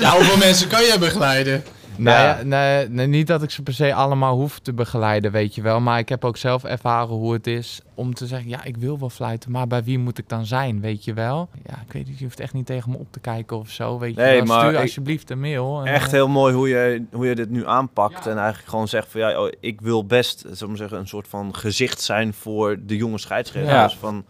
Nou, 0.00 0.16
hoeveel 0.16 0.36
mensen 0.36 0.68
kan 0.68 0.82
jij 0.82 0.98
begeleiden? 0.98 1.62
Nou 1.96 2.18
ja, 2.18 2.42
nee, 2.42 2.88
nee, 2.88 3.06
niet 3.06 3.26
dat 3.26 3.42
ik 3.42 3.50
ze 3.50 3.62
per 3.62 3.74
se 3.74 3.94
allemaal 3.94 4.36
hoef 4.36 4.58
te 4.58 4.72
begeleiden, 4.72 5.32
weet 5.32 5.54
je 5.54 5.62
wel. 5.62 5.80
Maar 5.80 5.98
ik 5.98 6.08
heb 6.08 6.24
ook 6.24 6.36
zelf 6.36 6.64
ervaren 6.64 7.14
hoe 7.14 7.32
het 7.32 7.46
is 7.46 7.80
om 7.94 8.14
te 8.14 8.26
zeggen, 8.26 8.48
ja, 8.48 8.64
ik 8.64 8.76
wil 8.76 8.98
wel 8.98 9.10
fluiten, 9.10 9.50
maar 9.50 9.66
bij 9.66 9.84
wie 9.84 9.98
moet 9.98 10.18
ik 10.18 10.28
dan 10.28 10.46
zijn, 10.46 10.80
weet 10.80 11.04
je 11.04 11.12
wel? 11.14 11.48
Ja, 11.66 11.74
ik 11.86 11.92
weet 11.92 12.06
niet, 12.06 12.18
je 12.18 12.24
hoeft 12.24 12.40
echt 12.40 12.52
niet 12.52 12.66
tegen 12.66 12.90
me 12.90 12.96
op 12.98 13.06
te 13.10 13.20
kijken 13.20 13.58
of 13.58 13.70
zo, 13.70 13.98
weet 13.98 14.14
je 14.14 14.20
Nee, 14.20 14.36
wel. 14.36 14.44
maar 14.46 14.66
Stuur 14.66 14.80
alsjeblieft 14.80 15.30
een 15.30 15.40
mail. 15.40 15.80
en, 15.80 15.92
Echt 15.92 16.06
eh, 16.06 16.12
heel 16.12 16.28
mooi 16.28 16.54
hoe 16.54 16.68
je, 16.68 17.02
hoe 17.12 17.26
je 17.26 17.34
dit 17.34 17.50
nu 17.50 17.66
aanpakt. 17.66 18.26
En 18.26 18.36
eigenlijk 18.38 18.68
gewoon 18.68 18.88
zegt 18.88 19.08
van 19.10 19.20
ja, 19.20 19.40
oh, 19.42 19.52
ik 19.60 19.80
wil 19.80 20.06
best 20.06 20.38
zullen 20.40 20.58
we 20.58 20.66
maar 20.66 20.76
zeggen, 20.76 20.98
een 20.98 21.08
soort 21.08 21.28
van 21.28 21.54
gezicht 21.54 22.00
zijn 22.00 22.34
voor 22.34 22.76
de 22.86 22.96
jonge 22.96 23.18
scheidsrechters. 23.18 23.92
Ja. 23.92 23.98
Van 23.98 24.24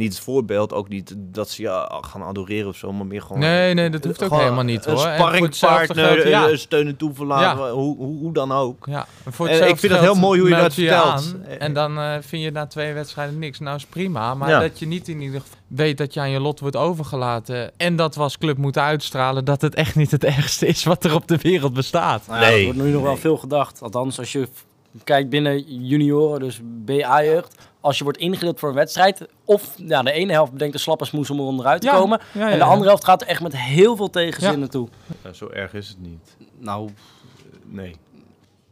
niet 0.00 0.14
het 0.14 0.22
voorbeeld, 0.22 0.72
ook 0.72 0.88
niet 0.88 1.14
dat 1.16 1.50
ze 1.50 1.62
je 1.62 1.98
gaan 2.00 2.22
adoreren 2.22 2.68
of 2.68 2.76
zo, 2.76 2.92
maar 2.92 3.06
meer 3.06 3.22
gewoon. 3.22 3.38
Nee, 3.38 3.74
nee, 3.74 3.90
dat 3.90 4.04
hoeft 4.04 4.22
ook 4.22 4.30
helemaal 4.38 4.64
niet, 4.64 4.86
Een 4.86 4.92
hoor. 4.94 5.06
En 5.06 5.18
voor 5.18 5.42
hetzelfde 5.42 5.84
sparringpartner, 5.84 6.22
geld, 6.22 6.28
ja. 6.28 6.48
eh, 6.48 6.56
steun 6.56 6.86
en 6.86 6.96
toeverlaat, 6.96 7.40
Ja. 7.58 7.70
hoe, 7.72 7.96
hoe, 7.96 8.18
hoe 8.18 8.32
dan 8.32 8.52
ook. 8.52 8.86
Ja, 8.88 9.06
en 9.24 9.32
voor 9.32 9.46
En 9.46 9.52
hetzelfde 9.52 9.74
ik 9.74 9.80
vind 9.80 9.92
het 9.92 10.02
heel 10.02 10.14
mooi 10.20 10.40
hoe 10.40 10.48
je 10.48 10.54
dat 10.56 10.74
je 10.74 10.82
vertelt. 10.86 11.34
aan 11.34 11.44
en 11.58 11.72
dan 11.72 11.98
eh, 11.98 12.16
vind 12.20 12.42
je 12.42 12.50
na 12.50 12.66
twee 12.66 12.92
wedstrijden 12.92 13.38
niks. 13.38 13.58
Nou 13.58 13.76
is 13.76 13.84
prima, 13.86 14.34
maar 14.34 14.48
Ja. 14.48 14.60
dat 14.60 14.78
je 14.78 14.86
niet 14.86 15.08
in 15.08 15.20
ieder 15.20 15.40
geval 15.40 15.58
weet 15.66 15.98
dat 15.98 16.14
je 16.14 16.20
aan 16.20 16.30
je 16.30 16.40
lot 16.40 16.60
wordt 16.60 16.76
overgelaten. 16.76 17.70
En 17.76 17.96
dat 17.96 18.14
we 18.14 18.22
als 18.22 18.38
club 18.38 18.56
moeten 18.56 18.82
uitstralen 18.82 19.44
dat 19.44 19.60
het 19.60 19.74
echt 19.74 19.96
niet 19.96 20.10
het 20.10 20.24
ergste 20.24 20.66
is 20.66 20.84
wat 20.84 21.04
er 21.04 21.14
op 21.14 21.28
de 21.28 21.36
wereld 21.42 21.72
bestaat. 21.72 22.26
Nou 22.26 22.40
ja, 22.40 22.50
Er 22.50 22.64
wordt 22.64 22.78
nu 22.78 22.90
nog 22.90 23.02
wel 23.02 23.16
veel 23.16 23.36
gedacht. 23.36 23.82
Althans, 23.82 24.18
als 24.18 24.32
je 24.32 24.48
kijkt 25.04 25.28
binnen 25.30 25.62
junioren, 25.86 26.40
dus 26.40 26.60
BA-jeugd. 26.64 27.54
Als 27.80 27.98
je 27.98 28.04
wordt 28.04 28.18
ingedeeld 28.18 28.58
voor 28.58 28.68
een 28.68 28.74
wedstrijd. 28.74 29.28
Of 29.44 29.74
ja, 29.76 30.02
de 30.02 30.12
ene 30.12 30.32
helft 30.32 30.52
bedenkt 30.52 30.72
de 30.74 30.80
slappe 30.80 31.04
smoes 31.04 31.30
om 31.30 31.38
er 31.38 31.44
onderuit 31.44 31.80
te 31.80 31.86
Ja, 31.86 31.92
komen. 31.98 32.20
ja, 32.32 32.40
ja, 32.40 32.46
en 32.46 32.58
de 32.58 32.64
ja. 32.64 32.70
andere 32.70 32.88
helft 32.88 33.04
gaat 33.04 33.20
er 33.22 33.26
echt 33.28 33.42
met 33.42 33.56
heel 33.56 33.96
veel 33.96 34.10
tegenzin 34.10 34.50
Ja. 34.50 34.56
naartoe. 34.56 34.88
Ja, 35.24 35.32
zo 35.32 35.48
erg 35.48 35.74
is 35.74 35.88
het 35.88 36.00
niet. 36.00 36.36
Nou, 36.58 36.90
Nee. 37.64 37.96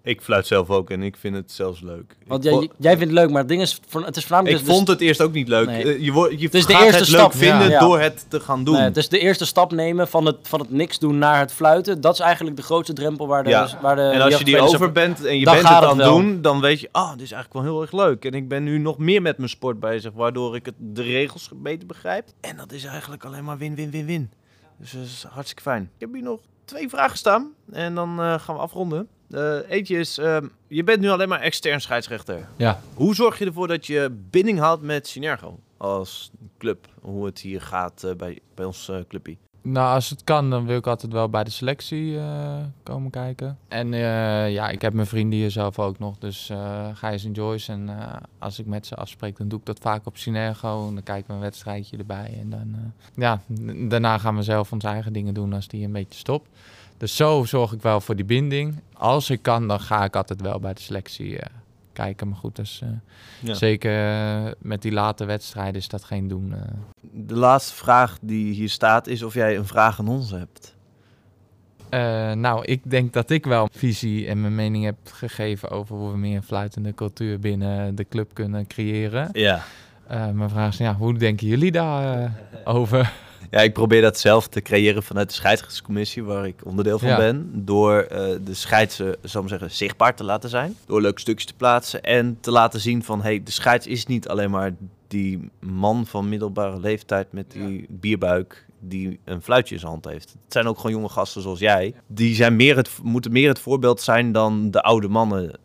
Ik 0.02 0.20
fluit 0.22 0.46
zelf 0.46 0.70
ook 0.70 0.90
en 0.90 1.02
ik 1.02 1.16
vind 1.16 1.34
het 1.34 1.52
zelfs 1.52 1.80
leuk. 1.80 2.16
want 2.26 2.44
jij, 2.44 2.70
jij 2.78 2.96
vindt 2.96 3.12
het 3.12 3.20
leuk, 3.20 3.30
maar 3.30 3.38
het 3.38 3.48
ding 3.48 3.62
is, 3.62 3.80
het 3.90 4.16
is 4.16 4.22
voornamelijk... 4.22 4.60
ik 4.60 4.66
dus- 4.66 4.74
vond 4.74 4.88
het 4.88 5.00
eerst 5.00 5.20
ook 5.20 5.32
niet 5.32 5.48
leuk. 5.48 5.66
Nee. 5.66 5.94
Eh, 5.94 6.00
Je, 6.04 6.12
wordt, 6.12 6.40
je 6.40 6.44
Het 6.44 6.54
is 6.54 6.66
de 6.66 6.72
eerste 6.72 6.96
het 6.96 7.06
stap, 7.06 7.32
leuk 7.32 7.42
vinden 7.42 7.68
ja. 7.68 7.80
door 7.80 8.00
het 8.00 8.26
te 8.28 8.40
gaan 8.40 8.64
doen. 8.64 8.74
Nee, 8.74 8.82
het 8.82 8.96
is 8.96 9.08
de 9.08 9.18
eerste 9.18 9.46
stap 9.46 9.72
nemen 9.72 10.08
van 10.08 10.26
het, 10.26 10.36
van 10.42 10.60
het 10.60 10.70
niks 10.70 10.98
doen 10.98 11.18
naar 11.18 11.38
het 11.38 11.52
fluiten. 11.52 12.00
Dat 12.00 12.14
is 12.14 12.20
eigenlijk 12.20 12.56
de 12.56 12.62
grootste 12.62 12.92
drempel 12.92 13.26
waar 13.26 13.44
de, 13.44 13.50
Ja. 13.50 13.68
waar 13.82 13.96
de 13.96 14.02
en 14.02 14.20
als 14.20 14.38
je 14.38 14.44
die 14.44 14.60
over 14.60 14.92
bent 14.92 15.24
en 15.24 15.38
je 15.38 15.44
bent 15.44 15.56
het 15.56 15.66
aan 15.66 15.98
het 15.98 16.08
doen, 16.08 16.42
dan 16.42 16.60
weet 16.60 16.80
je, 16.80 16.88
ah, 16.92 17.12
dit 17.12 17.22
is 17.22 17.32
eigenlijk 17.32 17.64
wel 17.64 17.72
heel 17.72 17.82
erg 17.82 17.92
leuk. 17.92 18.24
En 18.24 18.32
ik 18.32 18.48
ben 18.48 18.64
nu 18.64 18.78
nog 18.78 18.98
meer 18.98 19.22
met 19.22 19.36
mijn 19.36 19.50
sport 19.50 19.80
bezig, 19.80 20.12
waardoor 20.14 20.56
ik 20.56 20.66
het, 20.66 20.74
de 20.78 21.02
regels 21.02 21.50
beter 21.54 21.86
begrijp. 21.86 22.28
En 22.40 22.56
dat 22.56 22.72
is 22.72 22.84
eigenlijk 22.84 23.24
alleen 23.24 23.44
maar 23.44 23.58
win, 23.58 23.74
win, 23.74 23.90
win, 23.90 24.06
win. 24.06 24.30
Dus 24.78 24.90
dat 24.90 25.02
is 25.02 25.24
hartstikke 25.28 25.62
fijn. 25.62 25.82
Ik 25.82 26.00
heb 26.00 26.12
hier 26.12 26.22
nog 26.22 26.40
twee 26.68 26.88
vragen 26.88 27.18
staan 27.18 27.52
en 27.72 27.94
dan 27.94 28.20
eh, 28.20 28.38
gaan 28.38 28.54
we 28.54 28.60
afronden. 28.60 29.08
Eh, 29.30 29.70
eentje 29.70 29.98
is, 29.98 30.18
ehm, 30.18 30.46
je 30.66 30.84
bent 30.84 31.00
nu 31.00 31.08
alleen 31.08 31.28
maar 31.28 31.40
extern 31.40 31.80
scheidsrechter. 31.80 32.48
Ja. 32.56 32.80
Hoe 32.94 33.14
zorg 33.14 33.38
je 33.38 33.44
ervoor 33.44 33.68
dat 33.68 33.86
je 33.86 34.10
binding 34.30 34.58
houdt 34.58 34.82
met 34.82 35.06
Synergo 35.08 35.58
als 35.76 36.30
club? 36.58 36.86
Hoe 37.00 37.26
het 37.26 37.38
hier 37.40 37.60
gaat 37.60 38.04
eh, 38.04 38.14
bij, 38.14 38.38
bij 38.54 38.64
ons 38.64 38.90
clubje? 39.08 39.36
Nou, 39.70 39.94
als 39.94 40.10
het 40.10 40.24
kan, 40.24 40.50
dan 40.50 40.66
wil 40.66 40.76
ik 40.76 40.86
altijd 40.86 41.12
wel 41.12 41.28
bij 41.28 41.44
de 41.44 41.50
selectie 41.50 42.18
eh, 42.18 42.56
komen 42.82 43.10
kijken. 43.10 43.58
En 43.68 43.94
eh, 43.94 44.52
ja, 44.52 44.68
ik 44.68 44.82
heb 44.82 44.92
mijn 44.92 45.06
vrienden 45.06 45.38
hier 45.38 45.50
zelf 45.50 45.78
ook 45.78 45.98
nog. 45.98 46.18
Dus 46.18 46.50
eh 46.50 46.86
Gijs 46.94 47.24
en 47.24 47.32
Joyce. 47.32 47.72
En 47.72 47.90
als 48.38 48.58
ik 48.58 48.66
met 48.66 48.86
ze 48.86 48.94
afspreek, 48.94 49.36
dan 49.36 49.48
doe 49.48 49.58
ik 49.58 49.66
dat 49.66 49.78
vaak 49.78 50.06
op 50.06 50.16
Synergo. 50.16 50.88
En 50.88 50.94
dan 50.94 51.02
kijken 51.02 51.26
we 51.26 51.32
een 51.32 51.40
wedstrijdje 51.40 51.96
erbij. 51.96 52.38
En 52.40 52.50
dan, 52.50 52.92
ja, 53.14 53.40
daarna 53.88 54.18
gaan 54.18 54.36
we 54.36 54.42
zelf 54.42 54.72
onze 54.72 54.88
eigen 54.88 55.12
dingen 55.12 55.34
doen 55.34 55.52
als 55.52 55.68
die 55.68 55.84
een 55.84 55.92
beetje 55.92 56.18
stopt. 56.18 56.48
Dus 56.96 57.16
zo 57.16 57.44
zorg 57.44 57.72
ik 57.72 57.82
wel 57.82 58.00
voor 58.00 58.16
die 58.16 58.24
binding. 58.24 58.80
Als 58.92 59.30
ik 59.30 59.42
kan, 59.42 59.68
dan 59.68 59.80
ga 59.80 60.04
ik 60.04 60.16
altijd 60.16 60.40
wel 60.40 60.60
bij 60.60 60.74
de 60.74 60.80
selectie 60.80 61.38
kijken. 62.02 62.28
Maar 62.28 62.36
goed, 62.38 62.56
dus, 62.56 62.80
eh, 62.82 62.88
Ja. 63.40 63.54
zeker 63.54 64.08
eh, 64.46 64.52
met 64.58 64.82
die 64.82 64.92
late 64.92 65.24
wedstrijden 65.24 65.74
is 65.80 65.88
dat 65.88 66.04
geen 66.04 66.28
doen. 66.28 66.52
eh. 66.52 66.60
De 67.12 67.34
laatste 67.34 67.74
vraag 67.74 68.18
die 68.22 68.54
hier 68.54 68.68
staat 68.68 69.06
is 69.06 69.22
of 69.22 69.34
jij 69.34 69.56
een 69.56 69.66
vraag 69.66 69.98
aan 69.98 70.08
ons 70.08 70.30
hebt. 70.30 70.76
Eh, 71.88 72.32
nou, 72.32 72.64
ik 72.64 72.80
denk 72.90 73.12
dat 73.12 73.30
ik 73.30 73.44
wel 73.44 73.68
visie 73.72 74.26
en 74.28 74.40
mijn 74.40 74.54
mening 74.54 74.84
heb 74.84 74.96
gegeven 75.04 75.70
over 75.70 75.96
hoe 75.96 76.10
we 76.10 76.16
meer 76.18 76.36
een 76.36 76.42
fluitende 76.42 76.94
cultuur 76.94 77.38
binnen 77.40 77.94
de 77.94 78.06
club 78.08 78.34
kunnen 78.34 78.66
creëren. 78.66 79.28
Ja. 79.32 79.62
Eh, 80.06 80.28
mijn 80.30 80.50
vraag 80.50 80.72
is, 80.72 80.78
ja, 80.78 80.94
hoe 80.94 81.18
denken 81.18 81.46
jullie 81.46 81.72
daarover? 81.72 82.32
over? 82.64 83.12
Ja, 83.50 83.60
ik 83.60 83.72
probeer 83.72 84.02
dat 84.02 84.18
zelf 84.18 84.48
te 84.48 84.62
creëren 84.62 85.02
vanuit 85.02 85.28
de 85.28 85.34
scheidsrechtscommissie, 85.34 86.24
waar 86.24 86.46
ik 86.46 86.60
onderdeel 86.64 86.98
van 86.98 87.08
Ja. 87.08 87.16
ben. 87.16 87.50
Door 87.54 88.00
eh, 88.00 88.36
de 88.44 88.54
scheidsen, 88.54 89.16
zal 89.22 89.42
ik 89.42 89.48
maar 89.50 89.58
zeggen, 89.58 89.76
zichtbaar 89.76 90.16
te 90.16 90.24
laten 90.24 90.50
zijn. 90.50 90.76
Door 90.86 91.00
leuke 91.00 91.20
stukjes 91.20 91.46
te 91.46 91.54
plaatsen 91.54 92.02
en 92.02 92.38
te 92.40 92.50
laten 92.50 92.80
zien 92.80 93.04
van, 93.04 93.22
hey, 93.22 93.42
de 93.42 93.50
scheids 93.50 93.86
is 93.86 94.06
niet 94.06 94.28
alleen 94.28 94.50
maar 94.50 94.74
die 95.08 95.50
man 95.60 96.06
van 96.06 96.28
middelbare 96.28 96.80
leeftijd 96.80 97.32
met 97.32 97.50
die 97.50 97.86
bierbuik 97.88 98.66
die 98.80 99.18
een 99.24 99.42
fluitje 99.42 99.74
in 99.74 99.80
zijn 99.80 99.92
hand 99.92 100.04
heeft. 100.04 100.30
Het 100.44 100.52
zijn 100.52 100.66
ook 100.66 100.76
gewoon 100.76 100.92
jonge 100.92 101.08
gasten 101.08 101.42
zoals 101.42 101.58
jij. 101.58 101.94
Die 102.06 102.34
zijn 102.34 102.56
meer 102.56 102.76
het, 102.76 102.90
moeten 103.02 103.32
meer 103.32 103.48
het 103.48 103.58
voorbeeld 103.58 104.00
zijn 104.00 104.32
dan 104.32 104.70
de 104.70 104.82
oude 104.82 105.08
mannen. 105.08 105.58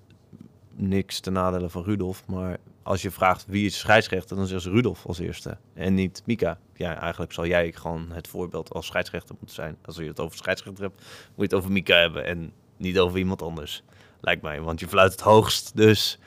Niks 0.75 1.19
ten 1.19 1.33
nadele 1.33 1.69
van 1.69 1.83
Rudolf, 1.83 2.23
maar 2.27 2.57
als 2.83 3.01
je 3.01 3.11
vraagt 3.11 3.45
wie 3.47 3.65
is 3.65 3.79
scheidsrechter, 3.79 4.35
dan 4.35 4.45
zeggen 4.45 4.71
ze 4.71 4.75
Rudolf 4.75 5.05
als 5.05 5.19
eerste. 5.19 5.57
En 5.73 5.93
niet 5.93 6.21
Mika. 6.25 6.57
Ja, 6.73 6.99
eigenlijk 6.99 7.31
zal 7.31 7.45
jij 7.45 7.71
gewoon 7.71 8.11
het 8.11 8.27
voorbeeld 8.27 8.73
als 8.73 8.85
scheidsrechter 8.85 9.35
moeten 9.37 9.55
zijn. 9.55 9.77
Als 9.85 9.95
je 9.95 10.03
het 10.03 10.19
over 10.19 10.37
scheidsrechter 10.37 10.83
hebt, 10.83 10.95
moet 10.95 11.35
je 11.35 11.43
het 11.43 11.53
over 11.53 11.71
Mika 11.71 11.95
hebben 11.95 12.25
en 12.25 12.53
niet 12.77 12.99
over 12.99 13.17
iemand 13.17 13.41
anders. 13.41 13.83
Lijkt 14.21 14.41
mij, 14.41 14.61
want 14.61 14.79
je 14.79 14.87
fluit 14.87 15.11
het 15.11 15.21
hoogst. 15.21 15.75
Dus 15.75 16.19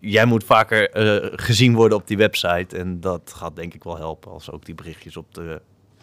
jij 0.00 0.24
moet 0.24 0.44
vaker 0.44 0.90
eh, 0.90 1.32
gezien 1.36 1.74
worden 1.74 1.98
op 1.98 2.06
die 2.06 2.16
website. 2.16 2.76
En 2.76 3.00
dat 3.00 3.32
gaat 3.36 3.56
denk 3.56 3.74
ik 3.74 3.84
wel 3.84 3.96
helpen 3.96 4.30
als 4.30 4.50
ook 4.50 4.64
die 4.64 4.74
berichtjes 4.74 5.16
op 5.16 5.34
de 5.34 5.62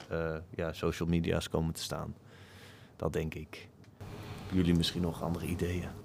eh, 0.09 0.35
ja, 0.55 0.73
social 0.73 1.09
media's 1.09 1.49
komen 1.49 1.73
te 1.73 1.81
staan. 1.81 2.15
Dat 2.95 3.13
denk 3.13 3.33
ik. 3.33 3.67
Jullie 4.51 4.75
misschien 4.75 5.01
nog 5.01 5.23
andere 5.23 5.45
ideeën? 5.45 6.05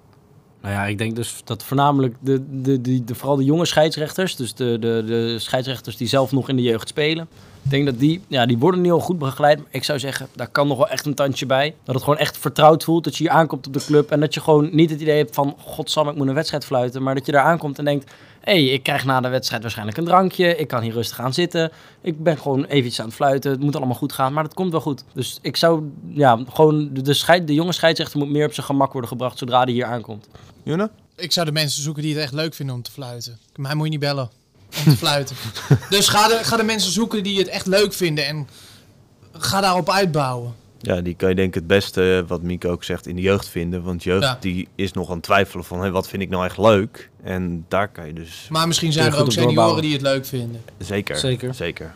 Nou 0.61 0.73
ja, 0.73 0.85
ik 0.85 0.97
denk 0.97 1.15
dus 1.15 1.41
dat 1.43 1.63
voornamelijk 1.63 2.15
de, 2.19 2.61
de, 2.61 2.81
de, 2.81 3.03
de, 3.03 3.15
vooral 3.15 3.35
de 3.35 3.43
jonge 3.43 3.65
scheidsrechters, 3.65 4.35
dus 4.35 4.53
de, 4.53 4.77
de, 4.79 5.03
de 5.05 5.39
scheidsrechters 5.39 5.97
die 5.97 6.07
zelf 6.07 6.31
nog 6.31 6.49
in 6.49 6.55
de 6.55 6.61
jeugd 6.61 6.87
spelen. 6.87 7.27
Ik 7.63 7.69
denk 7.69 7.85
dat 7.85 7.99
die, 7.99 8.21
ja, 8.27 8.45
die 8.45 8.57
worden 8.57 8.81
niet 8.81 8.91
al 8.91 8.99
goed 8.99 9.19
begeleid. 9.19 9.57
Maar 9.57 9.67
ik 9.69 9.83
zou 9.83 9.99
zeggen, 9.99 10.27
daar 10.35 10.47
kan 10.47 10.67
nog 10.67 10.77
wel 10.77 10.89
echt 10.89 11.05
een 11.05 11.13
tandje 11.13 11.45
bij. 11.45 11.75
Dat 11.83 11.95
het 11.95 12.03
gewoon 12.03 12.19
echt 12.19 12.37
vertrouwd 12.37 12.83
voelt. 12.83 13.03
Dat 13.03 13.17
je 13.17 13.23
hier 13.23 13.33
aankomt 13.33 13.67
op 13.67 13.73
de 13.73 13.85
club. 13.85 14.11
En 14.11 14.19
dat 14.19 14.33
je 14.33 14.41
gewoon 14.41 14.69
niet 14.75 14.89
het 14.89 15.01
idee 15.01 15.17
hebt 15.17 15.35
van, 15.35 15.55
godsam, 15.57 16.09
ik 16.09 16.15
moet 16.15 16.27
een 16.27 16.33
wedstrijd 16.33 16.65
fluiten. 16.65 17.03
Maar 17.03 17.15
dat 17.15 17.25
je 17.25 17.31
daar 17.31 17.43
aankomt 17.43 17.79
en 17.79 17.85
denkt, 17.85 18.11
hé, 18.39 18.51
hey, 18.53 18.65
ik 18.65 18.83
krijg 18.83 19.05
na 19.05 19.21
de 19.21 19.27
wedstrijd 19.27 19.61
waarschijnlijk 19.61 19.97
een 19.97 20.05
drankje. 20.05 20.55
Ik 20.55 20.67
kan 20.67 20.81
hier 20.81 20.93
rustig 20.93 21.19
aan 21.19 21.33
zitten. 21.33 21.71
Ik 22.01 22.23
ben 22.23 22.37
gewoon 22.37 22.63
eventjes 22.63 22.99
aan 22.99 23.05
het 23.05 23.15
fluiten. 23.15 23.51
Het 23.51 23.59
moet 23.59 23.75
allemaal 23.75 23.95
goed 23.95 24.13
gaan, 24.13 24.33
maar 24.33 24.43
dat 24.43 24.53
komt 24.53 24.71
wel 24.71 24.81
goed. 24.81 25.03
Dus 25.13 25.39
ik 25.41 25.57
zou, 25.57 25.83
ja, 26.07 26.39
gewoon 26.49 26.89
de, 26.93 27.01
de, 27.01 27.13
scheid, 27.13 27.47
de 27.47 27.53
jonge 27.53 27.73
scheidsrechter 27.73 28.19
moet 28.19 28.29
meer 28.29 28.45
op 28.45 28.53
zijn 28.53 28.65
gemak 28.65 28.91
worden 28.91 29.09
gebracht 29.09 29.37
zodra 29.37 29.63
hij 29.63 29.73
hier 29.73 29.85
aankomt. 29.85 30.27
Juna? 30.63 30.89
Ik 31.15 31.31
zou 31.31 31.45
de 31.45 31.51
mensen 31.51 31.83
zoeken 31.83 32.03
die 32.03 32.13
het 32.13 32.23
echt 32.23 32.33
leuk 32.33 32.53
vinden 32.53 32.75
om 32.75 32.81
te 32.81 32.91
fluiten. 32.91 33.37
Mij 33.55 33.75
moet 33.75 33.85
je 33.85 33.91
niet 33.91 33.99
bellen 33.99 34.29
om 34.77 34.91
te 34.91 34.97
fluiten. 34.97 35.35
dus 35.89 36.07
ga 36.07 36.27
de, 36.27 36.39
ga 36.43 36.57
de 36.57 36.63
mensen 36.63 36.91
zoeken 36.91 37.23
die 37.23 37.37
het 37.37 37.47
echt 37.47 37.65
leuk 37.65 37.93
vinden 37.93 38.27
en 38.27 38.47
ga 39.37 39.61
daarop 39.61 39.89
uitbouwen. 39.89 40.53
Ja, 40.79 41.01
die 41.01 41.15
kan 41.15 41.29
je 41.29 41.35
denk 41.35 41.47
ik 41.47 41.53
het 41.53 41.67
beste, 41.67 42.23
wat 42.27 42.41
Mieke 42.41 42.67
ook 42.67 42.83
zegt, 42.83 43.07
in 43.07 43.15
de 43.15 43.21
jeugd 43.21 43.47
vinden. 43.49 43.83
Want 43.83 44.03
jeugd 44.03 44.23
Ja. 44.23 44.37
die 44.41 44.67
is 44.75 44.91
nog 44.91 45.09
aan 45.09 45.15
het 45.15 45.23
twijfelen 45.23 45.65
van, 45.65 45.79
hey, 45.79 45.91
wat 45.91 46.07
vind 46.07 46.21
ik 46.21 46.29
nou 46.29 46.45
echt 46.45 46.57
leuk? 46.57 47.09
En 47.23 47.65
daar 47.67 47.87
kan 47.87 48.07
je 48.07 48.13
dus... 48.13 48.45
Maar 48.49 48.67
misschien 48.67 48.91
zijn 48.93 49.05
er 49.13 49.19
ook 49.19 49.31
senioren 49.31 49.55
doorbouwen. 49.55 49.81
die 49.81 49.93
het 49.93 50.01
leuk 50.01 50.25
vinden. 50.25 50.61
Zeker. 50.77 51.17
Zeker. 51.17 51.53
Zeker. 51.53 51.93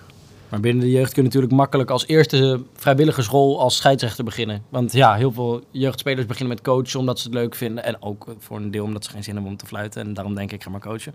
Maar 0.55 0.63
binnen 0.63 0.83
de 0.83 0.91
jeugd 0.91 1.13
kun 1.13 1.21
je 1.21 1.27
natuurlijk 1.27 1.53
makkelijk 1.53 1.89
als 1.89 2.07
eerste 2.07 2.61
vrijwilligersrol 2.75 3.59
als 3.59 3.75
scheidsrechter 3.75 4.23
beginnen. 4.23 4.63
Want 4.69 4.91
ja, 4.93 5.15
heel 5.15 5.31
veel 5.31 5.61
jeugdspelers 5.71 6.25
beginnen 6.25 6.55
met 6.55 6.63
coachen 6.63 6.99
omdat 6.99 7.19
ze 7.19 7.25
het 7.27 7.33
leuk 7.33 7.55
vinden. 7.55 7.83
En 7.83 8.01
ook 8.01 8.25
voor 8.39 8.57
een 8.57 8.71
deel 8.71 8.83
omdat 8.83 9.05
ze 9.05 9.09
geen 9.11 9.23
zin 9.23 9.33
hebben 9.33 9.51
om 9.51 9.57
te 9.57 9.65
fluiten. 9.65 10.01
En 10.01 10.13
daarom 10.13 10.35
denk 10.35 10.51
ik, 10.51 10.63
ga 10.63 10.69
maar 10.69 10.79
coachen. 10.79 11.13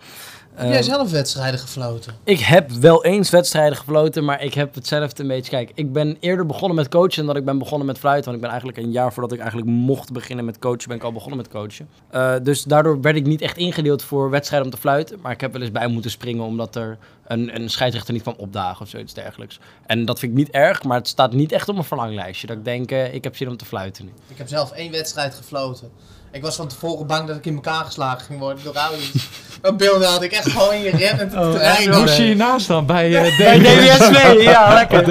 Heb 0.55 0.66
jij 0.68 0.76
Ehm, 0.76 0.84
zelf 0.84 1.11
wedstrijden 1.11 1.61
gefloten? 1.61 2.14
Ik 2.24 2.38
heb 2.38 2.70
wel 2.70 3.05
eens 3.05 3.30
wedstrijden 3.30 3.76
gefloten, 3.76 4.24
maar 4.24 4.43
ik 4.43 4.55
heb 4.55 4.74
hetzelfde 4.74 5.22
een 5.22 5.28
beetje. 5.28 5.51
Kijk, 5.51 5.70
ik 5.74 5.93
ben 5.93 6.16
eerder 6.20 6.47
begonnen 6.47 6.76
met 6.76 6.88
coachen 6.88 7.16
dan 7.16 7.26
dat 7.26 7.36
ik 7.36 7.45
ben 7.45 7.59
begonnen 7.59 7.86
met 7.86 7.99
fluiten. 7.99 8.24
Want 8.24 8.36
ik 8.36 8.43
ben 8.43 8.51
eigenlijk 8.51 8.78
een 8.78 8.93
jaar 8.93 9.12
voordat 9.12 9.32
ik 9.32 9.38
eigenlijk 9.38 9.70
mocht 9.70 10.12
beginnen 10.12 10.45
met 10.45 10.59
coachen, 10.59 10.88
ben 10.88 10.97
ik 10.97 11.03
al 11.03 11.12
begonnen 11.12 11.36
met 11.36 11.49
coachen. 11.49 11.88
Eh, 12.11 12.34
dus 12.43 12.62
daardoor 12.64 13.01
werd 13.01 13.16
ik 13.16 13.26
niet 13.26 13.41
echt 13.41 13.57
ingedeeld 13.57 14.03
voor 14.03 14.30
wedstrijden 14.30 14.68
om 14.68 14.74
te 14.74 14.80
fluiten. 14.80 15.18
Maar 15.22 15.32
ik 15.32 15.41
heb 15.41 15.53
wel 15.53 15.61
eens 15.61 15.70
bij 15.72 15.86
moeten 15.86 16.11
springen 16.11 16.45
omdat 16.45 16.76
er 16.76 16.99
een, 17.30 17.54
een 17.60 17.68
scheidsrechter 17.70 18.12
niet 18.12 18.22
kwam 18.22 18.34
opdagen 18.36 18.80
of 18.82 18.88
zoiets 18.88 19.14
dergelijks. 19.14 19.58
En 19.86 20.04
dat 20.04 20.18
vind 20.18 20.32
ik 20.32 20.38
niet 20.38 20.50
erg, 20.50 20.82
maar 20.82 20.98
het 20.98 21.08
staat 21.08 21.32
niet 21.32 21.52
echt 21.52 21.68
op 21.68 21.74
mijn 21.74 21.86
verlanglijstje. 21.86 22.46
Dat 22.46 22.56
ik 22.56 22.64
denk, 22.64 22.90
eh, 22.90 23.14
ik 23.14 23.24
heb 23.24 23.36
zin 23.36 23.48
om 23.48 23.56
te 23.56 23.64
fluiten 23.64 24.04
nu. 24.04 24.10
Ik 24.28 24.38
heb 24.38 24.48
zelf 24.48 24.72
één 24.72 24.92
wedstrijd 24.92 25.34
gefloten. 25.34 25.90
Ik 26.32 26.42
was 26.42 26.56
van 26.56 26.68
tevoren 26.68 27.06
bang 27.06 27.26
dat 27.28 27.36
ik 27.36 27.46
in 27.46 27.54
elkaar 27.54 27.84
geslagen 27.84 28.20
ging 28.26 28.38
worden 28.38 28.64
door 28.64 28.78
ouders. 28.78 29.12
Op 29.62 29.78
beelden 29.78 30.08
had 30.08 30.22
ik 30.22 30.32
echt 30.32 30.50
gewoon 30.50 30.74
in 30.74 30.96
rennen 30.96 31.26
Oh, 31.26 31.30
te 31.52 31.58
terrein. 31.58 32.00
Moest 32.00 32.16
je 32.16 32.22
hiernaast 32.22 32.68
dan 32.68 32.86
bij 32.86 33.10
uh, 33.10 33.36
Bij 33.38 33.58
DWSV, 33.58 34.34
ja, 34.52 34.74
lekker. 34.74 35.06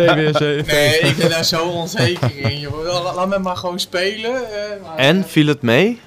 Nee, 0.65 0.99
ik 0.99 1.15
ben 1.17 1.30
daar 1.30 1.43
zo 1.43 1.67
onzeker 1.67 2.38
in. 2.38 2.59
joh. 2.59 2.84
Laat, 3.03 3.15
laat 3.15 3.28
me 3.28 3.39
maar 3.39 3.57
gewoon 3.57 3.80
spelen. 3.80 4.36
eh, 4.36 4.82
maar- 4.84 4.97
En, 4.97 5.24
viel 5.28 5.47
het 5.47 5.61
mee? 5.61 5.99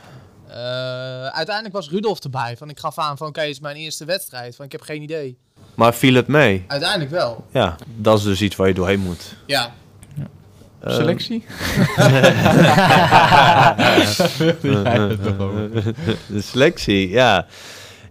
Eh, 0.49 1.27
uiteindelijk 1.27 1.75
was 1.75 1.91
Rudolf 1.91 2.21
erbij. 2.21 2.57
Van 2.57 2.71
ik 2.71 2.79
gaf 2.79 2.99
aan 2.99 3.17
van 3.17 3.27
oké, 3.27 3.41
het 3.41 3.49
is 3.51 3.61
mijn 3.61 3.77
eerste 3.77 4.05
wedstrijd. 4.05 4.57
Van 4.57 4.65
ik 4.65 4.73
heb 4.73 4.81
geen 4.81 5.03
idee. 5.03 5.39
Maar 5.75 5.95
viel 5.95 6.15
het 6.15 6.27
mee? 6.27 6.65
Uiteindelijk 6.67 7.11
wel. 7.11 7.45
Ja, 7.53 7.77
dat 7.97 8.19
is 8.19 8.25
dus 8.25 8.43
iets 8.43 8.57
waar 8.57 8.69
je 8.69 8.75
doorheen 8.75 9.01
moet. 9.01 9.37
Ja. 9.47 9.73
Eh, 10.81 10.95
Selectie? 10.95 11.45
de 16.27 16.41
selectie, 16.43 17.09
ja. 17.09 17.47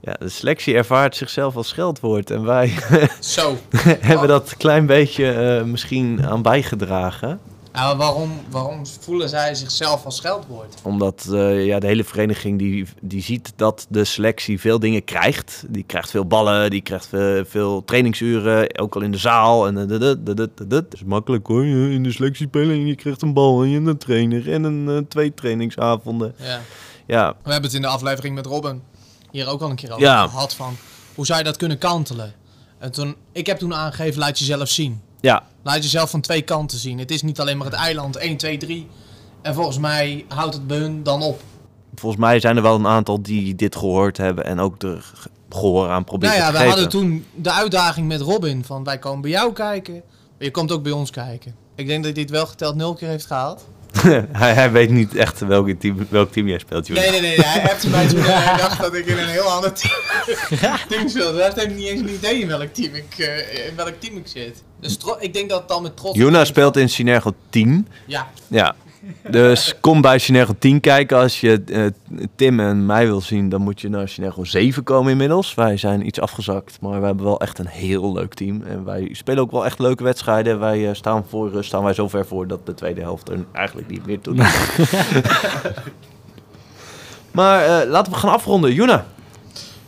ja. 0.01 0.16
De 0.20 0.30
selectie 0.30 0.76
ervaart 0.76 1.16
zichzelf 1.16 1.55
als 1.55 1.68
scheldwoord. 1.68 2.32
En 2.32 2.43
wij 2.43 2.74
Zo. 3.20 3.57
hebben 3.99 4.28
dat 4.28 4.51
een 4.51 4.57
klein 4.57 4.86
beetje 4.86 5.32
eh, 5.32 5.64
misschien 5.64 6.26
aan 6.28 6.41
bijgedragen. 6.41 7.39
Ja, 7.74 7.86
maar 7.88 7.97
waarom, 7.97 8.32
waarom 8.49 8.86
voelen 8.99 9.30
zij 9.30 9.55
zichzelf 9.55 10.05
als 10.05 10.15
scheldwoord? 10.15 10.76
Omdat 10.84 11.28
eh, 11.32 11.65
ja, 11.65 11.80
de 11.80 11.88
hele 11.88 12.03
vereniging 12.03 12.59
die, 12.59 12.86
die 13.01 13.22
ziet 13.22 13.53
dat 13.55 13.86
de 13.89 14.03
selectie 14.03 14.59
veel 14.59 14.80
dingen 14.80 15.03
krijgt. 15.03 15.63
Die 15.67 15.84
krijgt 15.84 16.09
veel 16.09 16.26
ballen, 16.26 16.69
die 16.69 16.82
krijgt 16.82 17.05
veel, 17.07 17.45
veel 17.45 17.84
trainingsuren, 17.86 18.80
ook 18.80 18.95
al 18.95 19.01
in 19.01 19.11
de 19.11 19.17
zaal. 19.17 19.67
En, 19.67 19.76
dat, 19.76 19.89
dat, 19.89 20.26
dat, 20.26 20.38
dat, 20.38 20.49
dat. 20.57 20.84
Het 20.84 20.93
is 20.93 21.03
makkelijk 21.03 21.47
hoor, 21.47 21.65
je 21.65 21.91
in 21.91 22.03
de 22.03 22.11
selectie 22.11 22.47
spelen 22.47 22.76
en 22.76 22.86
je 22.88 22.95
krijgt 22.95 23.22
een 23.22 23.34
bal 23.34 23.61
en 23.63 23.69
je 23.69 23.80
een 23.80 23.97
trainer 23.97 24.51
en 24.51 24.63
een, 24.63 24.89
eh, 24.89 24.97
twee 25.09 25.34
trainingsavonden. 25.34 26.34
Ja. 26.38 26.59
Ja, 27.07 27.36
We 27.43 27.51
hebben 27.51 27.69
het 27.69 27.74
in 27.74 27.82
de 27.82 27.88
aflevering 27.88 28.36
met 28.36 28.45
Robin 28.45 28.82
hier 29.32 29.47
ook 29.47 29.61
al 29.61 29.69
een 29.69 29.76
keer 29.76 29.89
over 29.91 30.03
Ja. 30.03 30.28
gehad 30.28 30.53
van 30.53 30.76
hoe 31.15 31.26
zou 31.26 31.38
je 31.39 31.45
dat 31.45 31.57
kunnen 31.57 31.78
kantelen? 31.78 32.34
En 32.80 32.91
toen, 32.91 33.15
ik 33.32 33.45
heb 33.45 33.57
toen 33.57 33.74
aangegeven, 33.74 34.19
laat 34.19 34.39
jezelf 34.39 34.69
zien. 34.69 35.01
ja, 35.19 35.43
Laat 35.64 35.84
jezelf 35.84 36.09
van 36.09 36.22
twee 36.22 36.41
kanten 36.41 36.78
zien. 36.78 36.99
Het 36.99 37.12
is 37.12 37.22
niet 37.22 37.39
alleen 37.39 37.57
maar 37.57 37.66
het 37.68 37.76
eiland 37.76 38.16
1, 38.16 38.38
2, 38.38 38.57
3. 38.57 38.88
En 39.41 39.53
volgens 39.53 39.78
mij 39.78 40.26
houdt 40.28 40.53
het 40.53 40.68
bij 40.68 40.78
hun 40.78 41.03
dan 41.03 41.22
op. 41.22 41.41
volgens 41.95 42.22
mij 42.22 42.39
zijn 42.39 42.55
er 42.57 42.62
wel 42.64 42.76
een 42.76 42.88
aantal 42.88 43.22
die 43.22 43.55
dit 43.55 43.76
gehoord 43.76 44.18
hebben 44.18 44.45
en 44.45 44.59
ook 44.59 44.82
er 44.84 45.01
ge- 45.14 45.30
gehoor 45.49 45.89
aan 45.89 46.03
proberen 46.03 46.36
Nou 46.38 46.45
ja, 46.45 46.51
te 46.51 46.57
we 46.57 46.64
geven. 46.64 46.82
hadden 46.82 46.99
toen 46.99 47.26
de 47.36 47.51
uitdaging 47.51 48.07
met 48.07 48.22
Robin 48.22 48.64
van 48.66 48.84
wij 48.84 48.99
komen 48.99 49.22
bij 49.22 49.32
jou 49.32 49.53
kijken. 49.53 49.93
Maar 49.93 50.03
je 50.47 50.51
komt 50.51 50.72
ook 50.72 50.84
bij 50.84 50.91
ons 50.91 51.09
kijken. 51.09 51.55
Ik 51.76 51.88
denk 51.88 52.03
dat 52.03 52.14
hij 52.14 52.22
het 52.22 52.32
wel 52.32 52.45
geteld 52.45 52.76
nul 52.76 52.93
keer 52.93 53.07
heeft 53.07 53.26
gehaald. 53.26 53.68
hij, 54.41 54.53
hij 54.53 54.71
weet 54.71 54.89
niet 54.89 55.15
echt 55.15 55.39
welk 55.39 55.69
team, 55.79 56.07
welk 56.09 56.31
team 56.31 56.47
jij 56.47 56.59
speelt. 56.59 56.89
Nee, 56.89 57.09
nee, 57.09 57.21
nee. 57.21 57.41
Hij 57.41 57.61
heeft 57.61 57.89
mij 57.89 58.07
toen 58.07 58.19
hij 58.21 58.57
dacht 58.57 58.81
dat 58.81 58.93
ik 58.93 59.05
in 59.05 59.17
een 59.17 59.27
heel 59.27 59.43
ander 59.43 59.73
team, 59.73 59.99
team 60.89 61.09
speelde. 61.09 61.41
Hij 61.41 61.51
heeft 61.55 61.75
niet 61.75 61.87
eens 61.87 61.99
een 61.99 62.13
idee 62.13 62.39
in 62.39 62.47
welk 62.47 62.73
team 62.73 62.95
ik, 62.95 63.17
eh, 63.17 63.67
in 63.67 63.75
welk 63.75 63.93
team 63.99 64.17
ik 64.17 64.27
zit. 64.27 64.63
Dus 64.79 64.97
ik 65.19 65.33
denk 65.33 65.49
dat 65.49 65.59
het 65.59 65.67
dan 65.67 65.81
met 65.81 65.97
trots... 65.97 66.17
Juna 66.17 66.45
speelt 66.45 66.77
in 66.77 66.89
Synergo 66.89 67.33
10. 67.49 67.87
Ja. 68.05 68.31
Ja. 68.47 68.75
Dus 69.29 69.73
kom 69.79 70.01
bij 70.01 70.19
Synergo 70.19 70.53
10 70.59 70.79
kijken. 70.79 71.17
Als 71.17 71.39
je 71.41 71.63
eh, 71.65 71.85
Tim 72.35 72.59
en 72.59 72.85
mij 72.85 73.05
wil 73.05 73.21
zien, 73.21 73.49
dan 73.49 73.61
moet 73.61 73.81
je 73.81 73.89
naar 73.89 74.09
Synergo 74.09 74.43
7 74.43 74.83
komen 74.83 75.11
inmiddels. 75.11 75.53
Wij 75.53 75.77
zijn 75.77 76.05
iets 76.05 76.19
afgezakt, 76.19 76.77
maar 76.81 76.99
we 76.99 77.05
hebben 77.05 77.25
wel 77.25 77.39
echt 77.39 77.59
een 77.59 77.67
heel 77.67 78.13
leuk 78.13 78.33
team. 78.33 78.61
En 78.63 78.83
wij 78.83 79.09
spelen 79.11 79.43
ook 79.43 79.51
wel 79.51 79.65
echt 79.65 79.79
leuke 79.79 80.03
wedstrijden. 80.03 80.59
Wij 80.59 80.87
eh, 80.89 80.95
staan 80.95 81.25
voor 81.29 81.49
rust, 81.51 81.67
staan 81.67 81.83
wij 81.83 81.93
zo 81.93 82.07
ver 82.07 82.25
voor 82.25 82.47
dat 82.47 82.65
de 82.65 82.73
tweede 82.73 83.01
helft 83.01 83.29
er 83.29 83.45
eigenlijk 83.51 83.87
niet 83.87 84.05
meer 84.05 84.19
toe 84.19 84.35
doet. 84.35 84.45
maar 87.31 87.81
eh, 87.81 87.89
laten 87.89 88.11
we 88.13 88.17
gaan 88.19 88.31
afronden. 88.33 88.73
Juna, 88.73 89.05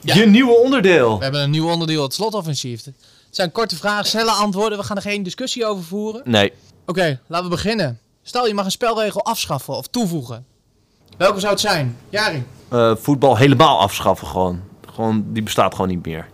Ja. 0.02 0.16
je 0.16 0.26
nieuwe 0.26 0.58
onderdeel. 0.58 1.18
We 1.18 1.24
hebben 1.24 1.42
een 1.42 1.50
nieuw 1.50 1.70
onderdeel, 1.70 2.04
het 2.04 2.14
slotoffensief. 2.14 2.86
Het 2.86 2.96
zijn 3.30 3.52
korte 3.52 3.76
vragen, 3.76 4.06
snelle 4.06 4.32
antwoorden. 4.32 4.78
We 4.78 4.84
gaan 4.84 4.96
er 4.96 5.02
geen 5.02 5.24
discussie 5.24 5.66
over 5.66 5.84
voeren. 5.84 6.22
Nee, 6.26 6.52
Oké, 6.86 7.20
laten 7.28 7.46
we 7.50 7.52
beginnen. 7.56 8.00
Stel, 8.24 8.48
je 8.48 8.54
mag 8.54 8.66
een 8.66 8.72
spelregel 8.72 9.24
afschaffen 9.26 9.74
of 9.76 9.88
toevoegen. 9.88 10.46
Welke 11.18 11.40
zou 11.40 11.52
het 11.52 11.62
zijn? 11.62 11.98
Jari. 12.10 12.44
eh, 12.70 12.96
voetbal 12.96 13.38
helemaal 13.38 13.80
afschaffen 13.80 14.28
gewoon. 14.28 14.62
gewoon. 14.94 15.26
Die 15.34 15.44
bestaat 15.44 15.72
gewoon 15.76 15.88
niet 15.90 16.06
meer. 16.06 16.28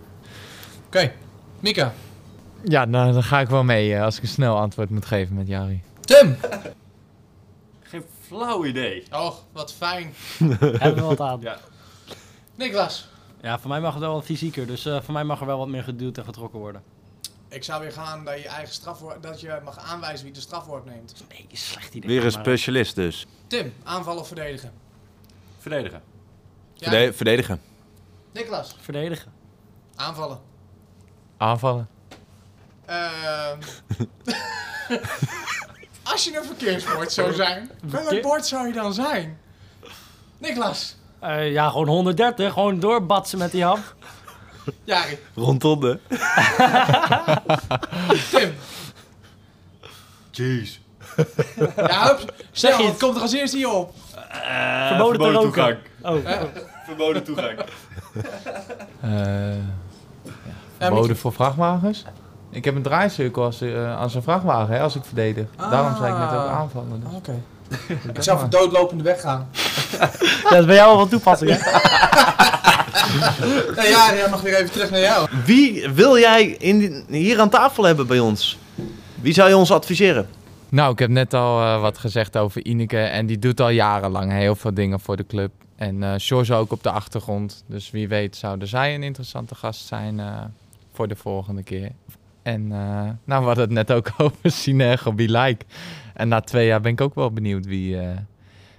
Oké. 0.85 1.11
Mika. 1.59 1.93
Ja, 2.63 2.85
nou, 2.85 3.13
dan 3.13 3.23
ga 3.23 3.39
ik 3.39 3.47
wel 3.49 3.63
mee 3.63 3.95
eh, 3.95 4.03
als 4.03 4.17
ik 4.17 4.21
een 4.23 4.27
snel 4.29 4.57
antwoord 4.57 4.89
moet 4.89 5.05
geven 5.05 5.35
met 5.35 5.47
Jari. 5.47 5.81
Tim. 5.99 6.37
Geen 7.81 8.03
flauw 8.27 8.65
idee. 8.65 9.03
Oh, 9.11 9.33
wat 9.51 9.73
fijn. 9.73 10.13
Hebben 10.59 10.95
we 10.95 11.01
wat 11.15 11.19
aan. 11.21 11.39
Ja. 11.41 11.57
Niklas. 12.55 13.07
Ja, 13.41 13.59
voor 13.59 13.69
mij 13.69 13.79
mag 13.81 13.93
het 13.93 14.01
wel 14.01 14.13
wat 14.13 14.25
fysieker. 14.25 14.67
Dus 14.67 14.85
eh, 14.85 15.01
voor 15.01 15.13
mij 15.13 15.23
mag 15.23 15.39
er 15.39 15.45
wel 15.45 15.57
wat 15.57 15.67
meer 15.67 15.83
geduwd 15.83 16.17
en 16.17 16.25
getrokken 16.25 16.59
worden. 16.59 16.81
Ik 17.49 17.63
zou 17.63 17.81
weer 17.81 17.91
gaan 17.91 18.25
dat 18.25 18.41
je 18.41 18.47
eigen 18.47 18.73
strafwoord, 18.73 19.23
dat 19.23 19.41
je 19.41 19.59
mag 19.63 19.79
aanwijzen 19.79 20.25
wie 20.25 20.33
de 20.33 20.39
strafwoord 20.39 20.85
neemt. 20.85 21.13
Nee, 21.29 21.47
slecht 21.51 21.93
idee. 21.93 22.09
Weer 22.09 22.25
een 22.25 22.31
Maar- 22.33 22.41
specialist 22.41 22.95
dus. 22.95 23.25
Tim, 23.47 23.73
aanvallen 23.83 24.21
of 24.21 24.27
verdedigen? 24.27 24.73
Verdedigen. 25.59 26.01
Verde- 26.77 27.13
verdedigen. 27.13 27.61
Niklas, 28.33 28.75
Verdedigen. 28.81 29.31
aanvallen. 29.95 30.39
Aanvallen. 31.37 31.89
Ehm 32.85 33.57
Als 36.03 36.23
je 36.23 36.37
een 36.37 36.43
verkeersbord 36.45 37.11
zou 37.11 37.33
zijn, 37.33 37.71
welk 37.81 38.03
Verkeer- 38.03 38.21
bord 38.21 38.45
zou 38.45 38.67
je 38.67 38.73
dan 38.73 38.93
zijn? 38.93 39.39
Niklas. 40.37 40.95
Eh, 41.19 41.51
ja, 41.51 41.69
gewoon 41.69 41.87
130. 41.87 42.53
Gewoon 42.53 42.79
doorbatsen 42.79 43.37
met 43.39 43.51
die 43.51 43.63
ham. 43.63 43.79
Jari. 44.83 45.17
Rondom 45.35 45.79
de. 45.79 45.99
Tim. 48.31 48.53
Jeez. 50.31 50.79
Ja, 51.75 52.07
hup. 52.07 52.33
Zeg 52.51 52.77
je 52.77 52.85
het. 52.85 52.97
komt 52.97 53.15
er 53.15 53.21
als 53.21 53.33
eerste 53.33 53.57
hier 53.57 53.69
op. 53.71 53.93
verboden 54.87 55.19
te 55.21 55.31
roken. 55.31 55.41
toegang. 55.41 55.77
Oh, 56.01 56.25
Hè? 56.25 56.37
Verboden 56.85 57.23
toegang. 57.23 57.59
Eh 59.01 59.53
Ja, 60.79 60.85
verboden 60.85 61.17
voor 61.17 61.33
vrachtwagens. 61.33 62.03
Ik 62.51 62.65
heb 62.65 62.75
een 62.75 62.81
draaicirkel 62.81 63.43
als, 63.43 63.61
eh, 63.61 63.99
als 63.99 64.15
een 64.15 64.23
vrachtwagen, 64.23 64.73
hè, 64.75 64.81
als 64.81 64.95
ik 64.95 65.03
verdedig. 65.05 65.45
Daarom 65.57 65.95
zei 65.97 66.11
ik 66.13 66.17
net 66.19 66.27
ook 66.29 66.33
Ah. 66.47 66.57
aanvallen. 66.59 67.03
Dus. 67.05 67.13
Oké. 67.13 67.41
Ik 68.13 68.23
zou 68.23 68.39
voor 68.39 68.49
doodlopende 68.49 69.03
weg 69.03 69.21
gaan. 69.21 69.49
Dat 70.49 70.59
is 70.59 70.65
bij 70.65 70.75
jou 70.75 70.89
wel 70.89 70.99
van 70.99 71.09
toepassing, 71.09 71.51
hè? 71.51 71.57
Ja, 73.89 74.13
ja, 74.13 74.29
mag 74.29 74.41
weer 74.41 74.55
even 74.55 74.71
terug 74.71 74.89
naar 74.91 74.99
jou. 74.99 75.27
Wie 75.45 75.89
wil 75.89 76.17
jij 76.17 76.43
in 76.45 77.03
hier 77.09 77.39
aan 77.39 77.49
tafel 77.49 77.83
hebben 77.83 78.07
bij 78.07 78.19
ons? 78.19 78.57
Wie 79.21 79.33
zou 79.33 79.49
je 79.49 79.57
ons 79.57 79.71
adviseren? 79.71 80.29
Nou, 80.69 80.91
ik 80.91 80.99
heb 80.99 81.09
net 81.09 81.33
al 81.33 81.61
eh, 81.61 81.81
wat 81.81 81.97
gezegd 81.97 82.37
over 82.37 82.65
Ineke. 82.65 82.97
En 82.97 83.25
die 83.25 83.39
doet 83.39 83.61
al 83.61 83.69
jarenlang 83.69 84.31
heel 84.31 84.55
veel 84.55 84.73
dingen 84.73 84.99
voor 84.99 85.15
de 85.15 85.25
club. 85.25 85.51
En 85.75 86.03
eh 86.03 86.13
George 86.17 86.53
ook 86.53 86.71
op 86.71 86.83
de 86.83 86.91
achtergrond. 86.91 87.63
Dus 87.67 87.91
wie 87.91 88.07
weet 88.07 88.35
zouden 88.35 88.67
zij 88.67 88.95
een 88.95 89.03
interessante 89.03 89.55
gast 89.55 89.85
zijn 89.85 90.19
eh, 90.19 90.41
voor 90.93 91.07
de 91.07 91.15
volgende 91.15 91.63
keer. 91.63 91.91
En 92.41 92.71
eh, 92.71 93.09
nou, 93.23 93.41
we 93.41 93.45
hadden 93.47 93.63
het 93.63 93.73
net 93.73 93.91
ook 93.91 94.11
over 94.17 94.51
Synergo 94.51 95.13
Be 95.13 95.31
Like. 95.31 95.65
En 96.13 96.27
na 96.27 96.41
twee 96.41 96.67
jaar 96.67 96.81
ben 96.81 96.91
ik 96.91 97.01
ook 97.01 97.15
wel 97.15 97.31
benieuwd 97.31 97.65
wie, 97.65 97.99
eh 97.99 98.17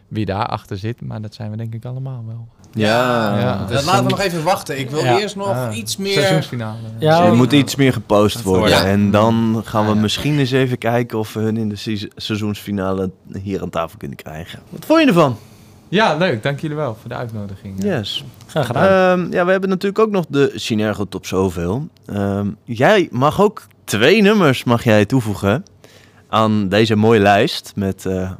wie 0.08 0.24
daarachter 0.24 0.76
zit. 0.78 1.00
Maar 1.00 1.20
dat 1.20 1.34
zijn 1.34 1.50
we 1.50 1.56
denk 1.56 1.74
ik 1.74 1.84
allemaal 1.84 2.24
wel. 2.26 2.48
Ja, 2.72 3.38
Ja. 3.38 3.64
Dus 3.68 3.84
laten 3.84 4.04
we 4.04 4.10
nog 4.10 4.20
even 4.20 4.42
wachten. 4.42 4.78
Ik 4.78 4.90
wil 4.90 5.02
Ja. 5.04 5.18
eerst 5.18 5.36
nog 5.36 5.48
Ah, 5.48 5.76
iets 5.76 5.96
meer... 5.96 6.12
Seizoensfinale. 6.12 6.78
Ja, 6.98 7.24
er 7.24 7.34
moet 7.34 7.52
iets 7.52 7.76
meer 7.76 7.92
gepost 7.92 8.42
worden. 8.42 8.68
Ja. 8.68 8.84
En 8.84 9.10
dan 9.10 9.62
gaan 9.64 9.86
we 9.86 9.94
misschien 9.94 10.38
eens 10.38 10.50
even 10.50 10.78
kijken 10.78 11.18
of 11.18 11.32
we 11.32 11.40
hun 11.40 11.56
in 11.56 11.68
de 11.68 11.76
se- 11.76 12.10
seizoensfinale 12.16 13.10
hier 13.42 13.62
aan 13.62 13.70
tafel 13.70 13.98
kunnen 13.98 14.16
krijgen. 14.16 14.58
Wat 14.68 14.84
vond 14.84 15.00
je 15.00 15.06
ervan? 15.06 15.36
Ja, 15.88 16.16
leuk. 16.16 16.42
Dank 16.42 16.60
jullie 16.60 16.76
wel 16.76 16.96
voor 17.00 17.08
de 17.08 17.14
uitnodiging. 17.14 17.84
Yes. 17.84 18.24
Graag 18.46 18.66
gedaan. 18.66 19.18
Ehm, 19.20 19.32
ja, 19.32 19.44
we 19.44 19.50
hebben 19.50 19.68
natuurlijk 19.70 19.98
ook 19.98 20.10
nog 20.10 20.24
de 20.28 20.52
Synergo 20.54 21.04
Top 21.04 21.26
Zoveel. 21.26 21.88
Ehm, 22.06 22.46
jij 22.64 23.08
mag 23.10 23.40
ook 23.40 23.66
twee 23.84 24.22
nummers 24.22 24.64
mag 24.64 24.84
jij 24.84 25.04
toevoegen 25.04 25.64
aan 26.28 26.68
deze 26.68 26.96
mooie 26.96 27.20
lijst 27.20 27.72
met 27.74 28.06
eh, 28.06 28.30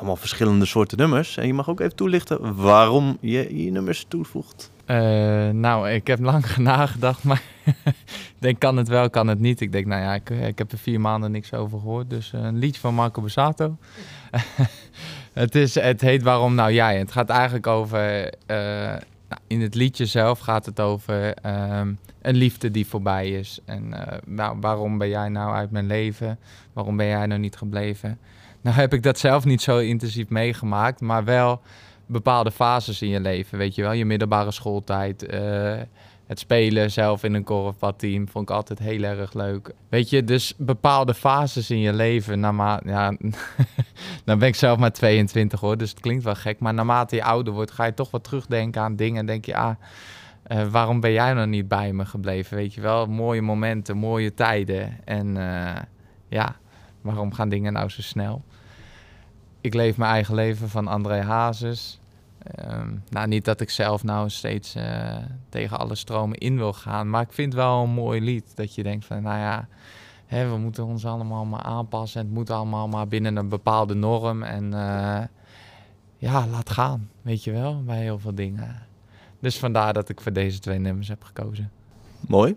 allemaal 0.00 0.16
verschillende 0.16 0.66
soorten 0.66 0.98
nummers. 0.98 1.36
En 1.36 1.46
je 1.46 1.54
mag 1.54 1.68
ook 1.68 1.80
even 1.80 1.96
toelichten 1.96 2.56
waarom 2.56 3.18
je 3.20 3.64
je 3.64 3.70
nummers 3.70 4.04
toevoegt. 4.08 4.70
Eh, 4.84 5.48
nou, 5.48 5.90
ik 5.90 6.06
heb 6.06 6.20
lang 6.20 6.56
nagedacht, 6.56 7.24
maar 7.24 7.42
ik 7.64 7.94
denk, 8.38 8.58
kan 8.58 8.76
het 8.76 8.88
wel, 8.88 9.10
kan 9.10 9.26
het 9.26 9.38
niet. 9.38 9.60
Ik 9.60 9.72
denk, 9.72 9.86
nou 9.86 10.02
ja, 10.02 10.14
ik, 10.14 10.30
ik 10.30 10.58
heb 10.58 10.72
er 10.72 10.78
vier 10.78 11.00
maanden 11.00 11.30
niks 11.30 11.54
over 11.54 11.78
gehoord. 11.78 12.10
Dus 12.10 12.32
eh, 12.32 12.40
een 12.40 12.58
liedje 12.58 12.80
van 12.80 12.94
Marco 12.94 13.22
Bassato. 13.22 13.76
het, 15.32 15.54
is, 15.54 15.74
het 15.74 16.00
heet 16.00 16.22
Waarom 16.22 16.54
Nou 16.54 16.72
Jij. 16.72 16.98
Het 16.98 17.12
gaat 17.12 17.28
eigenlijk 17.28 17.66
over, 17.66 18.32
eh, 18.46 18.94
nou, 19.30 19.42
in 19.46 19.60
het 19.60 19.74
liedje 19.74 20.06
zelf 20.06 20.38
gaat 20.38 20.66
het 20.66 20.80
over 20.80 21.34
ehm, 21.34 21.92
een 22.22 22.34
liefde 22.34 22.70
die 22.70 22.86
voorbij 22.86 23.30
is. 23.30 23.60
En 23.64 23.92
eh, 23.92 24.18
nou, 24.26 24.56
waarom 24.60 24.98
ben 24.98 25.08
jij 25.08 25.28
nou 25.28 25.54
uit 25.54 25.70
mijn 25.70 25.86
leven? 25.86 26.38
Waarom 26.72 26.96
ben 26.96 27.06
jij 27.06 27.26
nou 27.26 27.40
niet 27.40 27.56
gebleven? 27.56 28.18
Nou 28.60 28.76
heb 28.76 28.92
ik 28.92 29.02
dat 29.02 29.18
zelf 29.18 29.44
niet 29.44 29.62
zo 29.62 29.78
intensief 29.78 30.28
meegemaakt, 30.28 31.00
maar 31.00 31.24
wel 31.24 31.60
bepaalde 32.06 32.50
fases 32.50 33.02
in 33.02 33.08
je 33.08 33.20
leven, 33.20 33.58
weet 33.58 33.74
je 33.74 33.82
wel. 33.82 33.92
Je 33.92 34.04
middelbare 34.04 34.50
schooltijd, 34.50 35.26
eh, 35.26 35.80
het 36.30 36.38
spelen 36.38 36.90
zelf 36.90 37.24
in 37.24 37.34
een 37.34 37.44
korfbalteam 37.44 38.28
vond 38.28 38.48
ik 38.48 38.54
altijd 38.56 38.78
heel 38.78 39.02
erg 39.02 39.32
leuk. 39.32 39.72
Weet 39.88 40.10
je, 40.10 40.24
dus 40.24 40.54
bepaalde 40.56 41.14
fases 41.14 41.70
in 41.70 41.78
je 41.78 41.92
leven, 41.92 42.40
naarmate, 42.40 42.88
ja, 42.88 43.16
dan 44.24 44.38
ben 44.38 44.48
ik 44.48 44.54
zelf 44.54 44.78
maar 44.78 44.92
22 44.92 45.60
hoor, 45.60 45.76
dus 45.76 45.90
het 45.90 46.00
klinkt 46.00 46.24
wel 46.24 46.34
gek. 46.34 46.58
Maar 46.58 46.74
naarmate 46.74 47.16
je 47.16 47.24
ouder 47.24 47.52
wordt, 47.52 47.70
ga 47.70 47.84
je 47.84 47.94
toch 47.94 48.10
wat 48.10 48.24
terugdenken 48.24 48.82
aan 48.82 48.96
dingen 48.96 49.18
en 49.18 49.26
denk 49.26 49.44
je, 49.44 49.56
ah, 49.56 49.74
eh, 50.42 50.66
waarom 50.66 51.00
ben 51.00 51.12
jij 51.12 51.32
nog 51.32 51.46
niet 51.46 51.68
bij 51.68 51.92
me 51.92 52.04
gebleven, 52.04 52.56
weet 52.56 52.74
je 52.74 52.80
wel. 52.80 53.06
Mooie 53.06 53.42
momenten, 53.42 53.96
mooie 53.96 54.34
tijden 54.34 54.98
en 55.04 55.36
eh, 55.36 55.82
ja, 56.28 56.56
waarom 57.00 57.32
gaan 57.32 57.48
dingen 57.48 57.72
nou 57.72 57.88
zo 57.88 58.02
snel? 58.02 58.42
Ik 59.60 59.74
leef 59.74 59.96
mijn 59.96 60.12
eigen 60.12 60.34
leven 60.34 60.68
van 60.68 60.88
André 60.88 61.20
Hazes. 61.22 61.99
Ehm, 62.42 62.94
nou, 63.08 63.28
niet 63.28 63.44
dat 63.44 63.60
ik 63.60 63.70
zelf 63.70 64.04
nou 64.04 64.30
steeds 64.30 64.74
eh, 64.74 65.16
tegen 65.48 65.78
alle 65.78 65.94
stromen 65.94 66.38
in 66.38 66.56
wil 66.56 66.72
gaan. 66.72 67.10
Maar 67.10 67.22
ik 67.22 67.32
vind 67.32 67.54
wel 67.54 67.82
een 67.82 67.90
mooi 67.90 68.20
lied. 68.20 68.56
Dat 68.56 68.74
je 68.74 68.82
denkt 68.82 69.04
van, 69.04 69.22
nou 69.22 69.38
ja, 69.38 69.68
hè, 70.26 70.50
we 70.50 70.56
moeten 70.56 70.84
ons 70.84 71.06
allemaal 71.06 71.44
maar 71.44 71.62
aanpassen. 71.62 72.20
En 72.20 72.26
het 72.26 72.34
moet 72.34 72.50
allemaal 72.50 72.88
maar 72.88 73.08
binnen 73.08 73.36
een 73.36 73.48
bepaalde 73.48 73.94
norm. 73.94 74.42
En 74.42 74.74
eh, 74.74 75.24
ja, 76.16 76.46
laat 76.46 76.70
gaan, 76.70 77.10
weet 77.22 77.44
je 77.44 77.52
wel, 77.52 77.82
bij 77.84 78.00
heel 78.02 78.18
veel 78.18 78.34
dingen. 78.34 78.86
Dus 79.40 79.58
vandaar 79.58 79.92
dat 79.92 80.08
ik 80.08 80.20
voor 80.20 80.32
deze 80.32 80.58
twee 80.58 80.78
nummers 80.78 81.08
heb 81.08 81.24
gekozen. 81.24 81.70
Mooi. 82.20 82.56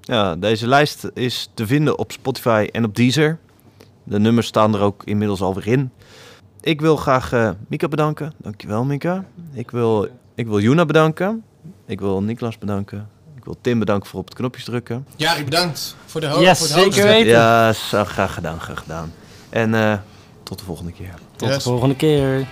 Ja, 0.00 0.36
deze 0.36 0.66
lijst 0.66 1.10
is 1.14 1.50
te 1.54 1.66
vinden 1.66 1.98
op 1.98 2.12
Spotify 2.12 2.68
en 2.72 2.84
op 2.84 2.94
Deezer. 2.94 3.38
De 4.04 4.18
nummers 4.18 4.46
staan 4.46 4.74
er 4.74 4.80
ook 4.80 5.04
inmiddels 5.04 5.40
alweer 5.40 5.66
in. 5.66 5.90
Ik 6.62 6.80
wil 6.80 6.96
graag 6.96 7.32
eh, 7.32 7.50
Mika 7.68 7.88
bedanken. 7.88 8.32
Dankjewel, 8.36 8.84
Mika. 8.84 9.24
Ik 9.52 9.70
wil, 9.70 10.08
ik 10.34 10.46
wil 10.46 10.60
Juna 10.60 10.84
bedanken. 10.86 11.44
Ik 11.86 12.00
wil 12.00 12.22
Niklas 12.22 12.58
bedanken. 12.58 13.08
Ik 13.36 13.44
wil 13.44 13.56
Tim 13.60 13.78
bedanken 13.78 14.08
voor 14.08 14.20
op 14.20 14.24
het 14.26 14.34
knopjes 14.34 14.64
drukken. 14.64 15.06
Jari, 15.16 15.44
bedankt 15.44 15.96
voor 16.06 16.20
de, 16.20 16.26
ho 16.26 16.40
Yes, 16.40 16.58
voor 16.58 16.68
het 16.82 16.94
zeker 16.94 17.08
weten. 17.08 17.32
Ja, 17.32 17.72
zo, 17.72 18.04
graag 18.04 18.34
gedaan, 18.34 18.60
graag 18.60 18.78
gedaan. 18.78 19.12
En 19.50 19.74
eh, 19.74 19.98
tot 20.42 20.58
de 20.58 20.64
volgende 20.64 20.92
keer. 20.92 21.14
Tot 21.36 21.48
Yes. 21.48 21.56
de 21.56 21.62
volgende 21.62 21.96
keer. 21.96 22.46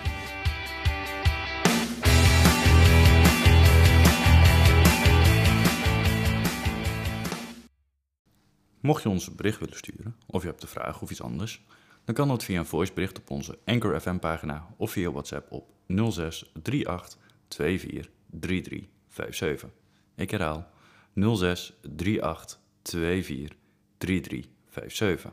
Mocht 8.80 9.02
je 9.02 9.08
ons 9.08 9.26
een 9.26 9.36
bericht 9.36 9.58
willen 9.58 9.76
sturen, 9.76 10.16
of 10.26 10.42
je 10.42 10.48
hebt 10.48 10.62
een 10.62 10.68
vraag 10.68 11.00
of 11.02 11.10
iets 11.10 11.22
anders, 11.22 11.62
dan 12.04 12.14
kan 12.14 12.28
dat 12.28 12.44
via 12.44 12.58
een 12.58 12.66
voicebericht 12.66 13.18
op 13.18 13.30
onze 13.30 13.58
Anchor 13.64 14.00
FM 14.00 14.16
pagina 14.16 14.74
of 14.76 14.90
via 14.90 15.10
WhatsApp 15.10 15.52
op 15.52 15.68
06 16.10 16.52
38 16.84 17.18
24 17.48 18.10
33 18.30 18.88
57. 19.08 19.68
Ik 20.16 20.30
herhaal 20.30 20.70
06 21.14 21.78
38 22.20 22.58
24 22.82 23.56
33 23.98 24.50
57. 24.70 25.32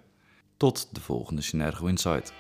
Tot 0.58 0.96
de 0.96 1.02
volgende 1.02 1.42
Synergo 1.42 1.86
Insight. 1.86 2.34